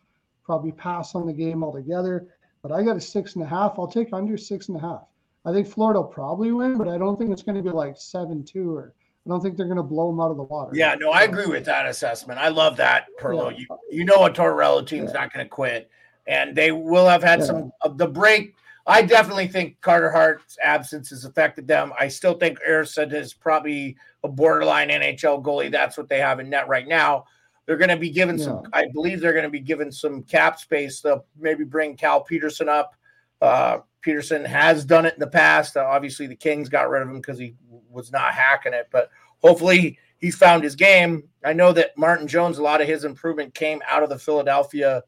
probably 0.44 0.72
pass 0.72 1.16
on 1.16 1.26
the 1.26 1.34
game 1.34 1.64
altogether. 1.64 2.28
But 2.62 2.72
I 2.72 2.84
got 2.84 2.98
a 2.98 3.02
six 3.02 3.36
and 3.36 3.44
a 3.44 3.48
half. 3.48 3.76
I'll 3.78 3.88
take 3.88 4.10
under 4.12 4.38
six 4.38 4.70
and 4.70 4.78
a 4.78 4.82
half. 4.82 5.08
I 5.46 5.54
think 5.54 5.68
Florida 5.68 6.02
will 6.02 6.08
probably 6.08 6.52
win, 6.52 6.78
but 6.78 6.88
I 6.88 6.98
don't 6.98 7.18
think 7.18 7.32
it's 7.32 7.44
going 7.44 7.56
to 7.56 7.62
be 7.62 7.70
like 7.70 7.98
seven 7.98 8.44
two 8.44 8.76
or 8.76 8.94
I 9.26 9.30
don't 9.30 9.42
think 9.42 9.58
they're 9.58 9.66
going 9.66 9.78
to 9.78 9.84
blow 9.84 10.12
them 10.12 10.20
out 10.20 10.32
of 10.32 10.38
the 10.38 10.44
water. 10.44 10.72
Yeah, 10.76 10.96
no, 10.96 11.12
I 11.12 11.24
agree 11.24 11.48
with 11.48 11.66
that 11.66 11.88
assessment. 11.88 12.40
I 12.40 12.50
love 12.50 12.78
that, 12.78 13.06
Perlo. 13.20 13.52
Yeah. 13.52 13.60
You 13.60 13.78
you 13.92 14.06
know 14.06 14.26
a 14.26 14.30
Tortorella 14.30 14.86
team's 14.86 15.14
not 15.14 15.32
gonna 15.32 15.48
quit. 15.48 15.90
and 16.28 16.56
they 16.56 16.72
will 16.72 17.08
have 17.08 17.24
had 17.24 17.40
yeah. 17.40 17.46
some 17.46 17.72
of 17.82 17.98
the 17.98 18.08
break. 18.08 18.56
I 18.88 19.02
definitely 19.02 19.48
think 19.48 19.82
Carter 19.82 20.12
Hart's 20.12 20.58
absence 20.62 21.10
has 21.10 21.26
affected 21.26 21.68
them. 21.68 21.92
I 22.00 22.08
still 22.08 22.36
think 22.36 22.60
Ersson 22.68 23.14
is 23.14 23.34
probably 23.34 23.96
a 24.24 24.28
borderline 24.28 24.90
NHL 24.90 25.44
goalie. 25.44 25.72
That's 25.72 25.98
what 25.98 26.08
they 26.08 26.20
have 26.20 26.40
in 26.40 26.50
net 26.50 26.68
right 26.68 26.88
now. 26.88 27.26
They're 27.66 27.78
going 27.78 27.90
to 27.90 27.98
be 27.98 28.12
given 28.12 28.38
yeah. 28.38 28.46
some. 28.46 28.64
I 28.74 28.86
believe 28.94 29.22
they're 29.22 29.34
going 29.34 29.44
to 29.44 29.50
be 29.50 29.60
given 29.60 29.92
some 29.92 30.22
cap 30.22 30.60
space. 30.60 31.02
They'll 31.02 31.26
maybe 31.40 31.64
bring 31.64 31.98
Cal 31.98 32.22
Petersen 32.22 32.70
up. 32.70 32.94
Uh, 33.42 33.80
Petersen 34.06 34.46
has 34.46 34.86
done 34.86 35.08
it 35.08 35.16
in 35.16 35.20
the 35.20 35.26
past. 35.26 35.76
Uh, 35.76 35.84
obviously, 35.84 36.28
the 36.28 36.36
Kings 36.36 36.70
got 36.70 36.92
rid 36.92 37.02
of 37.02 37.10
him 37.10 37.16
because 37.16 37.40
he 37.40 37.56
was 37.90 38.12
not 38.12 38.36
hacking 38.36 38.72
it, 38.72 38.88
but 38.92 39.10
hopefully 39.40 39.98
he's 40.20 40.36
found 40.36 40.64
his 40.64 40.76
game. 40.76 41.24
I 41.44 41.54
know 41.54 41.74
that 41.74 41.98
Martin 41.98 42.28
Jones, 42.28 42.60
a 42.60 42.64
lot 42.64 42.82
of 42.82 42.88
his 42.88 43.04
improvement 43.04 43.56
came 43.56 43.82
out 43.90 44.04
of 44.04 44.10
the 44.10 44.20
Philadelphia 44.20 45.02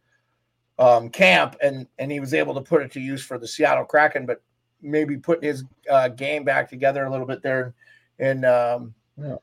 um, 0.79 1.09
camp, 1.09 1.57
and 1.61 1.85
and 1.99 2.11
he 2.11 2.19
was 2.19 2.33
able 2.33 2.55
to 2.55 2.61
put 2.61 2.81
it 2.81 2.91
to 2.93 2.99
use 2.99 3.23
for 3.23 3.37
the 3.37 3.47
Seattle 3.47 3.85
Kraken. 3.85 4.25
But 4.25 4.41
maybe 4.81 5.15
putting 5.15 5.47
his 5.47 5.63
uh, 5.91 6.07
game 6.07 6.43
back 6.43 6.67
together 6.67 7.05
a 7.05 7.11
little 7.11 7.27
bit 7.27 7.43
there, 7.43 7.75
and 8.17 8.45
um, 8.45 8.95
yeah. 9.15 9.35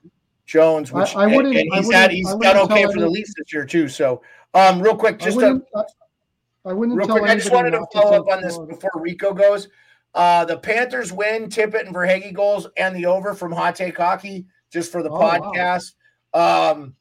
Jones, 0.47 0.90
which 0.90 1.14
I, 1.14 1.26
I 1.26 1.32
and, 1.32 1.47
and 1.47 1.74
he's 1.74 1.93
had 1.93 2.10
he's 2.10 2.35
done 2.35 2.56
okay 2.56 2.86
for 2.86 2.98
the 2.98 3.09
Leafs 3.09 3.35
this 3.39 3.52
year 3.52 3.64
too. 3.64 3.86
So, 3.86 4.20
um, 4.52 4.82
real 4.82 4.97
quick, 4.97 5.20
just 5.20 5.39
to, 5.39 5.64
I 6.66 6.72
wouldn't 6.72 6.96
real 6.96 7.06
quick, 7.08 7.24
I 7.24 7.34
just 7.34 7.52
wanted 7.52 7.72
to 7.72 7.86
follow 7.92 8.20
up 8.20 8.32
on 8.32 8.42
this 8.42 8.58
before 8.58 8.90
Rico 8.96 9.34
goes. 9.34 9.68
Uh, 10.14 10.44
the 10.44 10.56
Panthers 10.56 11.12
win, 11.12 11.48
Tippett 11.48 11.86
and 11.86 11.94
Verhaeghe 11.94 12.32
goals, 12.32 12.68
and 12.76 12.94
the 12.94 13.06
over 13.06 13.34
from 13.34 13.52
Hot 13.52 13.74
Take 13.74 13.96
Hockey 13.96 14.46
just 14.72 14.92
for 14.92 15.02
the 15.02 15.10
oh, 15.10 15.18
podcast. 15.18 15.94
Wow. 16.32 16.72
Um, 16.72 16.94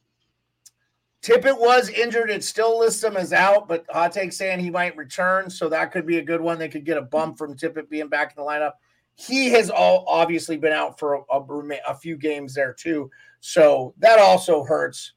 Tippett 1.21 1.57
was 1.57 1.89
injured. 1.89 2.29
It 2.29 2.43
still 2.43 2.79
lists 2.79 3.03
him 3.03 3.15
as 3.15 3.31
out, 3.31 3.67
but 3.67 3.85
Hot 3.89 4.11
Take 4.11 4.33
saying 4.33 4.59
he 4.59 4.69
might 4.69 4.97
return. 4.97 5.49
So 5.49 5.69
that 5.69 5.91
could 5.91 6.05
be 6.05 6.17
a 6.17 6.23
good 6.23 6.41
one. 6.41 6.59
They 6.59 6.67
could 6.67 6.85
get 6.85 6.97
a 6.97 7.01
bump 7.01 7.37
from 7.37 7.55
Tippett 7.55 7.89
being 7.89 8.09
back 8.09 8.33
in 8.35 8.43
the 8.43 8.49
lineup. 8.49 8.73
He 9.15 9.49
has 9.51 9.69
all 9.69 10.05
obviously 10.07 10.57
been 10.57 10.73
out 10.73 10.99
for 10.99 11.13
a, 11.13 11.21
a, 11.31 11.79
a 11.87 11.95
few 11.95 12.17
games 12.17 12.53
there 12.53 12.73
too. 12.73 13.09
So 13.39 13.93
that 13.99 14.19
also 14.19 14.63
hurts 14.63 15.13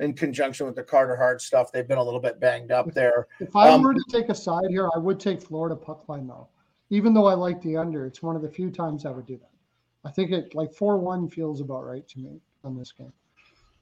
in 0.00 0.14
conjunction 0.14 0.66
with 0.66 0.74
the 0.74 0.82
Carter 0.82 1.14
Hart 1.14 1.40
stuff. 1.40 1.70
They've 1.70 1.86
been 1.86 1.98
a 1.98 2.02
little 2.02 2.20
bit 2.20 2.40
banged 2.40 2.72
up 2.72 2.92
there. 2.92 3.28
If 3.38 3.54
I 3.54 3.68
um, 3.68 3.82
were 3.82 3.94
to 3.94 4.04
take 4.08 4.30
a 4.30 4.34
side 4.34 4.70
here, 4.70 4.88
I 4.94 4.98
would 4.98 5.20
take 5.20 5.40
Florida 5.40 5.76
puck 5.76 6.08
line 6.08 6.26
though. 6.26 6.48
Even 6.88 7.14
though 7.14 7.26
I 7.26 7.34
like 7.34 7.60
the 7.62 7.76
under, 7.76 8.06
it's 8.06 8.22
one 8.22 8.34
of 8.34 8.42
the 8.42 8.48
few 8.48 8.70
times 8.70 9.06
I 9.06 9.10
would 9.10 9.26
do 9.26 9.36
that. 9.36 9.50
I 10.04 10.10
think 10.10 10.32
it 10.32 10.54
like 10.54 10.72
four 10.72 10.98
one 10.98 11.28
feels 11.28 11.60
about 11.60 11.86
right 11.86 12.06
to 12.08 12.18
me 12.18 12.40
on 12.64 12.76
this 12.76 12.90
game. 12.90 13.12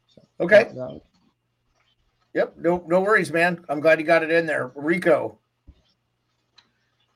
So, 0.09 0.23
okay. 0.41 0.65
That, 0.65 0.75
that, 0.75 1.01
Yep. 2.35 2.55
No, 2.59 2.85
no 2.87 3.01
worries, 3.01 3.33
man. 3.33 3.65
I'm 3.69 3.81
glad 3.81 3.99
you 3.99 4.05
got 4.05 4.23
it 4.23 4.31
in 4.31 4.45
there, 4.47 4.71
Rico. 4.75 5.39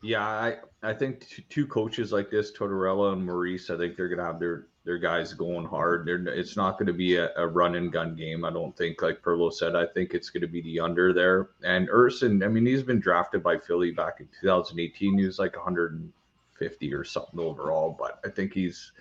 Yeah, 0.02 0.26
I 0.26 0.56
I 0.82 0.94
think 0.94 1.44
two 1.48 1.66
coaches 1.66 2.12
like 2.12 2.30
this, 2.30 2.50
Tortorella 2.50 3.12
and 3.12 3.24
Maurice, 3.24 3.70
I 3.70 3.76
think 3.76 3.96
they're 3.96 4.08
gonna 4.08 4.24
have 4.24 4.40
their 4.40 4.66
their 4.84 4.98
guys 4.98 5.32
going 5.32 5.66
hard. 5.66 6.06
They're, 6.06 6.26
it's 6.26 6.56
not 6.56 6.72
going 6.72 6.86
to 6.86 6.92
be 6.92 7.16
a, 7.16 7.30
a, 7.36 7.46
run 7.46 7.76
and 7.76 7.92
gun 7.92 8.16
game. 8.16 8.44
I 8.44 8.50
don't 8.50 8.76
think, 8.76 9.00
like 9.00 9.22
Perlo 9.22 9.52
said, 9.52 9.76
I 9.76 9.86
think 9.86 10.12
it's 10.12 10.30
going 10.30 10.40
to 10.40 10.48
be 10.48 10.60
the 10.62 10.80
under 10.80 11.12
there. 11.12 11.50
And 11.62 11.88
Ersson, 11.88 12.44
I 12.44 12.48
mean, 12.48 12.66
he's 12.66 12.82
been 12.82 13.00
drafted 13.00 13.42
by 13.42 13.58
Philly 13.58 13.92
back 13.92 14.20
in 14.20 14.28
2018. 14.40 15.18
He 15.18 15.24
was 15.24 15.38
like 15.38 15.54
150 15.54 16.94
or 16.94 17.04
something 17.04 17.38
overall, 17.38 17.96
but 17.96 18.18
I 18.24 18.28
think 18.28 18.52
he's 18.52 18.92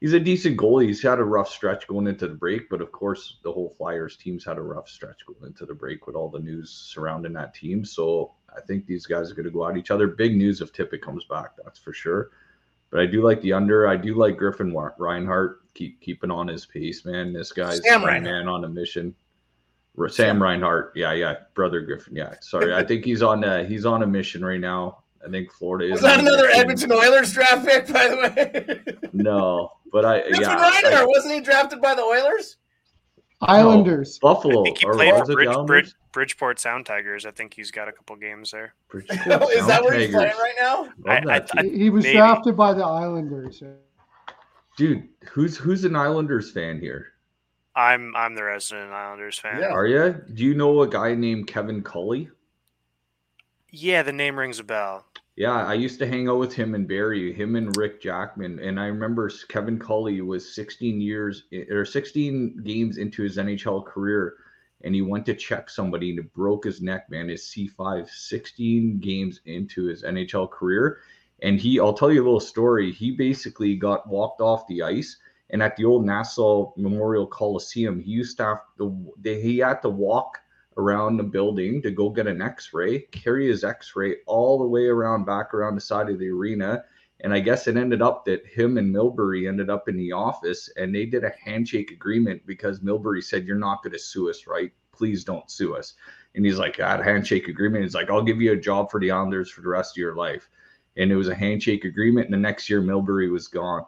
he's 0.00 0.14
a 0.14 0.20
decent 0.20 0.56
goalie. 0.56 0.86
He's 0.86 1.02
had 1.02 1.18
a 1.18 1.24
rough 1.24 1.50
stretch 1.50 1.86
going 1.86 2.06
into 2.06 2.28
the 2.28 2.34
break, 2.34 2.70
but 2.70 2.80
of 2.80 2.92
course, 2.92 3.36
the 3.42 3.52
whole 3.52 3.74
Flyers 3.76 4.16
team's 4.16 4.44
had 4.44 4.56
a 4.56 4.62
rough 4.62 4.88
stretch 4.88 5.26
going 5.26 5.50
into 5.50 5.66
the 5.66 5.74
break 5.74 6.06
with 6.06 6.16
all 6.16 6.30
the 6.30 6.38
news 6.38 6.70
surrounding 6.70 7.34
that 7.34 7.54
team. 7.54 7.84
So 7.84 8.32
I 8.56 8.60
think 8.62 8.86
these 8.86 9.06
guys 9.06 9.30
are 9.30 9.34
going 9.34 9.44
to 9.44 9.50
go 9.50 9.68
at 9.68 9.76
each 9.76 9.90
other. 9.90 10.06
Big 10.06 10.34
news 10.34 10.62
if 10.62 10.72
Tippett 10.72 11.02
comes 11.02 11.24
back, 11.24 11.50
that's 11.62 11.78
for 11.78 11.92
sure. 11.92 12.30
But 12.90 13.00
I 13.00 13.06
do 13.06 13.22
like 13.22 13.40
the 13.42 13.52
under. 13.52 13.88
I 13.88 13.96
do 13.96 14.14
like 14.14 14.36
Griffin 14.36 14.74
Reinhart. 14.98 15.60
Keep 15.74 16.00
keeping 16.00 16.30
on 16.30 16.48
his 16.48 16.64
pace, 16.64 17.04
man. 17.04 17.32
This 17.32 17.52
guy's 17.52 17.82
Sam 17.82 18.04
a 18.04 18.20
man 18.20 18.48
on 18.48 18.64
a 18.64 18.68
mission. 18.68 19.14
Sam 20.08 20.42
Reinhart, 20.42 20.92
yeah, 20.94 21.12
yeah, 21.12 21.34
brother 21.54 21.80
Griffin, 21.80 22.14
yeah. 22.14 22.34
Sorry, 22.40 22.74
I 22.74 22.84
think 22.84 23.04
he's 23.04 23.22
on. 23.22 23.42
Uh, 23.42 23.64
he's 23.64 23.86
on 23.86 24.02
a 24.02 24.06
mission 24.06 24.44
right 24.44 24.60
now. 24.60 24.98
I 25.26 25.30
think 25.30 25.50
Florida 25.50 25.86
is. 25.86 25.92
Was 25.92 26.02
that 26.02 26.20
another 26.20 26.48
Edmonton 26.50 26.92
Oilers 26.92 27.32
draft 27.32 27.66
pick, 27.66 27.88
by 27.92 28.08
the 28.08 28.16
way? 28.16 29.08
no, 29.12 29.72
but 29.90 30.04
I 30.04 30.20
Griffin 30.20 30.42
yeah, 30.42 30.70
Reiner 30.70 30.92
I, 30.92 31.04
wasn't 31.06 31.34
he 31.34 31.40
drafted 31.40 31.80
by 31.80 31.94
the 31.94 32.02
Oilers? 32.02 32.58
Islanders, 33.40 34.18
no, 34.22 34.28
Buffalo. 34.28 34.60
I 34.60 34.64
think 34.64 34.78
he 34.78 34.86
played 34.86 35.14
for 35.14 35.34
Bridge, 35.34 35.66
Bridge, 35.66 35.94
Bridgeport 36.16 36.58
Sound 36.58 36.86
Tigers. 36.86 37.26
I 37.26 37.30
think 37.30 37.52
he's 37.52 37.70
got 37.70 37.88
a 37.88 37.92
couple 37.92 38.16
games 38.16 38.50
there. 38.50 38.72
is 38.94 39.06
that 39.06 39.82
where 39.84 39.98
he's 39.98 40.08
playing 40.08 40.32
right 40.32 40.54
now? 40.58 40.88
I, 41.06 41.42
I, 41.54 41.62
he 41.62 41.90
was 41.90 42.04
maybe. 42.04 42.16
drafted 42.16 42.56
by 42.56 42.72
the 42.72 42.82
Islanders. 42.82 43.62
Dude, 44.78 45.06
who's 45.28 45.58
who's 45.58 45.84
an 45.84 45.94
Islanders 45.94 46.50
fan 46.50 46.80
here? 46.80 47.08
I'm 47.74 48.16
I'm 48.16 48.34
the 48.34 48.44
resident 48.44 48.92
Islanders 48.92 49.38
fan. 49.38 49.60
Yeah. 49.60 49.66
Are 49.66 49.86
you? 49.86 50.18
Do 50.32 50.42
you 50.42 50.54
know 50.54 50.80
a 50.80 50.88
guy 50.88 51.14
named 51.14 51.48
Kevin 51.48 51.82
Culley? 51.82 52.30
Yeah, 53.70 54.02
the 54.02 54.12
name 54.12 54.38
rings 54.38 54.58
a 54.58 54.64
bell. 54.64 55.04
Yeah, 55.36 55.66
I 55.66 55.74
used 55.74 55.98
to 55.98 56.08
hang 56.08 56.30
out 56.30 56.38
with 56.38 56.54
him 56.54 56.74
in 56.74 56.86
Barrie, 56.86 57.34
him 57.34 57.56
and 57.56 57.76
Rick 57.76 58.00
Jackman, 58.00 58.58
and 58.60 58.80
I 58.80 58.86
remember 58.86 59.30
Kevin 59.50 59.78
Culley 59.78 60.22
was 60.22 60.54
16 60.54 60.98
years 60.98 61.42
or 61.70 61.84
16 61.84 62.62
games 62.64 62.96
into 62.96 63.22
his 63.22 63.36
NHL 63.36 63.84
career, 63.84 64.36
and 64.84 64.94
he 64.94 65.02
went 65.02 65.26
to 65.26 65.34
check 65.34 65.70
somebody 65.70 66.10
and 66.10 66.18
it 66.18 66.32
broke 66.32 66.64
his 66.64 66.80
neck. 66.80 67.10
Man, 67.10 67.28
his 67.28 67.42
C5, 67.42 68.08
16 68.08 68.98
games 68.98 69.40
into 69.46 69.84
his 69.84 70.02
NHL 70.02 70.50
career, 70.50 70.98
and 71.42 71.58
he, 71.58 71.80
I'll 71.80 71.94
tell 71.94 72.12
you 72.12 72.22
a 72.22 72.24
little 72.24 72.40
story. 72.40 72.92
He 72.92 73.10
basically 73.10 73.76
got 73.76 74.08
walked 74.08 74.40
off 74.40 74.66
the 74.66 74.82
ice, 74.82 75.16
and 75.50 75.62
at 75.62 75.76
the 75.76 75.84
old 75.84 76.04
Nassau 76.04 76.72
Memorial 76.76 77.26
Coliseum, 77.26 78.00
he 78.00 78.10
used 78.10 78.36
to 78.38 78.44
have 78.44 78.60
to, 78.78 79.12
he 79.22 79.58
had 79.58 79.82
to 79.82 79.88
walk 79.88 80.38
around 80.76 81.16
the 81.16 81.22
building 81.22 81.80
to 81.82 81.90
go 81.90 82.10
get 82.10 82.26
an 82.26 82.42
x-ray 82.42 83.00
carry 83.10 83.48
his 83.48 83.64
x-ray 83.64 84.16
all 84.26 84.58
the 84.58 84.66
way 84.66 84.86
around 84.86 85.24
back 85.24 85.54
around 85.54 85.74
the 85.74 85.80
side 85.80 86.10
of 86.10 86.18
the 86.18 86.28
arena 86.28 86.84
and 87.20 87.32
i 87.32 87.40
guess 87.40 87.66
it 87.66 87.76
ended 87.76 88.02
up 88.02 88.24
that 88.24 88.46
him 88.46 88.78
and 88.78 88.94
milbury 88.94 89.48
ended 89.48 89.70
up 89.70 89.88
in 89.88 89.96
the 89.96 90.12
office 90.12 90.70
and 90.76 90.94
they 90.94 91.06
did 91.06 91.24
a 91.24 91.32
handshake 91.42 91.90
agreement 91.90 92.40
because 92.46 92.80
milbury 92.80 93.22
said 93.22 93.44
you're 93.44 93.56
not 93.56 93.82
going 93.82 93.92
to 93.92 93.98
sue 93.98 94.28
us 94.30 94.46
right 94.46 94.72
please 94.92 95.24
don't 95.24 95.50
sue 95.50 95.74
us 95.74 95.94
and 96.34 96.44
he's 96.44 96.58
like 96.58 96.76
that 96.76 97.04
handshake 97.04 97.48
agreement 97.48 97.84
he's 97.84 97.94
like 97.94 98.10
i'll 98.10 98.22
give 98.22 98.40
you 98.40 98.52
a 98.52 98.56
job 98.56 98.90
for 98.90 99.00
the 99.00 99.10
islanders 99.10 99.50
for 99.50 99.62
the 99.62 99.68
rest 99.68 99.96
of 99.96 100.00
your 100.00 100.14
life 100.14 100.48
and 100.96 101.10
it 101.10 101.16
was 101.16 101.28
a 101.28 101.34
handshake 101.34 101.84
agreement 101.84 102.26
and 102.26 102.34
the 102.34 102.38
next 102.38 102.68
year 102.68 102.82
milbury 102.82 103.30
was 103.30 103.48
gone 103.48 103.84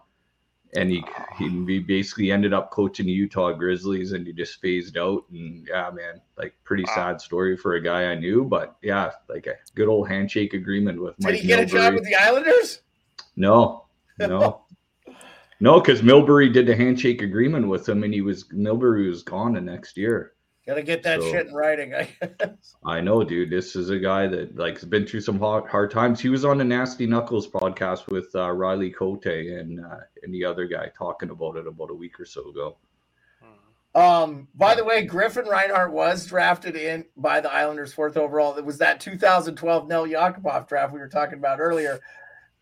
and 0.75 0.91
he 0.91 1.05
he 1.39 1.79
basically 1.79 2.31
ended 2.31 2.53
up 2.53 2.71
coaching 2.71 3.07
the 3.07 3.13
Utah 3.13 3.53
Grizzlies, 3.53 4.13
and 4.13 4.27
he 4.27 4.33
just 4.33 4.61
phased 4.61 4.97
out. 4.97 5.25
And 5.31 5.67
yeah, 5.69 5.91
man, 5.91 6.21
like 6.37 6.55
pretty 6.65 6.85
wow. 6.85 6.95
sad 6.95 7.21
story 7.21 7.57
for 7.57 7.75
a 7.75 7.81
guy 7.81 8.05
I 8.07 8.15
knew, 8.15 8.45
but 8.45 8.77
yeah, 8.83 9.13
like 9.29 9.47
a 9.47 9.55
good 9.75 9.89
old 9.89 10.09
handshake 10.09 10.55
agreement 10.55 11.01
with. 11.01 11.17
Did 11.19 11.37
he 11.37 11.47
get 11.47 11.61
Milbury. 11.61 11.63
a 11.63 11.67
job 11.67 11.95
with 11.95 12.05
the 12.05 12.15
Islanders? 12.15 12.81
No, 13.39 13.87
no, 14.19 14.63
no, 15.61 15.81
because 15.81 16.03
Milbury 16.03 16.53
did 16.53 16.69
a 16.69 16.75
handshake 16.75 17.23
agreement 17.23 17.69
with 17.69 17.89
him, 17.89 18.03
and 18.03 18.13
he 18.13 18.21
was 18.21 18.45
Milbury 18.49 19.09
was 19.09 19.23
gone 19.23 19.53
the 19.53 19.61
next 19.61 19.97
year. 19.97 20.33
Gotta 20.67 20.83
get 20.83 21.05
that 21.05 21.23
so, 21.23 21.31
shit 21.31 21.47
in 21.47 21.55
writing. 21.55 21.95
I 21.95 22.11
guess. 22.21 22.75
I 22.85 23.01
know, 23.01 23.23
dude. 23.23 23.49
This 23.49 23.77
is 23.77 23.91
a 23.91 23.99
guy 23.99 24.27
that 24.27 24.57
like 24.57 24.75
has 24.75 24.85
been 24.85 25.07
through 25.07 25.21
some 25.21 25.39
hard, 25.39 25.71
hard 25.71 25.93
times. 25.93 26.21
He 26.21 26.29
was 26.29 26.45
on 26.45 26.59
the 26.59 26.65
Nasty 26.65 27.07
Knuckles 27.07 27.49
podcast 27.49 28.09
with 28.09 28.27
uh, 28.35 28.51
Riley 28.51 28.91
Cote 28.91 29.27
and 29.27 29.85
uh, 29.87 30.01
and 30.25 30.35
the 30.35 30.45
other 30.45 30.67
guy 30.67 30.91
talking 30.99 31.31
about 31.31 31.57
it 31.57 31.69
about 31.69 31.91
a 31.91 31.95
week 31.95 32.19
or 32.19 32.27
so 32.27 32.51
ago. 32.51 32.77
Um, 33.95 34.49
by 34.55 34.75
the 34.75 34.85
way, 34.85 35.03
Griffin 35.07 35.47
Reinhart 35.47 35.93
was 35.93 36.27
drafted 36.27 36.77
in 36.77 37.07
by 37.17 37.41
the 37.41 37.53
Islanders 37.53 37.93
fourth 37.93 38.17
overall. 38.17 38.57
It 38.57 38.65
was 38.65 38.79
that 38.79 39.01
2012 39.01 39.89
Nail 39.89 40.07
Yakupov 40.07 40.69
draft 40.69 40.93
we 40.93 40.99
were 40.99 41.09
talking 41.09 41.39
about 41.39 41.61
earlier. 41.61 42.01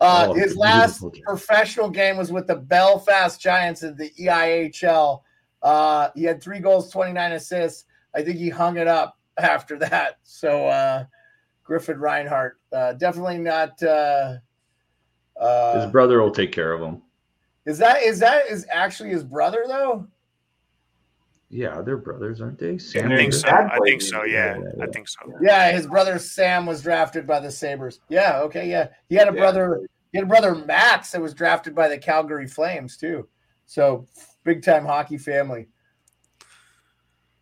Uh, 0.00 0.26
oh, 0.28 0.34
his 0.34 0.56
last 0.56 1.02
professional 1.24 1.88
game 1.88 2.16
was 2.16 2.30
with 2.30 2.46
the 2.46 2.56
Belfast 2.56 3.40
Giants 3.40 3.82
in 3.82 3.96
the 3.96 4.10
EIHL. 4.10 5.22
Uh, 5.62 6.08
he 6.14 6.24
had 6.24 6.42
three 6.42 6.60
goals, 6.60 6.90
29 6.90 7.32
assists. 7.32 7.86
I 8.14 8.22
think 8.22 8.36
he 8.38 8.50
hung 8.50 8.76
it 8.76 8.86
up 8.86 9.18
after 9.38 9.78
that. 9.78 10.18
So 10.22 10.66
uh, 10.66 11.04
Griffin 11.64 11.98
Reinhart, 11.98 12.58
uh, 12.72 12.92
definitely 12.94 13.38
not. 13.38 13.82
Uh, 13.82 14.36
uh, 15.40 15.80
his 15.80 15.90
brother 15.90 16.20
will 16.20 16.30
take 16.30 16.52
care 16.52 16.72
of 16.72 16.82
him. 16.82 17.02
Is 17.64 17.78
that 17.78 18.02
is 18.02 18.20
that 18.20 18.46
is 18.46 18.66
actually 18.70 19.10
his 19.10 19.24
brother 19.24 19.64
though? 19.66 20.06
Yeah, 21.48 21.80
they're 21.80 21.96
brothers, 21.96 22.40
aren't 22.40 22.58
they? 22.58 22.76
Sam 22.78 23.12
I 23.12 23.16
think 23.16 23.32
so. 23.32 23.48
I 23.48 23.78
think 23.84 24.02
so. 24.02 24.24
Yeah, 24.24 24.56
yeah, 24.56 24.62
yeah, 24.76 24.84
I 24.84 24.86
think 24.88 25.08
so. 25.08 25.20
Yeah, 25.40 25.70
his 25.70 25.86
brother 25.86 26.18
Sam 26.18 26.66
was 26.66 26.82
drafted 26.82 27.26
by 27.26 27.38
the 27.38 27.50
Sabres. 27.50 28.00
Yeah, 28.08 28.40
okay, 28.40 28.68
yeah. 28.68 28.88
He 29.08 29.14
had 29.14 29.28
a 29.28 29.32
yeah. 29.32 29.40
brother. 29.40 29.80
He 30.12 30.18
had 30.18 30.24
a 30.24 30.28
brother 30.28 30.54
Max 30.54 31.12
that 31.12 31.20
was 31.20 31.34
drafted 31.34 31.74
by 31.74 31.88
the 31.88 31.98
Calgary 31.98 32.48
Flames 32.48 32.96
too. 32.96 33.28
So 33.66 34.06
big 34.44 34.62
time 34.62 34.84
hockey 34.84 35.18
family. 35.18 35.68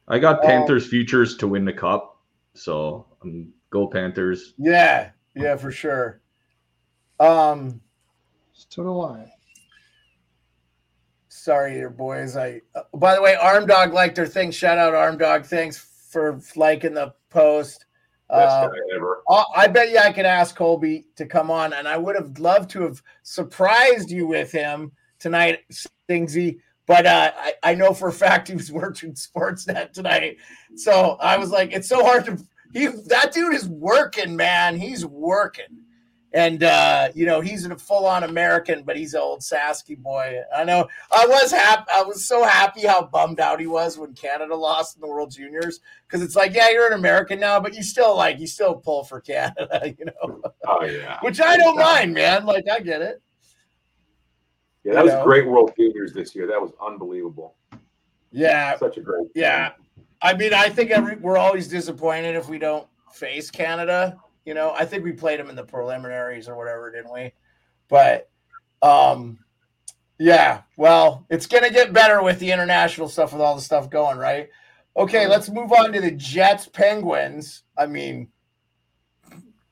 I 0.07 0.19
got 0.19 0.43
Panthers 0.43 0.87
futures 0.87 1.37
to 1.39 1.49
win 1.49 1.65
the 1.65 1.73
cup, 1.73 2.21
so 2.53 3.07
I'm 3.23 3.55
Go 3.71 3.87
Panthers. 3.87 4.55
Yeah, 4.59 5.11
yeah, 5.35 5.57
for 5.57 5.73
sure. 5.73 6.21
Um, 7.19 7.81
So 8.53 8.83
do 8.83 9.01
I. 9.01 9.34
sorry, 11.45 11.77
your 11.79 11.91
boys. 11.91 12.37
I. 12.37 12.61
Uh, 12.75 12.83
by 12.95 13.15
the 13.15 13.23
way, 13.23 13.35
Arm 13.35 13.67
Dog 13.67 13.93
liked 13.93 14.17
their 14.17 14.27
thing. 14.27 14.51
Shout 14.51 14.79
out 14.79 14.95
Arm 14.95 15.19
Dog. 15.19 15.45
Thanks 15.45 15.77
for 15.79 16.41
liking 16.57 16.95
the 16.95 17.15
post. 17.31 17.85
Best 18.31 18.57
Uh, 18.57 18.69
guy 18.69 18.97
ever. 18.97 19.23
I 19.29 19.45
I 19.57 19.67
bet 19.67 19.91
you 19.91 19.99
I 19.99 20.13
could 20.13 20.25
ask 20.25 20.57
Colby 20.57 21.07
to 21.17 21.27
come 21.27 21.51
on, 21.51 21.75
and 21.75 21.87
I 21.87 21.97
would 21.99 22.17
have 22.17 22.39
loved 22.39 22.71
to 22.71 22.83
have 22.83 23.03
surprised 23.23 24.11
you 24.11 24.27
with 24.27 24.51
him 24.51 24.93
tonight, 25.19 25.61
Singsy. 26.09 26.59
But 26.87 27.07
uh, 27.07 27.33
I, 27.37 27.55
I 27.63 27.75
know 27.75 27.95
for 27.95 28.09
a 28.09 28.13
fact 28.13 28.49
he 28.49 28.55
was 28.55 28.73
working 28.73 29.13
Sportsnet 29.13 29.93
tonight, 29.93 30.39
so 30.77 31.17
I 31.21 31.37
was 31.37 31.51
like, 31.51 31.73
it's 31.73 31.89
so 31.89 32.03
hard 32.03 32.25
to. 32.27 32.39
He 32.73 32.87
that 32.87 33.33
dude 33.33 33.55
is 33.55 33.69
working, 33.69 34.35
man. 34.35 34.77
He's 34.77 35.05
working, 35.07 35.84
and 36.35 36.65
uh, 36.65 37.09
you 37.15 37.27
know 37.27 37.41
he's 37.41 37.65
a 37.65 37.77
full-on 37.77 38.25
American, 38.25 38.83
but 38.83 38.97
he's 38.97 39.15
an 39.15 39.21
old 39.21 39.41
Sasky 39.41 39.97
boy. 39.97 40.41
I 40.55 40.65
know. 40.65 40.89
I 41.13 41.27
was 41.27 41.53
happy. 41.53 41.85
I 41.95 42.03
was 42.03 42.27
so 42.27 42.43
happy 42.45 42.87
how 42.87 43.07
bummed 43.07 43.39
out 43.39 43.61
he 43.61 43.69
was 43.69 43.97
when 43.97 44.13
Canada 44.15 44.55
lost 44.55 44.97
in 44.97 45.01
the 45.01 45.07
World 45.07 45.31
Juniors 45.31 45.81
because 46.07 46.23
it's 46.23 46.35
like, 46.35 46.53
yeah, 46.53 46.71
you're 46.71 46.89
an 46.89 46.99
American 46.99 47.39
now, 47.39 47.61
but 47.61 47.73
you 47.73 47.85
still 47.85 48.17
like 48.17 48.41
you 48.41 48.49
still 48.49 48.75
pull 48.75 49.05
for 49.05 49.21
Canada, 49.21 49.95
you 49.99 50.07
know. 50.07 50.43
Oh 50.67 50.85
yeah. 50.85 51.19
Which 51.23 51.41
I 51.41 51.57
don't 51.57 51.77
mind, 51.77 52.13
man. 52.13 52.45
Like 52.45 52.65
I 52.71 52.81
get 52.81 53.01
it. 53.01 53.23
Yeah, 54.83 54.95
that 54.95 55.05
was 55.05 55.13
know. 55.15 55.25
great 55.25 55.47
World 55.47 55.73
Juniors 55.79 56.13
this 56.13 56.35
year. 56.35 56.49
That 56.49 56.61
was 56.61 56.73
unbelievable. 56.85 57.55
Yeah, 58.33 58.77
Such 58.77 58.97
a 58.97 59.01
great. 59.01 59.29
yeah. 59.37 59.71
I 60.21 60.35
mean, 60.35 60.53
I 60.53 60.69
think 60.69 60.91
every 60.91 61.15
we're 61.17 61.39
always 61.39 61.69
disappointed 61.69 62.35
if 62.35 62.49
we 62.49 62.59
don't 62.59 62.89
face 63.13 63.53
Canada. 63.53 64.19
You 64.45 64.55
know, 64.55 64.75
I 64.77 64.85
think 64.85 65.05
we 65.05 65.13
played 65.13 65.41
them 65.41 65.49
in 65.49 65.57
the 65.57 65.65
preliminaries 65.65 66.49
or 66.49 66.57
whatever, 66.57 66.91
didn't 66.91 67.13
we? 67.13 67.33
But 67.89 68.31
um 68.83 69.39
yeah, 70.19 70.63
well, 70.77 71.27
it's 71.31 71.47
gonna 71.47 71.71
get 71.71 71.93
better 71.93 72.23
with 72.23 72.39
the 72.39 72.53
international 72.53 73.09
stuff 73.09 73.33
with 73.33 73.43
all 73.43 73.57
the 73.57 73.63
stuff 73.63 73.91
going, 73.91 74.19
right? 74.19 74.49
Okay, 74.97 75.27
let's 75.27 75.49
move 75.49 75.73
on 75.73 75.93
to 75.93 76.01
the 76.01 76.13
Jets 76.13 76.69
Penguins. 76.69 77.65
I 77.77 77.87
mean, 77.87 78.29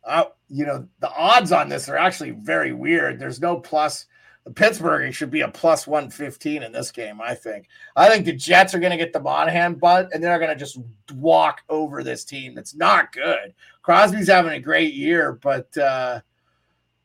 uh, 0.05 0.25
you 0.49 0.67
know, 0.67 0.89
the 0.99 1.11
odds 1.11 1.53
on 1.53 1.69
this 1.69 1.89
are 1.89 1.97
actually 1.97 2.31
very 2.31 2.73
weird. 2.73 3.21
There's 3.21 3.41
no 3.41 3.61
plus. 3.61 4.07
Pittsburgh 4.55 5.15
should 5.15 5.31
be 5.31 5.43
a 5.43 5.49
plus 5.49 5.87
115 5.87 6.63
in 6.63 6.73
this 6.73 6.91
game, 6.91 7.21
I 7.21 7.35
think. 7.35 7.69
I 7.95 8.09
think 8.09 8.25
the 8.25 8.33
Jets 8.33 8.75
are 8.75 8.81
going 8.81 8.91
to 8.91 8.97
get 8.97 9.13
the 9.13 9.21
Monahan 9.21 9.75
butt 9.75 10.09
and 10.13 10.23
they're 10.23 10.39
going 10.39 10.51
to 10.51 10.57
just 10.57 10.79
walk 11.15 11.63
over 11.69 12.03
this 12.03 12.25
team 12.25 12.55
that's 12.55 12.75
not 12.75 13.13
good. 13.13 13.55
Crosby's 13.83 14.29
having 14.29 14.53
a 14.53 14.61
great 14.61 14.95
year, 14.95 15.33
but 15.33 15.77
uh, 15.79 16.21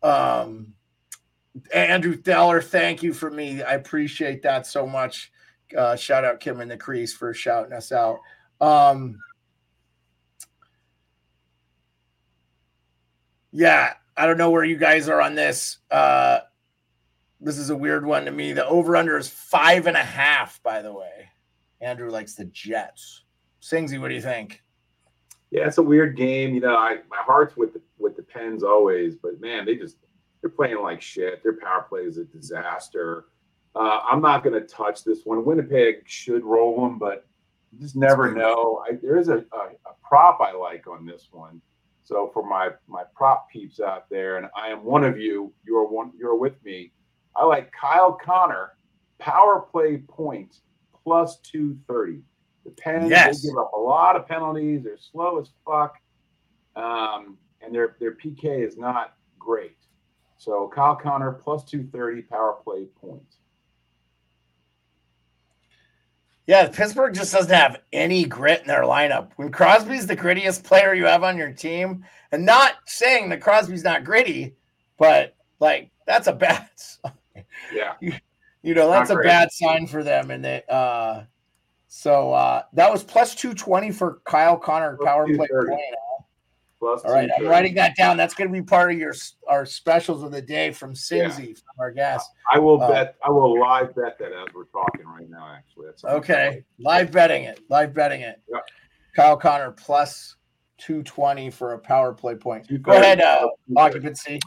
um, 0.02 0.74
Andrew 1.74 2.16
Theller, 2.16 2.64
thank 2.64 3.04
you 3.04 3.14
for 3.14 3.30
me. 3.30 3.62
I 3.62 3.74
appreciate 3.74 4.42
that 4.42 4.66
so 4.66 4.88
much. 4.88 5.32
Uh, 5.78 5.96
shout 5.96 6.26
out 6.26 6.40
Kim 6.40 6.60
in 6.62 6.70
the 6.70 6.78
crease 6.78 7.14
for 7.14 7.34
shouting 7.34 7.74
us 7.74 7.92
out. 7.92 8.20
Um, 8.60 9.20
yeah, 13.52 13.94
I 14.16 14.26
don't 14.26 14.38
know 14.38 14.50
where 14.50 14.64
you 14.64 14.78
guys 14.78 15.08
are 15.08 15.22
on 15.22 15.36
this. 15.36 15.78
Uh, 15.92 16.40
this 17.40 17.58
is 17.58 17.70
a 17.70 17.76
weird 17.76 18.06
one 18.06 18.26
to 18.26 18.32
me. 18.32 18.54
The 18.54 18.66
over 18.68 18.96
under 18.96 19.18
is 19.18 19.30
five 19.30 19.88
and 19.88 19.98
a 19.98 20.04
half, 20.04 20.62
by 20.64 20.82
the 20.82 20.94
way. 20.94 21.30
Andrew 21.82 22.10
likes 22.10 22.36
the 22.36 22.46
Jets. 22.46 23.24
Singsy, 23.62 24.00
what 24.00 24.10
do 24.10 24.16
you 24.16 24.22
think? 24.22 24.62
Yeah, 25.52 25.68
it's 25.68 25.78
a 25.78 25.84
weird 25.84 26.18
game. 26.18 26.54
You 26.54 26.62
know, 26.62 26.76
I 26.76 26.98
my 27.10 27.18
heart's 27.18 27.56
with 27.56 27.74
the 27.74 27.82
with 27.98 28.16
the 28.16 28.24
Pens 28.24 28.64
always, 28.64 29.16
but 29.16 29.40
man, 29.40 29.66
they 29.66 29.76
just 29.76 29.98
they're 30.42 30.50
playing 30.50 30.82
like 30.82 31.02
shit. 31.02 31.42
Their 31.44 31.58
power 31.58 31.86
play 31.88 32.02
is 32.02 32.18
a 32.18 32.26
disaster. 32.26 33.26
Uh, 33.76 34.00
I'm 34.10 34.22
not 34.22 34.44
going 34.44 34.60
to 34.60 34.68
touch 34.68 35.04
this 35.04 35.24
one. 35.24 35.46
Winnipeg 35.46 36.04
should 36.06 36.44
roll 36.44 36.82
them, 36.82 36.98
but 36.98 37.28
you 37.72 37.80
just 37.80 37.96
never 37.96 38.34
know. 38.34 38.84
I, 38.88 38.96
there 38.96 39.18
is 39.20 39.30
a, 39.30 39.38
a, 39.38 39.70
a 39.86 39.94
prop 40.08 40.40
I 40.42 40.52
like 40.54 40.88
on 40.88 41.06
this 41.06 41.28
one. 41.32 41.62
So 42.04 42.32
for 42.34 42.48
my 42.48 42.72
my 42.88 43.04
prop 43.16 43.50
peeps 43.50 43.80
out 43.80 44.10
there, 44.10 44.38
and 44.38 44.48
I 44.56 44.70
am 44.70 44.84
one 44.84 45.04
of 45.04 45.18
you. 45.20 45.54
You 45.66 45.78
are 45.78 45.88
one. 45.88 46.12
You're 46.18 46.36
with 46.36 46.64
me. 46.64 46.92
I 47.38 47.46
like 47.46 47.72
Kyle 47.72 48.14
Connor 48.14 48.74
power 49.20 49.62
play 49.72 49.98
points 49.98 50.62
plus 51.04 51.38
two 51.40 51.78
thirty. 51.88 52.22
The 52.66 52.72
Pens 52.72 53.10
Yes. 53.10 53.42
they 53.42 53.50
give 53.50 53.58
up 53.58 53.72
a 53.74 53.80
lot 53.80 54.16
of 54.16 54.28
penalties. 54.28 54.84
They're 54.84 54.98
slow 54.98 55.40
as 55.40 55.50
fuck, 55.66 55.96
um, 56.76 57.38
and 57.62 57.74
their 57.74 57.96
their 58.00 58.16
PK 58.16 58.66
is 58.66 58.78
not 58.78 59.16
great. 59.40 59.78
So 60.38 60.68
Kyle 60.74 60.96
Connor 60.96 61.32
plus 61.32 61.64
two 61.64 61.88
thirty 61.94 62.22
power 62.22 62.58
play 62.64 62.86
points. 63.00 63.38
Yeah, 66.46 66.70
Pittsburgh 66.70 67.14
just 67.14 67.34
doesn't 67.34 67.54
have 67.54 67.82
any 67.92 68.24
grit 68.24 68.62
in 68.62 68.68
their 68.68 68.84
lineup. 68.84 69.32
When 69.36 69.52
Crosby's 69.52 70.08
the 70.08 70.16
grittiest 70.16 70.64
player 70.64 70.94
you 70.94 71.06
have 71.06 71.24
on 71.24 71.38
your 71.38 71.52
team, 71.52 72.06
and 72.32 72.46
not 72.46 72.76
saying 72.86 73.30
that 73.30 73.42
Crosby's 73.42 73.84
not 73.84 74.06
gritty, 74.06 74.56
but 74.98 75.36
like 75.60 75.92
that's 76.06 76.28
a 76.28 76.34
bad, 76.34 76.70
Yeah, 77.74 77.94
you 78.02 78.74
know, 78.74 78.90
that's 78.92 79.10
Not 79.10 79.14
a 79.14 79.18
great. 79.18 79.28
bad 79.28 79.52
sign 79.52 79.88
for 79.88 80.04
them. 80.04 80.32
And 80.32 80.44
they, 80.44 80.64
uh, 80.70 81.24
so 81.88 82.34
uh, 82.34 82.64
that 82.74 82.92
was 82.92 83.04
plus 83.04 83.36
two 83.36 83.54
twenty 83.54 83.92
for 83.92 84.22
Kyle 84.26 84.58
Connor 84.58 84.98
Plus 84.98 85.08
power 85.08 85.26
play 85.26 85.48
230. 85.48 85.70
point. 85.70 85.82
plus 86.80 87.02
All 87.06 87.12
right, 87.14 87.30
I'm 87.40 87.48
writing 87.48 87.74
that 87.76 87.96
down. 87.96 88.18
That's 88.18 88.34
going 88.34 88.50
to 88.50 88.54
be 88.54 88.62
part 88.62 88.92
of 88.92 88.98
your 88.98 89.14
our 89.48 89.66
specials 89.66 90.22
of 90.24 90.32
the 90.32 90.42
day 90.42 90.72
from 90.72 90.94
Cincy 90.94 91.56
from 91.58 91.76
our 91.80 91.92
guest. 91.92 92.30
I 92.54 92.60
will 92.60 92.82
Uh, 92.82 92.92
bet. 92.92 93.16
I 93.24 93.30
will 93.32 93.60
live 93.60 93.96
bet 93.96 94.18
that 94.20 94.32
as 94.32 94.48
we're 94.54 94.66
talking 94.66 95.06
right 95.08 95.30
now. 95.30 95.54
Actually, 95.56 95.88
that's 95.88 96.04
Okay, 96.04 96.64
live 96.80 97.12
betting 97.12 97.44
it. 97.46 97.60
Live 97.70 97.94
betting 97.94 98.22
it. 98.22 98.42
Yeah. 98.52 98.60
Kyle 99.16 99.38
Connor 99.38 99.72
plus 99.72 100.36
two 100.78 101.02
twenty 101.04 101.50
for 101.50 101.74
a 101.74 101.80
power 101.80 102.14
play 102.14 102.36
point. 102.36 102.68
Go 102.84 102.92
ahead, 102.92 103.20
uh, 103.22 103.40
Plus 103.40 103.52
230. 103.70 103.82
occupancy. 103.98 104.40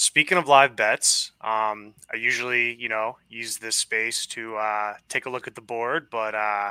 Speaking 0.00 0.38
of 0.38 0.46
live 0.46 0.76
bets, 0.76 1.32
um, 1.40 1.92
I 2.14 2.18
usually, 2.18 2.76
you 2.76 2.88
know, 2.88 3.16
use 3.28 3.58
this 3.58 3.74
space 3.74 4.26
to 4.26 4.54
uh, 4.54 4.94
take 5.08 5.26
a 5.26 5.28
look 5.28 5.48
at 5.48 5.56
the 5.56 5.60
board, 5.60 6.06
but 6.08 6.36
uh, 6.36 6.70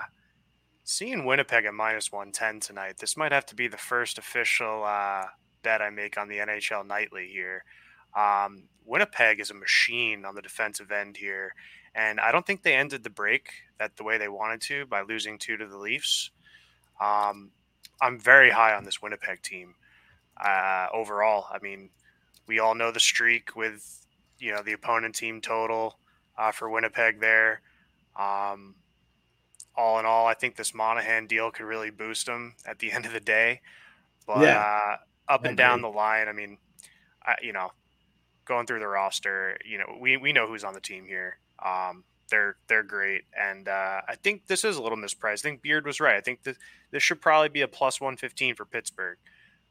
seeing 0.86 1.26
Winnipeg 1.26 1.66
at 1.66 1.74
minus 1.74 2.10
110 2.10 2.62
tonight, 2.62 3.00
this 3.00 3.18
might 3.18 3.34
have 3.34 3.46
to 3.48 3.56
be 3.56 3.68
the 3.68 3.76
first 3.76 4.18
official 4.18 4.86
uh, 4.86 5.26
bet 5.62 5.82
I 5.82 5.90
make 5.90 6.18
on 6.18 6.30
the 6.30 6.38
NHL 6.38 6.88
nightly 6.88 7.28
here. 7.28 7.66
Um, 8.16 8.70
Winnipeg 8.86 9.42
is 9.42 9.52
a 9.52 9.56
machine 9.56 10.24
on 10.24 10.34
the 10.34 10.42
defensive 10.42 10.90
end 10.90 11.18
here, 11.18 11.54
and 11.94 12.22
I 12.22 12.32
don't 12.32 12.48
think 12.48 12.64
they 12.64 12.76
ended 12.76 13.04
the 13.04 13.10
break 13.10 13.50
that 13.78 13.98
the 13.98 14.06
way 14.06 14.18
they 14.18 14.30
wanted 14.30 14.62
to 14.62 14.86
by 14.86 15.02
losing 15.02 15.38
two 15.38 15.58
to 15.58 15.68
the 15.68 15.78
Leafs. 15.78 16.32
Um, 17.02 17.52
I'm 18.02 18.22
very 18.22 18.52
high 18.52 18.74
on 18.74 18.86
this 18.86 19.02
Winnipeg 19.02 19.42
team 19.42 19.76
uh, 20.42 20.88
overall. 20.94 21.48
I 21.52 21.60
mean, 21.62 21.90
we 22.48 22.60
all 22.60 22.76
know 22.76 22.92
the 22.92 23.00
streak 23.00 23.56
with 23.56 24.06
you 24.40 24.52
know 24.54 24.62
the 24.64 24.74
opponent 24.74 25.16
team 25.16 25.42
total 25.42 26.00
uh, 26.38 26.52
for 26.52 26.70
Winnipeg 26.70 27.20
there. 27.20 27.62
Um, 28.18 28.76
all 29.76 30.00
in 30.00 30.06
all, 30.06 30.26
I 30.26 30.34
think 30.34 30.56
this 30.56 30.74
Monahan 30.74 31.28
deal 31.28 31.52
could 31.52 31.66
really 31.66 31.92
boost 31.92 32.26
them 32.26 32.56
at 32.66 32.80
the 32.80 32.92
end 32.94 33.06
of 33.06 33.14
the 33.14 33.20
day. 33.20 33.62
But 34.26 34.42
Yeah. 34.42 34.56
uh, 34.56 34.98
up 35.28 35.46
and 35.46 35.58
down 35.58 35.82
the 35.82 35.90
line, 35.90 36.28
I 36.28 36.34
mean, 36.34 36.58
I, 37.24 37.36
you 37.42 37.54
know, 37.54 37.72
going 38.46 38.66
through 38.66 38.80
the 38.80 38.88
roster, 38.88 39.58
you 39.66 39.78
know, 39.78 39.98
we, 40.00 40.18
we 40.18 40.34
know 40.34 40.48
who's 40.48 40.64
on 40.64 40.74
the 40.74 40.82
team 40.82 41.06
here. 41.06 41.38
Um, 41.64 42.04
they're 42.30 42.58
they're 42.68 42.84
great, 42.84 43.24
and 43.40 43.70
uh, 43.70 44.02
I 44.08 44.16
think 44.16 44.48
this 44.48 44.66
is 44.66 44.76
a 44.76 44.82
little 44.82 44.98
mispriced. 44.98 45.40
I 45.40 45.44
think 45.50 45.62
Beard 45.62 45.86
was 45.86 46.02
right. 46.02 46.16
I 46.18 46.22
think 46.22 46.44
that 46.44 46.58
this 46.92 47.02
should 47.02 47.22
probably 47.22 47.48
be 47.50 47.62
a 47.62 47.70
plus 47.70 48.02
one 48.02 48.18
fifteen 48.18 48.54
for 48.54 48.66
Pittsburgh. 48.66 49.18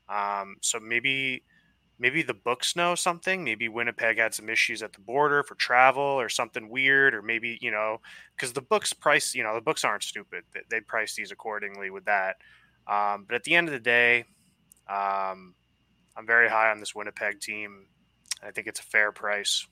Um, 0.08 0.56
so 0.62 0.80
maybe 0.80 1.42
maybe 1.98 2.22
the 2.22 2.34
books 2.34 2.76
know 2.76 2.94
something. 2.94 3.42
Maybe 3.42 3.68
Winnipeg 3.68 4.18
had 4.18 4.34
some 4.34 4.48
issues 4.48 4.82
at 4.82 4.92
the 4.92 5.00
border 5.00 5.42
for 5.42 5.54
travel 5.54 6.02
or 6.02 6.28
something 6.28 6.68
weird, 6.68 7.14
or 7.14 7.22
maybe 7.22 7.58
you 7.60 7.70
know 7.70 8.00
because 8.34 8.52
the 8.52 8.62
books 8.62 8.92
price 8.92 9.34
you 9.34 9.42
know 9.42 9.54
the 9.54 9.60
books 9.60 9.84
aren't 9.84 10.02
stupid. 10.02 10.44
They, 10.70 10.80
price 10.80 11.14
these 11.14 11.30
accordingly 11.30 11.90
with 11.90 12.04
that. 12.04 12.36
Um, 12.86 13.24
but 13.26 13.34
at 13.34 13.44
the 13.44 13.54
end 13.54 13.68
of 13.68 13.72
the 13.72 13.80
day, 13.80 14.24
um, 14.88 15.54
I'm 16.16 16.26
very 16.26 16.48
high 16.48 16.70
on 16.70 16.78
this 16.78 16.94
Winnipeg 16.94 17.40
team. 17.40 17.86
I 18.42 18.50
think 18.50 18.66
it's 18.66 18.80
a 18.80 18.84
fair 18.84 19.10
price. 19.10 19.66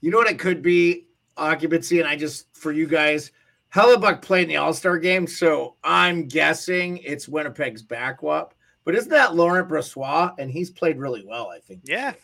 You 0.00 0.10
know 0.10 0.18
what 0.18 0.30
it 0.30 0.38
could 0.38 0.62
be 0.62 1.06
occupancy, 1.36 2.00
and 2.00 2.08
I 2.08 2.16
just 2.16 2.46
for 2.56 2.72
you 2.72 2.86
guys, 2.86 3.30
Hellebuyck 3.74 4.22
played 4.22 4.44
in 4.44 4.48
the 4.48 4.56
All 4.56 4.72
Star 4.72 4.98
game, 4.98 5.26
so 5.26 5.76
I'm 5.84 6.26
guessing 6.26 6.98
it's 6.98 7.28
Winnipeg's 7.28 7.82
back 7.82 8.18
up. 8.26 8.54
But 8.84 8.94
isn't 8.94 9.10
that 9.10 9.34
Laurent 9.34 9.68
Brossoit? 9.68 10.34
And 10.38 10.50
he's 10.50 10.70
played 10.70 10.98
really 10.98 11.24
well, 11.26 11.48
I 11.48 11.58
think. 11.58 11.82
Yeah, 11.84 12.14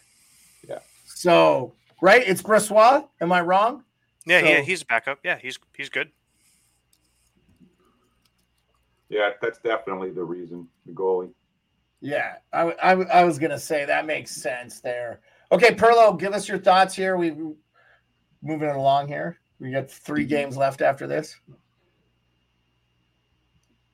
Yeah. 0.69 0.79
So 1.07 1.75
right, 2.01 2.23
it's 2.27 2.43
Brossoit. 2.43 3.09
Am 3.21 3.33
I 3.33 3.41
wrong? 3.41 3.85
yeah, 4.27 4.41
So- 4.41 4.47
yeah. 4.47 4.61
He's 4.61 4.83
a 4.83 4.87
backup. 4.87 5.19
Yeah, 5.23 5.39
he's 5.39 5.59
he's 5.77 5.89
good. 5.89 6.11
Yeah, 9.09 9.31
that's 9.41 9.59
definitely 9.59 10.11
the 10.11 10.25
reason. 10.25 10.69
The 10.85 10.93
goalie. 10.93 11.33
Yeah, 12.01 12.37
I, 12.53 12.73
I, 12.83 12.93
I 12.93 13.25
was 13.25 13.39
gonna 13.39 13.59
say 13.59 13.85
that 13.85 14.07
makes 14.07 14.31
sense 14.31 14.81
there. 14.81 15.21
Okay, 15.53 15.75
Perlo, 15.75 16.19
give 16.19 16.33
us 16.33 16.49
your 16.49 16.59
thoughts 16.59 16.95
here. 16.95 17.17
We 17.17 17.35
moving 18.43 18.69
along 18.69 19.09
here. 19.09 19.39
We 19.59 19.71
got 19.71 19.91
three 19.91 20.23
mm-hmm. 20.23 20.29
games 20.29 20.57
left 20.57 20.83
after 20.83 21.07
this. 21.07 21.37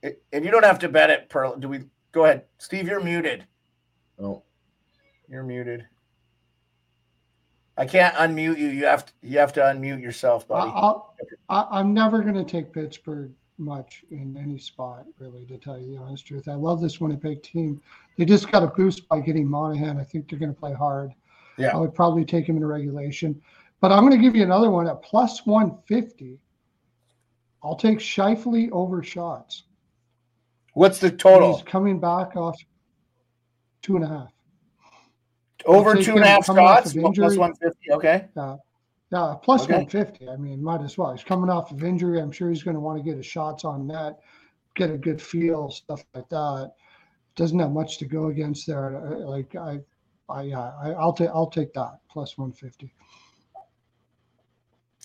And 0.03 0.45
you 0.45 0.51
don't 0.51 0.65
have 0.65 0.81
to 0.81 0.89
bet 0.89 1.11
it, 1.11 1.29
Perlo, 1.29 1.61
Do 1.61 1.69
we 1.69 1.85
go 2.13 2.25
ahead? 2.25 2.45
Steve, 2.59 2.87
you're 2.87 3.03
muted. 3.03 3.47
Oh. 4.21 4.43
You're 5.29 5.43
muted. 5.43 5.87
I 7.77 7.87
can't 7.87 8.15
unmute 8.17 8.59
you. 8.59 8.69
You 8.69 8.85
have 8.85 9.07
to 9.07 9.13
you 9.23 9.39
have 9.39 9.53
to 9.55 9.61
unmute 9.61 10.03
yourself, 10.03 10.47
buddy. 10.47 10.71
I'll, 10.75 11.15
I, 11.49 11.81
am 11.81 11.95
never 11.95 12.23
going 12.23 12.35
to 12.35 12.45
take 12.45 12.73
Pittsburgh 12.73 13.33
much 13.57 14.05
in 14.11 14.37
any 14.37 14.59
spot, 14.59 15.07
really, 15.19 15.47
to 15.47 15.57
tell 15.57 15.79
you 15.79 15.95
the 15.95 16.03
honest 16.03 16.27
truth. 16.27 16.49
I 16.49 16.55
love 16.55 16.81
this 16.81 17.01
Winnipeg 17.01 17.43
team. 17.43 17.81
They 18.19 18.25
just 18.25 18.51
got 18.51 18.63
a 18.63 18.67
boost 18.67 19.09
by 19.09 19.21
getting 19.21 19.49
Monahan. 19.49 19.99
I 19.99 20.05
think 20.05 20.29
they're 20.29 20.39
going 20.39 20.53
to 20.53 20.59
play 20.59 20.73
hard. 20.75 21.13
Yeah. 21.57 21.69
I 21.69 21.77
would 21.77 21.95
probably 21.95 22.25
take 22.25 22.47
him 22.47 22.57
in 22.57 22.65
regulation. 22.65 23.41
But 23.81 23.91
I'm 23.91 24.01
going 24.01 24.13
to 24.13 24.23
give 24.23 24.37
you 24.37 24.43
another 24.43 24.71
one 24.71 24.87
at 24.87 25.03
plus 25.03 25.47
150. 25.47 26.39
I'll 27.63 27.77
take 27.77 27.99
Scheifele 27.99 28.71
over 28.73 29.03
shots. 29.03 29.65
What's 30.73 30.99
the 30.99 31.11
total? 31.11 31.57
He's 31.57 31.65
coming 31.65 32.01
back 32.01 32.37
off 32.37 32.57
two 33.83 33.97
and 33.97 34.05
a 34.05 34.09
half. 34.09 34.33
Over 35.65 35.95
two 35.97 36.13
and 36.13 36.25
a 36.25 36.27
half 36.27 36.47
shots, 36.47 36.93
plus 36.93 37.37
150. 37.37 37.93
Okay. 37.93 38.29
Yeah. 38.37 38.57
Yeah, 39.13 39.35
plus 39.43 39.65
okay. 39.65 39.75
150. 39.75 40.29
I 40.31 40.37
mean, 40.37 40.63
might 40.63 40.81
as 40.81 40.97
well. 40.97 41.13
He's 41.13 41.23
coming 41.23 41.51
off 41.51 41.71
of 41.71 41.85
injury. 41.85 42.19
I'm 42.19 42.33
sure 42.33 42.49
he's 42.49 42.63
going 42.63 42.75
to 42.75 42.81
want 42.81 42.97
to 42.99 43.05
get 43.05 43.19
his 43.19 43.27
shots 43.27 43.63
on 43.65 43.87
net, 43.87 44.19
get 44.75 44.91
a 44.91 44.97
good 44.97 45.21
feel, 45.21 45.71
stuff 45.71 46.03
like 46.15 46.29
that. 46.31 46.73
Doesn't 47.37 47.59
have 47.59 47.73
much 47.73 47.99
to 47.99 48.07
go 48.07 48.29
against 48.29 48.67
there. 48.67 49.03
Like 49.19 49.55
I, 49.55 49.81
I, 50.31 50.43
yeah, 50.43 50.73
I, 50.83 50.93
I'll 50.93 51.13
take, 51.13 51.29
I'll 51.29 51.51
take 51.51 51.75
that 51.75 51.99
plus 52.11 52.39
150. 52.39 52.93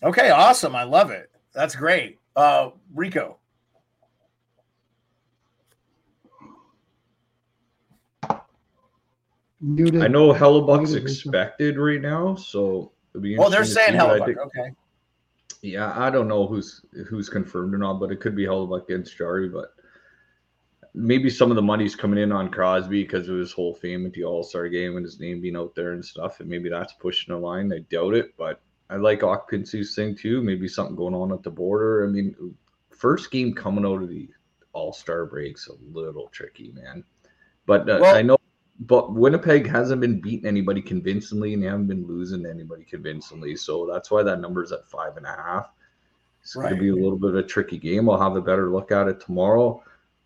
Okay, 0.04 0.30
awesome. 0.30 0.74
I 0.74 0.84
love 0.84 1.12
it. 1.12 1.30
That's 1.54 1.76
great. 1.76 2.18
Uh, 2.36 2.70
Rico. 2.94 3.40
Muted. 9.60 10.04
I 10.04 10.08
know 10.08 10.34
Hellebuyck's 10.34 10.94
expected 10.94 11.78
right 11.78 12.02
now, 12.02 12.36
so 12.36 12.92
Oh, 13.40 13.50
they're 13.50 13.66
saying 13.66 13.94
Hellebuyck. 13.94 14.38
Okay. 14.38 14.72
Yeah, 15.62 15.92
I 16.00 16.10
don't 16.10 16.28
know 16.28 16.46
who's 16.46 16.86
who's 17.10 17.30
confirmed 17.30 17.74
or 17.74 17.80
not, 17.80 18.00
but 18.00 18.12
it 18.12 18.20
could 18.20 18.36
be 18.36 18.46
Hellebuyck 18.46 18.84
against 18.84 19.18
Jarry. 19.18 19.50
But 19.50 19.74
maybe 20.94 21.30
some 21.30 21.50
of 21.50 21.56
the 21.56 21.62
money's 21.62 21.96
coming 21.96 22.20
in 22.20 22.32
on 22.32 22.50
Crosby 22.50 23.04
because 23.04 23.28
of 23.28 23.38
his 23.38 23.52
whole 23.52 23.74
fame 23.74 24.06
at 24.06 24.14
the 24.14 24.24
All 24.24 24.44
Star 24.44 24.70
game 24.70 24.96
and 24.98 25.06
his 25.06 25.20
name 25.20 25.42
being 25.42 25.56
out 25.56 25.74
there 25.76 25.94
and 25.94 26.06
stuff, 26.06 26.40
and 26.40 26.50
maybe 26.50 26.70
that's 26.70 26.94
pushing 26.94 27.34
the 27.34 27.40
line. 27.40 27.74
I 27.74 27.80
doubt 27.90 28.14
it, 28.14 28.36
but 28.38 28.62
I 28.90 28.98
like 28.98 29.24
occupancy's 29.24 29.96
thing 29.96 30.16
too. 30.16 30.44
Maybe 30.44 30.68
something 30.68 30.96
going 30.96 31.16
on 31.16 31.32
at 31.32 31.42
the 31.42 31.52
border. 31.52 32.06
I 32.06 32.10
mean, 32.10 32.36
first 32.92 33.32
game 33.32 33.54
coming 33.54 33.86
out 33.86 34.04
of 34.04 34.10
the 34.10 34.30
All 34.74 34.94
Star 34.94 35.26
break's 35.26 35.68
a 35.68 35.74
little 35.92 36.28
tricky, 36.30 36.72
man. 36.74 37.04
But 37.66 37.90
uh, 37.90 37.98
well, 38.00 38.16
I 38.16 38.22
know 38.22 38.37
but 38.80 39.14
Winnipeg 39.14 39.68
hasn't 39.68 40.02
been 40.02 40.22
beating 40.22 40.46
anybody 40.46 40.82
convincingly, 40.82 41.54
and 41.54 41.64
they 41.64 41.68
haven't 41.68 41.88
been 41.88 42.06
losing 42.06 42.46
anybody 42.46 42.84
convincingly. 42.84 43.56
So 43.56 43.88
that's 43.92 44.12
why 44.12 44.24
that 44.24 44.40
number 44.40 44.64
is 44.64 44.72
at 44.72 44.90
five 44.90 45.18
and 45.18 45.26
a 45.26 45.30
half. 45.30 45.72
It's 46.42 46.56
right. 46.56 46.70
going 46.70 46.76
to 46.76 46.82
be 46.82 46.90
a 46.90 47.04
little 47.04 47.18
bit 47.18 47.32
of 47.32 47.36
a 47.36 47.44
tricky 47.44 47.78
game. 47.78 48.10
I'll 48.10 48.22
have 48.22 48.36
a 48.36 48.42
better 48.42 48.70
look 48.70 48.92
at 48.92 49.08
it 49.08 49.20
tomorrow. 49.20 49.84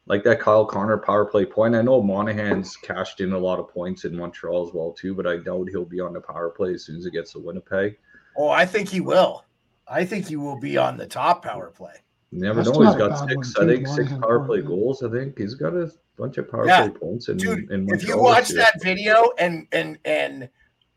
Like 0.08 0.24
that 0.24 0.40
Kyle 0.40 0.66
Connor 0.66 0.98
power 0.98 1.26
play 1.26 1.46
point. 1.46 1.76
I 1.76 1.82
know 1.82 2.02
Monahan's 2.02 2.76
cashed 2.76 3.22
in 3.22 3.34
a 3.34 3.38
lot 3.38 3.60
of 3.60 3.70
points 3.70 4.04
in 4.04 4.18
Montreal 4.18 4.68
as 4.68 4.74
well 4.74 4.92
too, 4.92 5.16
but 5.16 5.26
I 5.26 5.38
doubt 5.38 5.70
he'll 5.70 5.86
be 5.86 6.02
on 6.02 6.14
the 6.14 6.20
power 6.20 6.50
play 6.50 6.74
as 6.74 6.84
soon 6.84 6.98
as 6.98 7.06
it 7.06 7.12
gets 7.14 7.32
to 7.34 7.40
Winnipeg. 7.40 7.98
Oh, 8.36 8.50
I 8.50 8.66
think 8.66 8.90
he 8.90 9.00
will. 9.00 9.46
I 9.88 10.06
think 10.06 10.28
he 10.28 10.36
will 10.36 10.60
be 10.60 10.78
on 10.78 10.98
the 10.98 11.08
top 11.08 11.44
power 11.44 11.70
play. 11.70 11.94
You 12.32 12.40
never 12.40 12.64
That's 12.64 12.78
know. 12.78 12.86
He's 12.86 12.96
got 12.96 13.30
six, 13.30 13.56
I 13.58 13.66
think, 13.66 13.88
six 13.88 14.12
power 14.14 14.46
play 14.46 14.62
goals. 14.62 15.04
I 15.04 15.10
think 15.10 15.38
he's 15.38 15.54
got 15.54 15.76
a 15.76 15.92
bunch 16.18 16.38
of 16.38 16.50
power 16.50 16.66
yeah. 16.66 16.88
play 16.88 16.98
points. 16.98 17.28
In, 17.28 17.38
Dude, 17.38 17.70
in 17.72 17.88
if 17.94 18.08
you 18.08 18.18
watch 18.18 18.50
that 18.50 18.82
video 18.82 19.32
and 19.38 19.68
and 19.74 19.98
and 20.06 20.50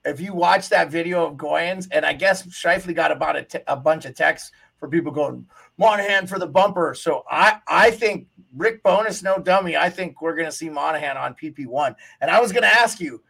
if 0.04 0.20
you 0.20 0.32
watch 0.32 0.68
that 0.68 0.90
video 0.90 1.26
of 1.26 1.34
Goyens, 1.34 1.88
and 1.90 2.06
I 2.06 2.12
guess 2.12 2.46
Scheifele 2.46 2.94
got 2.94 3.10
about 3.10 3.36
a, 3.36 3.42
t- 3.42 3.58
a 3.66 3.76
bunch 3.76 4.04
of 4.04 4.14
texts 4.14 4.52
for 4.78 4.88
people 4.88 5.10
going 5.10 5.46
Monahan 5.76 6.26
for 6.26 6.38
the 6.38 6.46
bumper. 6.46 6.94
So 6.94 7.24
I 7.28 7.58
I 7.66 7.90
think 7.90 8.28
Rick 8.54 8.82
Bowness, 8.82 9.22
no 9.22 9.38
dummy. 9.38 9.76
I 9.76 9.90
think 9.90 10.22
we're 10.22 10.36
going 10.36 10.48
to 10.48 10.52
see 10.52 10.68
Monahan 10.68 11.16
on 11.16 11.34
PP 11.34 11.66
one. 11.66 11.96
And 12.20 12.30
I 12.30 12.40
was 12.40 12.52
going 12.52 12.62
to 12.62 12.68
ask 12.68 13.00
you 13.00 13.22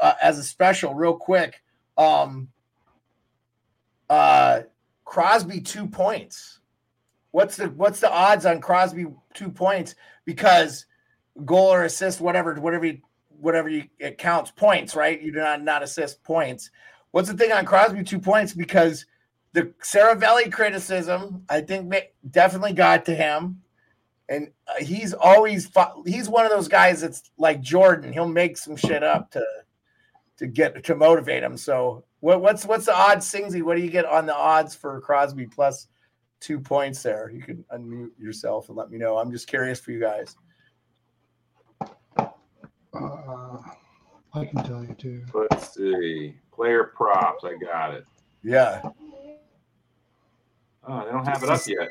uh, 0.00 0.14
as 0.20 0.38
a 0.38 0.42
special, 0.42 0.94
real 0.94 1.14
quick. 1.14 1.62
Um, 1.96 2.48
uh, 4.10 4.62
Crosby 5.04 5.60
two 5.60 5.86
points. 5.86 6.60
What's 7.34 7.56
the 7.56 7.68
what's 7.70 7.98
the 7.98 8.12
odds 8.12 8.46
on 8.46 8.60
Crosby 8.60 9.06
two 9.34 9.50
points? 9.50 9.96
Because 10.24 10.86
goal 11.44 11.72
or 11.72 11.82
assist, 11.82 12.20
whatever, 12.20 12.54
whatever 12.54 12.86
you, 12.86 13.00
whatever 13.40 13.68
you, 13.68 13.88
it 13.98 14.18
counts 14.18 14.52
points, 14.52 14.94
right? 14.94 15.20
You 15.20 15.32
do 15.32 15.38
not 15.38 15.60
not 15.60 15.82
assist 15.82 16.22
points. 16.22 16.70
What's 17.10 17.28
the 17.28 17.36
thing 17.36 17.50
on 17.50 17.64
Crosby 17.64 18.04
two 18.04 18.20
points? 18.20 18.52
Because 18.52 19.04
the 19.52 19.74
Seravalli 19.82 20.52
criticism, 20.52 21.42
I 21.48 21.60
think, 21.62 21.92
definitely 22.30 22.72
got 22.72 23.04
to 23.06 23.16
him, 23.16 23.62
and 24.28 24.52
uh, 24.68 24.84
he's 24.84 25.12
always 25.12 25.68
he's 26.06 26.28
one 26.28 26.44
of 26.44 26.52
those 26.52 26.68
guys 26.68 27.00
that's 27.00 27.32
like 27.36 27.60
Jordan. 27.60 28.12
He'll 28.12 28.28
make 28.28 28.56
some 28.56 28.76
shit 28.76 29.02
up 29.02 29.32
to 29.32 29.44
to 30.36 30.46
get 30.46 30.84
to 30.84 30.94
motivate 30.94 31.42
him. 31.42 31.56
So 31.56 32.04
what, 32.20 32.40
what's 32.40 32.64
what's 32.64 32.86
the 32.86 32.94
odds, 32.94 33.28
Singsy? 33.28 33.60
What 33.60 33.76
do 33.76 33.82
you 33.82 33.90
get 33.90 34.04
on 34.04 34.26
the 34.26 34.36
odds 34.36 34.76
for 34.76 35.00
Crosby 35.00 35.46
plus 35.46 35.88
two 36.44 36.60
points 36.60 37.02
there? 37.02 37.30
You 37.30 37.40
can 37.40 37.64
unmute 37.72 38.10
yourself 38.18 38.68
and 38.68 38.76
let 38.76 38.90
me 38.90 38.98
know. 38.98 39.16
I'm 39.16 39.32
just 39.32 39.46
curious 39.46 39.80
for 39.80 39.92
you 39.92 40.00
guys. 40.00 40.36
Uh, 42.18 43.56
I 44.34 44.44
can 44.44 44.62
tell 44.62 44.84
you 44.84 44.94
too. 44.98 45.24
Let's 45.32 45.74
see. 45.74 46.34
Player 46.52 46.84
props. 46.84 47.44
I 47.44 47.54
got 47.56 47.94
it. 47.94 48.04
Yeah. 48.42 48.82
Oh, 50.86 51.04
they 51.04 51.10
don't 51.10 51.26
have 51.26 51.42
it 51.42 51.48
up 51.48 51.60
yet. 51.66 51.88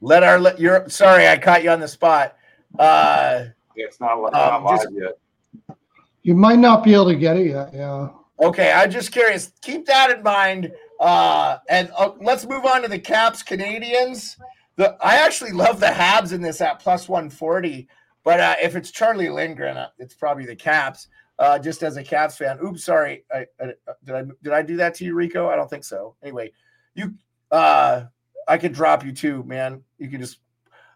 Let 0.00 0.24
our 0.24 0.40
let 0.40 0.58
you're 0.58 0.88
sorry, 0.88 1.28
I 1.28 1.38
caught 1.38 1.62
you 1.62 1.70
on 1.70 1.80
the 1.80 1.88
spot. 1.88 2.36
Uh 2.78 3.46
it's 3.76 4.00
not, 4.00 4.20
not 4.32 4.52
um, 4.52 4.64
live 4.64 4.80
just, 4.80 4.88
yet. 4.92 5.76
You 6.22 6.34
might 6.34 6.58
not 6.58 6.82
be 6.82 6.94
able 6.94 7.06
to 7.06 7.14
get 7.14 7.36
it 7.36 7.46
yet. 7.46 7.72
Yeah. 7.72 8.08
Okay, 8.40 8.72
I'm 8.72 8.90
just 8.90 9.12
curious. 9.12 9.52
Keep 9.62 9.86
that 9.86 10.10
in 10.10 10.22
mind. 10.22 10.72
Uh, 11.04 11.58
and 11.68 11.90
uh, 11.98 12.12
let's 12.22 12.46
move 12.46 12.64
on 12.64 12.80
to 12.80 12.88
the 12.88 12.98
Caps 12.98 13.42
Canadiens. 13.42 14.38
The 14.76 14.96
I 15.02 15.16
actually 15.16 15.52
love 15.52 15.78
the 15.78 15.88
Habs 15.88 16.32
in 16.32 16.40
this 16.40 16.62
at 16.62 16.80
plus 16.80 17.10
140. 17.10 17.86
But 18.24 18.40
uh, 18.40 18.54
if 18.62 18.74
it's 18.74 18.90
Charlie 18.90 19.28
Lindgren, 19.28 19.76
uh, 19.76 19.88
it's 19.98 20.14
probably 20.14 20.46
the 20.46 20.56
Caps. 20.56 21.08
Uh, 21.38 21.58
just 21.58 21.82
as 21.82 21.98
a 21.98 22.02
Caps 22.02 22.38
fan. 22.38 22.58
Oops, 22.64 22.82
sorry. 22.82 23.24
I, 23.30 23.44
I, 23.60 23.72
did 24.02 24.14
I 24.14 24.22
did 24.42 24.52
I 24.54 24.62
do 24.62 24.76
that 24.78 24.94
to 24.94 25.04
you, 25.04 25.14
Rico? 25.14 25.50
I 25.50 25.56
don't 25.56 25.68
think 25.68 25.84
so. 25.84 26.16
Anyway, 26.22 26.52
you 26.94 27.12
uh, 27.50 28.04
I 28.48 28.56
could 28.56 28.72
drop 28.72 29.04
you 29.04 29.12
too, 29.12 29.42
man. 29.42 29.82
You 29.98 30.08
can 30.08 30.20
just 30.20 30.38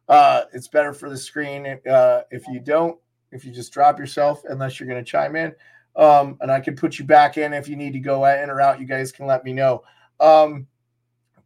uh, 0.09 0.45
it's 0.55 0.69
better 0.69 0.95
for 0.95 1.11
the 1.11 1.19
screen 1.19 1.79
uh, 1.87 2.23
if 2.31 2.49
you 2.49 2.61
don't 2.61 2.99
if 3.31 3.45
you 3.45 3.53
just 3.53 3.75
drop 3.75 3.99
yourself 3.99 4.43
unless 4.49 4.81
you're 4.81 4.89
going 4.89 5.05
to 5.05 5.11
chime 5.11 5.37
in. 5.37 5.53
Um, 5.97 6.39
and 6.41 6.51
I 6.51 6.61
can 6.61 6.77
put 6.77 6.99
you 6.99 7.05
back 7.05 7.37
in 7.37 7.53
if 7.53 7.69
you 7.69 7.77
need 7.77 7.93
to 7.93 8.01
go 8.01 8.25
in 8.25 8.49
or 8.49 8.63
out. 8.63 8.81
You 8.81 8.87
guys 8.87 9.13
can 9.13 9.27
let 9.27 9.45
me 9.45 9.53
know. 9.53 9.83
Um, 10.21 10.67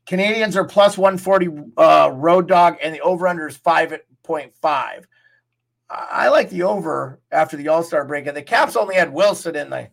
Canadiens 0.07 0.57
are 0.57 0.65
plus 0.65 0.99
140 0.99 1.73
uh, 1.77 2.11
road 2.15 2.49
dog, 2.49 2.77
and 2.83 2.95
the 2.95 3.01
over 3.01 3.29
under 3.29 3.47
is 3.47 3.57
5.5. 3.57 5.05
I 5.93 6.29
like 6.29 6.49
the 6.49 6.63
over 6.63 7.21
after 7.31 7.57
the 7.57 7.69
All 7.69 7.83
Star 7.83 8.05
break. 8.05 8.27
And 8.27 8.37
the 8.37 8.43
Caps 8.43 8.77
only 8.77 8.95
had 8.95 9.13
Wilson 9.13 9.57
in 9.57 9.71
the 9.71 9.89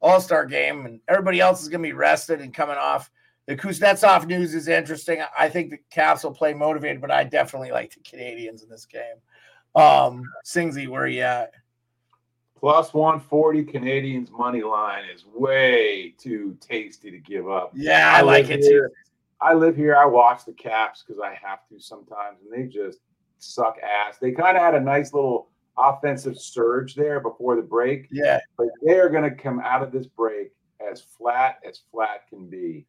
All 0.00 0.20
Star 0.20 0.44
game, 0.44 0.84
and 0.84 1.00
everybody 1.08 1.40
else 1.40 1.62
is 1.62 1.68
going 1.68 1.82
to 1.82 1.88
be 1.88 1.92
rested 1.92 2.40
and 2.40 2.52
coming 2.52 2.76
off. 2.76 3.10
The 3.46 3.56
Kuznetsov 3.56 4.26
news 4.26 4.54
is 4.54 4.68
interesting. 4.68 5.22
I 5.38 5.48
think 5.48 5.70
the 5.70 5.78
Caps 5.90 6.24
will 6.24 6.32
play 6.32 6.52
motivated, 6.52 7.00
but 7.00 7.10
I 7.10 7.24
definitely 7.24 7.70
like 7.70 7.94
the 7.94 8.00
Canadiens 8.00 8.62
in 8.62 8.68
this 8.68 8.84
game. 8.84 9.02
Um, 9.74 10.24
where 10.54 11.02
are 11.02 11.06
you 11.06 11.22
at? 11.22 11.52
Plus 12.58 12.92
140 12.92 13.64
Canadiens 13.64 14.30
money 14.30 14.62
line 14.62 15.04
is 15.14 15.24
way 15.32 16.14
too 16.18 16.56
tasty 16.60 17.10
to 17.10 17.18
give 17.18 17.48
up. 17.48 17.70
Yeah, 17.74 18.12
I, 18.14 18.18
I 18.18 18.22
like 18.22 18.50
it 18.50 18.60
here. 18.60 18.88
too. 18.88 18.94
I 19.40 19.54
live 19.54 19.76
here. 19.76 19.94
I 19.94 20.04
watch 20.06 20.44
the 20.44 20.52
Caps 20.52 21.04
because 21.06 21.22
I 21.22 21.38
have 21.40 21.60
to 21.68 21.78
sometimes, 21.78 22.38
and 22.42 22.52
they 22.52 22.68
just 22.68 22.98
suck 23.38 23.76
ass. 23.78 24.18
They 24.18 24.32
kind 24.32 24.56
of 24.56 24.62
had 24.62 24.74
a 24.74 24.80
nice 24.80 25.12
little 25.12 25.50
offensive 25.78 26.36
surge 26.36 26.96
there 26.96 27.20
before 27.20 27.54
the 27.54 27.62
break. 27.62 28.08
Yeah. 28.10 28.40
But 28.56 28.68
they 28.84 28.98
are 28.98 29.08
going 29.08 29.22
to 29.22 29.30
come 29.30 29.60
out 29.60 29.82
of 29.82 29.92
this 29.92 30.06
break 30.06 30.50
as 30.80 31.00
flat 31.00 31.60
as 31.66 31.82
flat 31.92 32.28
can 32.28 32.48
be. 32.48 32.86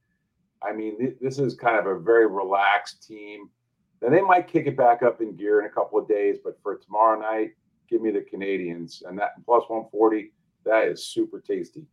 I 0.63 0.73
mean, 0.73 0.97
th- 0.97 1.17
this 1.21 1.37
is 1.37 1.53
kind 1.53 1.77
of 1.77 1.85
a 1.85 1.99
very 1.99 2.25
relaxed 2.27 3.07
team. 3.07 3.49
Then 4.01 4.11
they 4.11 4.21
might 4.21 4.47
kick 4.47 4.65
it 4.65 4.75
back 4.75 5.03
up 5.03 5.21
in 5.21 5.35
gear 5.35 5.59
in 5.59 5.67
a 5.67 5.69
couple 5.69 5.99
of 5.99 6.07
days, 6.07 6.37
but 6.43 6.57
for 6.63 6.77
tomorrow 6.77 7.19
night, 7.19 7.51
give 7.89 8.01
me 8.01 8.11
the 8.11 8.25
Canadiens 8.33 9.03
and 9.05 9.17
that 9.19 9.33
plus 9.45 9.63
one 9.67 9.85
forty. 9.91 10.31
That 10.65 10.87
is 10.87 11.07
super 11.07 11.39
tasty. 11.39 11.85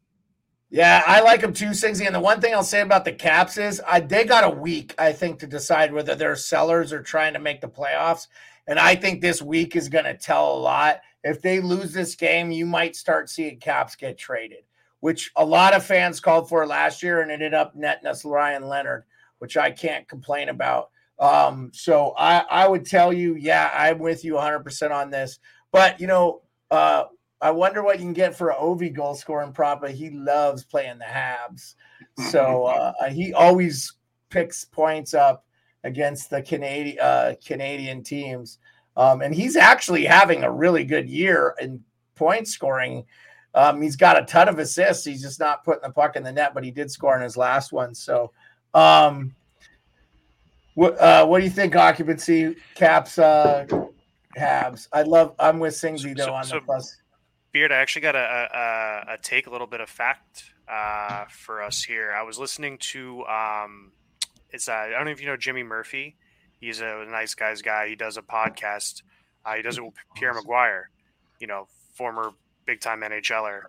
Yeah, 0.68 1.02
I 1.06 1.20
like 1.20 1.40
them 1.40 1.52
too, 1.52 1.66
Singsy. 1.66 2.06
And 2.06 2.14
the 2.14 2.20
one 2.20 2.40
thing 2.40 2.52
I'll 2.52 2.64
say 2.64 2.80
about 2.80 3.04
the 3.04 3.12
Caps 3.12 3.56
is 3.56 3.80
I, 3.86 4.00
they 4.00 4.24
got 4.24 4.44
a 4.44 4.50
week, 4.50 4.94
I 4.98 5.12
think, 5.12 5.38
to 5.38 5.46
decide 5.46 5.92
whether 5.92 6.14
they're 6.14 6.34
sellers 6.34 6.92
or 6.92 7.02
trying 7.02 7.34
to 7.34 7.38
make 7.38 7.60
the 7.60 7.68
playoffs. 7.68 8.26
And 8.66 8.78
I 8.78 8.96
think 8.96 9.20
this 9.20 9.40
week 9.40 9.76
is 9.76 9.88
going 9.88 10.06
to 10.06 10.16
tell 10.16 10.52
a 10.52 10.58
lot. 10.58 11.00
If 11.22 11.40
they 11.40 11.60
lose 11.60 11.92
this 11.92 12.16
game, 12.16 12.50
you 12.50 12.66
might 12.66 12.96
start 12.96 13.30
seeing 13.30 13.60
Caps 13.60 13.94
get 13.94 14.18
traded, 14.18 14.64
which 15.00 15.30
a 15.36 15.44
lot 15.44 15.74
of 15.74 15.84
fans 15.84 16.18
called 16.18 16.48
for 16.48 16.66
last 16.66 17.02
year 17.02 17.20
and 17.20 17.30
ended 17.30 17.54
up 17.54 17.76
netting 17.76 18.06
us 18.06 18.24
Ryan 18.24 18.66
Leonard, 18.66 19.04
which 19.38 19.56
I 19.56 19.70
can't 19.70 20.08
complain 20.08 20.48
about. 20.48 20.90
Um, 21.18 21.70
so 21.72 22.12
I, 22.18 22.44
I 22.50 22.68
would 22.68 22.84
tell 22.84 23.12
you, 23.12 23.36
yeah, 23.36 23.70
I'm 23.72 23.98
with 23.98 24.24
you 24.24 24.34
100% 24.34 24.90
on 24.90 25.10
this. 25.10 25.38
But, 25.76 26.00
you 26.00 26.06
know, 26.06 26.40
uh, 26.70 27.04
I 27.38 27.50
wonder 27.50 27.82
what 27.82 27.98
you 27.98 28.06
can 28.06 28.14
get 28.14 28.34
for 28.34 28.48
an 28.48 28.56
Ovi 28.58 28.90
goal 28.90 29.14
scoring 29.14 29.52
prop, 29.52 29.82
but 29.82 29.90
he 29.90 30.08
loves 30.08 30.64
playing 30.64 30.96
the 30.96 31.04
Habs. 31.04 31.74
So 32.30 32.64
uh, 32.64 33.10
he 33.10 33.34
always 33.34 33.92
picks 34.30 34.64
points 34.64 35.12
up 35.12 35.44
against 35.84 36.30
the 36.30 36.40
Canadian 36.40 36.98
uh, 36.98 37.34
Canadian 37.44 38.02
teams. 38.02 38.58
Um, 38.96 39.20
and 39.20 39.34
he's 39.34 39.54
actually 39.54 40.06
having 40.06 40.44
a 40.44 40.50
really 40.50 40.82
good 40.82 41.10
year 41.10 41.54
in 41.60 41.84
point 42.14 42.48
scoring. 42.48 43.04
Um, 43.54 43.82
he's 43.82 43.96
got 43.96 44.18
a 44.18 44.24
ton 44.24 44.48
of 44.48 44.58
assists. 44.58 45.04
He's 45.04 45.20
just 45.20 45.38
not 45.38 45.62
putting 45.62 45.82
the 45.82 45.92
puck 45.92 46.16
in 46.16 46.22
the 46.22 46.32
net, 46.32 46.54
but 46.54 46.64
he 46.64 46.70
did 46.70 46.90
score 46.90 47.16
in 47.16 47.22
his 47.22 47.36
last 47.36 47.70
one. 47.70 47.94
So, 47.94 48.32
um, 48.72 49.34
what 50.72 50.98
uh, 50.98 51.26
what 51.26 51.40
do 51.40 51.44
you 51.44 51.50
think? 51.50 51.76
Occupancy 51.76 52.56
caps, 52.74 53.18
uh, 53.18 53.66
Habs. 54.36 54.88
I 54.92 55.02
love. 55.02 55.34
I'm 55.38 55.58
with 55.58 55.74
Singsy 55.74 56.16
though 56.16 56.26
So- 56.26 56.34
on 56.34 56.44
so- 56.44 56.54
the 56.56 56.60
plus. 56.62 56.96
Beard, 57.52 57.72
I 57.72 57.76
actually 57.76 58.02
got 58.02 58.14
a, 58.14 58.18
a, 59.08 59.14
a 59.14 59.18
take 59.22 59.46
a 59.46 59.50
little 59.50 59.66
bit 59.66 59.80
of 59.80 59.88
fact 59.88 60.44
uh, 60.68 61.24
for 61.30 61.62
us 61.62 61.82
here. 61.82 62.12
I 62.12 62.22
was 62.22 62.38
listening 62.38 62.76
to 62.92 63.24
um, 63.24 63.92
it's 64.50 64.68
uh, 64.68 64.72
I 64.72 64.90
don't 64.90 65.06
know 65.06 65.10
if 65.10 65.20
you 65.22 65.26
know 65.26 65.38
Jimmy 65.38 65.62
Murphy. 65.62 66.16
He's 66.60 66.80
a 66.82 67.06
nice 67.08 67.34
guy's 67.34 67.62
guy. 67.62 67.88
He 67.88 67.94
does 67.96 68.18
a 68.18 68.22
podcast. 68.22 69.02
Uh, 69.44 69.54
he 69.54 69.62
does 69.62 69.78
it 69.78 69.84
with 69.84 69.94
Pierre 70.16 70.34
McGuire, 70.34 70.82
you 71.38 71.46
know, 71.46 71.66
former 71.94 72.32
big 72.66 72.80
time 72.80 73.00
NHLer, 73.00 73.60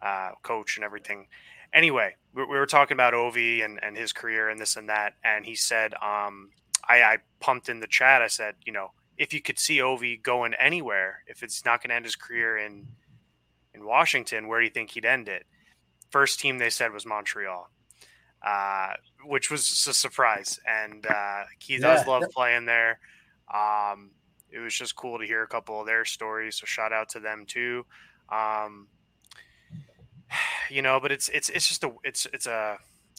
uh, 0.00 0.30
coach 0.42 0.76
and 0.76 0.84
everything. 0.84 1.26
Anyway, 1.74 2.14
we, 2.32 2.44
we 2.44 2.56
were 2.56 2.66
talking 2.66 2.94
about 2.94 3.12
Ovi 3.12 3.62
and, 3.62 3.78
and 3.82 3.94
his 3.96 4.12
career 4.12 4.48
and 4.48 4.58
this 4.58 4.76
and 4.76 4.88
that, 4.88 5.14
and 5.22 5.44
he 5.44 5.54
said, 5.54 5.92
um, 5.94 6.50
I, 6.88 7.02
I 7.02 7.18
pumped 7.40 7.68
in 7.68 7.80
the 7.80 7.88
chat. 7.88 8.22
I 8.22 8.28
said, 8.28 8.54
you 8.64 8.72
know, 8.72 8.92
if 9.18 9.32
you 9.32 9.40
could 9.40 9.58
see 9.58 9.78
Ovi 9.78 10.20
going 10.22 10.54
anywhere, 10.54 11.22
if 11.26 11.42
it's 11.42 11.64
not 11.64 11.80
going 11.82 11.90
to 11.90 11.96
end 11.96 12.04
his 12.04 12.16
career 12.16 12.58
in 12.58 12.86
in 13.74 13.84
Washington, 13.84 14.48
where 14.48 14.60
do 14.60 14.64
you 14.64 14.70
think 14.72 14.90
he'd 14.90 15.04
end 15.04 15.28
it? 15.28 15.46
First 16.10 16.40
team 16.40 16.58
they 16.58 16.70
said 16.70 16.92
was 16.92 17.04
Montreal, 17.04 17.68
uh, 18.42 18.94
which 19.24 19.50
was 19.50 19.86
a 19.86 19.92
surprise, 19.92 20.58
and 20.66 21.04
uh, 21.06 21.44
he 21.58 21.78
does 21.78 22.06
Yeah. 22.06 22.12
love 22.12 22.24
playing 22.32 22.64
there. 22.64 22.98
Um, 23.52 24.12
it 24.50 24.58
was 24.60 24.74
just 24.74 24.96
cool 24.96 25.18
to 25.18 25.26
hear 25.26 25.42
a 25.42 25.48
couple 25.48 25.80
of 25.80 25.86
their 25.86 26.04
stories, 26.04 26.56
so 26.56 26.64
shout 26.66 26.92
out 26.92 27.08
to 27.10 27.20
them 27.20 27.44
too. 27.46 27.84
Um, 28.30 28.88
you 30.70 30.82
know, 30.82 31.00
but 31.00 31.12
it's 31.12 31.28
it's 31.28 31.48
it's 31.50 31.68
just 31.68 31.84
a 31.84 31.92
it's 32.04 32.26
it's 32.32 32.46
a 32.46 32.78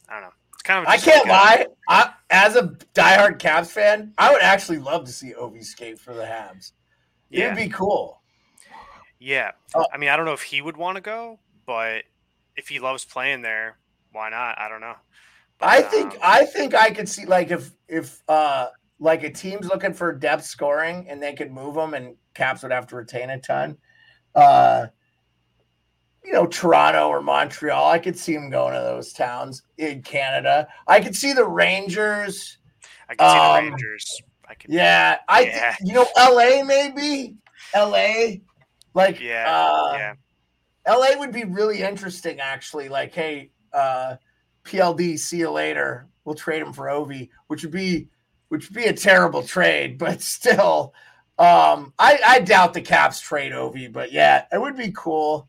I 0.10 0.14
don't 0.14 0.24
know. 0.24 0.34
Kind 0.68 0.85
of 0.85 0.89
I 0.91 0.98
can't 0.98 1.26
like 1.30 1.61
a- 1.61 1.64
lie. 1.64 1.65
I, 1.88 2.11
as 2.30 2.57
a 2.57 2.64
diehard 2.94 3.39
Caps 3.39 3.72
fan, 3.72 4.14
I 4.18 4.34
would 4.34 4.41
actually 4.41 4.80
love 4.80 5.06
to 5.06 5.14
see 5.14 5.31
Ovi 5.31 5.64
skate 5.64 5.98
for 5.98 6.14
the 6.14 6.23
Habs. 6.23 6.73
Yeah. 7.30 7.45
It'd 7.45 7.57
be 7.57 7.69
cool. 7.69 8.22
Yeah. 9.18 9.52
Oh. 9.73 9.85
I 9.94 9.98
mean, 9.98 10.10
I 10.10 10.18
don't 10.18 10.26
know 10.26 10.34
if 10.34 10.41
he 10.41 10.61
would 10.61 10.76
want 10.76 10.98
to 10.98 11.02
go, 11.02 11.39
but 11.65 12.03
if 12.57 12.68
he 12.68 12.80
loves 12.80 13.06
playing 13.06 13.44
there, 13.44 13.77
why 14.11 14.30
not? 14.30 14.60
I 14.60 14.68
don't 14.68 14.81
know. 14.81 14.95
But, 15.57 15.69
I 15.69 15.81
think 15.84 16.14
um, 16.15 16.19
I 16.22 16.44
think 16.44 16.76
I 16.76 16.91
could 16.91 17.07
see 17.07 17.26
like 17.26 17.49
if 17.49 17.72
if 17.88 18.22
uh 18.27 18.68
like 18.99 19.23
a 19.23 19.30
team's 19.30 19.68
looking 19.68 19.94
for 19.94 20.11
depth 20.11 20.44
scoring 20.44 21.07
and 21.07 21.23
they 21.23 21.34
could 21.34 21.52
move 21.52 21.76
them 21.76 21.94
and 21.94 22.15
Caps 22.34 22.61
would 22.64 22.73
have 22.73 22.88
to 22.88 22.98
retain 22.98 23.30
a 23.30 23.39
ton. 23.39 23.77
Uh 24.35 24.88
you 26.28 26.34
know, 26.34 26.45
Toronto 26.45 27.08
or 27.08 27.22
Montreal. 27.22 27.90
I 27.90 27.99
could 27.99 28.18
see 28.20 28.34
him 28.34 28.49
going 28.49 28.74
to 28.74 28.82
those 28.82 29.14
towns 29.14 29.64
in 29.78 30.02
Canada. 30.02 30.68
I 30.86 30.99
could 30.99 31.16
see 31.16 31.32
the 31.32 31.45
Rangers. 31.48 32.58
I 33.10 33.16
can 33.16 33.30
see 33.30 33.38
um, 33.38 33.64
the 33.66 33.72
Rangers. 33.72 34.22
I 34.49 34.54
can. 34.56 34.74
Yeah, 34.74 35.20
I 35.30 35.41
Yeah. 35.45 35.74
think 35.76 35.90
you 35.90 35.95
know 35.95 36.06
LA 36.18 36.64
maybe. 36.66 37.38
LA 37.74 38.41
like 38.94 39.22
Yeah. 39.22 39.45
uh 39.49 39.94
yeah. 39.98 40.14
LA 40.94 41.18
would 41.18 41.32
be 41.32 41.45
really 41.45 41.82
interesting, 41.82 42.41
actually. 42.41 42.90
Like, 42.90 43.14
hey, 43.14 43.52
uh, 43.74 44.16
PLD, 44.66 45.18
see 45.18 45.38
you 45.38 45.49
later. 45.52 46.08
We'll 46.26 46.36
trade 46.36 46.62
him 46.62 46.74
for 46.74 46.88
Ovi, 46.88 47.30
which 47.48 47.64
would 47.64 47.72
be 47.72 48.10
which 48.49 48.68
would 48.70 48.76
be 48.76 48.86
a 48.88 48.94
terrible 48.94 49.44
trade, 49.44 49.98
but 49.98 50.22
still, 50.22 50.94
um, 51.40 51.94
I, 51.98 52.20
I 52.28 52.40
doubt 52.41 52.74
the 52.74 52.82
Caps 52.82 53.22
trade 53.22 53.54
Ovi, 53.54 53.90
but 53.91 54.12
yeah, 54.12 54.44
it 54.52 54.60
would 54.60 54.76
be 54.76 54.91
cool. 54.94 55.48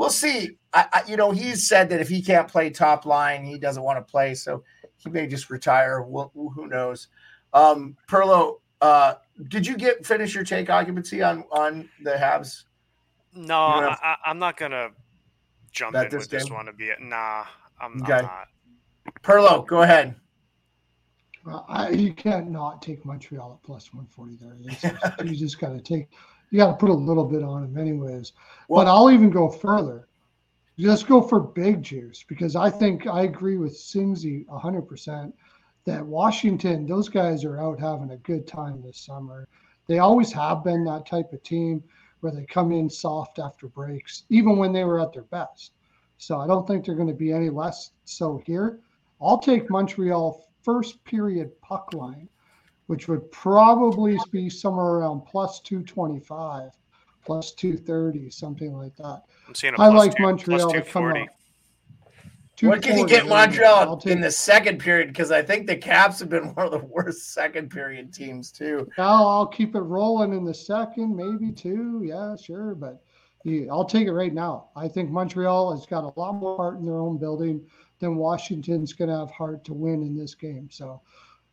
We'll 0.00 0.08
see. 0.08 0.56
I, 0.72 0.86
I, 0.94 1.02
you 1.06 1.18
know, 1.18 1.30
he's 1.30 1.68
said 1.68 1.90
that 1.90 2.00
if 2.00 2.08
he 2.08 2.22
can't 2.22 2.48
play 2.48 2.70
top 2.70 3.04
line, 3.04 3.44
he 3.44 3.58
doesn't 3.58 3.82
want 3.82 3.98
to 3.98 4.10
play, 4.10 4.34
so 4.34 4.64
he 4.96 5.10
may 5.10 5.26
just 5.26 5.50
retire. 5.50 6.00
We'll, 6.00 6.32
who 6.34 6.68
knows? 6.68 7.08
Um, 7.52 7.98
Perlo, 8.08 8.60
uh, 8.80 9.16
did 9.48 9.66
you 9.66 9.76
get 9.76 10.06
finish 10.06 10.34
your 10.34 10.42
take 10.42 10.70
occupancy 10.70 11.22
on 11.22 11.44
on 11.52 11.90
the 12.02 12.12
Habs? 12.12 12.64
No, 13.34 13.74
you 13.74 13.80
don't 13.82 13.90
have- 13.90 14.00
I, 14.02 14.06
I, 14.06 14.16
I'm 14.30 14.38
not 14.38 14.56
gonna 14.56 14.88
jump 15.70 15.92
Bet 15.92 16.04
in 16.06 16.10
this 16.12 16.20
with 16.22 16.30
this 16.30 16.44
game? 16.44 16.54
one 16.54 16.64
to 16.64 16.72
be. 16.72 16.86
it. 16.86 17.02
Nah, 17.02 17.44
I'm, 17.78 18.00
Okay. 18.02 18.14
I'm 18.14 18.22
not. 18.22 18.48
Perlo, 19.22 19.66
go 19.66 19.82
ahead. 19.82 20.14
Uh, 21.46 21.60
I, 21.68 21.90
you 21.90 22.14
can't 22.14 22.50
not 22.50 22.80
take 22.80 23.04
Montreal 23.04 23.52
at 23.60 23.66
plus 23.66 23.92
140 23.92 24.36
there. 24.40 24.56
It's 24.72 24.80
just- 24.80 25.24
you 25.30 25.36
just 25.36 25.58
got 25.60 25.74
to 25.74 25.80
take, 25.82 26.08
you 26.50 26.58
got 26.58 26.72
to 26.72 26.76
put 26.76 26.90
a 26.90 26.94
little 26.94 27.24
bit 27.24 27.42
on 27.42 27.62
them, 27.62 27.78
anyways. 27.78 28.32
Well- 28.68 28.84
but 28.84 28.90
I'll 28.90 29.10
even 29.10 29.30
go 29.30 29.48
further. 29.48 30.06
Just 30.78 31.08
go 31.08 31.20
for 31.20 31.40
big 31.40 31.82
juice 31.82 32.24
because 32.26 32.56
I 32.56 32.70
think 32.70 33.06
I 33.06 33.22
agree 33.22 33.58
with 33.58 33.76
Singsy 33.76 34.46
100% 34.46 35.32
that 35.84 36.06
Washington, 36.06 36.86
those 36.86 37.08
guys 37.08 37.44
are 37.44 37.60
out 37.60 37.78
having 37.78 38.12
a 38.12 38.16
good 38.18 38.46
time 38.46 38.80
this 38.80 38.98
summer. 38.98 39.46
They 39.88 39.98
always 39.98 40.32
have 40.32 40.64
been 40.64 40.84
that 40.84 41.06
type 41.06 41.32
of 41.32 41.42
team 41.42 41.82
where 42.20 42.32
they 42.32 42.44
come 42.46 42.72
in 42.72 42.88
soft 42.88 43.38
after 43.38 43.66
breaks, 43.68 44.24
even 44.30 44.56
when 44.56 44.72
they 44.72 44.84
were 44.84 45.00
at 45.00 45.12
their 45.12 45.24
best. 45.24 45.72
So 46.18 46.38
I 46.38 46.46
don't 46.46 46.66
think 46.66 46.84
they're 46.84 46.94
going 46.94 47.08
to 47.08 47.14
be 47.14 47.32
any 47.32 47.50
less 47.50 47.92
so 48.04 48.42
here. 48.46 48.80
I'll 49.20 49.38
take 49.38 49.70
Montreal 49.70 50.46
first 50.62 51.02
period 51.04 51.58
puck 51.60 51.92
line, 51.92 52.28
which 52.90 53.06
would 53.06 53.30
probably 53.30 54.18
be 54.32 54.50
somewhere 54.50 54.94
around 54.94 55.20
plus 55.20 55.60
225, 55.60 56.72
plus 57.24 57.52
230, 57.52 58.28
something 58.30 58.72
like 58.72 58.96
that. 58.96 59.22
I'm 59.46 59.54
seeing 59.54 59.74
a 59.74 59.80
I 59.80 59.90
plus 59.90 60.06
like 60.06 60.16
two, 60.16 60.22
Montreal 60.24 60.58
plus 60.58 60.72
to 60.72 60.78
come 60.80 61.02
240. 61.04 61.20
up. 61.20 61.28
What 62.62 62.82
can 62.82 62.98
you 62.98 63.06
get 63.06 63.28
Montreal 63.28 64.02
in 64.06 64.20
the 64.20 64.32
second 64.32 64.80
period? 64.80 65.06
Because 65.06 65.30
I 65.30 65.40
think 65.40 65.68
the 65.68 65.76
Caps 65.76 66.18
have 66.18 66.30
been 66.30 66.46
one 66.54 66.66
of 66.66 66.72
the 66.72 66.84
worst 66.84 67.32
second 67.32 67.70
period 67.70 68.12
teams 68.12 68.50
too. 68.50 68.88
Now 68.98 69.24
I'll 69.24 69.46
keep 69.46 69.76
it 69.76 69.82
rolling 69.82 70.32
in 70.32 70.44
the 70.44 70.52
second, 70.52 71.14
maybe 71.14 71.52
two. 71.52 72.02
Yeah, 72.04 72.34
sure. 72.34 72.74
But 72.74 73.00
yeah, 73.44 73.66
I'll 73.70 73.84
take 73.84 74.08
it 74.08 74.12
right 74.12 74.34
now. 74.34 74.70
I 74.74 74.88
think 74.88 75.10
Montreal 75.10 75.76
has 75.76 75.86
got 75.86 76.02
a 76.02 76.18
lot 76.18 76.32
more 76.32 76.56
heart 76.56 76.80
in 76.80 76.86
their 76.86 76.98
own 76.98 77.18
building 77.18 77.64
than 78.00 78.16
Washington's 78.16 78.94
going 78.94 79.10
to 79.10 79.16
have 79.16 79.30
heart 79.30 79.62
to 79.66 79.74
win 79.74 80.02
in 80.02 80.16
this 80.16 80.34
game. 80.34 80.68
So 80.72 81.00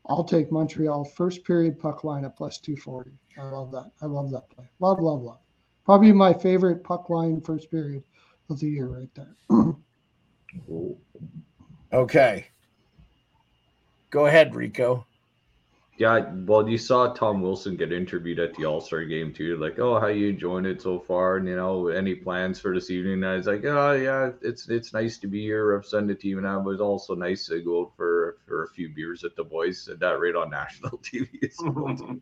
I'll 0.07 0.23
take 0.23 0.51
Montreal 0.51 1.03
first 1.03 1.43
period 1.43 1.79
puck 1.79 2.03
line 2.03 2.25
at 2.25 2.37
plus 2.37 2.57
240. 2.59 3.11
I 3.37 3.43
love 3.43 3.71
that. 3.71 3.91
I 4.01 4.05
love 4.05 4.31
that 4.31 4.49
play. 4.49 4.65
Love, 4.79 4.99
love, 4.99 5.21
love. 5.21 5.39
Probably 5.85 6.11
my 6.11 6.33
favorite 6.33 6.83
puck 6.83 7.09
line 7.09 7.41
first 7.41 7.69
period 7.69 8.03
of 8.49 8.59
the 8.59 8.67
year 8.67 8.87
right 8.87 9.09
there. 9.15 9.35
Okay. 11.93 12.47
Go 14.09 14.25
ahead, 14.25 14.55
Rico. 14.55 15.05
Yeah, 15.97 16.31
well, 16.45 16.69
you 16.69 16.77
saw 16.77 17.11
Tom 17.11 17.41
Wilson 17.41 17.75
get 17.75 17.91
interviewed 17.91 18.37
at 18.37 18.53
the 18.53 18.65
All 18.65 18.81
Star 18.81 19.03
game 19.03 19.33
too. 19.33 19.57
Like, 19.57 19.79
oh, 19.79 19.99
how 19.99 20.07
you 20.07 20.29
enjoying 20.29 20.65
it 20.65 20.79
so 20.79 20.99
far? 20.99 21.37
And 21.37 21.47
you 21.47 21.55
know, 21.55 21.87
any 21.87 22.13
plans 22.13 22.59
for 22.59 22.73
this 22.73 22.91
evening? 22.91 23.23
And 23.23 23.25
I 23.25 23.35
was 23.35 23.47
like, 23.47 23.65
oh 23.65 23.93
yeah, 23.93 24.29
it's 24.43 24.69
it's 24.69 24.93
nice 24.93 25.17
to 25.19 25.27
be 25.27 25.41
here, 25.41 25.63
I've 25.71 25.77
represent 25.77 26.07
the 26.07 26.15
team, 26.15 26.37
and 26.37 26.45
it 26.45 26.63
was 26.63 26.81
also 26.81 27.15
nice 27.15 27.47
to 27.47 27.61
go 27.61 27.91
for 27.97 28.37
for 28.45 28.65
a 28.65 28.69
few 28.69 28.89
beers 28.89 29.23
at 29.23 29.35
the 29.35 29.43
boys. 29.43 29.81
Said 29.81 29.99
that 30.01 30.19
right 30.19 30.35
on 30.35 30.51
national 30.51 30.99
TV. 30.99 31.29
as 31.43 31.57
well. 31.59 32.19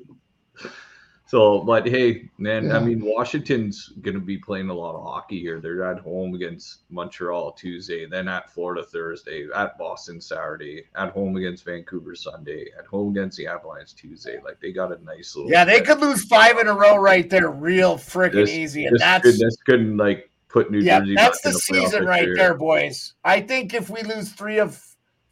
So, 1.36 1.60
but 1.60 1.86
hey, 1.86 2.30
man, 2.38 2.68
Yeah. 2.68 2.78
I 2.78 2.80
mean, 2.80 3.04
Washington's 3.04 3.90
going 4.02 4.14
to 4.14 4.22
be 4.22 4.38
playing 4.38 4.70
a 4.70 4.74
lot 4.74 4.96
of 4.96 5.04
hockey 5.04 5.42
here. 5.42 5.60
They're 5.60 5.84
at 5.84 6.00
home 6.00 6.34
against 6.34 6.84
Montreal 6.90 7.52
Tuesday, 7.52 8.06
then 8.06 8.30
at 8.30 8.50
Florida 8.50 8.86
Thursday, 8.86 9.46
at 9.54 9.78
Boston 9.78 10.22
Saturday, 10.22 10.86
at 10.96 11.12
home 11.12 11.36
against 11.36 11.66
Vancouver 11.66 12.16
Sunday, 12.16 12.68
at 12.80 12.86
home 12.86 13.12
against 13.12 13.38
the 13.38 13.48
Avalanche 13.48 13.96
Tuesday. 13.96 14.40
Like 14.46 14.62
they 14.62 14.72
got 14.72 14.98
a 14.98 15.04
nice 15.04 15.36
little. 15.36 15.52
Yeah, 15.52 15.66
they 15.66 15.82
could 15.82 16.00
lose 16.00 16.24
five 16.24 16.58
in 16.58 16.68
a 16.70 16.74
row 16.74 16.96
right 16.96 17.30
there, 17.30 17.50
real 17.50 17.98
freaking 17.98 18.48
easy, 18.48 18.86
and 18.86 18.96
This 18.96 19.02
that's 19.02 19.24
could, 19.26 19.38
this 19.38 19.58
could 19.66 19.98
like 19.98 20.30
put 20.48 20.72
New 20.72 20.80
yeah, 20.80 21.00
Jersey. 21.00 21.16
that's 21.16 21.42
the 21.42 21.52
season 21.52 22.06
right 22.06 22.30
there, 22.34 22.54
boys. 22.54 23.14
I 23.26 23.42
think 23.42 23.74
if 23.74 23.90
we 23.90 24.04
lose 24.04 24.32
three 24.32 24.60
of 24.60 24.82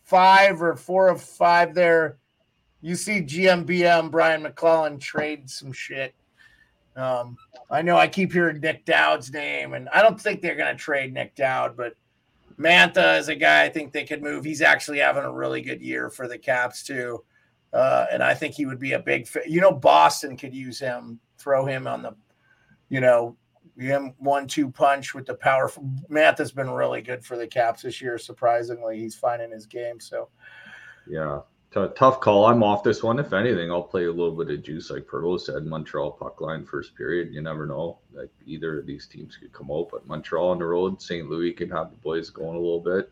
five 0.04 0.62
or 0.62 0.76
four 0.76 1.08
of 1.08 1.22
five 1.22 1.74
there, 1.74 2.18
you 2.84 2.96
see 2.96 3.22
GMBM 3.22 4.12
Brian 4.12 4.44
MacLellan 4.44 5.00
trade 5.00 5.50
some 5.50 5.72
shit. 5.72 6.14
Um, 6.98 7.38
I 7.72 7.82
know 7.82 7.96
I 7.96 8.08
keep 8.08 8.34
hearing 8.34 8.60
Nic 8.60 8.84
Dowd's 8.86 9.32
name, 9.32 9.74
and 9.74 9.88
I 9.90 10.02
don't 10.04 10.20
think 10.20 10.42
they're 10.42 10.58
going 10.58 10.76
to 10.76 10.80
trade 10.80 11.14
Nic 11.14 11.34
Dowd, 11.34 11.78
but 11.78 11.96
Mantha 12.60 13.18
is 13.18 13.30
a 13.30 13.36
guy 13.36 13.64
I 13.64 13.70
think 13.70 13.94
they 13.94 14.04
could 14.04 14.22
move. 14.22 14.44
He's 14.44 14.62
actually 14.62 15.00
having 15.00 15.24
a 15.24 15.32
really 15.32 15.62
good 15.62 15.82
year 15.82 16.10
for 16.10 16.28
the 16.28 16.38
Caps 16.38 16.84
too, 16.84 17.24
uh, 17.72 18.06
and 18.12 18.22
I 18.22 18.34
think 18.34 18.54
he 18.54 18.66
would 18.66 18.80
be 18.80 18.94
a 18.94 19.00
big 19.00 19.28
fit. 19.28 19.48
You 19.48 19.62
know, 19.62 19.72
Boston 19.72 20.36
could 20.36 20.54
use 20.54 20.78
him, 20.78 21.22
throw 21.38 21.66
him 21.66 21.88
on 21.88 22.04
the, 22.04 22.14
you 22.90 23.00
know, 23.00 23.38
him 23.78 24.14
one-two 24.20 24.70
punch 24.70 25.16
with 25.16 25.26
the 25.26 25.36
powerful. 25.36 25.90
Mantha's 26.12 26.52
been 26.52 26.70
really 26.70 27.02
good 27.02 27.24
for 27.24 27.38
the 27.38 27.48
Caps 27.48 27.84
this 27.84 28.02
year. 28.02 28.18
Surprisingly, 28.18 29.00
he's 29.00 29.16
finding 29.16 29.52
his 29.52 29.66
game. 29.66 30.02
So 30.02 30.28
Yeah, 31.08 31.40
T- 31.74 31.88
tough 31.96 32.20
call. 32.20 32.46
I'm 32.46 32.62
off 32.62 32.84
this 32.84 33.02
one. 33.02 33.18
If 33.20 33.34
anything, 33.34 33.72
I'll 33.72 33.82
play 33.84 34.06
a 34.06 34.12
little 34.12 34.36
bit 34.36 34.52
of 34.54 34.64
juice, 34.64 34.92
like 34.92 35.04
Perlo 35.08 35.40
said. 35.40 35.66
Montreal 35.66 36.12
puck 36.12 36.40
line 36.42 36.66
first 36.66 36.96
period. 36.96 37.34
You 37.34 37.42
never 37.42 37.66
know. 37.66 38.00
Like 38.14 38.30
either 38.46 38.80
of 38.80 38.86
these 38.86 39.08
teams 39.08 39.38
could 39.38 39.52
come 39.54 39.72
out, 39.72 39.90
but 39.92 40.06
Montreal 40.08 40.50
on 40.50 40.60
the 40.60 40.66
road, 40.66 41.02
St. 41.02 41.30
Louis 41.30 41.52
can 41.54 41.70
have 41.72 41.90
the 41.90 41.98
boys 41.98 42.30
going 42.30 42.56
a 42.56 42.60
little 42.60 42.80
bit. 42.80 43.10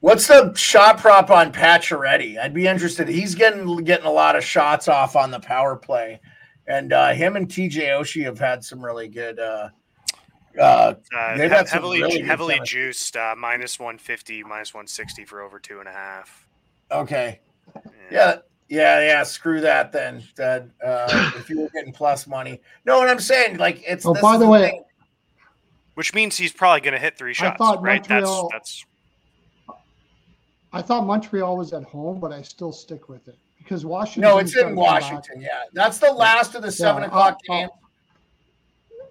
What's 0.00 0.26
the 0.28 0.54
shot 0.54 0.96
prop 0.96 1.30
on 1.30 1.52
Pacioretty? 1.52 2.38
I'd 2.38 2.54
be 2.54 2.66
interested. 2.66 3.06
He's 3.06 3.34
getting 3.34 3.76
getting 3.84 4.06
a 4.06 4.10
lot 4.10 4.34
of 4.34 4.42
shots 4.42 4.88
off 4.88 5.14
on 5.14 5.30
the 5.30 5.40
power 5.40 5.76
play, 5.76 6.20
and 6.66 6.94
uh, 6.94 7.12
him 7.12 7.36
and 7.36 7.46
TJ 7.46 7.88
Oshie 7.88 8.24
have 8.24 8.38
had 8.38 8.64
some 8.64 8.82
really 8.82 9.08
good. 9.08 9.38
Uh, 9.38 9.68
uh, 10.58 10.94
Uh, 11.14 11.36
They've 11.36 11.50
he- 11.50 11.54
had 11.56 11.68
some 11.68 11.76
heavily 11.76 12.00
really 12.00 12.16
good 12.20 12.26
heavily 12.26 12.60
juiced, 12.64 13.14
uh, 13.14 13.34
minus 13.36 13.78
150, 13.78 14.42
minus 14.44 14.72
160 14.72 15.26
for 15.26 15.42
over 15.42 15.58
two 15.58 15.80
and 15.80 15.88
a 15.88 15.92
half. 15.92 16.48
okay, 16.90 17.40
yeah, 18.10 18.36
yeah, 18.68 19.00
yeah. 19.00 19.22
Screw 19.22 19.60
that 19.60 19.92
then. 19.92 20.22
That 20.36 20.68
uh, 20.84 21.32
if 21.36 21.48
you 21.50 21.60
were 21.60 21.68
getting 21.70 21.92
plus 21.92 22.26
money, 22.26 22.60
no. 22.84 22.98
What 22.98 23.08
I'm 23.08 23.20
saying, 23.20 23.58
like, 23.58 23.82
it's. 23.86 24.04
Oh, 24.06 24.14
by 24.14 24.34
is 24.34 24.40
the 24.40 24.48
way, 24.48 24.70
thing. 24.70 24.84
Which 25.94 26.14
means 26.14 26.36
he's 26.36 26.52
probably 26.52 26.80
going 26.80 26.92
to 26.94 26.98
hit 27.00 27.18
three 27.18 27.34
shots, 27.34 27.58
thought 27.58 27.82
right? 27.82 28.00
Montreal- 28.08 28.48
That's 28.52 28.84
that's 29.68 29.76
I 30.72 30.82
thought 30.82 31.04
Montreal 31.04 31.56
was 31.56 31.72
at 31.72 31.82
home, 31.82 32.20
but 32.20 32.32
I 32.32 32.42
still 32.42 32.72
stick 32.72 33.08
with 33.08 33.26
it 33.28 33.36
because 33.58 33.84
Washington. 33.84 34.22
no, 34.30 34.38
it's 34.38 34.56
in 34.56 34.76
Washington. 34.76 35.40
Yeah, 35.40 35.64
that's 35.72 35.98
the 35.98 36.12
last 36.12 36.54
of 36.54 36.62
the 36.62 36.70
seven 36.70 37.02
Yeah, 37.02 37.08
o'clock 37.08 37.38
I'll- 37.48 37.58
game. 37.60 37.68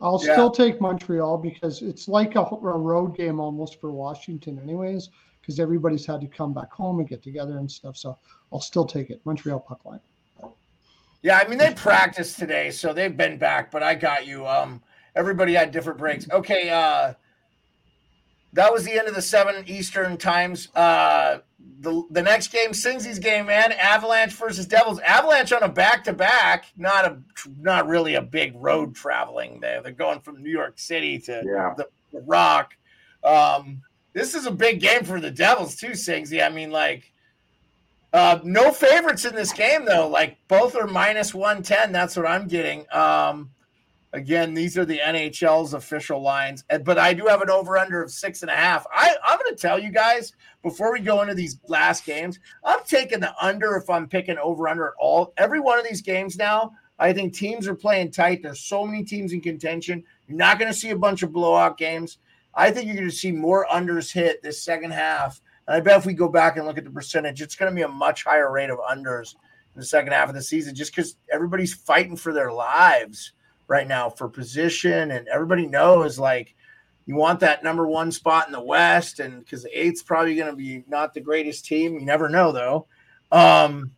I'll 0.02 0.22
Yeah. 0.24 0.32
still 0.34 0.50
take 0.50 0.80
Montreal 0.80 1.38
because 1.38 1.82
it's 1.82 2.08
like 2.08 2.36
a, 2.36 2.40
a 2.44 2.78
road 2.78 3.18
game 3.18 3.42
almost 3.42 3.82
for 3.82 3.92
Washington, 3.92 4.58
anyways, 4.64 5.10
because 5.42 5.60
everybody's 5.60 6.06
had 6.06 6.22
to 6.22 6.28
come 6.28 6.54
back 6.54 6.72
home 6.72 7.00
and 7.00 7.08
get 7.08 7.24
together 7.24 7.58
and 7.58 7.70
stuff. 7.72 7.98
So 7.98 8.18
I'll 8.52 8.62
still 8.62 8.86
take 8.86 9.10
it. 9.10 9.22
Montreal 9.26 9.60
puck 9.60 9.84
line. 9.86 10.00
Yeah, 11.22 11.42
I 11.44 11.48
mean 11.48 11.58
they 11.60 11.74
practiced 11.74 12.40
today, 12.40 12.72
so 12.72 12.94
they've 12.94 13.16
been 13.16 13.38
back, 13.38 13.72
but 13.72 13.84
I 13.84 13.96
got 13.96 14.26
you. 14.26 14.48
Um 14.48 14.82
everybody 15.16 15.54
had 15.54 15.72
different 15.72 16.00
breaks. 16.00 16.30
Okay, 16.30 16.70
uh 16.70 17.14
that 18.54 18.74
was 18.74 18.84
the 18.84 18.94
end 18.98 19.08
of 19.08 19.16
the 19.16 19.22
seven 19.22 19.64
Eastern 19.68 20.18
times. 20.18 20.74
Uh 20.76 21.40
the 21.82 22.04
the 22.10 22.22
next 22.22 22.52
game, 22.54 22.74
Singsy's 22.74 23.20
game, 23.20 23.48
man, 23.48 23.74
Avalanche 23.74 24.34
versus 24.34 24.66
Devils. 24.66 25.00
Avalanche 25.00 25.52
on 25.52 25.64
a 25.64 25.70
back 25.70 26.04
to 26.06 26.14
back, 26.14 26.66
not 26.78 27.06
a 27.06 27.18
not 27.60 27.88
really 27.88 28.16
a 28.16 28.22
big 28.22 28.54
road 28.56 28.96
traveling 28.96 29.60
there. 29.60 29.82
They're 29.82 29.92
going 29.92 30.22
from 30.22 30.42
New 30.42 30.52
York 30.52 30.80
City 30.80 31.20
to 31.20 31.44
Yeah. 31.46 31.74
the, 31.78 31.88
the 32.14 32.22
Rock. 32.22 32.76
Um, 33.24 33.82
this 34.14 34.36
is 34.36 34.46
a 34.46 34.52
big 34.52 34.82
game 34.82 35.04
for 35.04 35.20
the 35.20 35.32
Devils 35.32 35.76
too, 35.76 35.92
Singsy. 35.92 36.46
I 36.46 36.50
mean, 36.50 36.72
like, 36.72 37.12
uh, 38.12 38.40
no 38.44 38.72
favorites 38.72 39.26
in 39.26 39.36
this 39.36 39.54
game 39.54 39.86
though. 39.86 40.08
Like 40.08 40.38
both 40.48 40.76
are 40.76 40.88
minus 40.88 41.34
one 41.34 41.62
ten. 41.62 41.92
That's 41.92 42.16
what 42.16 42.26
I'm 42.26 42.48
getting. 42.48 42.86
Um, 42.92 43.52
again, 44.14 44.54
these 44.54 44.78
are 44.78 44.86
the 44.86 44.98
NHL's 44.98 45.76
official 45.76 46.22
lines, 46.22 46.64
but 46.84 46.98
I 46.98 47.14
do 47.14 47.28
have 47.28 47.42
an 47.42 47.52
over 47.52 47.78
under 47.78 48.02
of 48.02 48.10
six 48.10 48.42
and 48.42 48.50
a 48.50 48.56
half. 48.56 48.86
I 48.92 49.16
I'm 49.24 49.38
going 49.38 49.56
to 49.56 49.62
tell 49.62 49.78
you 49.78 49.92
guys 49.92 50.34
before 50.64 50.92
we 50.92 51.02
go 51.02 51.22
into 51.22 51.36
these 51.36 51.60
last 51.68 52.06
games. 52.06 52.40
I'm 52.64 52.80
taking 52.86 53.20
the 53.20 53.34
under 53.40 53.76
if 53.76 53.90
I'm 53.90 54.08
picking 54.08 54.38
over 54.40 54.68
under 54.68 54.88
at 54.88 54.94
all. 55.00 55.34
Every 55.38 55.60
one 55.60 55.78
of 55.78 55.86
these 55.88 56.02
games 56.02 56.36
now. 56.36 56.72
I 57.02 57.14
think 57.14 57.34
teams 57.34 57.66
are 57.68 57.76
playing 57.76 58.12
tight. 58.12 58.44
There's 58.44 58.60
so 58.60 58.86
many 58.86 59.04
teams 59.06 59.32
in 59.32 59.40
contention. 59.40 60.04
You're 60.28 60.38
not 60.38 60.60
going 60.60 60.72
to 60.72 60.78
see 60.78 60.90
a 60.90 60.98
bunch 60.98 61.24
of 61.24 61.32
blowout 61.32 61.78
games. 61.78 62.18
I 62.54 62.72
think 62.72 62.88
you're 62.88 62.96
going 62.96 63.10
to 63.10 63.16
see 63.16 63.32
more 63.32 63.68
unders 63.72 64.12
hit 64.12 64.42
this 64.42 64.64
second 64.64 64.92
half. 64.92 65.42
And 65.68 65.76
I 65.76 65.80
bet 65.80 65.98
if 65.98 66.06
we 66.06 66.14
go 66.14 66.28
back 66.28 66.58
and 66.58 66.66
look 66.66 66.78
at 66.78 66.84
the 66.84 66.90
percentage, 66.90 67.42
it's 67.42 67.56
going 67.56 67.72
to 67.72 67.76
be 67.76 67.84
a 67.84 67.88
much 67.88 68.24
higher 68.24 68.52
rate 68.52 68.70
of 68.70 68.80
unders 68.80 69.36
in 69.76 69.80
the 69.80 69.86
second 69.86 70.14
half 70.14 70.30
of 70.30 70.36
the 70.36 70.42
season 70.42 70.76
just 70.76 70.92
because 70.92 71.16
everybody's 71.32 71.74
fighting 71.74 72.16
for 72.16 72.34
their 72.34 72.52
lives 72.52 73.34
right 73.68 73.88
now 73.88 74.10
for 74.10 74.28
position. 74.28 75.12
And 75.12 75.28
everybody 75.28 75.68
knows 75.68 76.18
like 76.18 76.56
you 77.06 77.16
want 77.16 77.40
that 77.42 77.64
number 77.64 77.88
one 77.88 78.12
spot 78.12 78.48
in 78.48 78.52
the 78.52 78.62
West. 78.62 79.20
And 79.20 79.40
because 79.40 79.64
the 79.64 79.80
eight's 79.80 80.02
probably 80.02 80.36
going 80.36 80.52
to 80.52 80.58
be 80.58 80.84
not 80.88 81.14
the 81.14 81.22
greatest 81.22 81.66
team. 81.66 81.94
You 81.94 82.06
never 82.06 82.30
know, 82.30 82.52
though. 82.52 82.88
Um, 83.32 83.92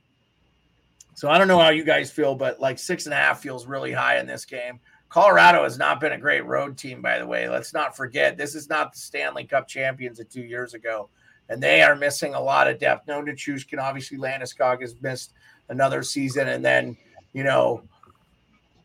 so 1.13 1.29
I 1.29 1.37
don't 1.37 1.47
know 1.47 1.59
how 1.59 1.69
you 1.69 1.83
guys 1.83 2.11
feel, 2.11 2.35
but 2.35 2.59
like 2.59 2.79
six 2.79 3.05
and 3.05 3.13
a 3.13 3.17
half 3.17 3.41
feels 3.41 3.65
really 3.65 3.91
high 3.91 4.17
in 4.17 4.27
this 4.27 4.43
game. 4.43 4.79
Colorado 5.11 5.63
has 5.63 5.77
not 5.77 5.99
been 5.99 6.13
a 6.13 6.17
great 6.17 6.45
road 6.45 6.77
team, 6.77 7.01
by 7.01 7.19
the 7.19 7.27
way. 7.27 7.49
Let's 7.49 7.73
not 7.73 7.97
forget 7.97 8.37
this 8.37 8.55
is 8.55 8.69
not 8.69 8.93
the 8.93 8.97
Stanley 8.97 9.43
Cup 9.43 9.67
champions 9.67 10.21
of 10.21 10.29
two 10.29 10.41
years 10.41 10.73
ago, 10.73 11.09
and 11.49 11.61
they 11.61 11.83
are 11.83 11.97
missing 11.97 12.33
a 12.33 12.39
lot 12.39 12.69
of 12.69 12.79
depth. 12.79 13.09
No 13.09 13.21
Nichushkin, 13.21 13.77
obviously 13.77 14.17
Landeskog 14.17 14.79
has 14.79 14.95
missed 15.01 15.33
another 15.67 16.01
season, 16.01 16.47
and 16.47 16.63
then 16.63 16.95
you 17.33 17.43
know. 17.43 17.83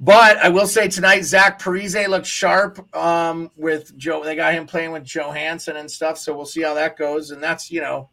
But 0.00 0.38
I 0.38 0.48
will 0.48 0.66
say 0.66 0.88
tonight, 0.88 1.22
Zach 1.22 1.62
Parise 1.62 2.08
looks 2.08 2.28
sharp 2.28 2.94
um, 2.94 3.50
with 3.56 3.96
Joe. 3.96 4.24
They 4.24 4.34
got 4.34 4.52
him 4.52 4.66
playing 4.66 4.90
with 4.90 5.04
Johansen 5.04 5.76
and 5.76 5.88
stuff, 5.88 6.18
so 6.18 6.36
we'll 6.36 6.44
see 6.44 6.62
how 6.62 6.74
that 6.74 6.98
goes. 6.98 7.30
And 7.30 7.40
that's 7.40 7.70
you 7.70 7.80
know, 7.80 8.10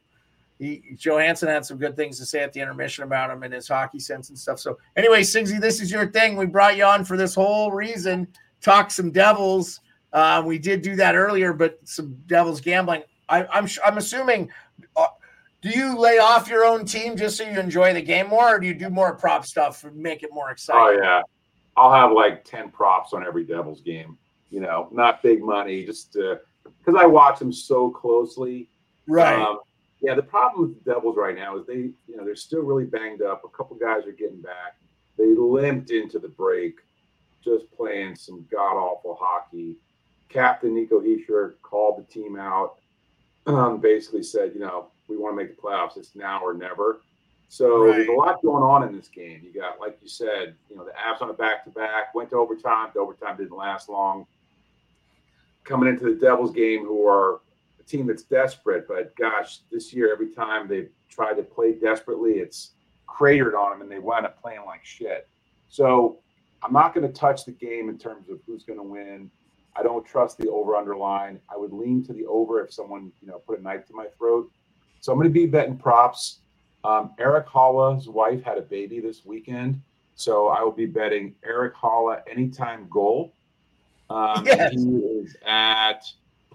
he, 0.63 0.95
Johansen 0.95 1.49
had 1.49 1.65
some 1.65 1.77
good 1.77 1.97
things 1.97 2.17
to 2.19 2.25
say 2.25 2.39
at 2.41 2.53
the 2.53 2.61
intermission 2.61 3.03
about 3.03 3.29
him 3.29 3.43
and 3.43 3.53
his 3.53 3.67
hockey 3.67 3.99
sense 3.99 4.29
and 4.29 4.37
stuff. 4.37 4.59
So, 4.59 4.77
anyway, 4.95 5.21
Singsy, 5.21 5.59
this 5.59 5.81
is 5.81 5.91
your 5.91 6.09
thing. 6.11 6.37
We 6.37 6.45
brought 6.45 6.77
you 6.77 6.85
on 6.85 7.03
for 7.03 7.17
this 7.17 7.35
whole 7.35 7.71
reason. 7.71 8.27
Talk 8.61 8.91
some 8.91 9.11
Devils. 9.11 9.81
Uh, 10.13 10.41
we 10.45 10.57
did 10.57 10.81
do 10.81 10.95
that 10.95 11.15
earlier, 11.15 11.53
but 11.53 11.79
some 11.83 12.15
Devils 12.27 12.61
gambling. 12.61 13.03
I, 13.29 13.45
I'm 13.45 13.67
I'm 13.83 13.97
assuming. 13.97 14.49
Uh, 14.95 15.07
do 15.61 15.69
you 15.69 15.97
lay 15.97 16.17
off 16.17 16.49
your 16.49 16.65
own 16.65 16.85
team 16.85 17.15
just 17.15 17.37
so 17.37 17.43
you 17.45 17.59
enjoy 17.59 17.93
the 17.93 18.01
game 18.01 18.27
more, 18.27 18.55
or 18.55 18.59
do 18.59 18.67
you 18.67 18.73
do 18.73 18.89
more 18.89 19.15
prop 19.15 19.45
stuff 19.45 19.83
and 19.85 19.95
make 19.95 20.21
it 20.21 20.29
more 20.33 20.51
exciting? 20.51 20.99
Oh 20.99 21.03
yeah, 21.03 21.21
I'll 21.75 21.93
have 21.93 22.11
like 22.11 22.43
ten 22.43 22.69
props 22.69 23.13
on 23.13 23.25
every 23.25 23.43
Devils 23.43 23.81
game. 23.81 24.17
You 24.49 24.59
know, 24.59 24.89
not 24.91 25.23
big 25.23 25.41
money, 25.41 25.85
just 25.85 26.13
because 26.13 26.95
I 26.95 27.05
watch 27.05 27.39
them 27.39 27.51
so 27.51 27.89
closely. 27.89 28.69
Right. 29.07 29.41
Um, 29.41 29.59
yeah, 30.03 30.15
the 30.15 30.21
problem 30.21 30.67
with 30.67 30.83
the 30.83 30.93
Devils 30.93 31.15
right 31.15 31.35
now 31.35 31.57
is 31.57 31.65
they, 31.65 31.75
you 31.75 32.17
know, 32.17 32.25
they're 32.25 32.35
still 32.35 32.61
really 32.61 32.83
banged 32.83 33.21
up. 33.21 33.43
A 33.45 33.57
couple 33.57 33.77
guys 33.77 34.05
are 34.05 34.11
getting 34.11 34.41
back. 34.41 34.75
They 35.17 35.33
limped 35.33 35.91
into 35.91 36.19
the 36.19 36.27
break, 36.27 36.75
just 37.41 37.71
playing 37.71 38.17
some 38.17 38.45
god 38.51 38.75
awful 38.75 39.17
hockey. 39.19 39.77
Captain 40.27 40.75
Nico 40.75 40.99
Hischier 40.99 41.53
called 41.61 41.99
the 41.99 42.13
team 42.13 42.37
out. 42.37 42.79
Um, 43.45 43.79
basically 43.79 44.23
said, 44.23 44.51
you 44.53 44.59
know, 44.59 44.87
we 45.07 45.15
want 45.15 45.37
to 45.37 45.41
make 45.41 45.55
the 45.55 45.61
playoffs. 45.61 45.95
It's 45.95 46.15
now 46.15 46.43
or 46.43 46.53
never. 46.53 46.99
So 47.47 47.85
there's 47.85 48.07
a 48.09 48.11
lot 48.11 48.41
going 48.41 48.63
on 48.63 48.83
in 48.83 48.93
this 48.93 49.07
game. 49.07 49.41
You 49.41 49.53
got, 49.53 49.79
like 49.79 49.97
you 50.01 50.09
said, 50.09 50.55
you 50.69 50.75
know, 50.75 50.83
the 50.83 50.91
Avs 50.91 51.21
on 51.21 51.29
a 51.29 51.33
back 51.33 51.63
to 51.63 51.69
back, 51.69 52.13
went 52.13 52.29
to 52.31 52.35
overtime. 52.35 52.89
The 52.93 52.99
overtime 52.99 53.37
didn't 53.37 53.55
last 53.55 53.87
long. 53.87 54.25
Coming 55.63 55.87
into 55.87 56.05
the 56.05 56.19
Devils 56.19 56.51
game, 56.51 56.83
who 56.83 57.07
are 57.07 57.39
a 57.83 57.89
team 57.89 58.07
that's 58.07 58.23
desperate, 58.23 58.87
but 58.87 59.15
gosh, 59.15 59.59
this 59.71 59.93
year, 59.93 60.11
every 60.11 60.29
time 60.29 60.67
they've 60.67 60.89
tried 61.09 61.35
to 61.35 61.43
play 61.43 61.73
desperately, 61.73 62.33
it's 62.33 62.71
cratered 63.07 63.55
on 63.55 63.71
them 63.71 63.81
and 63.81 63.91
they 63.91 63.99
wind 63.99 64.25
up 64.25 64.41
playing 64.41 64.65
like 64.65 64.83
shit. 64.83 65.27
So 65.69 66.19
I'm 66.63 66.73
not 66.73 66.93
going 66.93 67.05
to 67.05 67.13
touch 67.13 67.45
the 67.45 67.51
game 67.51 67.89
in 67.89 67.97
terms 67.97 68.29
of 68.29 68.39
who's 68.45 68.63
going 68.63 68.79
to 68.79 68.83
win. 68.83 69.29
I 69.75 69.83
don't 69.83 70.05
trust 70.05 70.37
the 70.37 70.49
over 70.49 70.75
underline. 70.75 71.39
I 71.51 71.57
would 71.57 71.73
lean 71.73 72.03
to 72.05 72.13
the 72.13 72.25
over 72.25 72.63
if 72.63 72.71
someone, 72.71 73.11
you 73.21 73.27
know, 73.27 73.39
put 73.39 73.59
a 73.59 73.61
knife 73.61 73.85
to 73.87 73.93
my 73.93 74.07
throat. 74.17 74.51
So 75.01 75.11
I'm 75.11 75.17
going 75.17 75.29
to 75.29 75.33
be 75.33 75.45
betting 75.45 75.77
props. 75.77 76.39
Um, 76.83 77.11
Erik 77.19 77.47
Haula's 77.47 78.07
wife 78.07 78.43
had 78.43 78.57
a 78.57 78.61
baby 78.61 78.99
this 78.99 79.25
weekend. 79.25 79.81
So 80.15 80.49
I 80.49 80.61
will 80.61 80.71
be 80.71 80.85
betting 80.85 81.33
Erik 81.43 81.75
Haula 81.75 82.21
anytime 82.29 82.87
goal. 82.89 83.33
Um, 84.09 84.45
Yes. 84.45 84.73
He 84.73 84.79
is 84.79 85.35
at 85.45 86.05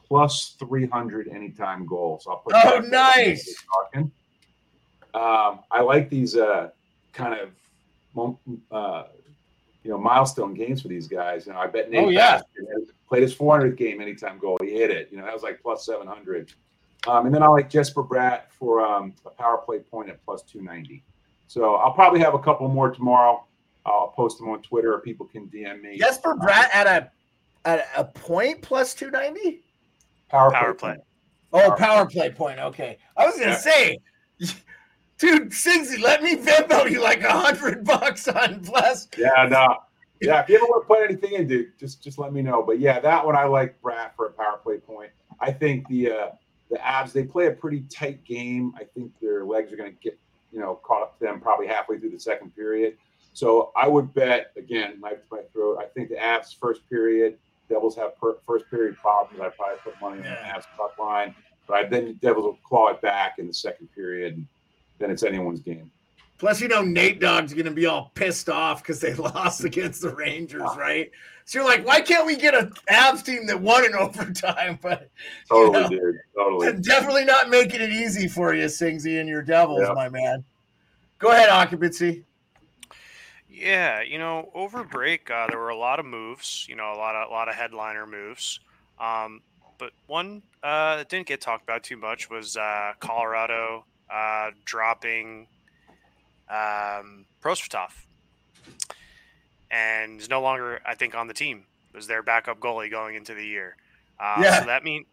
plus 0.09 0.56
300 0.59 1.28
anytime 1.28 1.86
goals. 1.86 2.26
I'll 2.28 2.39
put 2.39 2.55
Oh, 2.56 2.80
nice. 2.89 3.55
Talking. 3.93 4.10
Um, 5.14 5.60
I 5.70 5.80
like 5.82 6.10
these 6.10 6.36
uh, 6.36 6.70
kind 7.12 7.39
of 7.40 7.51
uh, 8.70 9.05
you 9.82 9.90
know 9.90 9.98
milestone 9.98 10.55
games 10.55 10.82
for 10.82 10.89
these 10.89 11.06
guys. 11.06 11.47
You 11.47 11.52
know, 11.52 11.59
I 11.59 11.66
bet 11.66 11.90
Nate 11.90 12.06
Oh, 12.06 12.09
yeah. 12.09 12.40
Played 13.09 13.22
his 13.22 13.35
400th 13.35 13.76
game 13.76 14.01
anytime 14.01 14.39
goal. 14.39 14.59
He 14.60 14.70
hit 14.70 14.90
it. 14.90 15.09
You 15.10 15.18
know, 15.18 15.24
that 15.24 15.32
was 15.32 15.43
like 15.43 15.62
plus 15.62 15.86
700. 15.86 16.52
Um, 17.06 17.26
and 17.26 17.35
then 17.35 17.43
I 17.43 17.47
like 17.47 17.70
Jesper 17.70 18.02
Bratt 18.02 18.51
for 18.51 18.85
um, 18.85 19.14
a 19.24 19.30
power 19.30 19.59
play 19.59 19.78
point 19.78 20.10
at 20.10 20.22
plus 20.24 20.43
290. 20.43 21.02
So 21.47 21.76
I'll 21.76 21.93
probably 21.93 22.20
have 22.20 22.35
a 22.35 22.39
couple 22.39 22.68
more 22.68 22.90
tomorrow. 22.90 23.44
I'll 23.86 24.09
post 24.09 24.39
them 24.39 24.51
on 24.51 24.60
Twitter, 24.60 24.93
or 24.93 25.01
people 25.01 25.24
can 25.24 25.47
DM 25.47 25.80
me. 25.80 25.97
Jesper 25.97 26.35
Bratt 26.35 26.68
at 26.74 26.86
a 26.86 27.10
at 27.64 27.89
a 27.97 28.05
point 28.05 28.60
plus 28.60 28.93
two 28.93 29.10
ninety. 29.10 29.62
Power, 30.28 30.50
Power 30.50 30.74
play. 30.74 30.90
play. 30.90 30.94
point. 30.94 31.05
Oh, 31.52 31.70
Power 31.70 31.76
power 31.76 32.06
play 32.06 32.30
point. 32.30 32.59
Okay, 32.59 32.98
I 33.16 33.26
was 33.26 33.38
gonna 33.38 33.59
say, 33.59 33.98
dude, 35.18 35.50
Singsy, 35.50 36.00
let 36.00 36.22
me 36.22 36.36
Venmo 36.36 36.90
you 36.90 37.02
like 37.02 37.22
a 37.22 37.30
hundred 37.32 37.84
bucks 37.84 38.28
on 38.28 38.60
plus. 38.60 39.09
Yeah, 39.16 39.46
no. 39.50 39.76
Yeah, 40.20 40.40
if 40.42 40.48
you 40.48 40.56
ever 40.56 40.64
want 40.66 40.82
to 40.82 40.86
put 40.86 41.05
anything 41.05 41.32
in, 41.34 41.46
dude, 41.46 41.78
just 41.78 42.02
just 42.02 42.18
let 42.18 42.32
me 42.32 42.42
know. 42.42 42.62
But 42.62 42.80
yeah, 42.80 42.98
that 43.00 43.24
one 43.24 43.36
I 43.36 43.44
like 43.44 43.80
Bratt 43.80 44.10
for 44.16 44.26
a 44.26 44.32
power 44.32 44.59
play 44.62 44.78
point. 44.78 45.10
I 45.40 45.52
think 45.52 45.86
the 45.88 46.10
uh 46.10 46.28
the 46.70 46.76
Avs 46.78 47.12
they 47.12 47.22
play 47.22 47.46
a 47.46 47.52
pretty 47.52 47.82
tight 47.82 48.24
game. 48.24 48.74
I 48.76 48.84
think 48.84 49.12
their 49.20 49.44
legs 49.46 49.72
are 49.72 49.76
gonna 49.76 49.92
get 49.92 50.18
you 50.52 50.59
know 50.60 50.74
caught 50.82 51.02
up 51.02 51.18
to 51.18 51.24
them 51.24 51.40
probably 51.40 51.66
halfway 51.68 51.98
through 51.98 52.10
the 52.10 52.20
second 52.20 52.55
period. 52.55 52.96
So 53.32 53.70
I 53.76 53.86
would 53.86 54.12
bet 54.12 54.52
again, 54.56 55.00
knife 55.00 55.18
to 55.18 55.36
my 55.36 55.42
throat. 55.52 55.78
I 55.80 55.86
think 55.86 56.09
the 56.09 56.16
Avs 56.16 56.56
first 56.59 56.88
period, 56.90 57.38
Devils 57.69 57.97
have 57.97 58.16
per, 58.19 58.36
first 58.47 58.69
period 58.70 58.97
problems. 58.97 59.40
I 59.40 59.49
probably 59.51 59.78
put 59.85 60.01
money 60.01 60.19
on 60.19 60.24
the 60.24 60.65
puck 60.77 60.99
line. 60.99 61.35
But 61.66 61.74
I, 61.74 61.89
then 61.89 62.07
the 62.07 62.12
Devils 62.15 62.45
will 62.45 62.59
claw 62.65 62.89
it 62.89 63.01
back 63.03 63.39
in 63.39 63.47
the 63.47 63.55
second 63.55 63.89
period, 63.95 64.35
and 64.35 64.47
then 64.99 65.11
it's 65.11 65.23
anyone's 65.23 65.61
game. 65.61 65.90
Plus, 66.39 66.61
you 66.61 66.69
know, 66.69 66.82
Nate 66.82 67.20
Dogg's 67.20 67.53
gonna 67.53 67.70
be 67.73 67.86
all 67.86 68.11
pissed 68.15 68.49
off 68.49 68.82
because 68.82 69.01
they 69.01 69.12
lost 69.35 69.65
against 69.65 70.01
the 70.03 70.15
Rangers, 70.15 70.62
right? 70.78 71.11
So 71.45 71.59
you're 71.59 71.69
like, 71.69 71.85
why 71.86 72.01
can't 72.03 72.27
we 72.27 72.36
get 72.36 72.55
a 72.55 72.70
Avs 72.90 73.24
team 73.24 73.47
that 73.47 73.61
won 73.61 73.85
in 73.85 73.95
overtime? 73.99 74.78
But 74.82 75.09
Totally, 75.49 75.81
Yeah. 75.82 75.89
dude. 75.89 76.16
Totally. 76.36 76.73
definitely 76.81 77.24
not 77.24 77.49
making 77.51 77.81
it 77.81 77.90
easy 77.90 78.28
for 78.28 78.55
you, 78.55 78.66
Singsy 78.66 79.19
and 79.19 79.28
your 79.28 79.43
Devils, 79.43 79.81
Yeah. 79.82 79.93
my 79.95 80.09
man. 80.09 80.45
Go 81.19 81.31
ahead, 81.32 81.49
occupancy. 81.49 82.24
Yeah, 83.60 84.02
you 84.02 84.18
know, 84.18 84.51
over 84.55 84.85
break 84.85 85.30
uh, 85.30 85.47
there 85.48 85.59
were 85.59 85.70
a 85.70 85.76
lot 85.76 85.98
of 85.98 86.06
moves. 86.06 86.66
You 86.68 86.76
know, 86.76 86.93
a 86.93 86.97
lot 86.97 87.16
of 87.16 87.28
a 87.28 87.32
lot 87.32 87.48
of 87.48 87.55
headliner 87.55 88.06
moves. 88.06 88.60
Um, 89.01 89.43
but 89.78 89.93
one 90.06 90.43
uh, 90.62 90.97
that 90.97 91.09
didn't 91.09 91.26
get 91.26 91.40
talked 91.40 91.62
about 91.64 91.82
too 91.82 91.97
much 91.97 92.30
was 92.30 92.56
uh, 92.56 92.93
Colorado 93.01 93.85
uh, 94.10 94.51
dropping 94.64 95.47
um, 96.48 97.24
Prosvetov, 97.43 97.90
and 99.70 100.20
is 100.20 100.28
no 100.28 100.40
longer, 100.40 100.80
I 100.86 100.94
think, 100.94 101.14
on 101.14 101.26
the 101.26 101.35
team. 101.35 101.64
Was 101.94 102.06
their 102.06 102.22
backup 102.22 102.60
goalie 102.60 102.90
going 102.90 103.16
into 103.16 103.35
the 103.35 103.44
year? 103.44 103.76
Uh, 104.20 104.40
Yeah. 104.43 104.60
So 104.60 104.66
that 104.66 104.85
mean 104.85 105.05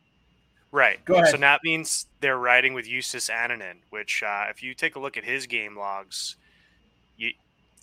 right. 0.71 0.99
So 1.31 1.37
that 1.37 1.61
means 1.63 2.07
they're 2.21 2.37
riding 2.37 2.73
with 2.73 2.85
Justus 2.85 3.29
Annunen, 3.29 3.77
which, 3.89 4.21
uh, 4.23 4.45
if 4.49 4.61
you 4.61 4.73
take 4.73 4.95
a 4.95 4.99
look 4.99 5.17
at 5.17 5.23
his 5.23 5.47
game 5.47 5.77
logs, 5.77 6.35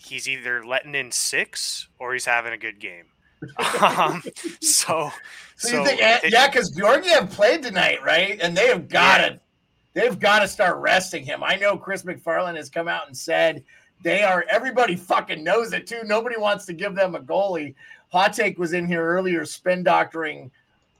he's 0.04 0.28
either 0.28 0.64
letting 0.64 0.94
in 0.94 1.10
six 1.10 1.88
or 1.98 2.12
he's 2.12 2.24
having 2.24 2.52
a 2.52 2.58
good 2.58 2.78
game. 2.80 3.04
um, 3.80 4.22
so, 4.60 5.10
So, 5.56 5.68
you 5.80 5.84
think, 5.84 6.00
they- 6.00 6.28
yeah, 6.30 6.48
because 6.48 6.70
Georgiev 6.70 7.30
played 7.30 7.62
tonight, 7.62 8.02
right? 8.04 8.38
And 8.40 8.56
they 8.56 8.68
have 8.68 8.88
got 8.88 9.18
to, 9.18 9.40
they've 9.94 10.18
got 10.18 10.40
to 10.40 10.48
start 10.48 10.76
resting 10.78 11.24
him. 11.24 11.42
I 11.42 11.56
know 11.56 11.76
Chris 11.76 12.02
MacFarland 12.04 12.56
has 12.56 12.68
come 12.70 12.88
out 12.88 13.06
and 13.08 13.16
said 13.16 13.64
they 14.02 14.22
are. 14.22 14.44
Everybody 14.50 14.96
fucking 14.96 15.42
knows 15.42 15.72
it 15.72 15.86
too. 15.86 16.02
Nobody 16.04 16.36
wants 16.38 16.66
to 16.66 16.72
give 16.72 16.94
them 16.94 17.14
a 17.14 17.20
goalie. 17.20 17.74
Hot 18.12 18.32
take 18.32 18.58
was 18.58 18.74
in 18.74 18.86
here 18.86 19.04
earlier, 19.04 19.44
spin 19.44 19.82
doctoring, 19.82 20.50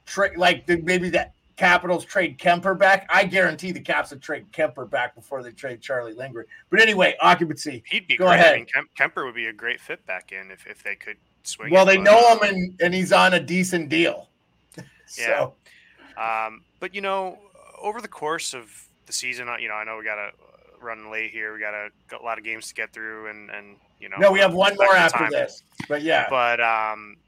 tra- 0.07 0.37
like 0.37 0.67
the, 0.67 0.79
maybe 0.79 1.11
that 1.11 1.33
Capitals 1.63 2.05
trade 2.05 2.39
Kemper 2.39 2.75
back. 2.75 3.07
I 3.09 3.23
guarantee 3.25 3.71
the 3.71 3.79
Caps 3.79 4.11
would 4.11 4.21
trade 4.21 4.47
Kemper 4.51 4.85
back 4.85 5.15
before 5.15 5.45
they 5.45 5.53
trade 5.53 5.81
Charlie 5.81 6.13
Lindgren. 6.13 6.45
But 6.71 6.81
anyway, 6.81 7.15
occupancy. 7.21 7.85
he'd 7.87 8.09
be 8.09 8.17
Go 8.17 8.27
great. 8.27 8.41
ahead. 8.41 8.55
I 8.55 8.57
mean, 8.57 8.67
Kem- 8.67 8.89
Kemper 8.99 9.25
would 9.25 9.37
be 9.37 9.47
a 9.47 9.53
great 9.53 9.81
fit 9.81 10.05
back 10.05 10.33
in 10.33 10.51
if, 10.51 10.67
if 10.67 10.83
they 10.83 10.97
could 10.97 11.19
swing. 11.45 11.71
Well, 11.71 11.87
they 11.87 11.99
know 11.99 12.19
uh, 12.19 12.39
him 12.39 12.55
and, 12.55 12.81
and 12.83 12.93
he's 12.93 13.13
on 13.13 13.35
a 13.35 13.39
decent 13.41 13.91
deal. 13.91 14.29
so, 15.07 15.55
Um, 16.17 16.65
but 16.81 16.97
you 16.97 17.01
know, 17.01 17.39
over 17.81 18.01
the 18.01 18.09
course 18.09 18.55
of 18.55 18.69
the 19.07 19.13
season, 19.13 19.49
uh, 19.49 19.57
you 19.57 19.69
know, 19.69 19.75
I 19.75 19.85
know 19.85 19.99
we 19.99 20.05
got 20.05 20.17
to 20.17 20.31
run 20.81 21.13
late 21.13 21.31
here. 21.31 21.55
We 21.55 21.61
got 21.61 21.75
a, 21.75 21.91
got 22.09 22.23
a 22.23 22.25
lot 22.25 22.39
of 22.39 22.45
games 22.45 22.67
to 22.69 22.75
get 22.75 22.93
through, 22.93 23.29
and 23.29 23.51
and 23.51 23.77
you 24.01 24.09
know, 24.09 24.17
no, 24.19 24.33
we 24.33 24.41
have 24.41 24.53
one 24.53 24.75
more 24.75 24.97
after 24.97 25.19
time. 25.19 25.31
this. 25.31 25.63
But 25.89 26.03
yeah. 26.03 26.27
But 26.29 26.61
um, 26.61 27.19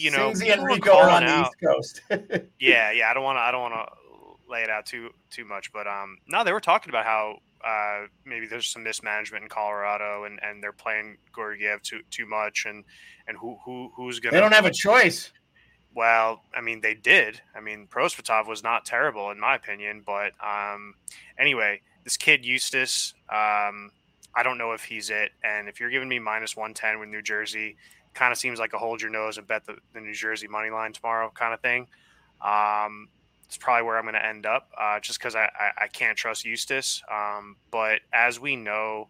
you 0.00 0.10
know, 0.10 0.30
Singsy 0.30 0.40
people 0.40 0.52
and 0.52 0.64
Rico 0.64 0.96
on 0.96 1.26
the 1.26 1.40
East 1.42 1.56
Coast. 1.62 2.00
yeah, 2.60 2.90
yeah. 2.90 3.10
I 3.10 3.14
don't 3.14 3.24
want 3.24 3.36
to. 3.36 3.40
I 3.40 3.50
don't 3.50 3.62
want 3.62 3.74
to 3.74 4.50
lay 4.50 4.62
it 4.62 4.70
out 4.70 4.86
too 4.86 5.10
too 5.30 5.44
much, 5.44 5.72
but 5.72 5.86
um, 5.86 6.18
no, 6.28 6.44
they 6.44 6.52
were 6.52 6.60
talking 6.60 6.90
about 6.90 7.04
how 7.04 7.38
uh 7.64 8.06
maybe 8.24 8.46
there's 8.46 8.66
some 8.66 8.82
mismanagement 8.82 9.42
in 9.44 9.48
Colorado, 9.48 10.24
and 10.24 10.40
and 10.42 10.62
they're 10.62 10.72
playing 10.72 11.18
Georgiev 11.34 11.82
too 11.82 12.00
too 12.10 12.26
much, 12.26 12.64
and 12.66 12.84
and 13.26 13.36
who 13.36 13.58
who 13.64 13.92
who's 13.94 14.18
gonna 14.20 14.34
they 14.34 14.40
don't 14.40 14.54
have 14.54 14.66
a 14.66 14.72
choice. 14.72 15.30
Well, 15.94 16.44
I 16.54 16.60
mean, 16.60 16.80
they 16.80 16.94
did. 16.94 17.40
I 17.54 17.60
mean, 17.60 17.88
Prosvetov 17.90 18.46
was 18.46 18.62
not 18.62 18.84
terrible 18.84 19.30
in 19.30 19.40
my 19.40 19.56
opinion, 19.56 20.02
but 20.06 20.32
um, 20.40 20.94
anyway, 21.36 21.80
this 22.04 22.16
kid 22.16 22.44
Justus, 22.44 23.12
um, 23.28 23.90
I 24.34 24.42
don't 24.44 24.56
know 24.56 24.72
if 24.72 24.84
he's 24.84 25.10
it. 25.10 25.32
And 25.42 25.68
if 25.68 25.80
you're 25.80 25.90
giving 25.90 26.08
me 26.08 26.18
minus 26.18 26.56
one 26.56 26.74
ten 26.74 27.00
with 27.00 27.08
New 27.08 27.22
Jersey, 27.22 27.76
kind 28.14 28.32
of 28.32 28.38
seems 28.38 28.58
like 28.58 28.72
a 28.72 28.78
hold 28.78 29.00
your 29.00 29.10
nose 29.10 29.38
and 29.38 29.46
bet 29.46 29.64
the, 29.66 29.76
the 29.94 30.00
New 30.00 30.14
Jersey 30.14 30.48
money 30.48 30.70
line 30.70 30.92
tomorrow 30.92 31.30
kind 31.34 31.54
of 31.54 31.60
thing. 31.60 31.86
Um, 32.40 33.08
it's 33.46 33.56
probably 33.56 33.84
where 33.84 33.96
I'm 33.96 34.04
going 34.04 34.14
to 34.14 34.24
end 34.24 34.46
up, 34.46 34.70
uh, 34.78 35.00
just 35.00 35.18
because 35.18 35.34
I, 35.34 35.44
I 35.44 35.84
I 35.84 35.86
can't 35.88 36.16
trust 36.16 36.44
Justus. 36.44 37.02
Um, 37.10 37.56
but 37.70 38.00
as 38.12 38.38
we 38.38 38.54
know, 38.54 39.08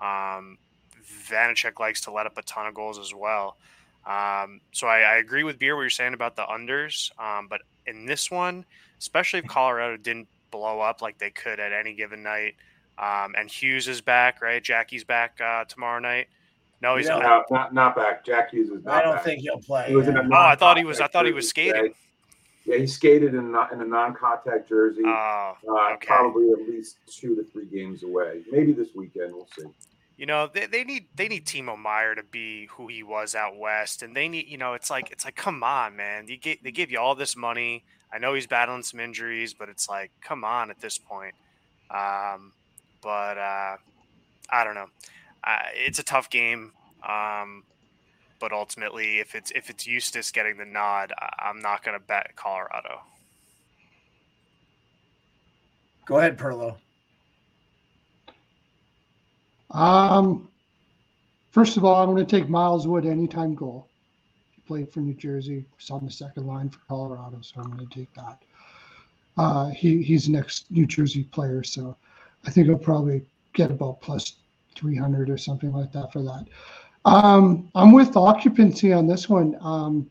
um, 0.00 0.58
Vanacek 1.28 1.80
likes 1.80 2.02
to 2.02 2.12
let 2.12 2.26
up 2.26 2.36
a 2.36 2.42
ton 2.42 2.66
of 2.66 2.74
goals 2.74 2.98
as 2.98 3.14
well. 3.14 3.56
Um, 4.06 4.60
so 4.72 4.86
I, 4.86 5.00
I 5.00 5.16
agree 5.16 5.42
with 5.42 5.58
Beer 5.58 5.74
what 5.74 5.82
you're 5.82 5.90
saying 5.90 6.14
about 6.14 6.36
the 6.36 6.44
unders. 6.44 7.10
Um, 7.18 7.46
but 7.48 7.62
in 7.86 8.06
this 8.06 8.30
one, 8.30 8.64
especially 8.98 9.40
if 9.40 9.46
Colorado 9.46 9.96
didn't 9.96 10.28
blow 10.50 10.80
up 10.80 11.02
like 11.02 11.18
they 11.18 11.30
could 11.30 11.60
at 11.60 11.72
any 11.72 11.94
given 11.94 12.22
night, 12.22 12.56
um, 12.98 13.34
and 13.38 13.50
Hughes 13.50 13.86
is 13.86 14.00
back, 14.00 14.42
right? 14.42 14.62
Jackie's 14.62 15.04
back 15.04 15.40
uh, 15.40 15.64
tomorrow 15.64 16.00
night. 16.00 16.28
No, 16.80 16.96
he's 16.96 17.06
Yeah. 17.08 17.18
not. 17.18 17.50
Not 17.50 17.74
not 17.74 17.96
back. 17.96 18.24
Jack 18.24 18.50
Hughes 18.50 18.70
was 18.70 18.84
not 18.84 18.92
back. 18.92 19.00
I 19.00 19.04
don't 19.04 19.14
back. 19.16 19.24
think 19.24 19.40
he'll 19.42 19.58
play. 19.58 19.88
He 19.88 19.96
was 19.96 20.06
in 20.08 20.16
a 20.16 20.22
yeah. 20.22 20.28
Oh, 20.30 20.34
I 20.36 20.54
thought 20.54 20.76
he 20.78 20.84
was- 20.84 21.00
I 21.00 21.08
thought 21.08 21.26
he 21.26 21.32
was 21.32 21.46
jersey 21.46 21.70
skating. 21.70 21.82
today. 21.82 21.94
Yeah, 22.64 22.76
he 22.76 22.86
skated 22.86 23.34
in, 23.34 23.54
a- 23.54 23.68
in 23.72 23.80
a 23.80 23.84
non-contact 23.86 24.68
jersey. 24.68 25.02
Oh, 25.04 25.56
uh, 25.66 25.92
okay. 25.94 26.06
Probably 26.06 26.50
at 26.52 26.68
least 26.68 26.98
two 27.06 27.34
to 27.34 27.42
three 27.42 27.64
games 27.64 28.02
away. 28.02 28.42
Maybe 28.50 28.72
this 28.72 28.88
weekend. 28.94 29.32
We'll 29.34 29.48
see. 29.58 29.64
You 30.18 30.26
know, 30.26 30.48
they, 30.52 30.66
they 30.66 30.84
need 30.84 31.06
they 31.14 31.28
need 31.28 31.46
Timo 31.46 31.78
Meier 31.78 32.14
to 32.16 32.22
be 32.24 32.66
who 32.66 32.88
he 32.88 33.02
was 33.02 33.34
out 33.34 33.56
west, 33.56 34.02
and 34.02 34.14
they 34.16 34.28
need 34.28 34.48
you 34.48 34.58
know 34.58 34.74
it's 34.74 34.90
like 34.90 35.10
it's 35.10 35.24
like 35.24 35.36
come 35.36 35.62
on, 35.62 35.96
man. 35.96 36.26
You 36.28 36.36
get 36.36 36.62
they 36.62 36.70
give 36.72 36.90
you 36.90 36.98
all 36.98 37.14
this 37.14 37.36
money. 37.36 37.84
I 38.12 38.18
know 38.18 38.34
he's 38.34 38.46
battling 38.46 38.82
some 38.82 39.00
injuries, 39.00 39.54
but 39.54 39.68
it's 39.68 39.88
like 39.88 40.10
come 40.20 40.44
on 40.44 40.70
at 40.70 40.80
this 40.80 40.98
point. 40.98 41.34
Um, 41.90 42.52
but 43.00 43.38
uh, 43.38 43.76
I 44.50 44.64
don't 44.64 44.74
know. 44.74 44.88
Uh, 45.44 45.58
it's 45.74 45.98
a 45.98 46.02
tough 46.02 46.30
game. 46.30 46.72
Um, 47.08 47.64
but 48.40 48.52
ultimately, 48.52 49.18
if 49.18 49.34
it's 49.34 49.50
if 49.52 49.70
it's 49.70 49.84
Justus 49.84 50.30
getting 50.30 50.56
the 50.56 50.64
nod, 50.64 51.12
I, 51.18 51.48
I'm 51.48 51.60
not 51.60 51.84
going 51.84 51.98
to 51.98 52.04
bet 52.04 52.34
Colorado. 52.36 53.00
Go 56.06 56.18
ahead, 56.18 56.38
Perlo. 56.38 56.76
Um, 59.70 60.48
first 61.50 61.76
of 61.76 61.84
all, 61.84 62.02
I'm 62.02 62.14
going 62.14 62.24
to 62.24 62.36
take 62.40 62.48
Miles 62.48 62.86
Wood 62.86 63.04
anytime 63.04 63.54
goal. 63.54 63.88
He 64.54 64.62
played 64.62 64.90
for 64.90 65.00
New 65.00 65.14
Jersey. 65.14 65.66
He's 65.76 65.90
on 65.90 66.04
the 66.04 66.10
second 66.10 66.46
line 66.46 66.70
for 66.70 66.78
Colorado, 66.88 67.38
so 67.42 67.60
I'm 67.60 67.70
going 67.70 67.86
to 67.86 67.94
take 67.94 68.12
that. 68.14 68.42
Uh, 69.36 69.68
he 69.68 70.02
he's 70.02 70.26
the 70.26 70.32
next 70.32 70.70
New 70.70 70.86
Jersey 70.86 71.24
player, 71.24 71.62
so 71.62 71.96
I 72.46 72.50
think 72.50 72.68
I'll 72.68 72.76
probably 72.76 73.22
get 73.52 73.70
about 73.70 74.00
plus 74.00 74.36
300 74.78 75.28
or 75.28 75.36
something 75.36 75.72
like 75.72 75.92
that 75.92 76.12
for 76.12 76.22
that. 76.22 76.46
Um, 77.04 77.70
I'm 77.74 77.92
with 77.92 78.16
occupancy 78.16 78.92
on 78.92 79.06
this 79.06 79.28
one. 79.28 79.56
Um, 79.60 80.10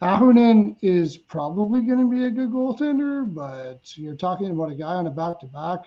Annunen 0.00 0.76
is 0.80 1.16
probably 1.16 1.82
going 1.82 1.98
to 1.98 2.08
be 2.10 2.24
a 2.24 2.30
good 2.30 2.50
goaltender, 2.50 3.32
but 3.32 3.96
you're 3.96 4.14
talking 4.14 4.50
about 4.50 4.70
a 4.70 4.74
guy 4.74 4.94
on 4.94 5.08
a 5.08 5.10
back-to-back 5.10 5.86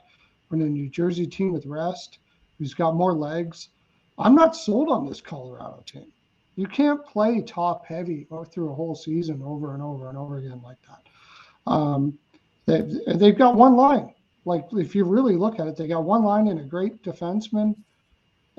on 0.51 0.61
a 0.61 0.65
New 0.65 0.89
Jersey 0.89 1.25
team 1.25 1.53
with 1.53 1.65
rest 1.65 2.19
who's 2.57 2.73
got 2.73 2.95
more 2.95 3.13
legs. 3.13 3.69
I'm 4.17 4.35
not 4.35 4.55
sold 4.55 4.89
on 4.89 5.07
this 5.07 5.21
Colorado 5.21 5.81
team. 5.85 6.11
You 6.55 6.67
can't 6.67 7.05
play 7.05 7.41
top 7.41 7.85
heavy 7.85 8.27
through 8.51 8.71
a 8.71 8.75
whole 8.75 8.95
season 8.95 9.41
over 9.41 9.73
and 9.73 9.81
over 9.81 10.09
and 10.09 10.17
over 10.17 10.37
again 10.37 10.61
like 10.63 10.77
that. 10.87 11.71
Um, 11.71 12.19
they, 12.65 12.81
they've 13.15 13.37
got 13.37 13.55
one 13.55 13.75
line. 13.75 14.13
Like 14.45 14.65
if 14.73 14.93
you 14.93 15.05
really 15.05 15.35
look 15.35 15.59
at 15.59 15.67
it, 15.67 15.77
they 15.77 15.87
got 15.87 16.03
one 16.03 16.23
line 16.23 16.47
and 16.47 16.59
a 16.59 16.63
great 16.63 17.01
defenseman, 17.03 17.75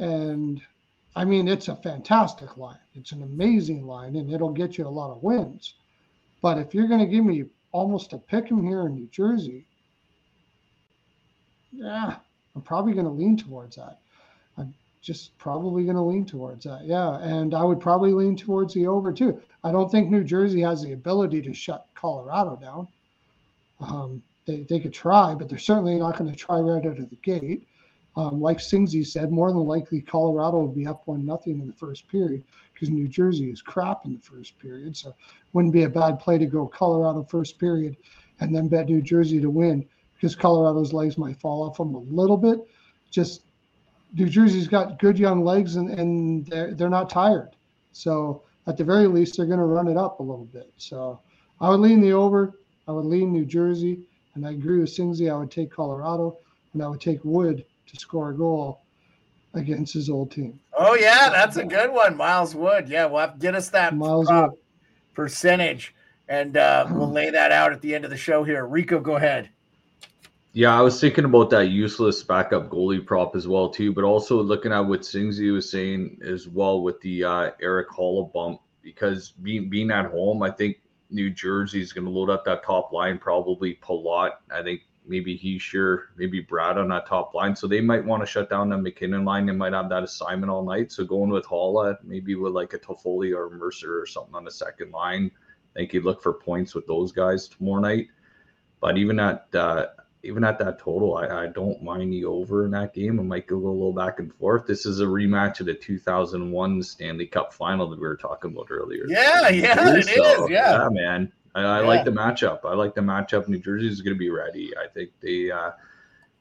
and 0.02 0.60
I 1.14 1.24
mean 1.24 1.48
it's 1.48 1.68
a 1.68 1.76
fantastic 1.76 2.56
line. 2.56 2.78
It's 2.94 3.12
an 3.12 3.22
amazing 3.22 3.86
line, 3.86 4.16
and 4.16 4.32
it'll 4.32 4.52
get 4.52 4.76
you 4.76 4.86
a 4.86 4.88
lot 4.88 5.12
of 5.12 5.22
wins. 5.22 5.74
But 6.42 6.58
if 6.58 6.74
you're 6.74 6.88
going 6.88 7.00
to 7.00 7.06
give 7.06 7.24
me 7.24 7.44
almost 7.70 8.12
a 8.12 8.18
pick 8.18 8.50
'em 8.50 8.66
here 8.66 8.86
in 8.86 8.94
New 8.94 9.08
Jersey, 9.12 9.64
yeah, 11.72 12.16
I'm 12.54 12.62
probably 12.62 12.92
going 12.92 13.06
to 13.06 13.12
lean 13.12 13.36
towards 13.36 13.76
that. 13.76 13.98
I'm 14.58 14.74
just 15.00 15.36
probably 15.38 15.84
going 15.84 15.96
to 15.96 16.02
lean 16.02 16.26
towards 16.26 16.64
that. 16.64 16.84
Yeah. 16.84 17.18
And 17.20 17.54
I 17.54 17.64
would 17.64 17.80
probably 17.80 18.12
lean 18.12 18.36
towards 18.36 18.74
the 18.74 18.86
over 18.86 19.12
too. 19.12 19.40
I 19.64 19.72
don't 19.72 19.90
think 19.90 20.10
New 20.10 20.24
Jersey 20.24 20.60
has 20.60 20.82
the 20.82 20.92
ability 20.92 21.42
to 21.42 21.54
shut 21.54 21.86
Colorado 21.94 22.56
down. 22.56 22.88
Um, 23.80 24.22
they, 24.46 24.62
they 24.68 24.80
could 24.80 24.92
try, 24.92 25.34
but 25.34 25.48
they're 25.48 25.58
certainly 25.58 25.96
not 25.96 26.18
going 26.18 26.30
to 26.30 26.36
try 26.36 26.58
right 26.58 26.84
out 26.84 26.98
of 26.98 27.10
the 27.10 27.16
gate. 27.16 27.66
Um, 28.14 28.40
like 28.40 28.58
Singsy 28.58 29.06
said, 29.06 29.32
more 29.32 29.50
than 29.50 29.64
likely 29.64 30.00
Colorado 30.00 30.58
will 30.58 30.68
be 30.68 30.86
up 30.86 31.06
one 31.06 31.24
nothing 31.24 31.60
in 31.60 31.66
the 31.66 31.72
first 31.72 32.08
period 32.08 32.44
because 32.72 32.90
New 32.90 33.08
Jersey 33.08 33.50
is 33.50 33.62
crap 33.62 34.04
in 34.04 34.12
the 34.12 34.20
first 34.20 34.58
period. 34.58 34.96
So 34.96 35.14
wouldn't 35.52 35.72
be 35.72 35.84
a 35.84 35.88
bad 35.88 36.18
play 36.18 36.36
to 36.36 36.46
go 36.46 36.66
Colorado 36.66 37.22
first 37.22 37.58
period 37.58 37.96
and 38.40 38.54
then 38.54 38.68
bet 38.68 38.86
New 38.86 39.00
Jersey 39.00 39.40
to 39.40 39.48
win 39.48 39.86
because 40.14 40.36
Colorado's 40.36 40.92
legs 40.92 41.16
might 41.16 41.40
fall 41.40 41.62
off 41.62 41.78
them 41.78 41.94
a 41.94 41.98
little 41.98 42.36
bit. 42.36 42.60
Just 43.10 43.42
New 44.14 44.28
Jersey's 44.28 44.68
got 44.68 44.98
good 44.98 45.18
young 45.18 45.42
legs 45.42 45.76
and, 45.76 45.90
and 45.90 46.46
they're, 46.46 46.74
they're 46.74 46.90
not 46.90 47.08
tired. 47.08 47.56
So 47.92 48.42
at 48.66 48.76
the 48.76 48.84
very 48.84 49.06
least, 49.06 49.36
they're 49.36 49.46
going 49.46 49.58
to 49.58 49.64
run 49.64 49.88
it 49.88 49.96
up 49.96 50.20
a 50.20 50.22
little 50.22 50.44
bit. 50.44 50.70
So 50.76 51.20
I 51.60 51.70
would 51.70 51.80
lean 51.80 52.00
the 52.00 52.12
over. 52.12 52.58
I 52.86 52.92
would 52.92 53.06
lean 53.06 53.32
New 53.32 53.46
Jersey. 53.46 54.00
And 54.34 54.46
I 54.46 54.50
agree 54.50 54.80
with 54.80 54.90
Singsy. 54.90 55.32
I 55.32 55.36
would 55.36 55.50
take 55.50 55.70
Colorado 55.70 56.38
and 56.72 56.82
I 56.82 56.88
would 56.88 57.00
take 57.00 57.24
Wood 57.24 57.64
to 57.86 57.96
score 57.96 58.30
a 58.30 58.34
goal 58.34 58.82
against 59.54 59.94
his 59.94 60.08
old 60.08 60.30
team. 60.30 60.58
Oh, 60.76 60.94
yeah. 60.94 61.28
That's 61.30 61.56
a 61.56 61.64
good 61.64 61.92
one. 61.92 62.16
Miles 62.16 62.54
Wood. 62.54 62.88
Yeah. 62.88 63.06
We'll 63.06 63.20
have 63.20 63.34
to 63.34 63.38
get 63.38 63.54
us 63.54 63.70
that 63.70 63.94
Miles 63.94 64.28
Wood. 64.30 64.50
percentage 65.14 65.94
and 66.28 66.56
uh, 66.56 66.86
we'll 66.90 67.10
lay 67.10 67.28
that 67.30 67.52
out 67.52 67.72
at 67.72 67.82
the 67.82 67.94
end 67.94 68.04
of 68.04 68.10
the 68.10 68.16
show 68.16 68.42
here. 68.42 68.66
Rico, 68.66 69.00
go 69.00 69.16
ahead. 69.16 69.50
Yeah, 70.54 70.76
I 70.76 70.80
was 70.80 71.00
thinking 71.00 71.24
about 71.24 71.50
that 71.50 71.68
useless 71.68 72.22
backup 72.22 72.68
goalie 72.68 73.04
prop 73.04 73.36
as 73.36 73.48
well 73.48 73.68
too, 73.68 73.92
but 73.92 74.04
also 74.04 74.42
looking 74.42 74.72
at 74.72 74.80
what 74.80 75.00
Singsy 75.00 75.52
was 75.52 75.70
saying 75.70 76.18
as 76.24 76.48
well 76.48 76.82
with 76.82 77.00
the 77.00 77.24
uh, 77.24 77.50
Erik 77.60 77.88
Haula 77.90 78.32
bump 78.32 78.60
because 78.82 79.30
being 79.30 79.70
being 79.70 79.90
at 79.90 80.06
home, 80.06 80.42
I 80.42 80.50
think 80.50 80.78
New 81.10 81.30
Jersey 81.30 81.80
is 81.80 81.92
going 81.92 82.04
to 82.04 82.10
load 82.10 82.30
up 82.30 82.44
that 82.44 82.64
top 82.64 82.92
line. 82.92 83.18
Probably 83.18 83.78
Palat. 83.82 84.32
I 84.50 84.62
think 84.62 84.82
maybe 85.06 85.38
Hischier, 85.38 86.04
maybe 86.16 86.44
Bratt 86.44 86.76
on 86.76 86.88
that 86.88 87.06
top 87.06 87.34
line. 87.34 87.56
So 87.56 87.66
they 87.66 87.80
might 87.80 88.04
want 88.04 88.22
to 88.22 88.26
shut 88.26 88.48
down 88.48 88.68
the 88.68 88.78
MacKinnon 88.78 89.24
line. 89.24 89.46
They 89.46 89.52
might 89.52 89.72
have 89.72 89.88
that 89.88 90.04
assignment 90.04 90.50
all 90.50 90.64
night. 90.64 90.92
So 90.92 91.04
going 91.04 91.30
with 91.30 91.46
Haula, 91.46 91.96
maybe 92.04 92.34
with 92.34 92.52
like 92.52 92.72
a 92.74 92.78
Toffoli 92.78 93.36
or 93.36 93.50
Mercer 93.50 94.00
or 94.00 94.06
something 94.06 94.34
on 94.34 94.44
the 94.44 94.50
second 94.50 94.92
line. 94.92 95.30
I 95.74 95.80
think 95.80 95.92
you 95.92 96.02
look 96.02 96.22
for 96.22 96.34
points 96.34 96.74
with 96.74 96.86
those 96.86 97.12
guys 97.12 97.48
tomorrow 97.48 97.80
night. 97.80 98.08
But 98.80 98.98
even 98.98 99.18
at 99.20 99.46
uh, 99.54 99.86
even 100.24 100.44
at 100.44 100.58
that 100.58 100.78
total, 100.78 101.16
I, 101.16 101.44
I 101.44 101.46
don't 101.48 101.82
mind 101.82 102.12
the 102.12 102.24
over 102.24 102.64
in 102.64 102.70
that 102.72 102.94
game. 102.94 103.18
I 103.18 103.22
might 103.22 103.46
go 103.46 103.56
a 103.56 103.58
little 103.58 103.92
back 103.92 104.18
and 104.18 104.32
forth. 104.34 104.66
This 104.66 104.86
is 104.86 105.00
a 105.00 105.04
rematch 105.04 105.60
of 105.60 105.66
the 105.66 105.74
2001 105.74 106.82
Stanley 106.82 107.26
Cup 107.26 107.52
final 107.52 107.88
that 107.90 107.98
we 107.98 108.06
were 108.06 108.16
talking 108.16 108.52
about 108.52 108.68
earlier. 108.70 109.04
Yeah, 109.08 109.48
yeah, 109.48 109.96
it 109.96 110.04
so, 110.04 110.44
is. 110.44 110.50
Yeah, 110.50 110.82
yeah 110.82 110.88
man. 110.90 111.32
I, 111.54 111.60
I 111.62 111.80
Yeah. 111.80 111.86
like 111.86 112.04
the 112.04 112.10
matchup. 112.12 112.60
I 112.64 112.74
like 112.74 112.94
the 112.94 113.00
matchup. 113.00 113.48
New 113.48 113.58
Jersey 113.58 113.88
is 113.88 114.00
going 114.00 114.14
to 114.14 114.18
be 114.18 114.30
ready. 114.30 114.72
I 114.76 114.86
think 114.88 115.10
the 115.20 115.52
uh, 115.52 115.70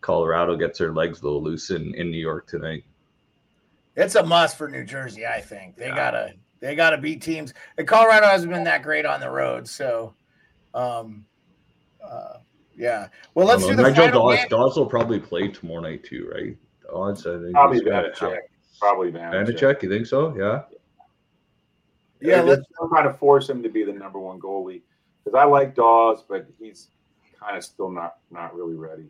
Colorado 0.01 0.55
gets 0.55 0.79
their 0.79 0.93
legs 0.93 1.21
a 1.21 1.23
little 1.25 1.43
loose 1.43 1.69
in, 1.69 1.93
in 1.95 2.09
New 2.11 2.19
York 2.19 2.47
tonight. 2.47 2.83
it's 3.95 4.15
a 4.15 4.23
must 4.23 4.57
for 4.57 4.67
New 4.69 4.83
Jersey. 4.85 5.25
I 5.27 5.41
think 5.41 5.75
they 5.75 5.87
Yeah. 5.87 5.95
gotta 5.95 6.33
they 6.61 6.75
gotta 6.75 6.97
beat 6.97 7.21
teams. 7.21 7.53
And 7.77 7.87
Colorado 7.87 8.27
hasn't 8.27 8.51
been 8.51 8.63
that 8.65 8.83
great 8.83 9.05
on 9.05 9.19
the 9.19 9.29
road, 9.29 9.67
so 9.67 10.13
um, 10.73 11.25
uh, 12.03 12.35
yeah. 12.75 13.07
Well, 13.33 13.45
let's 13.47 13.63
I 13.65 13.69
do 13.71 13.75
the 13.75 13.81
Nigel 13.83 14.05
final 14.05 14.21
Dawes, 14.29 14.37
game. 14.37 14.47
Daws 14.49 14.77
will 14.77 14.85
probably 14.85 15.19
play 15.19 15.49
tomorrow 15.49 15.81
night 15.81 16.03
too, 16.03 16.31
right? 16.33 16.55
Daws, 16.89 17.27
I 17.27 17.37
think 17.39 17.51
Probably 17.53 17.77
he's 17.79 17.83
gonna 17.87 18.09
Vanacek. 18.11 18.37
Probably 18.79 19.11
Vanacek. 19.11 19.45
Vanacek, 19.47 19.83
you 19.83 19.89
think 19.89 20.05
so? 20.05 20.35
Yeah. 20.37 20.61
Yeah, 22.21 22.37
They're 22.37 22.43
let's 22.45 22.59
just 22.61 22.89
trying 22.91 23.07
to 23.07 23.13
force 23.13 23.49
him 23.49 23.61
to 23.63 23.69
be 23.69 23.83
the 23.83 23.91
number 23.93 24.19
one 24.19 24.39
goalie 24.39 24.83
because 25.23 25.37
I 25.37 25.45
like 25.45 25.75
Daws, 25.75 26.23
but 26.27 26.47
he's 26.59 26.89
kind 27.39 27.57
of 27.57 27.63
still 27.63 27.89
not 27.89 28.17
not 28.31 28.55
really 28.55 28.75
ready. 28.75 29.05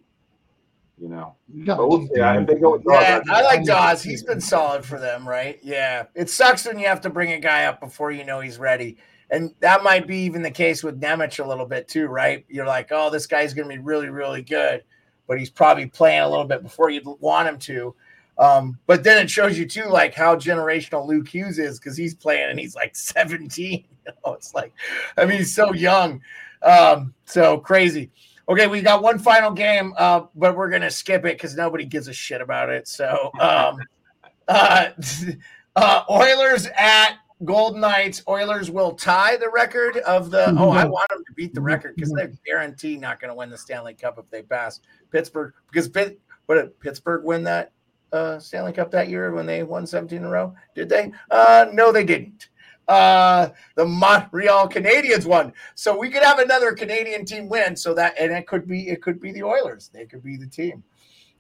You 1.00 1.10
know, 1.10 1.36
You 1.52 1.66
but 1.66 1.88
we'll 1.90 2.08
see. 2.08 2.22
I- 2.22 2.44
they 2.44 2.56
go 2.56 2.74
with 2.74 2.84
Daws, 2.84 3.02
Yeah, 3.02 3.22
I 3.32 3.40
I 3.40 3.42
like 3.42 3.66
Daws. 3.66 4.04
He's 4.04 4.24
been 4.24 4.40
solid 4.42 4.86
for 4.86 5.00
them, 5.00 5.28
right? 5.28 5.60
Yeah. 5.64 6.04
It 6.14 6.30
sucks 6.30 6.66
when 6.68 6.78
you 6.78 6.86
have 6.86 7.02
to 7.02 7.10
bring 7.10 7.32
a 7.32 7.40
guy 7.40 7.66
up 7.66 7.80
before 7.80 8.12
you 8.12 8.24
know 8.24 8.40
he's 8.40 8.60
ready. 8.60 8.98
And 9.32 9.52
that 9.62 9.82
might 9.82 10.06
be 10.06 10.18
even 10.18 10.44
the 10.44 10.52
case 10.52 10.84
with 10.84 11.02
Nemec 11.02 11.44
a 11.44 11.48
little 11.48 11.66
bit 11.66 11.88
too, 11.88 12.06
right? 12.08 12.46
You're 12.50 12.68
like, 12.68 12.90
oh, 12.92 13.10
this 13.10 13.26
guy's 13.26 13.54
going 13.54 13.68
to 13.68 13.76
be 13.76 13.82
really, 13.82 14.10
really 14.10 14.44
good, 14.44 14.84
but 15.26 15.40
he's 15.40 15.50
probably 15.50 15.88
playing 15.88 16.22
a 16.22 16.30
little 16.30 16.46
bit 16.46 16.62
before 16.62 16.92
you'd 16.92 17.08
want 17.20 17.48
him 17.48 17.58
to. 17.60 17.96
Um, 18.42 18.80
but 18.88 19.04
then 19.04 19.24
it 19.24 19.30
shows 19.30 19.56
you 19.56 19.68
too, 19.68 19.86
like 19.86 20.16
how 20.16 20.36
generational 20.36 21.08
Luke 21.08 21.28
Hughes 21.28 21.60
is 21.60 21.80
because 21.80 21.96
he's 21.96 22.16
playing 22.16 22.50
and 22.50 22.60
he's 22.60 22.76
like 22.76 22.96
17. 22.96 23.72
You 23.72 24.14
know, 24.26 24.34
it's 24.34 24.56
like, 24.56 24.74
I 25.16 25.26
mean, 25.26 25.38
he's 25.38 25.54
so 25.54 25.74
young. 25.74 26.22
Um, 26.64 27.14
so 27.26 27.60
crazy. 27.60 28.10
Okay, 28.50 28.66
we 28.66 28.82
got 28.82 29.04
one 29.04 29.20
final 29.20 29.52
game, 29.52 29.94
uh, 29.96 30.24
but 30.36 30.58
we're 30.58 30.70
gonna 30.70 30.90
skip 30.90 31.22
it 31.26 31.36
because 31.36 31.56
nobody 31.56 31.86
gives 31.86 32.08
a 32.08 32.14
shit 32.14 32.42
about 32.42 32.70
it. 32.70 32.88
So, 32.88 33.32
um, 33.40 33.78
uh, 34.48 34.90
uh, 35.76 36.04
Oilers 36.10 36.68
at 36.76 37.18
Golden 37.46 37.82
Knights. 37.82 38.24
Oilers 38.28 38.72
will 38.72 38.94
tie 38.94 39.38
the 39.38 39.50
record 39.50 39.98
of 39.98 40.32
the. 40.32 40.54
Oh, 40.58 40.72
I 40.72 40.86
want 40.86 41.10
them 41.10 41.24
to 41.26 41.34
beat 41.34 41.54
the 41.54 41.62
record 41.62 41.96
because 41.96 42.12
they're 42.12 42.34
guaranteed 42.44 43.00
not 43.00 43.22
going 43.22 43.30
to 43.30 43.36
win 43.36 43.52
the 43.52 43.58
Stanley 43.58 43.94
Cup 43.94 44.18
if 44.18 44.30
they 44.32 44.42
pass 44.42 44.82
Pittsburgh. 45.12 45.54
Because 45.72 45.88
Pitt, 45.88 46.20
what 46.48 46.56
did 46.56 46.78
Pittsburgh 46.80 47.24
win 47.24 47.44
that 47.44 47.72
uh, 48.12 48.40
Stanley 48.40 48.74
Cup 48.74 48.92
that 48.92 49.10
year 49.10 49.32
when 49.32 49.46
they 49.46 49.64
won 49.64 49.86
17 49.86 50.18
in 50.18 50.24
a 50.24 50.30
row? 50.30 50.54
Did 50.76 50.90
they? 50.90 51.12
Uh, 51.30 51.68
no, 51.72 51.92
they 51.92 52.04
didn't. 52.04 52.50
Uh, 52.88 53.50
the 53.76 53.86
Montreal 53.86 54.68
Canadiens 54.68 55.26
won, 55.26 55.54
so 55.76 55.98
we 55.98 56.10
could 56.10 56.24
have 56.24 56.40
another 56.40 56.74
Canadian 56.74 57.24
team 57.24 57.48
win. 57.48 57.76
So 57.76 57.94
that 57.94 58.16
and 58.20 58.34
it 58.34 58.48
could 58.48 58.68
be 58.68 58.90
it 58.90 59.02
could 59.02 59.20
be 59.22 59.32
the 59.32 59.44
Oilers. 59.44 59.90
They 59.94 60.06
could 60.06 60.24
be 60.24 60.36
the 60.36 60.48
team. 60.48 60.84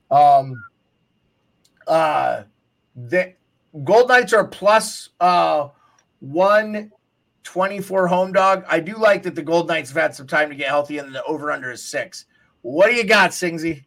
Um, 0.10 0.64
uh, 1.88 2.43
the 2.95 3.34
Gold 3.84 4.07
Knights 4.07 4.31
are 4.31 4.48
plus 4.48 5.10
uh 5.19 5.69
one 6.19 6.91
twenty 7.43 7.81
four 7.81 8.07
home 8.07 8.31
dog. 8.31 8.64
I 8.69 8.80
do 8.80 8.95
like 8.95 9.23
that 9.23 9.35
the 9.35 9.43
Gold 9.43 9.68
Knights 9.68 9.89
have 9.89 10.02
had 10.02 10.15
some 10.15 10.27
time 10.27 10.49
to 10.49 10.56
get 10.56 10.69
healthy, 10.69 10.99
and 10.99 11.14
the 11.14 11.23
over 11.23 11.52
under 11.52 11.72
is 11.72 11.84
six. 11.84 12.26
What 12.61 12.89
do 12.89 12.95
you 12.95 13.03
got, 13.03 13.31
Singsy? 13.31 13.84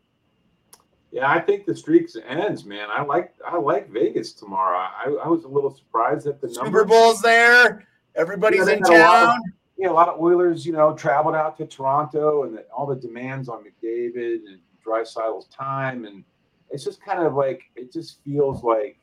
Yeah, 1.14 1.30
I 1.30 1.38
think 1.38 1.64
the 1.64 1.76
streaks 1.76 2.16
ends, 2.26 2.64
man. 2.64 2.88
I 2.90 3.02
like 3.04 3.34
I 3.46 3.56
like 3.56 3.88
Vegas 3.88 4.32
tomorrow. 4.32 4.78
I, 4.78 5.16
I 5.24 5.28
was 5.28 5.44
a 5.44 5.48
little 5.48 5.70
surprised 5.72 6.26
at 6.26 6.40
the 6.40 6.48
Super 6.48 6.64
numbers. 6.64 6.86
Bowl's 6.88 7.22
there. 7.22 7.86
Everybody's 8.16 8.66
Yeah, 8.66 8.74
in 8.74 8.80
lot 8.80 8.92
of- 8.92 9.28
town. 9.28 9.40
Yeah, 9.76 9.90
a 9.90 9.92
lot 9.92 10.08
of 10.08 10.20
Oilers, 10.20 10.66
you 10.66 10.72
know, 10.72 10.92
traveled 10.94 11.34
out 11.36 11.56
to 11.58 11.66
Toronto, 11.66 12.44
and 12.44 12.56
the, 12.56 12.64
all 12.76 12.86
the 12.86 12.94
demands 12.96 13.48
on 13.48 13.62
McDavid 13.64 14.46
and 14.46 14.58
Draisaitl's 14.84 15.46
time, 15.46 16.04
and 16.04 16.22
it's 16.70 16.82
just 16.84 17.00
kind 17.04 17.20
of 17.22 17.34
like 17.34 17.62
it 17.76 17.92
just 17.92 18.18
feels 18.24 18.64
like 18.64 18.96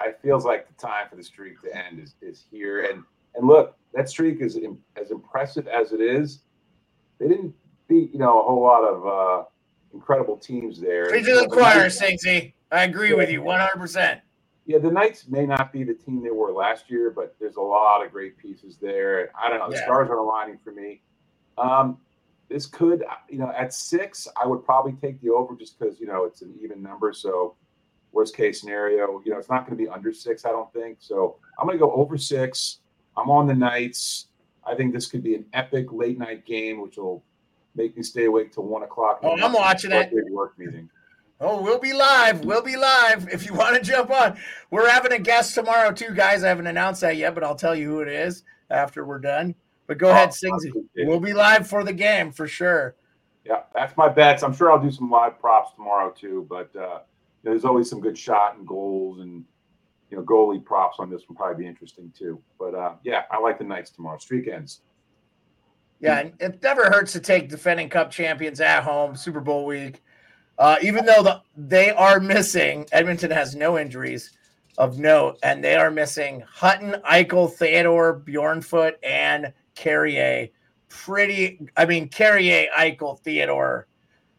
I 0.00 0.12
feels 0.22 0.46
like 0.46 0.68
the 0.68 0.74
time 0.74 1.06
for 1.10 1.16
the 1.16 1.24
streak 1.24 1.60
to 1.62 1.76
end 1.76 1.98
is, 2.00 2.14
is 2.22 2.44
here. 2.50 2.84
And 2.90 3.02
and 3.34 3.46
look, 3.46 3.76
that 3.92 4.08
streak 4.08 4.40
is 4.40 4.58
as 4.96 5.10
impressive 5.10 5.66
as 5.68 5.92
it 5.92 6.00
is. 6.00 6.40
They 7.18 7.28
didn't 7.28 7.54
beat 7.88 8.12
you 8.12 8.18
know 8.18 8.40
a 8.40 8.42
whole 8.42 8.62
lot 8.62 8.84
of 8.84 9.06
uh, 9.06 9.44
incredible 9.92 10.36
teams 10.36 10.80
there. 10.80 11.08
Preach 11.08 11.26
to 11.26 11.34
the 11.34 11.48
choir, 11.48 11.86
Singsy. 11.86 12.52
I 12.70 12.84
agree 12.84 13.14
with 13.14 13.30
you 13.30 13.42
100%. 13.42 14.20
yeah, 14.66 14.78
the 14.78 14.90
Knights 14.90 15.26
may 15.28 15.46
not 15.46 15.72
be 15.72 15.82
the 15.84 15.94
team 15.94 16.22
they 16.22 16.30
were 16.30 16.52
last 16.52 16.90
year, 16.90 17.10
but 17.10 17.34
there's 17.40 17.56
a 17.56 17.60
lot 17.60 18.04
of 18.04 18.12
great 18.12 18.36
pieces 18.36 18.76
there. 18.76 19.30
I 19.40 19.48
don't 19.48 19.58
know. 19.58 19.70
The 19.70 19.76
Yeah. 19.76 19.84
stars 19.84 20.10
are 20.10 20.18
aligning 20.18 20.58
for 20.58 20.72
me. 20.72 21.02
Um, 21.56 21.98
this 22.48 22.66
could, 22.66 23.04
you 23.28 23.38
know, 23.38 23.50
at 23.56 23.72
six, 23.74 24.28
I 24.40 24.46
would 24.46 24.64
probably 24.64 24.92
take 24.92 25.20
the 25.22 25.30
over 25.30 25.54
just 25.54 25.78
because, 25.78 26.00
you 26.00 26.06
know, 26.06 26.24
it's 26.24 26.42
an 26.42 26.54
even 26.62 26.82
number. 26.82 27.12
So, 27.12 27.56
worst 28.12 28.34
case 28.36 28.60
scenario, 28.60 29.20
you 29.24 29.32
know, 29.32 29.38
it's 29.38 29.50
not 29.50 29.66
going 29.66 29.76
to 29.76 29.82
be 29.82 29.88
under 29.88 30.12
six, 30.12 30.44
I 30.44 30.50
don't 30.50 30.72
think. 30.72 30.98
So, 31.00 31.36
I'm 31.58 31.66
going 31.66 31.78
to 31.78 31.84
go 31.84 31.92
over 31.92 32.16
six. 32.16 32.80
I'm 33.16 33.30
on 33.30 33.46
the 33.46 33.54
Knights. 33.54 34.28
I 34.64 34.74
think 34.74 34.92
this 34.94 35.06
could 35.06 35.22
be 35.22 35.34
an 35.34 35.46
epic 35.54 35.92
late 35.92 36.18
night 36.18 36.44
game, 36.46 36.80
which 36.80 36.96
will 36.98 37.22
make 37.78 37.96
me 37.96 38.02
stay 38.02 38.24
awake 38.24 38.52
till 38.52 38.64
one 38.64 38.82
o'clock. 38.82 39.20
Oh, 39.22 39.40
I'm 39.40 39.52
watching 39.52 39.92
it. 39.92 40.12
Work 40.30 40.58
meeting. 40.58 40.90
Oh, 41.40 41.62
we'll 41.62 41.78
be 41.78 41.92
live. 41.92 42.44
We'll 42.44 42.62
be 42.62 42.76
live 42.76 43.28
if 43.32 43.46
you 43.46 43.54
want 43.54 43.76
to 43.76 43.82
jump 43.82 44.10
on. 44.10 44.36
We're 44.72 44.90
having 44.90 45.12
a 45.12 45.18
guest 45.18 45.54
tomorrow 45.54 45.92
too, 45.92 46.12
guys. 46.12 46.42
I 46.42 46.48
haven't 46.48 46.66
announced 46.66 47.00
that 47.02 47.16
yet, 47.16 47.34
but 47.34 47.44
I'll 47.44 47.54
tell 47.54 47.76
you 47.76 47.88
who 47.88 48.00
it 48.00 48.08
is 48.08 48.42
after 48.70 49.04
we're 49.04 49.20
done. 49.20 49.54
But 49.86 49.98
go 49.98 50.08
oh, 50.08 50.10
ahead, 50.10 50.30
Singsy. 50.30 50.72
We'll 50.96 51.20
be 51.20 51.32
live 51.32 51.68
for 51.68 51.84
the 51.84 51.92
game 51.92 52.32
for 52.32 52.48
sure. 52.48 52.96
Yeah, 53.44 53.62
that's 53.72 53.96
my 53.96 54.08
bets. 54.08 54.42
I'm 54.42 54.52
sure 54.52 54.72
I'll 54.72 54.82
do 54.82 54.90
some 54.90 55.10
live 55.10 55.38
props 55.38 55.72
tomorrow 55.74 56.10
too. 56.10 56.44
But 56.50 56.74
uh, 56.74 57.00
there's 57.44 57.64
always 57.64 57.88
some 57.88 58.00
good 58.00 58.18
shot 58.18 58.58
and 58.58 58.66
goals 58.66 59.20
and 59.20 59.44
you 60.10 60.16
know 60.16 60.24
goalie 60.24 60.62
props 60.62 60.96
on 60.98 61.08
this 61.08 61.22
one 61.28 61.36
probably 61.36 61.62
be 61.62 61.68
interesting 61.68 62.12
too. 62.18 62.42
But 62.58 62.74
uh, 62.74 62.94
yeah, 63.04 63.22
I 63.30 63.38
like 63.38 63.58
the 63.58 63.64
Knights 63.64 63.90
tomorrow. 63.90 64.18
Streak 64.18 64.48
ends. 64.48 64.80
Yeah, 66.00 66.20
and 66.20 66.32
it 66.38 66.62
never 66.62 66.84
hurts 66.84 67.12
to 67.14 67.20
take 67.20 67.48
defending 67.48 67.88
Cup 67.88 68.10
champions 68.10 68.60
at 68.60 68.84
home, 68.84 69.16
Super 69.16 69.40
Bowl 69.40 69.66
week. 69.66 70.02
Uh, 70.58 70.76
even 70.82 71.04
though 71.04 71.22
the, 71.22 71.42
they 71.56 71.90
are 71.90 72.20
missing, 72.20 72.86
Edmonton 72.92 73.30
has 73.30 73.54
no 73.54 73.78
injuries 73.78 74.36
of 74.76 74.98
note, 74.98 75.38
and 75.42 75.62
they 75.62 75.76
are 75.76 75.90
missing 75.90 76.42
Hutton, 76.48 76.96
Eichel, 77.08 77.52
Theodore, 77.52 78.20
Bjornfot, 78.20 78.94
and 79.02 79.52
Carrier. 79.74 80.48
Pretty, 80.88 81.60
I 81.76 81.84
mean, 81.84 82.08
Carrier, 82.08 82.66
Eichel, 82.76 83.18
Theodore. 83.20 83.86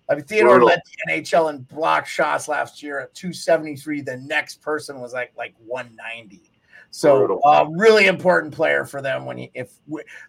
I 0.09 0.15
mean, 0.15 0.23
Theodore 0.23 0.59
Brutal. 0.59 0.67
led 0.69 0.81
the 0.85 1.13
NHL 1.13 1.51
in 1.51 1.61
block 1.63 2.07
shots 2.07 2.47
last 2.47 2.81
year 2.81 2.99
at 2.99 3.13
273. 3.13 4.01
The 4.01 4.17
next 4.17 4.61
person 4.61 4.99
was 4.99 5.13
like 5.13 5.31
like 5.37 5.53
190. 5.65 6.41
So, 6.91 7.39
uh, 7.43 7.67
really 7.69 8.07
important 8.07 8.53
player 8.53 8.83
for 8.83 9.01
them. 9.01 9.25
When 9.25 9.37
you, 9.37 9.49
if 9.53 9.73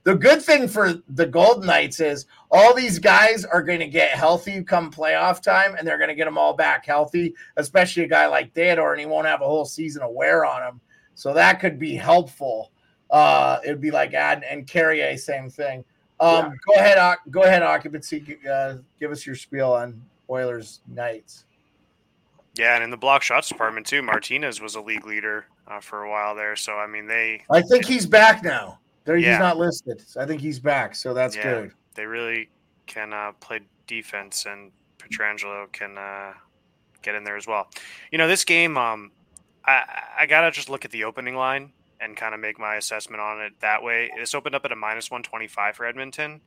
the 0.04 0.14
good 0.14 0.42
thing 0.42 0.68
for 0.68 0.94
the 1.08 1.26
Golden 1.26 1.66
Knights 1.66 2.00
is 2.00 2.26
all 2.50 2.74
these 2.74 2.98
guys 2.98 3.46
are 3.46 3.62
going 3.62 3.78
to 3.78 3.88
get 3.88 4.10
healthy 4.10 4.62
come 4.62 4.92
playoff 4.92 5.42
time, 5.42 5.74
and 5.76 5.88
they're 5.88 5.96
going 5.96 6.10
to 6.10 6.14
get 6.14 6.26
them 6.26 6.36
all 6.36 6.52
back 6.52 6.84
healthy. 6.84 7.34
Especially 7.56 8.04
a 8.04 8.08
guy 8.08 8.26
like 8.26 8.52
Theodore, 8.52 8.92
and 8.92 9.00
he 9.00 9.06
won't 9.06 9.26
have 9.26 9.40
a 9.40 9.46
whole 9.46 9.64
season 9.64 10.02
of 10.02 10.12
wear 10.12 10.44
on 10.44 10.62
him. 10.62 10.80
So 11.14 11.32
that 11.32 11.60
could 11.60 11.78
be 11.78 11.94
helpful. 11.94 12.72
Uh, 13.10 13.58
it'd 13.64 13.80
be 13.80 13.90
like 13.90 14.14
add 14.14 14.44
and 14.48 14.66
Carrier, 14.66 15.16
same 15.16 15.50
thing. 15.50 15.84
Um, 16.20 16.30
yeah. 16.30 16.50
Go 16.66 16.74
ahead, 16.74 17.18
go 17.30 17.42
ahead, 17.42 17.62
occupancy. 17.62 18.38
Uh, 18.48 18.76
give 19.00 19.10
us 19.10 19.26
your 19.26 19.34
spiel 19.34 19.72
on 19.72 20.00
Oilers 20.28 20.80
Knights. 20.86 21.44
Yeah, 22.56 22.74
and 22.74 22.84
in 22.84 22.90
the 22.90 22.96
block 22.96 23.22
shots 23.22 23.48
department 23.48 23.86
too, 23.86 24.02
Martinez 24.02 24.60
was 24.60 24.74
a 24.74 24.80
league 24.80 25.06
leader 25.06 25.46
uh, 25.70 25.80
for 25.80 26.02
a 26.02 26.10
while 26.10 26.34
there. 26.34 26.56
So 26.56 26.74
I 26.74 26.86
mean, 26.86 27.06
they. 27.06 27.42
I 27.50 27.62
think 27.62 27.86
he's 27.86 28.06
back 28.06 28.42
now. 28.42 28.78
There, 29.04 29.16
yeah. 29.16 29.30
he's 29.30 29.38
not 29.38 29.56
listed. 29.56 30.02
I 30.18 30.26
think 30.26 30.40
he's 30.40 30.58
back, 30.58 30.94
so 30.94 31.14
that's 31.14 31.36
yeah, 31.36 31.42
good. 31.42 31.72
They 31.94 32.04
really 32.04 32.50
can 32.86 33.12
uh, 33.12 33.32
play 33.40 33.60
defense, 33.86 34.46
and 34.46 34.72
Pietrangelo 34.98 35.70
can 35.72 35.96
uh, 35.96 36.32
get 37.02 37.14
in 37.14 37.24
there 37.24 37.36
as 37.36 37.46
well. 37.46 37.70
You 38.12 38.18
know, 38.18 38.28
this 38.28 38.44
game, 38.44 38.76
um, 38.76 39.10
I, 39.64 39.84
I 40.20 40.26
gotta 40.26 40.50
just 40.50 40.68
look 40.68 40.84
at 40.84 40.90
the 40.90 41.04
opening 41.04 41.34
line 41.34 41.72
and 42.00 42.16
kind 42.16 42.34
of 42.34 42.40
make 42.40 42.58
my 42.58 42.76
assessment 42.76 43.20
on 43.20 43.40
it 43.40 43.52
that 43.60 43.82
way. 43.82 44.10
This 44.18 44.34
opened 44.34 44.54
up 44.54 44.64
at 44.64 44.72
a 44.72 44.76
minus 44.76 45.10
one 45.10 45.22
twenty 45.22 45.48
five 45.48 45.76
for 45.76 45.86
Edmonton. 45.86 46.40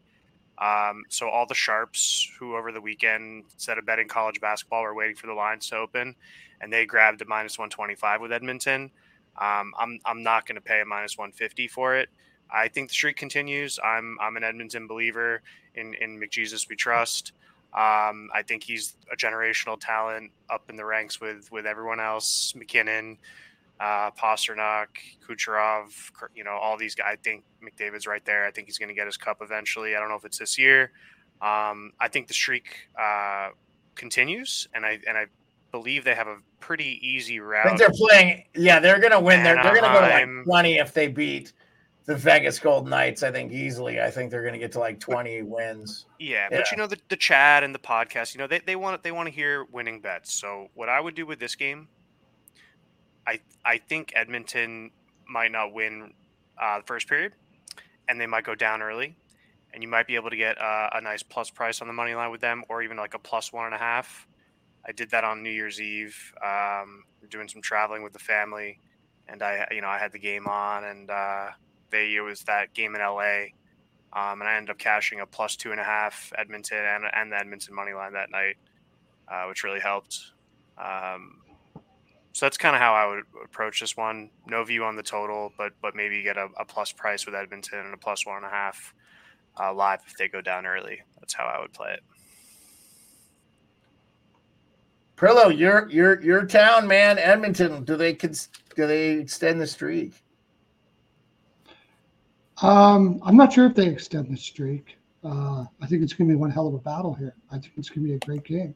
Um, 0.60 1.04
so 1.10 1.30
all 1.30 1.48
the 1.48 1.56
sharps 1.56 2.30
who 2.38 2.56
over 2.56 2.72
the 2.72 2.80
weekend 2.80 3.46
instead 3.54 3.80
of 3.80 3.88
betting 3.88 4.08
college 4.08 4.40
basketball 4.40 4.84
were 4.84 4.94
waiting 4.94 5.16
for 5.16 5.26
the 5.26 5.34
lines 5.34 5.68
to 5.70 5.78
open, 5.78 6.16
and 6.62 6.72
they 6.72 6.86
grabbed 6.86 7.22
a 7.24 7.26
minus 7.26 7.58
one 7.58 7.72
twenty 7.72 7.96
five 7.96 8.22
with 8.22 8.32
Edmonton. 8.32 8.92
Um, 9.40 9.74
I'm 9.80 10.00
I'm 10.06 10.24
not 10.24 10.46
going 10.46 10.56
to 10.56 10.62
pay 10.62 10.82
a 10.82 10.86
minus 10.86 11.18
150 11.18 11.68
for 11.68 11.96
it. 11.96 12.10
I 12.52 12.68
think 12.68 12.90
the 12.90 12.94
streak 12.94 13.18
continues. 13.18 13.80
I'm 13.84 14.18
I'm 14.22 14.38
an 14.38 14.44
Edmonton 14.44 14.88
believer 14.88 15.42
in 15.76 15.94
in 15.96 16.20
McJesus 16.20 16.70
we 16.70 16.76
trust. 16.76 17.34
Um, 17.74 18.30
I 18.32 18.44
think 18.46 18.64
he's 18.64 18.96
a 19.12 19.16
generational 19.16 19.80
talent 19.80 20.32
up 20.50 20.70
in 20.70 20.76
the 20.76 20.86
ranks 20.86 21.20
with 21.20 21.52
with 21.52 21.66
everyone 21.66 22.00
else. 22.00 22.54
MacKinnon, 22.56 23.18
uh, 23.80 24.12
Pastrnak, 24.12 24.88
Kucherov, 25.28 26.12
you 26.36 26.44
know 26.44 26.52
all 26.52 26.78
these 26.78 26.94
guys. 26.94 27.08
I 27.14 27.16
think 27.16 27.44
McDavid's 27.64 28.06
right 28.06 28.24
there. 28.26 28.46
I 28.46 28.52
think 28.52 28.68
he's 28.68 28.78
going 28.78 28.90
to 28.90 28.96
get 28.96 29.08
his 29.08 29.18
cup 29.18 29.40
eventually. 29.42 29.96
I 29.96 30.00
don't 30.00 30.10
know 30.10 30.16
if 30.16 30.26
it's 30.26 30.38
this 30.38 30.60
year. 30.60 30.92
Um, 31.42 31.92
I 32.00 32.08
think 32.08 32.28
the 32.28 32.36
streak 32.36 32.88
uh, 33.00 33.50
continues, 33.96 34.68
and 34.76 34.86
I 34.86 35.00
and 35.08 35.18
I 35.18 35.26
believe 35.74 36.06
they 36.06 36.16
have 36.16 36.28
a 36.28 36.38
pretty 36.62 37.00
easy 37.02 37.42
route. 37.42 37.66
I 37.66 37.70
think 37.70 37.80
they're 37.80 37.90
playing. 37.90 38.46
Yeah, 38.56 38.80
they're 38.80 39.00
going 39.00 39.12
to 39.12 39.20
win. 39.20 39.44
They're, 39.44 39.56
they're 39.56 39.76
going 39.76 39.84
to 39.84 40.00
go 40.00 40.02
to 40.02 40.08
like 40.08 40.46
20 40.46 40.78
if 40.78 40.94
they 40.94 41.08
beat 41.08 41.52
the 42.06 42.16
Vegas 42.16 42.60
Golden 42.60 42.92
Knights. 42.92 43.24
I 43.24 43.32
think 43.32 43.52
easily. 43.52 44.00
I 44.00 44.12
think 44.12 44.30
they're 44.32 44.44
going 44.44 44.54
to 44.54 44.60
get 44.60 44.72
to 44.74 44.80
like 44.80 45.00
20 45.00 45.42
wins. 45.42 46.06
Yeah, 46.20 46.48
yeah, 46.52 46.58
but 46.60 46.72
you 46.72 46.78
know 46.78 46.88
the, 46.88 46.98
the 47.10 47.18
chat 47.18 47.64
and 47.64 47.74
the 47.74 47.80
podcast. 47.80 48.36
You 48.36 48.40
know 48.40 48.48
they, 48.48 48.60
they 48.60 48.76
want 48.76 49.02
they 49.04 49.12
want 49.12 49.28
to 49.28 49.34
hear 49.34 49.66
winning 49.66 50.00
bets. 50.00 50.32
So 50.32 50.70
what 50.76 50.90
I 50.90 51.02
would 51.02 51.16
do 51.16 51.26
with 51.26 51.40
this 51.40 51.56
game, 51.56 51.88
I 53.26 53.40
I 53.66 53.80
think 53.80 54.14
Edmonton 54.16 54.92
might 55.28 55.52
not 55.52 55.74
win 55.74 56.14
uh, 56.62 56.78
the 56.80 56.86
first 56.86 57.10
period, 57.10 57.34
and 58.08 58.22
they 58.22 58.28
might 58.28 58.44
go 58.44 58.54
down 58.54 58.84
early, 58.84 59.16
and 59.74 59.82
you 59.82 59.90
might 59.90 60.06
be 60.06 60.14
able 60.16 60.30
to 60.30 60.38
get 60.38 60.62
uh, 60.62 60.92
a 60.94 61.02
nice 61.02 61.24
plus 61.24 61.50
price 61.50 61.82
on 61.82 61.88
the 61.88 61.94
money 61.94 62.14
line 62.14 62.30
with 62.30 62.42
them, 62.42 62.64
or 62.70 62.84
even 62.84 62.96
like 62.96 63.16
a 63.16 63.20
plus 63.20 63.52
one 63.52 63.66
and 63.66 63.74
a 63.74 63.80
half. 63.80 64.28
I 64.86 64.92
did 64.92 65.10
that 65.12 65.24
on 65.24 65.44
New 65.44 65.50
Year's 65.50 65.80
Eve. 65.80 66.34
Um, 66.44 67.04
doing 67.30 67.48
some 67.48 67.62
traveling 67.62 68.04
with 68.04 68.14
the 68.14 68.20
family, 68.20 68.80
and 69.28 69.42
I, 69.42 69.68
you 69.72 69.82
know, 69.82 69.88
I 69.88 69.98
had 69.98 70.12
the 70.12 70.20
game 70.20 70.48
on, 70.48 70.84
and 70.84 71.10
uh, 71.10 71.48
they 71.90 72.16
it 72.16 72.22
was 72.22 72.42
that 72.44 72.74
game 72.74 72.96
in 72.96 73.02
LA, 73.02 73.46
um, 74.14 74.42
and 74.42 74.44
I 74.44 74.56
ended 74.56 74.72
up 74.72 74.78
cashing 74.78 75.22
a 75.22 75.26
plus 75.26 75.56
two 75.56 75.72
and 75.72 75.80
a 75.80 75.84
half 75.84 76.32
Edmonton 76.38 76.78
and, 76.78 77.06
and 77.14 77.32
the 77.32 77.38
Edmonton 77.38 77.74
money 77.74 77.94
line 77.94 78.14
that 78.14 78.30
night, 78.30 78.58
uh, 79.28 79.46
which 79.46 79.64
really 79.64 79.80
helped. 79.80 80.32
Um, 80.78 81.38
so 82.34 82.48
that's 82.48 82.58
kind 82.58 82.76
of 82.76 82.82
how 82.82 82.94
I 82.94 83.06
would 83.06 83.24
approach 83.44 83.80
this 83.80 83.96
one. 83.96 84.32
No 84.48 84.64
view 84.64 84.84
on 84.86 84.96
the 84.96 85.04
total, 85.04 85.54
but 85.58 85.74
but 85.82 85.96
maybe 85.96 86.24
get 86.24 86.38
a, 86.38 86.50
a 86.60 86.66
plus 86.66 86.92
price 86.92 87.26
with 87.26 87.36
Edmonton 87.36 87.80
and 87.80 87.94
a 87.94 87.98
plus 87.98 88.26
one 88.26 88.38
and 88.38 88.46
a 88.46 88.50
half 88.50 88.94
uh, 89.60 89.74
live 89.74 90.02
if 90.08 90.18
they 90.18 90.28
go 90.28 90.42
down 90.42 90.66
early. 90.66 91.02
That's 91.20 91.34
how 91.34 91.46
I 91.46 91.62
would 91.62 91.74
play 91.74 91.94
it. 91.94 92.04
Prillo, 95.16 95.56
your 95.56 95.90
your 95.90 96.22
your 96.22 96.46
town, 96.46 96.88
man, 96.88 97.20
Edmonton. 97.20 97.84
Do 97.84 97.96
they 97.96 98.14
do 98.14 98.38
they 98.76 99.12
extend 99.12 99.62
the 99.62 99.68
streak? 99.68 100.24
Um, 102.62 103.20
I'm 103.24 103.36
not 103.36 103.54
sure 103.54 103.66
if 103.66 103.76
they 103.76 103.88
extend 103.88 104.32
the 104.32 104.38
streak. 104.38 104.98
Uh, 105.24 105.66
I 105.82 105.88
think 105.88 106.04
it's 106.04 106.14
going 106.14 106.28
to 106.30 106.34
be 106.34 106.40
one 106.40 106.52
hell 106.52 106.68
of 106.68 106.74
a 106.74 106.80
battle 106.80 107.14
here. 107.14 107.36
I 107.52 107.58
think 107.58 107.74
it's 107.78 107.90
going 107.90 108.04
to 108.04 108.10
be 108.10 108.16
a 108.16 108.20
great 108.20 108.44
game, 108.44 108.76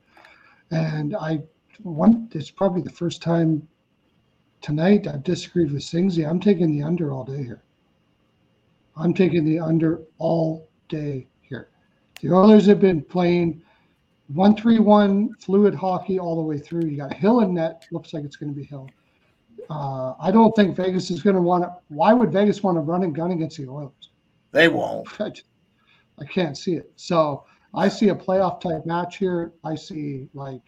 and 0.72 1.16
I 1.16 1.42
one. 1.82 2.30
It's 2.34 2.52
probably 2.52 2.82
the 2.82 2.92
first 2.92 3.22
time 3.22 3.68
tonight 4.62 5.08
I've 5.08 5.24
disagreed 5.24 5.72
with 5.72 5.82
Singsy. 5.82 6.28
I'm 6.28 6.40
taking 6.40 6.72
the 6.72 6.84
under 6.84 7.12
all 7.12 7.24
day 7.24 7.44
here. 7.44 7.64
I'm 8.96 9.14
taking 9.14 9.46
the 9.46 9.60
under 9.60 10.02
all 10.18 10.70
day 10.90 11.28
here. 11.42 11.70
The 12.22 12.32
Oilers 12.32 12.66
have 12.66 12.80
been 12.80 13.02
playing 13.02 13.62
one 14.28 14.56
three 14.56 14.80
one 14.80 15.34
fluid 15.36 15.74
hockey 15.74 16.20
all 16.20 16.36
the 16.36 16.42
way 16.42 16.58
through. 16.58 16.86
You 16.86 16.98
got 16.98 17.14
Hill 17.14 17.42
and 17.42 17.54
net. 17.54 17.86
Looks 17.92 18.14
like 18.14 18.24
it's 18.24 18.36
going 18.36 18.54
to 18.54 18.56
be 18.56 18.66
Hill. 18.66 18.90
Uh, 19.70 20.14
I 20.20 20.32
don't 20.32 20.56
think 20.56 20.76
Vegas 20.76 21.12
is 21.12 21.22
going 21.22 21.36
to 21.36 21.42
want 21.42 21.64
to. 21.64 21.74
Why 21.90 22.14
would 22.14 22.32
Vegas 22.32 22.64
want 22.64 22.78
to 22.78 22.82
run 22.82 23.04
and 23.04 23.16
gun 23.16 23.32
against 23.32 23.58
the 23.58 23.68
Oilers? 23.68 24.12
They 24.52 24.68
won't. 24.68 25.08
I 26.20 26.26
can't 26.26 26.58
see 26.58 26.74
it. 26.74 26.92
So 26.96 27.46
I 27.74 27.88
see 27.90 28.10
a 28.10 28.16
playoff 28.16 28.62
type 28.62 28.86
match 28.86 29.18
here. 29.18 29.54
I 29.64 29.76
see 29.76 30.28
like 30.34 30.62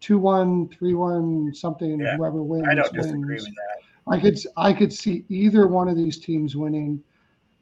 two 0.00 0.18
one, 0.18 0.68
three 0.68 0.94
one, 0.94 1.52
something. 1.54 2.00
Yeah. 2.00 2.16
Whoever 2.16 2.42
wins. 2.42 2.66
I 2.68 2.74
don't 2.74 2.92
wins. 2.92 3.26
with 3.26 3.44
that. 3.44 3.84
I 4.06 4.20
could 4.20 4.38
I 4.56 4.72
could 4.72 4.92
see 4.92 5.24
either 5.28 5.66
one 5.66 5.88
of 5.88 5.96
these 5.96 6.18
teams 6.18 6.56
winning. 6.56 7.02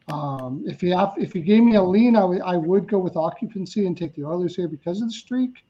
Um, 0.09 0.65
if 0.67 0.83
you 0.83 0.97
have, 0.97 1.15
if 1.17 1.35
you 1.35 1.43
gave 1.43 1.63
me 1.63 1.77
a 1.77 1.83
lean, 1.83 2.17
I, 2.17 2.21
w- 2.21 2.43
I 2.43 2.57
would 2.57 2.89
go 2.89 2.99
with 2.99 3.17
occupancy 3.17 3.87
and 3.87 3.97
take 3.97 4.15
the 4.15 4.25
Oilers 4.25 4.57
here 4.57 4.69
because 4.69 5.01
of 5.01 5.09
the 5.09 5.15
streak. 5.15 5.65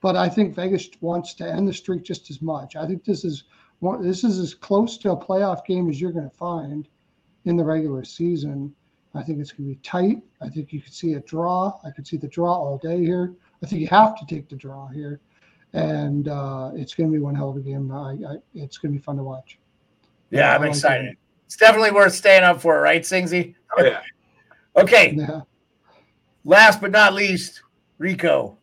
But 0.00 0.16
I 0.16 0.28
think 0.28 0.54
Vegas 0.54 0.88
wants 1.00 1.34
to 1.34 1.50
end 1.50 1.66
the 1.66 1.72
streak 1.72 2.04
just 2.04 2.30
as 2.30 2.42
much. 2.42 2.76
I 2.76 2.86
think 2.86 3.04
this 3.04 3.24
is 3.24 3.44
one, 3.80 4.02
this 4.02 4.22
is 4.22 4.38
as 4.38 4.54
close 4.54 4.98
to 4.98 5.12
a 5.12 5.16
playoff 5.16 5.64
game 5.64 5.88
as 5.88 6.00
you're 6.00 6.12
going 6.12 6.28
to 6.28 6.36
find 6.36 6.88
in 7.46 7.56
the 7.56 7.64
regular 7.64 8.04
season. 8.04 8.74
I 9.14 9.22
think 9.22 9.38
it's 9.40 9.52
going 9.52 9.68
to 9.68 9.74
be 9.74 9.80
tight. 9.82 10.22
I 10.40 10.48
think 10.48 10.72
you 10.72 10.80
could 10.80 10.92
see 10.92 11.14
a 11.14 11.20
draw. 11.20 11.78
I 11.84 11.90
could 11.90 12.06
see 12.06 12.16
the 12.16 12.28
draw 12.28 12.52
all 12.52 12.78
day 12.78 13.00
here. 13.00 13.34
I 13.62 13.66
think 13.66 13.80
you 13.80 13.86
have 13.88 14.18
to 14.18 14.26
take 14.26 14.48
the 14.48 14.56
draw 14.56 14.88
here, 14.88 15.20
and 15.72 16.28
uh, 16.28 16.72
it's 16.74 16.94
going 16.94 17.10
to 17.10 17.12
be 17.12 17.22
one 17.22 17.34
hell 17.34 17.50
of 17.50 17.56
a 17.56 17.60
game. 17.60 17.90
I, 17.92 18.12
I, 18.28 18.36
it's 18.54 18.76
going 18.76 18.92
to 18.92 18.98
be 18.98 19.02
fun 19.02 19.16
to 19.16 19.22
watch. 19.22 19.58
Yeah, 20.30 20.54
I'm 20.54 20.64
excited. 20.64 21.16
It. 21.54 21.56
It's 21.56 21.60
definitely 21.60 21.92
worth 21.92 22.14
staying 22.14 22.42
up 22.42 22.60
for, 22.60 22.80
right, 22.80 23.02
Singsy? 23.02 23.54
Oh, 23.78 23.84
yeah. 23.84 24.00
okay. 24.76 25.14
Yeah. 25.16 25.42
Last 26.44 26.80
but 26.80 26.90
not 26.90 27.14
least, 27.14 27.62
Rico. 27.98 28.58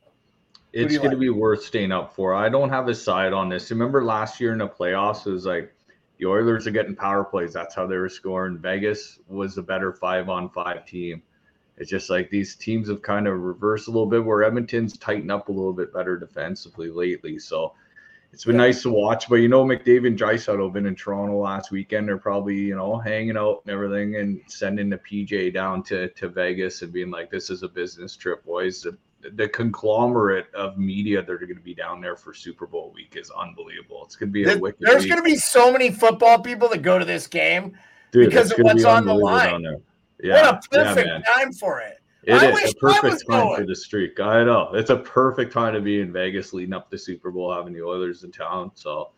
It's 0.74 0.94
going 0.96 1.08
like? 1.08 1.12
to 1.12 1.18
be 1.18 1.30
worth 1.30 1.64
staying 1.64 1.92
up 1.92 2.14
for. 2.16 2.34
I 2.34 2.50
don't 2.50 2.70
have 2.70 2.88
a 2.88 2.96
side 2.96 3.34
on 3.34 3.50
this. 3.50 3.72
Remember 3.72 4.04
last 4.04 4.40
year 4.40 4.52
in 4.52 4.60
the 4.60 4.68
playoffs, 4.68 5.26
it 5.26 5.32
was 5.32 5.46
like 5.46 5.74
the 6.18 6.26
Oilers 6.26 6.68
are 6.68 6.72
getting 6.72 6.96
power 6.96 7.24
plays. 7.24 7.54
That's 7.54 7.76
how 7.76 7.88
they 7.88 7.98
were 7.98 8.10
scoring. 8.10 8.58
Vegas 8.58 9.20
was 9.28 9.58
a 9.58 9.64
better 9.64 9.94
five 9.94 10.30
on 10.30 10.50
five 10.50 10.86
team. 10.86 11.24
it's 11.78 11.90
just 11.90 12.10
like 12.10 12.30
these 12.30 12.56
teams 12.56 12.90
have 12.90 13.02
kind 13.02 13.28
of 13.28 13.40
reversed 13.40 13.88
a 13.88 13.92
little 13.92 14.06
bit 14.06 14.24
where 14.24 14.44
Edmonton's 14.44 14.98
tightened 14.98 15.32
up 15.32 15.50
a 15.50 15.52
little 15.52 15.74
bit 15.74 15.94
better 15.94 16.18
defensively 16.18 16.90
lately. 16.90 17.40
So 17.40 17.74
it's 18.34 18.46
been 18.46 18.56
yeah. 18.56 18.62
nice 18.62 18.82
to 18.84 18.90
watch. 18.90 19.28
But 19.28 19.36
you 19.36 19.48
know, 19.48 19.64
McDavid 19.66 20.08
and 20.08 20.20
Draisaitl 20.20 20.64
have 20.64 20.74
been 20.74 20.86
in 20.86 20.96
Toronto 20.96 21.38
last 21.38 21.72
weekend. 21.72 22.08
They're 22.08 22.18
probably 22.18 22.56
you 22.56 22.76
know 22.76 22.98
hanging 22.98 23.38
out 23.38 23.62
and 23.66 23.74
everything, 23.74 24.16
and 24.16 24.42
sending 24.48 24.90
the 24.90 24.98
PJ 24.98 25.54
down 25.54 25.84
to 25.84 26.10
to 26.10 26.30
Vegas 26.30 26.82
and 26.82 26.94
being 26.94 27.12
like, 27.12 27.30
"This 27.30 27.50
is 27.50 27.64
a 27.64 27.68
business 27.68 28.16
trip, 28.16 28.46
boys." 28.46 28.82
The, 28.82 28.98
the 29.36 29.48
conglomerate 29.50 30.48
of 30.56 30.78
media 30.78 31.22
that 31.22 31.32
are 31.32 31.38
going 31.38 31.56
to 31.56 31.62
be 31.62 31.76
down 31.76 32.02
there 32.02 32.16
for 32.16 32.34
Super 32.34 32.66
Bowl 32.66 32.92
week 32.96 33.16
is 33.16 33.30
unbelievable. 33.32 34.04
It's 34.06 34.16
going 34.16 34.30
to 34.30 34.34
be 34.34 34.50
a 34.50 34.58
wicked. 34.58 34.80
There's 34.82 35.06
going 35.06 35.20
to 35.20 35.24
be 35.24 35.36
so 35.36 35.72
many 35.72 35.92
football 35.92 36.40
people 36.40 36.70
that 36.70 36.82
go 36.82 36.98
to 36.98 37.06
this 37.06 37.28
game 37.28 37.78
Dude, 38.12 38.30
because 38.30 38.52
of 38.52 38.60
what's 38.60 38.86
on 38.86 39.06
the 39.06 39.14
line. 39.14 39.64
Yeah, 40.24 40.34
what 40.34 40.66
a 40.66 40.70
perfect 40.70 41.08
yeah, 41.08 41.34
time 41.34 41.54
for 41.54 41.82
it. 41.82 42.01
It 42.24 42.34
I 42.34 42.52
is 42.52 42.72
a 42.72 42.76
perfect 42.76 43.24
time 43.28 43.48
going. 43.48 43.62
for 43.62 43.66
the 43.66 43.76
streak. 43.76 44.20
I 44.20 44.44
know 44.44 44.72
it's 44.74 44.92
a 44.92 44.98
perfect 44.98 45.52
time 45.52 45.74
to 45.74 45.82
be 45.82 46.02
in 46.02 46.14
Vegas 46.14 46.54
leading 46.54 46.74
up 46.74 46.90
to 46.92 46.98
Super 46.98 47.32
Bowl, 47.32 47.54
having 47.54 47.74
the 47.74 47.82
Oilers 47.82 48.24
in 48.24 48.32
town. 48.32 48.72
So, 48.76 49.12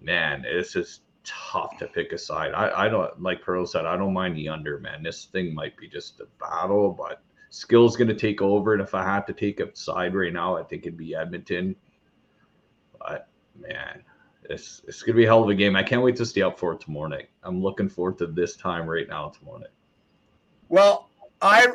man, 0.00 0.44
it's 0.46 0.72
just 0.72 1.02
tough 1.24 1.78
to 1.78 1.86
pick 1.86 2.12
a 2.12 2.18
side. 2.18 2.52
I, 2.52 2.86
I 2.86 2.88
don't 2.88 3.20
like 3.22 3.42
Pearl 3.42 3.66
said. 3.66 3.86
I 3.86 3.96
don't 3.96 4.12
mind 4.12 4.36
the 4.36 4.48
under, 4.48 4.78
man. 4.78 5.02
This 5.02 5.26
thing 5.26 5.54
might 5.54 5.76
be 5.76 5.88
just 5.88 6.20
a 6.20 6.26
battle, 6.38 6.90
but 6.90 7.22
skill's 7.50 7.96
going 7.96 8.08
to 8.08 8.14
take 8.14 8.42
over. 8.42 8.74
And 8.74 8.82
if 8.82 8.94
I 8.94 9.04
had 9.04 9.26
to 9.26 9.32
take 9.32 9.60
a 9.60 9.74
side 9.74 10.14
right 10.14 10.32
now, 10.32 10.56
I 10.56 10.62
think 10.62 10.82
it'd 10.82 10.98
be 10.98 11.14
Edmonton. 11.14 11.76
But 12.98 13.28
man, 13.58 14.02
it's 14.50 14.82
it's 14.86 15.02
going 15.02 15.14
to 15.14 15.18
be 15.18 15.24
a 15.24 15.28
hell 15.28 15.42
of 15.42 15.48
a 15.48 15.54
game. 15.54 15.76
I 15.76 15.82
can't 15.82 16.02
wait 16.02 16.16
to 16.16 16.26
stay 16.26 16.42
up 16.42 16.58
for 16.58 16.74
it 16.74 16.80
tomorrow 16.80 17.08
night. 17.08 17.30
I'm 17.42 17.62
looking 17.62 17.88
forward 17.88 18.18
to 18.18 18.26
this 18.26 18.56
time 18.56 18.86
right 18.86 19.08
now 19.08 19.30
tomorrow 19.30 19.58
night. 19.58 19.68
Well, 20.68 21.08
I 21.40 21.68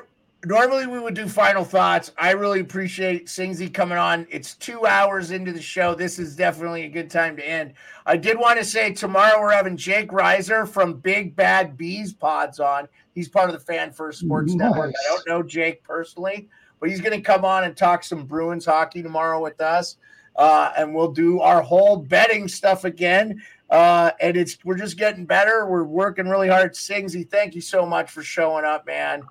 normally 0.46 0.88
we 0.88 1.00
would 1.00 1.14
do 1.14 1.28
final 1.28 1.64
thoughts. 1.64 2.12
I 2.18 2.32
really 2.32 2.60
appreciate 2.60 3.28
Singsy 3.28 3.74
coming 3.74 3.98
on. 3.98 4.28
It's 4.30 4.56
two 4.56 4.86
hours 4.86 5.32
into 5.32 5.52
the 5.52 5.62
show. 5.62 5.96
This 5.96 6.20
is 6.20 6.36
definitely 6.36 6.84
a 6.84 6.90
good 6.90 7.10
time 7.10 7.36
to 7.38 7.48
end. 7.48 7.74
I 8.06 8.18
did 8.18 8.38
want 8.38 8.60
to 8.60 8.66
say 8.66 8.94
tomorrow 8.94 9.40
we're 9.40 9.52
having 9.52 9.78
Jake 9.78 10.10
Reiser 10.10 10.68
from 10.68 10.96
Big 10.96 11.36
Bad 11.36 11.78
Bees 11.78 12.14
Pods 12.14 12.60
on. 12.60 12.88
He's 13.14 13.30
part 13.30 13.50
of 13.50 13.54
the 13.54 13.66
Fan 13.66 13.92
First 13.92 14.20
Sports 14.20 14.54
nice. 14.54 14.70
Network. 14.70 14.94
I 14.94 15.10
don't 15.10 15.28
know 15.28 15.44
Jake 15.44 15.84
personally, 15.84 16.50
but 16.80 16.90
he's 16.90 17.02
going 17.02 17.18
to 17.18 17.22
come 17.22 17.46
on 17.46 17.64
and 17.64 17.78
talk 17.78 18.04
some 18.04 18.26
Bruins 18.26 18.66
hockey 18.66 19.02
tomorrow 19.02 19.42
with 19.42 19.62
us. 19.62 19.98
Uh, 20.36 20.72
and 20.78 20.94
we'll 20.96 21.12
do 21.12 21.40
our 21.42 21.62
whole 21.62 21.98
betting 21.98 22.48
stuff 22.48 22.86
again. 22.86 23.42
Uh, 23.70 24.12
and 24.20 24.36
it's 24.36 24.58
we're 24.66 24.78
just 24.78 24.98
getting 24.98 25.26
better. 25.26 25.68
We're 25.68 25.84
working 25.84 26.28
really 26.28 26.50
hard. 26.50 26.74
Singsy, 26.74 27.28
thank 27.30 27.56
you 27.56 27.62
so 27.62 27.86
much 27.86 28.12
for 28.12 28.24
showing 28.24 28.66
up, 28.66 28.86
man. 28.86 29.24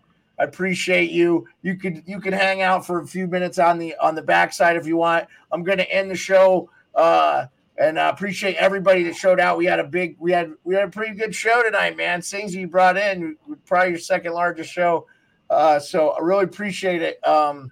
I 0.43 0.45
appreciate 0.45 1.13
you. 1.13 1.47
You 1.63 1.77
could 1.77 2.03
you 2.05 2.21
can 2.21 2.33
hang 2.33 2.63
out 2.63 2.85
for 2.85 3.01
a 3.01 3.07
few 3.07 3.29
minutes 3.29 3.61
on 3.61 3.79
the 3.79 3.95
on 4.01 4.17
the 4.17 4.23
backside 4.23 4.77
if 4.77 4.89
you 4.89 4.97
want. 4.97 5.29
I'm 5.53 5.63
going 5.63 5.79
to 5.79 5.89
end 5.89 6.11
the 6.11 6.17
show. 6.17 6.69
Uh, 6.97 7.47
and 7.79 7.99
I 7.99 8.09
appreciate 8.09 8.57
everybody 8.57 9.05
that 9.05 9.15
showed 9.15 9.39
out. 9.39 9.57
We 9.57 9.67
had 9.67 9.79
a 9.79 9.85
big, 9.85 10.17
we 10.19 10.33
had 10.33 10.53
we 10.65 10.75
had 10.75 10.83
a 10.83 10.91
pretty 10.91 11.15
good 11.15 11.33
show 11.33 11.63
tonight, 11.63 11.97
man. 11.97 12.23
Things 12.23 12.57
you 12.57 12.67
brought 12.67 12.97
in, 12.97 13.37
probably 13.67 13.91
your 13.91 14.01
second 14.01 14.33
largest 14.33 14.73
show. 14.73 15.07
Uh, 15.49 15.79
so 15.79 16.11
I 16.11 16.21
really 16.23 16.45
appreciate 16.45 17.03
it. 17.03 17.25
Um, 17.25 17.71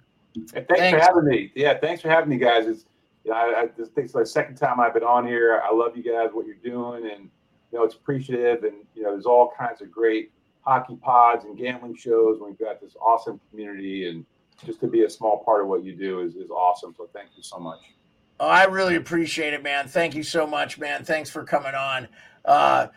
thanks, 0.51 0.67
thanks, 0.69 0.97
for 0.97 1.03
having 1.03 1.25
me. 1.25 1.51
Yeah, 1.55 1.77
thanks 1.77 2.01
for 2.01 2.09
having 2.09 2.29
me, 2.29 2.37
guys. 2.37 2.67
It's 2.67 2.85
you 3.25 3.31
know, 3.31 3.37
I, 3.37 3.63
I 3.63 3.65
just 3.77 3.91
think 3.91 4.05
it's 4.05 4.13
the 4.13 4.25
second 4.25 4.55
time 4.55 4.79
I've 4.79 4.93
been 4.93 5.03
on 5.03 5.27
here. 5.27 5.61
I 5.61 5.73
love 5.73 5.97
you 5.97 6.03
guys, 6.03 6.29
what 6.31 6.45
you're 6.45 6.55
doing, 6.55 7.11
and 7.11 7.29
you 7.73 7.79
know, 7.79 7.83
it's 7.83 7.95
appreciative. 7.95 8.63
And 8.63 8.77
you 8.95 9.03
know, 9.03 9.11
there's 9.11 9.25
all 9.25 9.51
kinds 9.59 9.81
of 9.81 9.91
great 9.91 10.31
hockey 10.61 10.95
pods 10.95 11.45
and 11.45 11.57
gambling 11.57 11.95
shows. 11.95 12.39
We've 12.43 12.57
got 12.57 12.81
this 12.81 12.95
awesome 13.01 13.39
community, 13.49 14.07
and 14.07 14.25
just 14.65 14.79
to 14.81 14.87
be 14.87 15.03
a 15.03 15.09
small 15.09 15.43
part 15.43 15.61
of 15.61 15.67
what 15.67 15.83
you 15.83 15.93
do 15.95 16.21
is 16.21 16.35
is 16.35 16.49
awesome. 16.49 16.93
So 16.97 17.09
thank 17.13 17.29
you 17.35 17.43
so 17.43 17.57
much. 17.57 17.79
Oh, 18.39 18.47
I 18.47 18.65
really 18.65 18.95
appreciate 18.95 19.53
it, 19.53 19.61
man. 19.61 19.87
Thank 19.87 20.15
you 20.15 20.23
so 20.23 20.47
much, 20.47 20.79
man. 20.79 21.03
Thanks 21.03 21.29
for 21.29 21.43
coming 21.43 21.75
on. 21.75 22.07
Uh, 22.43 22.87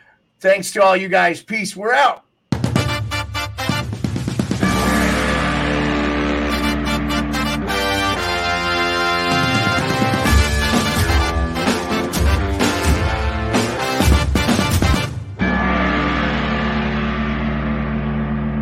thanks 0.41 0.73
to 0.73 0.83
all 0.83 0.97
you 0.97 1.09
guys. 1.09 1.43
Peace. 1.43 1.77
We're 1.77 1.93
out. 1.93 2.25